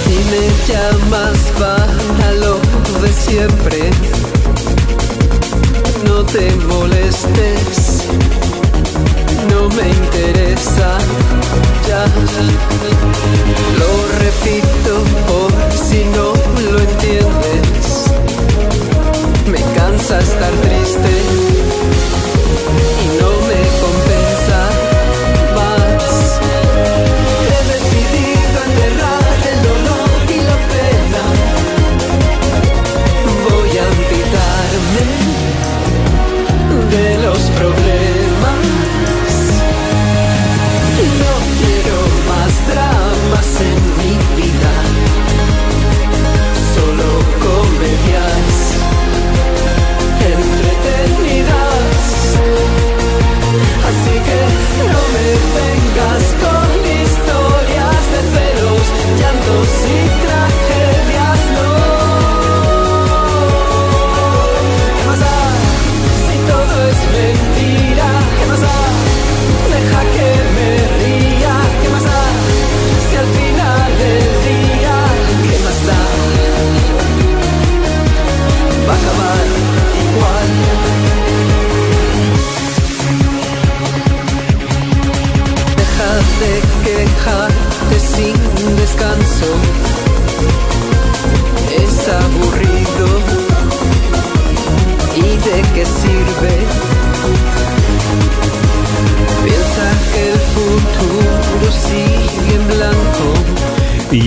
Si 0.00 0.18
me 0.32 0.44
llamas 0.66 1.46
para 1.60 2.32
lo 2.40 2.58
de 3.02 3.12
siempre, 3.12 3.90
no 4.00 4.21
te 6.32 6.50
molestes, 6.66 8.04
no 9.50 9.68
me 9.68 9.88
interesa. 9.88 10.98
Ya 11.86 12.06
lo 13.80 13.90
repito 14.18 14.92
por 15.28 15.52
si 15.86 16.04
no 16.16 16.32
lo 16.70 16.78
entiendes. 16.78 17.86
Me 19.46 19.60
cansa 19.76 20.18
estar 20.20 20.52
triste 20.62 21.21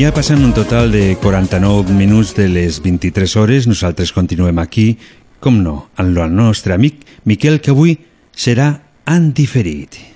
ja 0.06 0.12
passant 0.14 0.44
un 0.46 0.52
total 0.54 0.92
de 0.94 1.16
49 1.18 1.94
minuts 1.98 2.36
de 2.38 2.46
les 2.46 2.78
23 2.84 3.36
hores, 3.42 3.66
nosaltres 3.66 4.12
continuem 4.14 4.60
aquí, 4.62 5.00
com 5.42 5.58
no, 5.64 5.88
amb 5.98 6.20
el 6.22 6.36
nostre 6.36 6.76
amic 6.78 7.02
Miquel, 7.26 7.58
que 7.58 7.74
avui 7.74 7.98
serà 8.30 8.68
en 9.10 9.32
diferit. 9.34 10.15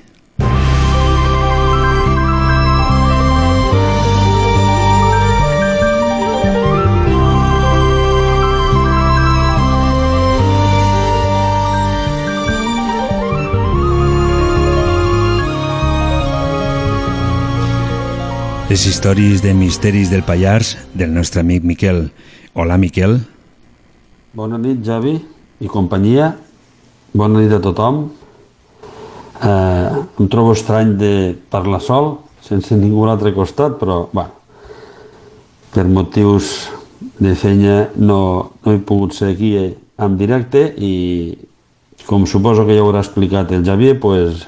Les 18.69 18.83
històries 18.85 19.41
de 19.41 19.49
misteris 19.57 20.11
del 20.13 20.21
Pallars 20.21 20.75
del 20.93 21.09
nostre 21.09 21.41
amic 21.41 21.63
Miquel. 21.65 22.03
Hola, 22.53 22.75
Miquel. 22.77 23.15
Bona 24.37 24.59
nit, 24.61 24.83
Javi 24.85 25.15
i 25.17 25.69
companyia. 25.73 26.27
Bona 27.17 27.39
nit 27.41 27.55
a 27.55 27.57
tothom. 27.63 27.97
Eh, 29.41 29.87
em 30.21 30.29
trobo 30.29 30.53
estrany 30.53 30.91
de 30.99 31.09
parlar 31.49 31.79
sol, 31.81 32.11
sense 32.45 32.77
ningú 32.77 33.07
a 33.07 33.09
l'altre 33.09 33.31
costat, 33.33 33.79
però, 33.81 34.03
bueno, 34.13 34.37
per 35.73 35.87
motius 35.89 36.69
de 37.17 37.33
feina 37.33 37.87
no, 37.95 38.19
no 38.61 38.75
he 38.75 38.77
pogut 38.77 39.17
ser 39.17 39.31
aquí 39.33 39.55
en 39.57 40.19
directe 40.19 40.61
i, 40.77 40.91
com 42.05 42.29
suposo 42.29 42.67
que 42.69 42.77
ja 42.77 42.85
haurà 42.85 43.01
explicat 43.01 43.49
el 43.49 43.65
Javier, 43.65 43.97
pues, 43.97 44.45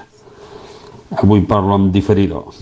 avui 1.09 1.41
parlo 1.49 1.73
amb 1.79 1.89
diferidor. 1.89 2.53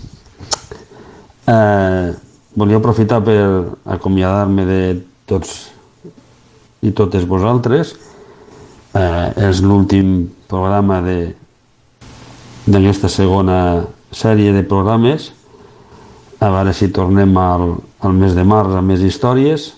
Eh, 1.50 2.14
volia 2.54 2.78
aprofitar 2.78 3.18
per 3.26 3.40
acomiadar-me 3.90 4.64
de 4.68 4.82
tots 5.26 5.70
i 6.86 6.92
totes 6.94 7.26
vosaltres. 7.26 7.94
Eh, 8.94 9.48
és 9.48 9.62
l'últim 9.62 10.28
programa 10.50 11.00
de 11.02 11.18
d'aquesta 12.70 13.08
segona 13.08 13.86
sèrie 14.14 14.52
de 14.54 14.62
programes. 14.62 15.30
A 16.38 16.50
veure 16.54 16.72
si 16.76 16.90
tornem 16.94 17.32
al, 17.40 17.80
al 18.00 18.14
mes 18.14 18.36
de 18.36 18.44
març 18.46 18.76
amb 18.78 18.92
més 18.92 19.02
històries. 19.02 19.72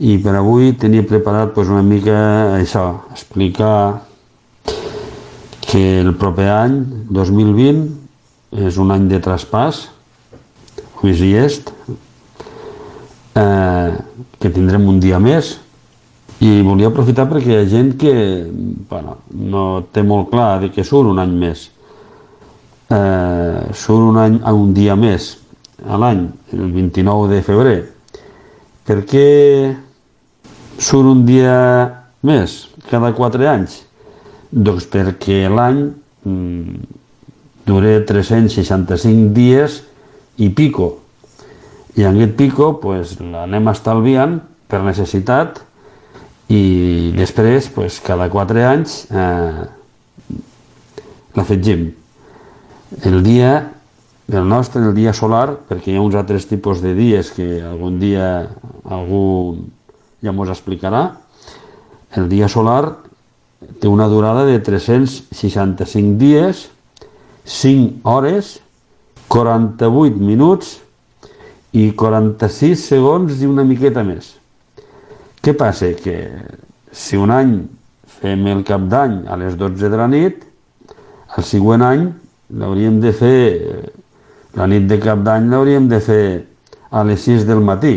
I 0.00 0.16
per 0.22 0.38
avui 0.38 0.72
tenia 0.78 1.04
preparat 1.06 1.52
pues, 1.54 1.68
una 1.68 1.82
mica 1.84 2.16
això, 2.56 2.86
explicar 3.12 4.02
que 5.68 5.82
el 6.00 6.14
proper 6.18 6.48
any, 6.54 6.78
2020, 7.10 7.84
és 8.68 8.78
un 8.80 8.90
any 8.92 9.06
de 9.08 9.20
traspàs, 9.22 9.86
I 11.02 11.34
est, 11.34 11.72
eh, 13.34 13.90
que 14.38 14.50
tindrem 14.50 14.86
un 14.88 15.00
dia 15.02 15.18
més, 15.18 15.56
i 16.42 16.60
volia 16.62 16.90
aprofitar 16.90 17.28
perquè 17.30 17.52
hi 17.52 17.58
ha 17.60 17.68
gent 17.70 17.92
que 17.98 18.12
bueno, 18.90 19.16
no 19.30 19.64
té 19.94 20.02
molt 20.02 20.30
clar 20.32 20.60
de 20.62 20.70
que 20.74 20.84
surt 20.86 21.10
un 21.10 21.20
any 21.22 21.34
més. 21.38 21.68
Eh, 22.90 23.60
surt 23.74 24.08
un 24.10 24.18
any 24.18 24.40
un 24.50 24.72
dia 24.74 24.96
més 24.98 25.36
a 25.86 25.98
l'any, 25.98 26.24
el 26.54 26.72
29 26.74 27.28
de 27.30 27.42
febrer. 27.46 27.78
Per 28.86 28.98
què 29.06 29.28
surt 30.78 31.12
un 31.12 31.22
dia 31.26 31.54
més 32.26 32.58
cada 32.90 33.12
quatre 33.14 33.46
anys? 33.50 33.80
Doncs 34.50 34.86
perquè 34.90 35.46
l'any 35.48 35.84
mm, 36.26 36.82
dura 37.70 37.94
365 38.06 39.30
dies 39.34 39.80
i 40.36 40.48
pico. 40.50 40.98
I 41.96 42.06
aquest 42.08 42.36
pico 42.38 42.72
pues, 42.80 43.18
l'anem 43.20 43.68
estalviant 43.72 44.38
per 44.70 44.80
necessitat 44.84 45.60
i 46.52 47.12
després, 47.16 47.68
pues, 47.72 47.98
cada 48.04 48.28
quatre 48.32 48.64
anys, 48.64 49.02
eh, 49.10 49.64
l'afegim. 51.36 51.90
El 53.08 53.22
dia 53.24 53.52
del 54.26 54.48
nostre, 54.48 54.82
el 54.82 54.94
dia 54.96 55.12
solar, 55.16 55.58
perquè 55.68 55.92
hi 55.92 55.96
ha 55.96 56.04
uns 56.04 56.16
altres 56.16 56.46
tipus 56.48 56.80
de 56.84 56.94
dies 56.96 57.32
que 57.36 57.60
algun 57.64 57.98
dia 58.00 58.48
algú 58.84 59.24
ja 60.22 60.32
mos 60.32 60.52
explicarà, 60.52 61.02
el 62.16 62.28
dia 62.28 62.48
solar 62.52 62.98
té 63.80 63.88
una 63.88 64.08
durada 64.08 64.44
de 64.44 64.58
365 64.60 66.18
dies, 66.20 66.68
5 67.44 68.08
hores, 68.08 68.58
48 69.32 70.20
minuts 70.20 70.74
i 71.72 71.88
46 71.96 72.82
segons 72.90 73.40
i 73.40 73.48
una 73.48 73.64
miqueta 73.64 74.04
més. 74.04 74.34
Què 75.40 75.54
passa? 75.56 75.88
Que 75.96 76.16
si 76.92 77.16
un 77.16 77.32
any 77.32 77.54
fem 78.20 78.44
el 78.52 78.60
cap 78.68 78.84
d'any 78.92 79.22
a 79.32 79.38
les 79.40 79.56
12 79.56 79.88
de 79.88 79.98
la 79.98 80.08
nit, 80.12 80.44
el 81.32 81.48
següent 81.48 81.84
any 81.86 82.04
l'hauríem 82.60 83.00
de 83.00 83.14
fer, 83.16 83.40
la 84.60 84.68
nit 84.68 84.84
de 84.90 85.00
cap 85.00 85.24
d'any 85.24 85.48
l'hauríem 85.48 85.88
de 85.88 86.02
fer 86.04 86.24
a 86.92 87.00
les 87.08 87.24
6 87.24 87.48
del 87.48 87.64
matí. 87.64 87.96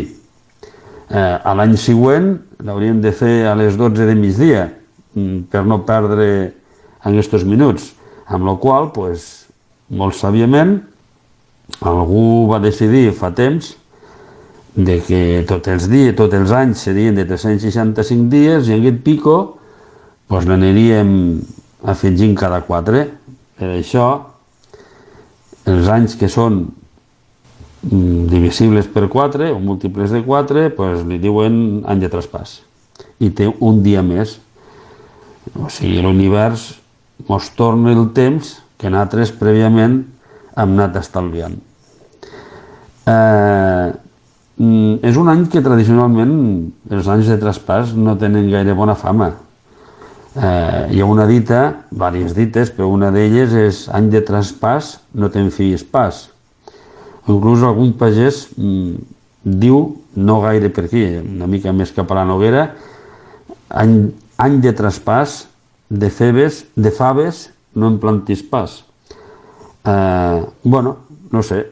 Eh, 1.12 1.20
a 1.20 1.52
l'any 1.54 1.76
següent 1.76 2.32
l'hauríem 2.64 3.04
de 3.04 3.12
fer 3.12 3.44
a 3.46 3.54
les 3.60 3.76
12 3.76 4.08
de 4.08 4.16
migdia, 4.16 4.70
mm, 5.12 5.52
per 5.52 5.66
no 5.68 5.82
perdre 5.84 6.54
aquests 7.04 7.44
minuts. 7.44 7.92
Amb 8.26 8.48
la 8.48 8.56
qual 8.56 8.90
pues, 8.96 9.46
molt 9.92 10.16
sàviament, 10.16 10.80
algú 11.80 12.46
va 12.50 12.60
decidir 12.62 13.10
fa 13.16 13.32
temps 13.34 13.74
de 14.76 15.00
que 15.00 15.20
tots 15.48 15.72
els 15.72 15.86
dies, 15.88 16.14
tots 16.16 16.36
els 16.36 16.52
anys 16.52 16.84
serien 16.84 17.16
de 17.16 17.24
365 17.24 18.28
dies 18.32 18.68
i 18.68 18.76
en 18.76 18.82
aquest 18.82 19.02
pico 19.04 19.36
pues, 20.28 20.44
l'aniríem 20.46 21.10
afegint 21.86 22.34
cada 22.36 22.60
4. 22.66 23.04
Per 23.56 23.70
això, 23.72 24.06
els 25.66 25.88
anys 25.88 26.16
que 26.20 26.28
són 26.28 26.66
mm, 27.88 28.26
divisibles 28.32 28.90
per 28.92 29.06
4 29.12 29.52
o 29.54 29.60
múltiples 29.62 30.12
de 30.12 30.22
4, 30.26 30.68
pues, 30.76 31.06
li 31.08 31.20
diuen 31.22 31.84
any 31.88 32.02
de 32.02 32.12
traspàs. 32.12 32.60
I 33.20 33.32
té 33.32 33.48
un 33.48 33.80
dia 33.84 34.04
més. 34.04 34.36
O 35.56 35.70
sigui, 35.72 36.02
l'univers 36.04 36.74
mos 37.30 37.48
torna 37.56 37.94
el 37.96 38.10
temps 38.12 38.58
que 38.76 38.90
nosaltres 38.92 39.32
prèviament 39.32 40.02
hem 40.56 40.74
anat 40.76 40.96
estalviant. 41.02 41.56
Eh, 43.06 43.94
Mm, 44.56 45.02
és 45.04 45.16
un 45.20 45.28
any 45.28 45.42
que 45.52 45.60
tradicionalment 45.60 46.30
els 46.88 47.08
anys 47.12 47.26
de 47.28 47.36
traspàs 47.36 47.90
no 47.92 48.14
tenen 48.16 48.48
gaire 48.48 48.72
bona 48.76 48.94
fama. 48.96 49.34
Eh, 50.36 50.96
hi 50.96 51.00
ha 51.00 51.08
una 51.08 51.26
dita, 51.28 51.82
diverses 51.90 52.32
dites, 52.36 52.72
però 52.72 52.88
una 52.88 53.10
d'elles 53.12 53.52
és 53.52 53.82
any 53.92 54.08
de 54.12 54.22
traspàs 54.24 54.94
no 55.12 55.28
te'n 55.32 55.50
fies 55.52 55.84
pas. 55.84 56.22
Inclús 57.28 57.66
algun 57.68 57.92
pagès 58.00 58.46
mm, 58.56 58.96
diu, 59.44 59.82
no 60.16 60.40
gaire 60.40 60.72
per 60.72 60.86
aquí, 60.86 61.04
una 61.20 61.48
mica 61.50 61.76
més 61.76 61.92
cap 61.92 62.08
a 62.12 62.22
la 62.22 62.24
Noguera, 62.24 62.70
any, 63.68 63.98
any 64.40 64.60
de 64.64 64.72
traspàs 64.72 65.42
de 65.90 66.08
febes, 66.08 66.64
de 66.76 66.94
faves 66.96 67.50
no 67.76 67.92
en 67.92 68.00
plantis 68.00 68.40
pas. 68.40 68.85
Eh, 69.86 70.46
bueno, 70.64 70.96
no 71.30 71.42
sé, 71.42 71.62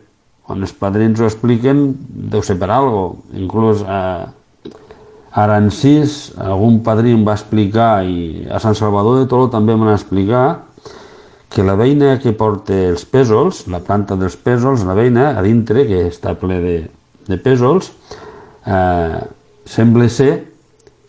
quan 0.44 0.62
els 0.62 0.74
padrins 0.76 1.20
ho 1.20 1.26
expliquen, 1.26 1.84
deu 2.30 2.44
ser 2.46 2.56
per 2.60 2.70
algo. 2.70 3.04
Inclús 3.34 3.82
eh, 3.82 4.24
a 5.34 5.44
Arancís, 5.44 6.34
algun 6.38 6.78
padrí 6.86 7.14
em 7.16 7.24
va 7.26 7.34
explicar, 7.34 8.04
i 8.06 8.46
a 8.46 8.60
Sant 8.62 8.76
Salvador 8.78 9.18
de 9.18 9.28
Tolo 9.30 9.50
també 9.50 9.74
m'han 9.74 9.94
explicar, 9.96 10.46
que 11.54 11.62
la 11.66 11.76
veina 11.78 12.16
que 12.22 12.34
porta 12.34 12.74
els 12.90 13.04
pèsols, 13.06 13.64
la 13.70 13.80
planta 13.82 14.18
dels 14.18 14.36
pèsols, 14.36 14.86
la 14.86 14.94
veina 14.98 15.32
a 15.38 15.42
dintre, 15.42 15.86
que 15.86 16.06
està 16.10 16.34
ple 16.38 16.58
de, 16.62 16.76
de 17.28 17.38
pèsols, 17.42 17.92
eh, 18.66 19.20
sembla 19.66 20.08
ser 20.10 20.32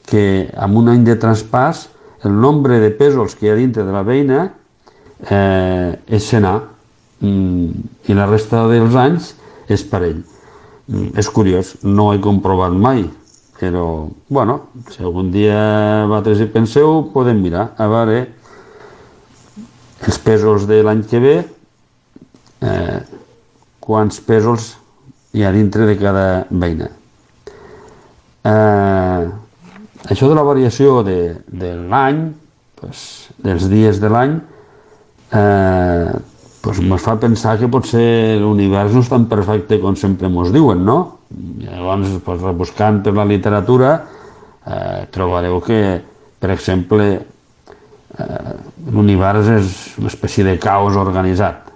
que 0.06 0.46
amb 0.62 0.78
un 0.82 0.92
any 0.94 1.06
de 1.06 1.18
traspàs 1.22 1.88
el 2.26 2.34
nombre 2.42 2.78
de 2.82 2.92
pèsols 2.98 3.36
que 3.38 3.48
hi 3.48 3.52
ha 3.52 3.58
dintre 3.58 3.84
de 3.86 3.94
la 3.94 4.06
veina 4.06 4.46
eh, 5.30 5.98
és 6.06 6.30
senar 6.30 6.60
i 8.06 8.18
la 8.18 8.28
resta 8.30 8.66
dels 8.70 8.96
anys 9.00 9.34
és 9.72 9.84
parell. 9.90 10.22
Mm, 10.88 11.16
és 11.18 11.30
curiós, 11.34 11.76
no 11.84 12.12
he 12.14 12.20
comprovat 12.22 12.74
mai, 12.78 13.06
però, 13.60 14.08
bueno, 14.30 14.60
si 14.92 15.02
algun 15.02 15.32
dia 15.34 16.06
vosaltres 16.06 16.44
hi 16.44 16.50
penseu, 16.52 17.00
podem 17.14 17.40
mirar, 17.42 17.72
a 17.78 17.88
veure 17.90 18.20
els 20.06 20.20
pesos 20.22 20.68
de 20.70 20.82
l'any 20.86 21.02
que 21.10 21.22
ve, 21.24 21.36
eh, 22.62 23.00
quants 23.80 24.20
pesos 24.28 24.76
hi 25.34 25.46
ha 25.46 25.54
dintre 25.56 25.88
de 25.90 25.96
cada 25.98 26.28
veïna. 26.52 26.92
Eh, 28.46 29.24
això 30.14 30.30
de 30.30 30.38
la 30.38 30.46
variació 30.46 31.02
de, 31.08 31.36
de 31.48 31.74
l'any, 31.90 32.28
pues, 32.78 33.00
dels 33.42 33.66
dies 33.72 33.98
de 34.04 34.12
l'any, 34.14 34.38
eh, 35.34 36.14
pues 36.66 36.82
mos 36.82 37.04
fa 37.06 37.14
pensar 37.22 37.60
que 37.62 37.68
potser 37.70 38.40
l'univers 38.42 38.96
no 38.96 39.04
és 39.06 39.10
tan 39.12 39.28
perfecte 39.30 39.78
com 39.78 39.94
sempre 39.94 40.32
mos 40.34 40.50
diuen, 40.50 40.80
no? 40.82 40.98
Llavors, 41.62 42.16
pues, 42.26 42.42
rebuscant 42.42 43.04
per 43.06 43.14
la 43.14 43.26
literatura, 43.30 43.92
eh, 44.66 45.06
trobareu 45.14 45.60
que, 45.62 46.02
per 46.42 46.50
exemple, 46.56 47.06
eh, 48.18 48.56
l'univers 48.90 49.52
és 49.60 49.78
una 50.02 50.10
espècie 50.10 50.44
de 50.48 50.58
caos 50.58 50.98
organitzat. 50.98 51.70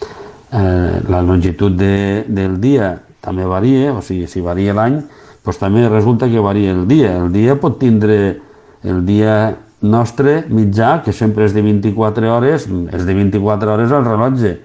Eh, 0.00 1.02
la 1.12 1.20
longitud 1.20 1.76
de, 1.76 2.24
del 2.26 2.56
dia 2.64 2.94
també 3.20 3.44
varia, 3.44 3.92
o 3.92 4.00
sigui, 4.00 4.24
si 4.24 4.40
varia 4.40 4.72
l'any, 4.72 5.02
doncs 5.44 5.60
també 5.60 5.84
resulta 5.84 6.30
que 6.32 6.40
varia 6.40 6.72
el 6.72 6.86
dia. 6.88 7.12
El 7.20 7.28
dia 7.36 7.60
pot 7.60 7.76
tindre 7.76 8.40
el 8.88 9.04
dia 9.04 9.52
nostre 9.80 10.44
mitjà, 10.48 11.00
que 11.04 11.12
sempre 11.16 11.46
és 11.48 11.54
de 11.56 11.62
24 11.64 12.32
hores, 12.32 12.66
és 12.68 13.06
de 13.06 13.14
24 13.16 13.72
hores 13.74 13.92
al 13.92 14.04
rellotge, 14.04 14.56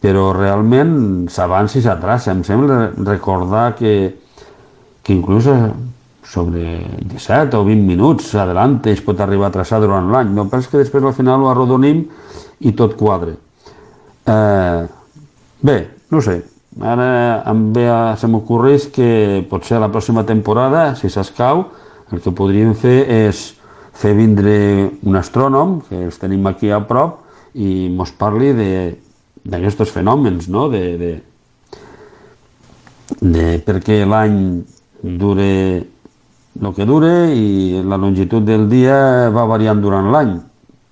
però 0.00 0.30
realment 0.36 1.28
s'avança 1.32 1.78
i 1.78 1.84
s'atrassa. 1.84 2.32
Em 2.32 2.42
sembla 2.44 2.90
recordar 3.04 3.74
que, 3.78 3.94
que 5.02 5.16
inclús 5.16 5.48
sobre 6.30 6.86
17 7.10 7.56
o 7.56 7.64
20 7.64 7.86
minuts 7.88 8.34
adelante 8.38 8.92
es 8.92 9.00
pot 9.02 9.20
arribar 9.20 9.48
a 9.48 9.56
traçar 9.56 9.80
durant 9.80 10.12
l'any. 10.12 10.32
No 10.36 10.48
penso 10.48 10.70
que 10.70 10.80
després 10.80 11.04
al 11.04 11.16
final 11.16 11.42
ho 11.42 11.50
arrodonim 11.50 12.04
i 12.60 12.72
tot 12.76 12.96
quadre. 12.96 13.34
Eh, 14.28 14.86
bé, 15.64 15.78
no 16.12 16.20
sé, 16.22 16.40
ara 16.80 17.42
em 17.50 17.64
ve 17.74 17.88
a, 17.90 18.16
se 18.20 18.28
m'ocorreix 18.28 18.90
que 18.94 19.46
potser 19.50 19.78
a 19.78 19.84
la 19.86 19.90
pròxima 19.90 20.24
temporada, 20.28 20.94
si 20.94 21.10
s'escau, 21.10 21.64
el 22.12 22.20
que 22.22 22.32
podríem 22.34 22.76
fer 22.78 22.98
és 23.10 23.59
fer 23.94 24.14
vindre 24.16 24.54
un 25.02 25.16
astrònom, 25.18 25.80
que 25.88 26.04
els 26.06 26.18
tenim 26.20 26.46
aquí 26.46 26.70
a 26.70 26.80
prop, 26.86 27.20
i 27.54 27.88
mos 27.90 28.12
parli 28.16 28.52
d'aquests 28.54 29.90
fenòmens, 29.90 30.48
no? 30.48 30.68
de, 30.70 30.84
de, 31.00 31.12
de 33.20 33.46
per 33.66 33.80
què 33.82 34.04
l'any 34.06 34.36
dure 35.02 35.48
el 36.60 36.74
que 36.76 36.84
dure 36.84 37.30
i 37.32 37.80
la 37.86 37.96
longitud 37.96 38.44
del 38.44 38.68
dia 38.68 39.30
va 39.32 39.46
variant 39.48 39.80
durant 39.80 40.10
l'any, 40.12 40.34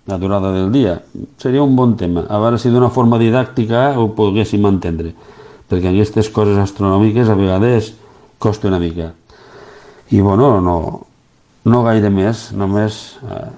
la 0.08 0.18
durada 0.18 0.52
del 0.54 0.70
dia. 0.72 0.96
Seria 1.36 1.62
un 1.62 1.74
bon 1.76 1.96
tema, 1.96 2.24
a 2.28 2.38
veure 2.40 2.58
si 2.58 2.72
d'una 2.72 2.90
forma 2.94 3.18
didàctica 3.20 3.90
ho 3.98 4.08
poguéssim 4.16 4.64
entendre, 4.66 5.12
perquè 5.68 5.92
aquestes 5.92 6.30
coses 6.32 6.58
astronòmiques 6.62 7.28
a 7.28 7.36
vegades 7.36 7.92
costa 8.38 8.70
una 8.70 8.80
mica. 8.80 9.12
I 10.10 10.22
bueno, 10.24 10.60
no, 10.64 10.78
no 11.68 11.84
gaire 11.86 12.10
més, 12.12 12.48
només 12.56 13.18
eh, 13.24 13.48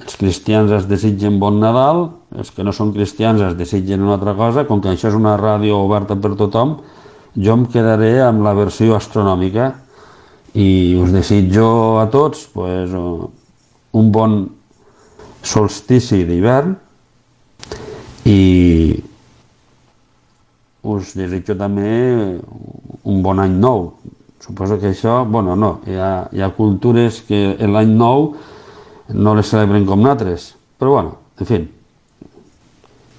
els 0.00 0.16
cristians 0.18 0.72
es 0.74 0.88
desitgen 0.90 1.38
bon 1.42 1.60
Nadal, 1.62 2.08
els 2.34 2.50
que 2.54 2.64
no 2.66 2.72
són 2.74 2.94
cristians 2.94 3.42
es 3.44 3.56
desitgen 3.58 4.02
una 4.02 4.16
altra 4.16 4.34
cosa, 4.38 4.64
com 4.66 4.80
que 4.82 4.90
això 4.92 5.10
és 5.10 5.18
una 5.18 5.36
ràdio 5.38 5.78
oberta 5.84 6.16
per 6.18 6.32
tothom, 6.38 6.78
jo 7.36 7.54
em 7.54 7.66
quedaré 7.70 8.16
amb 8.24 8.42
la 8.42 8.54
versió 8.58 8.96
astronòmica. 8.96 9.70
I 10.58 10.96
us 10.98 11.12
desitjo 11.14 12.00
a 12.00 12.08
tots 12.10 12.48
pues, 12.50 12.90
un 12.90 14.08
bon 14.10 14.40
solstici 15.46 16.24
d'hivern. 16.26 16.74
I 18.26 18.40
us 20.90 21.14
desitjo 21.14 21.54
també 21.60 21.92
un 23.04 23.22
bon 23.22 23.38
any 23.42 23.54
nou, 23.62 23.92
Suposo 24.40 24.78
que 24.80 24.88
això, 24.88 25.20
bueno, 25.28 25.54
no, 25.56 25.80
hi 25.84 25.98
ha, 26.00 26.10
hi 26.32 26.40
ha 26.40 26.48
cultures 26.56 27.20
que 27.28 27.58
l'any 27.60 27.90
nou 27.92 28.30
no 29.12 29.34
les 29.36 29.50
celebren 29.52 29.84
com 29.84 30.00
nosaltres, 30.00 30.54
però 30.80 30.94
bueno, 30.94 31.16
en 31.36 31.48
fi, 31.48 31.58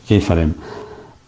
què 0.08 0.18
hi 0.18 0.24
farem? 0.26 0.56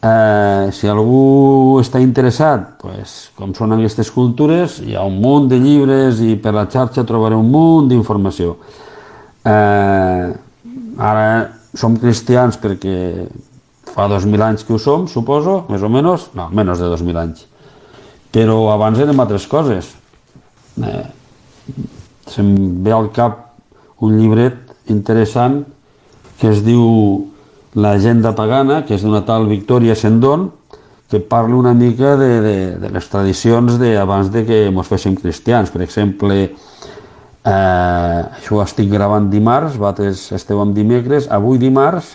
Eh, 0.04 0.72
si 0.74 0.90
algú 0.90 1.78
està 1.80 2.02
interessat, 2.02 2.74
pues, 2.82 3.14
com 3.38 3.54
són 3.56 3.78
aquestes 3.78 4.10
cultures, 4.12 4.80
hi 4.82 4.98
ha 4.98 5.06
un 5.06 5.22
munt 5.22 5.48
de 5.54 5.62
llibres 5.62 6.24
i 6.26 6.34
per 6.42 6.56
la 6.58 6.66
xarxa 6.66 7.06
trobareu 7.08 7.46
un 7.46 7.54
munt 7.54 7.94
d'informació. 7.94 8.58
Eh, 9.46 10.28
ara 10.98 11.30
som 11.78 12.02
cristians 12.02 12.58
perquè 12.58 12.98
fa 13.94 14.10
2.000 14.10 14.50
anys 14.50 14.66
que 14.66 14.74
ho 14.74 14.82
som, 14.82 15.06
suposo, 15.08 15.62
més 15.70 15.86
o 15.86 15.94
menys, 15.94 16.32
no, 16.34 16.50
menys 16.50 16.82
de 16.82 16.90
2.000 16.98 17.28
anys 17.28 17.50
però 18.34 18.58
abans 18.74 19.00
érem 19.00 19.20
altres 19.22 19.46
coses. 19.48 19.94
Eh, 20.82 21.06
se'm 22.34 22.82
ve 22.84 22.94
al 22.96 23.12
cap 23.14 23.54
un 24.04 24.18
llibret 24.18 24.90
interessant 24.90 25.62
que 26.42 26.50
es 26.50 26.64
diu 26.66 27.30
L'agenda 27.74 28.36
pagana, 28.38 28.84
que 28.86 28.94
és 28.94 29.02
d'una 29.02 29.24
tal 29.26 29.48
Victòria 29.50 29.96
Sendon, 29.98 30.52
que 31.10 31.18
parla 31.18 31.56
una 31.58 31.74
mica 31.74 32.12
de, 32.20 32.30
de, 32.42 32.58
de 32.78 32.92
les 32.94 33.08
tradicions 33.10 33.80
de, 33.82 33.96
abans 33.98 34.30
de 34.30 34.44
que 34.46 34.60
ens 34.68 34.90
féssim 34.90 35.16
cristians. 35.18 35.72
Per 35.74 35.82
exemple, 35.82 36.38
eh, 36.54 38.20
això 38.38 38.62
estic 38.62 38.92
gravant 38.92 39.32
dimarts, 39.32 39.80
vosaltres 39.82 40.28
esteu 40.38 40.62
amb 40.62 40.78
dimecres, 40.78 41.26
avui 41.34 41.58
dimarts, 41.62 42.14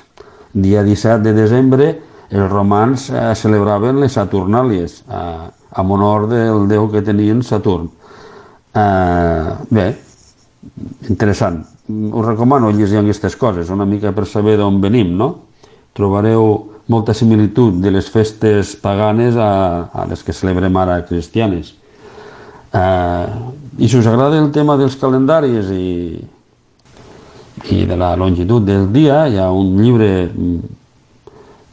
dia 0.55 0.87
17 0.87 1.27
de 1.27 1.35
desembre, 1.35 1.91
els 2.31 2.51
romans 2.53 3.09
eh, 3.11 3.33
celebraven 3.35 3.99
les 3.99 4.15
Saturnàlies, 4.15 5.01
eh, 5.11 5.58
en 5.77 5.91
honor 5.93 6.29
del 6.31 6.69
déu 6.69 6.89
que 6.93 7.03
tenien 7.05 7.43
Saturn. 7.43 7.89
Eh, 8.75 9.53
bé, 9.71 9.89
interessant. 11.09 11.61
Us 11.89 12.27
recomano 12.27 12.71
llegir 12.71 12.99
aquestes 13.01 13.37
coses, 13.37 13.71
una 13.71 13.87
mica 13.89 14.13
per 14.13 14.27
saber 14.27 14.59
d'on 14.61 14.81
venim, 14.81 15.15
no? 15.17 15.31
Trobareu 15.97 16.49
molta 16.89 17.15
similitud 17.15 17.81
de 17.83 17.93
les 17.93 18.09
festes 18.09 18.75
paganes 18.81 19.37
a, 19.37 19.89
a 19.93 20.07
les 20.09 20.23
que 20.25 20.37
celebrem 20.37 20.77
ara 20.77 21.03
cristianes. 21.09 21.75
Eh, 22.73 23.27
I 23.79 23.89
si 23.89 23.99
us 23.99 24.09
agrada 24.11 24.41
el 24.41 24.51
tema 24.53 24.77
dels 24.77 24.97
calendaris 25.01 25.71
i, 25.73 26.19
i 27.73 27.85
de 27.89 27.97
la 27.97 28.15
longitud 28.17 28.65
del 28.67 28.89
dia, 28.93 29.27
hi 29.29 29.39
ha 29.41 29.51
un 29.55 29.77
llibre 29.81 30.11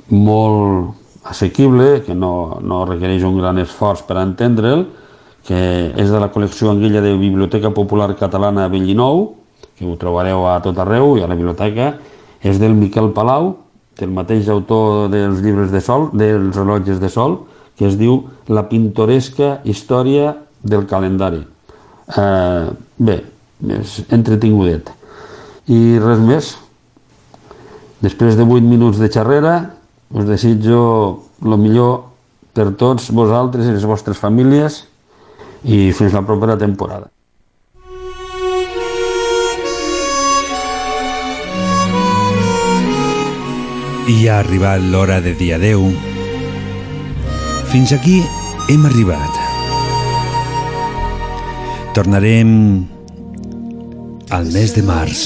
molt 0.09 1.04
assequible, 1.25 2.03
que 2.05 2.13
no, 2.13 2.59
no 2.61 2.83
requereix 2.85 3.25
un 3.25 3.39
gran 3.41 3.57
esforç 3.59 4.05
per 4.05 4.19
entendre'l, 4.21 4.85
que 5.45 5.57
és 5.97 6.09
de 6.09 6.21
la 6.21 6.29
col·lecció 6.33 6.71
Anguilla 6.71 7.01
de 7.01 7.15
Biblioteca 7.17 7.73
Popular 7.73 8.13
Catalana 8.17 8.67
Bellinou, 8.69 9.27
que 9.75 9.85
ho 9.85 9.97
trobareu 9.99 10.45
a 10.47 10.59
tot 10.63 10.77
arreu 10.81 11.17
i 11.17 11.25
a 11.25 11.29
la 11.29 11.37
biblioteca, 11.37 11.95
és 12.45 12.61
del 12.61 12.77
Miquel 12.77 13.11
Palau, 13.13 13.55
del 13.97 14.11
mateix 14.13 14.49
autor 14.53 15.09
dels 15.09 15.41
llibres 15.43 15.71
de 15.73 15.81
sol, 15.81 16.09
dels 16.13 16.55
rellotges 16.55 17.01
de 17.01 17.09
sol, 17.09 17.39
que 17.75 17.87
es 17.89 17.97
diu 17.99 18.23
La 18.47 18.67
pintoresca 18.69 19.59
història 19.65 20.35
del 20.61 20.85
calendari. 20.87 21.41
Eh, 22.15 22.67
bé, 22.97 23.17
és 23.79 23.97
entretingudet. 24.13 24.91
I 25.67 25.97
res 25.99 26.21
més. 26.21 26.51
Després 28.05 28.37
de 28.37 28.45
8 28.45 28.61
minuts 28.69 29.01
de 29.01 29.09
xerrera, 29.09 29.55
us 30.13 30.25
desitjo 30.27 30.81
el 31.41 31.57
millor 31.57 32.03
per 32.55 32.71
tots 32.79 33.09
vosaltres 33.11 33.67
i 33.67 33.75
les 33.75 33.85
vostres 33.87 34.19
famílies 34.21 34.83
i 35.65 35.91
fins 35.97 36.13
la 36.13 36.23
propera 36.25 36.57
temporada. 36.57 37.09
I 44.05 44.27
ha 44.29 44.39
arribat 44.43 44.83
l'hora 44.85 45.17
de 45.21 45.33
dir 45.33 45.55
adeu. 45.55 45.87
Fins 47.71 47.91
aquí 47.95 48.19
hem 48.69 48.85
arribat. 48.85 49.41
Tornarem 51.97 52.51
al 54.29 54.51
mes 54.53 54.75
de 54.77 54.83
març. 54.85 55.25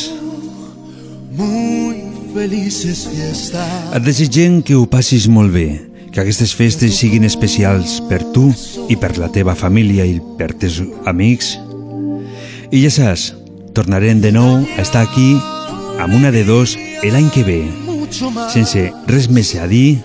Muy 1.36 2.09
felices 2.40 3.08
fiestas. 3.12 3.68
Et 3.96 4.04
desitgem 4.06 4.62
que 4.64 4.78
ho 4.78 4.86
passis 4.88 5.28
molt 5.28 5.52
bé, 5.52 5.68
que 6.14 6.22
aquestes 6.24 6.54
festes 6.56 6.96
siguin 7.02 7.28
especials 7.28 7.98
per 8.08 8.22
tu 8.34 8.48
i 8.88 8.96
per 9.00 9.18
la 9.20 9.28
teva 9.34 9.58
família 9.60 10.06
i 10.08 10.20
per 10.40 10.54
teus 10.62 10.80
amics. 11.10 11.58
I 12.72 12.86
ja 12.86 12.92
saps, 12.94 13.34
tornarem 13.76 14.22
de 14.24 14.32
nou 14.32 14.64
a 14.64 14.86
estar 14.86 15.04
aquí 15.04 15.34
amb 16.00 16.16
una 16.16 16.32
de 16.32 16.46
dos 16.48 16.78
l'any 17.04 17.28
que 17.34 17.44
ve, 17.44 17.60
sense 18.54 18.88
res 19.10 19.28
més 19.28 19.52
a 19.60 19.68
dir. 19.68 20.00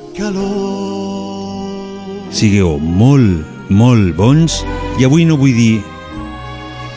Sigueu 2.35 2.81
molt, 2.83 3.47
molt 3.71 4.11
bons 4.19 4.59
i 4.99 5.07
avui 5.07 5.29
no 5.29 5.39
vull 5.39 5.55
dir 5.55 5.79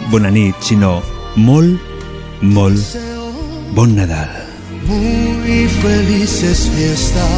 bona 0.10 0.34
nit, 0.34 0.58
sinó 0.66 0.98
molt, 1.38 1.78
molt 2.42 2.98
bon 3.78 3.98
Nadal. 3.98 4.47
muy 4.88 5.68
felices 5.68 6.70
fiestas, 6.74 7.30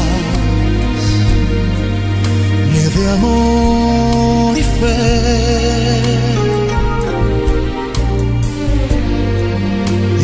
ni 2.71 2.79
de 2.79 3.09
amor 3.11 4.57
y 4.57 4.61
fe. 4.61 6.01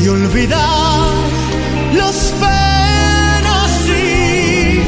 Y 0.03 0.07
olvidar 0.07 1.09
los 1.93 2.15
penas 2.39 3.89
y 3.89 4.79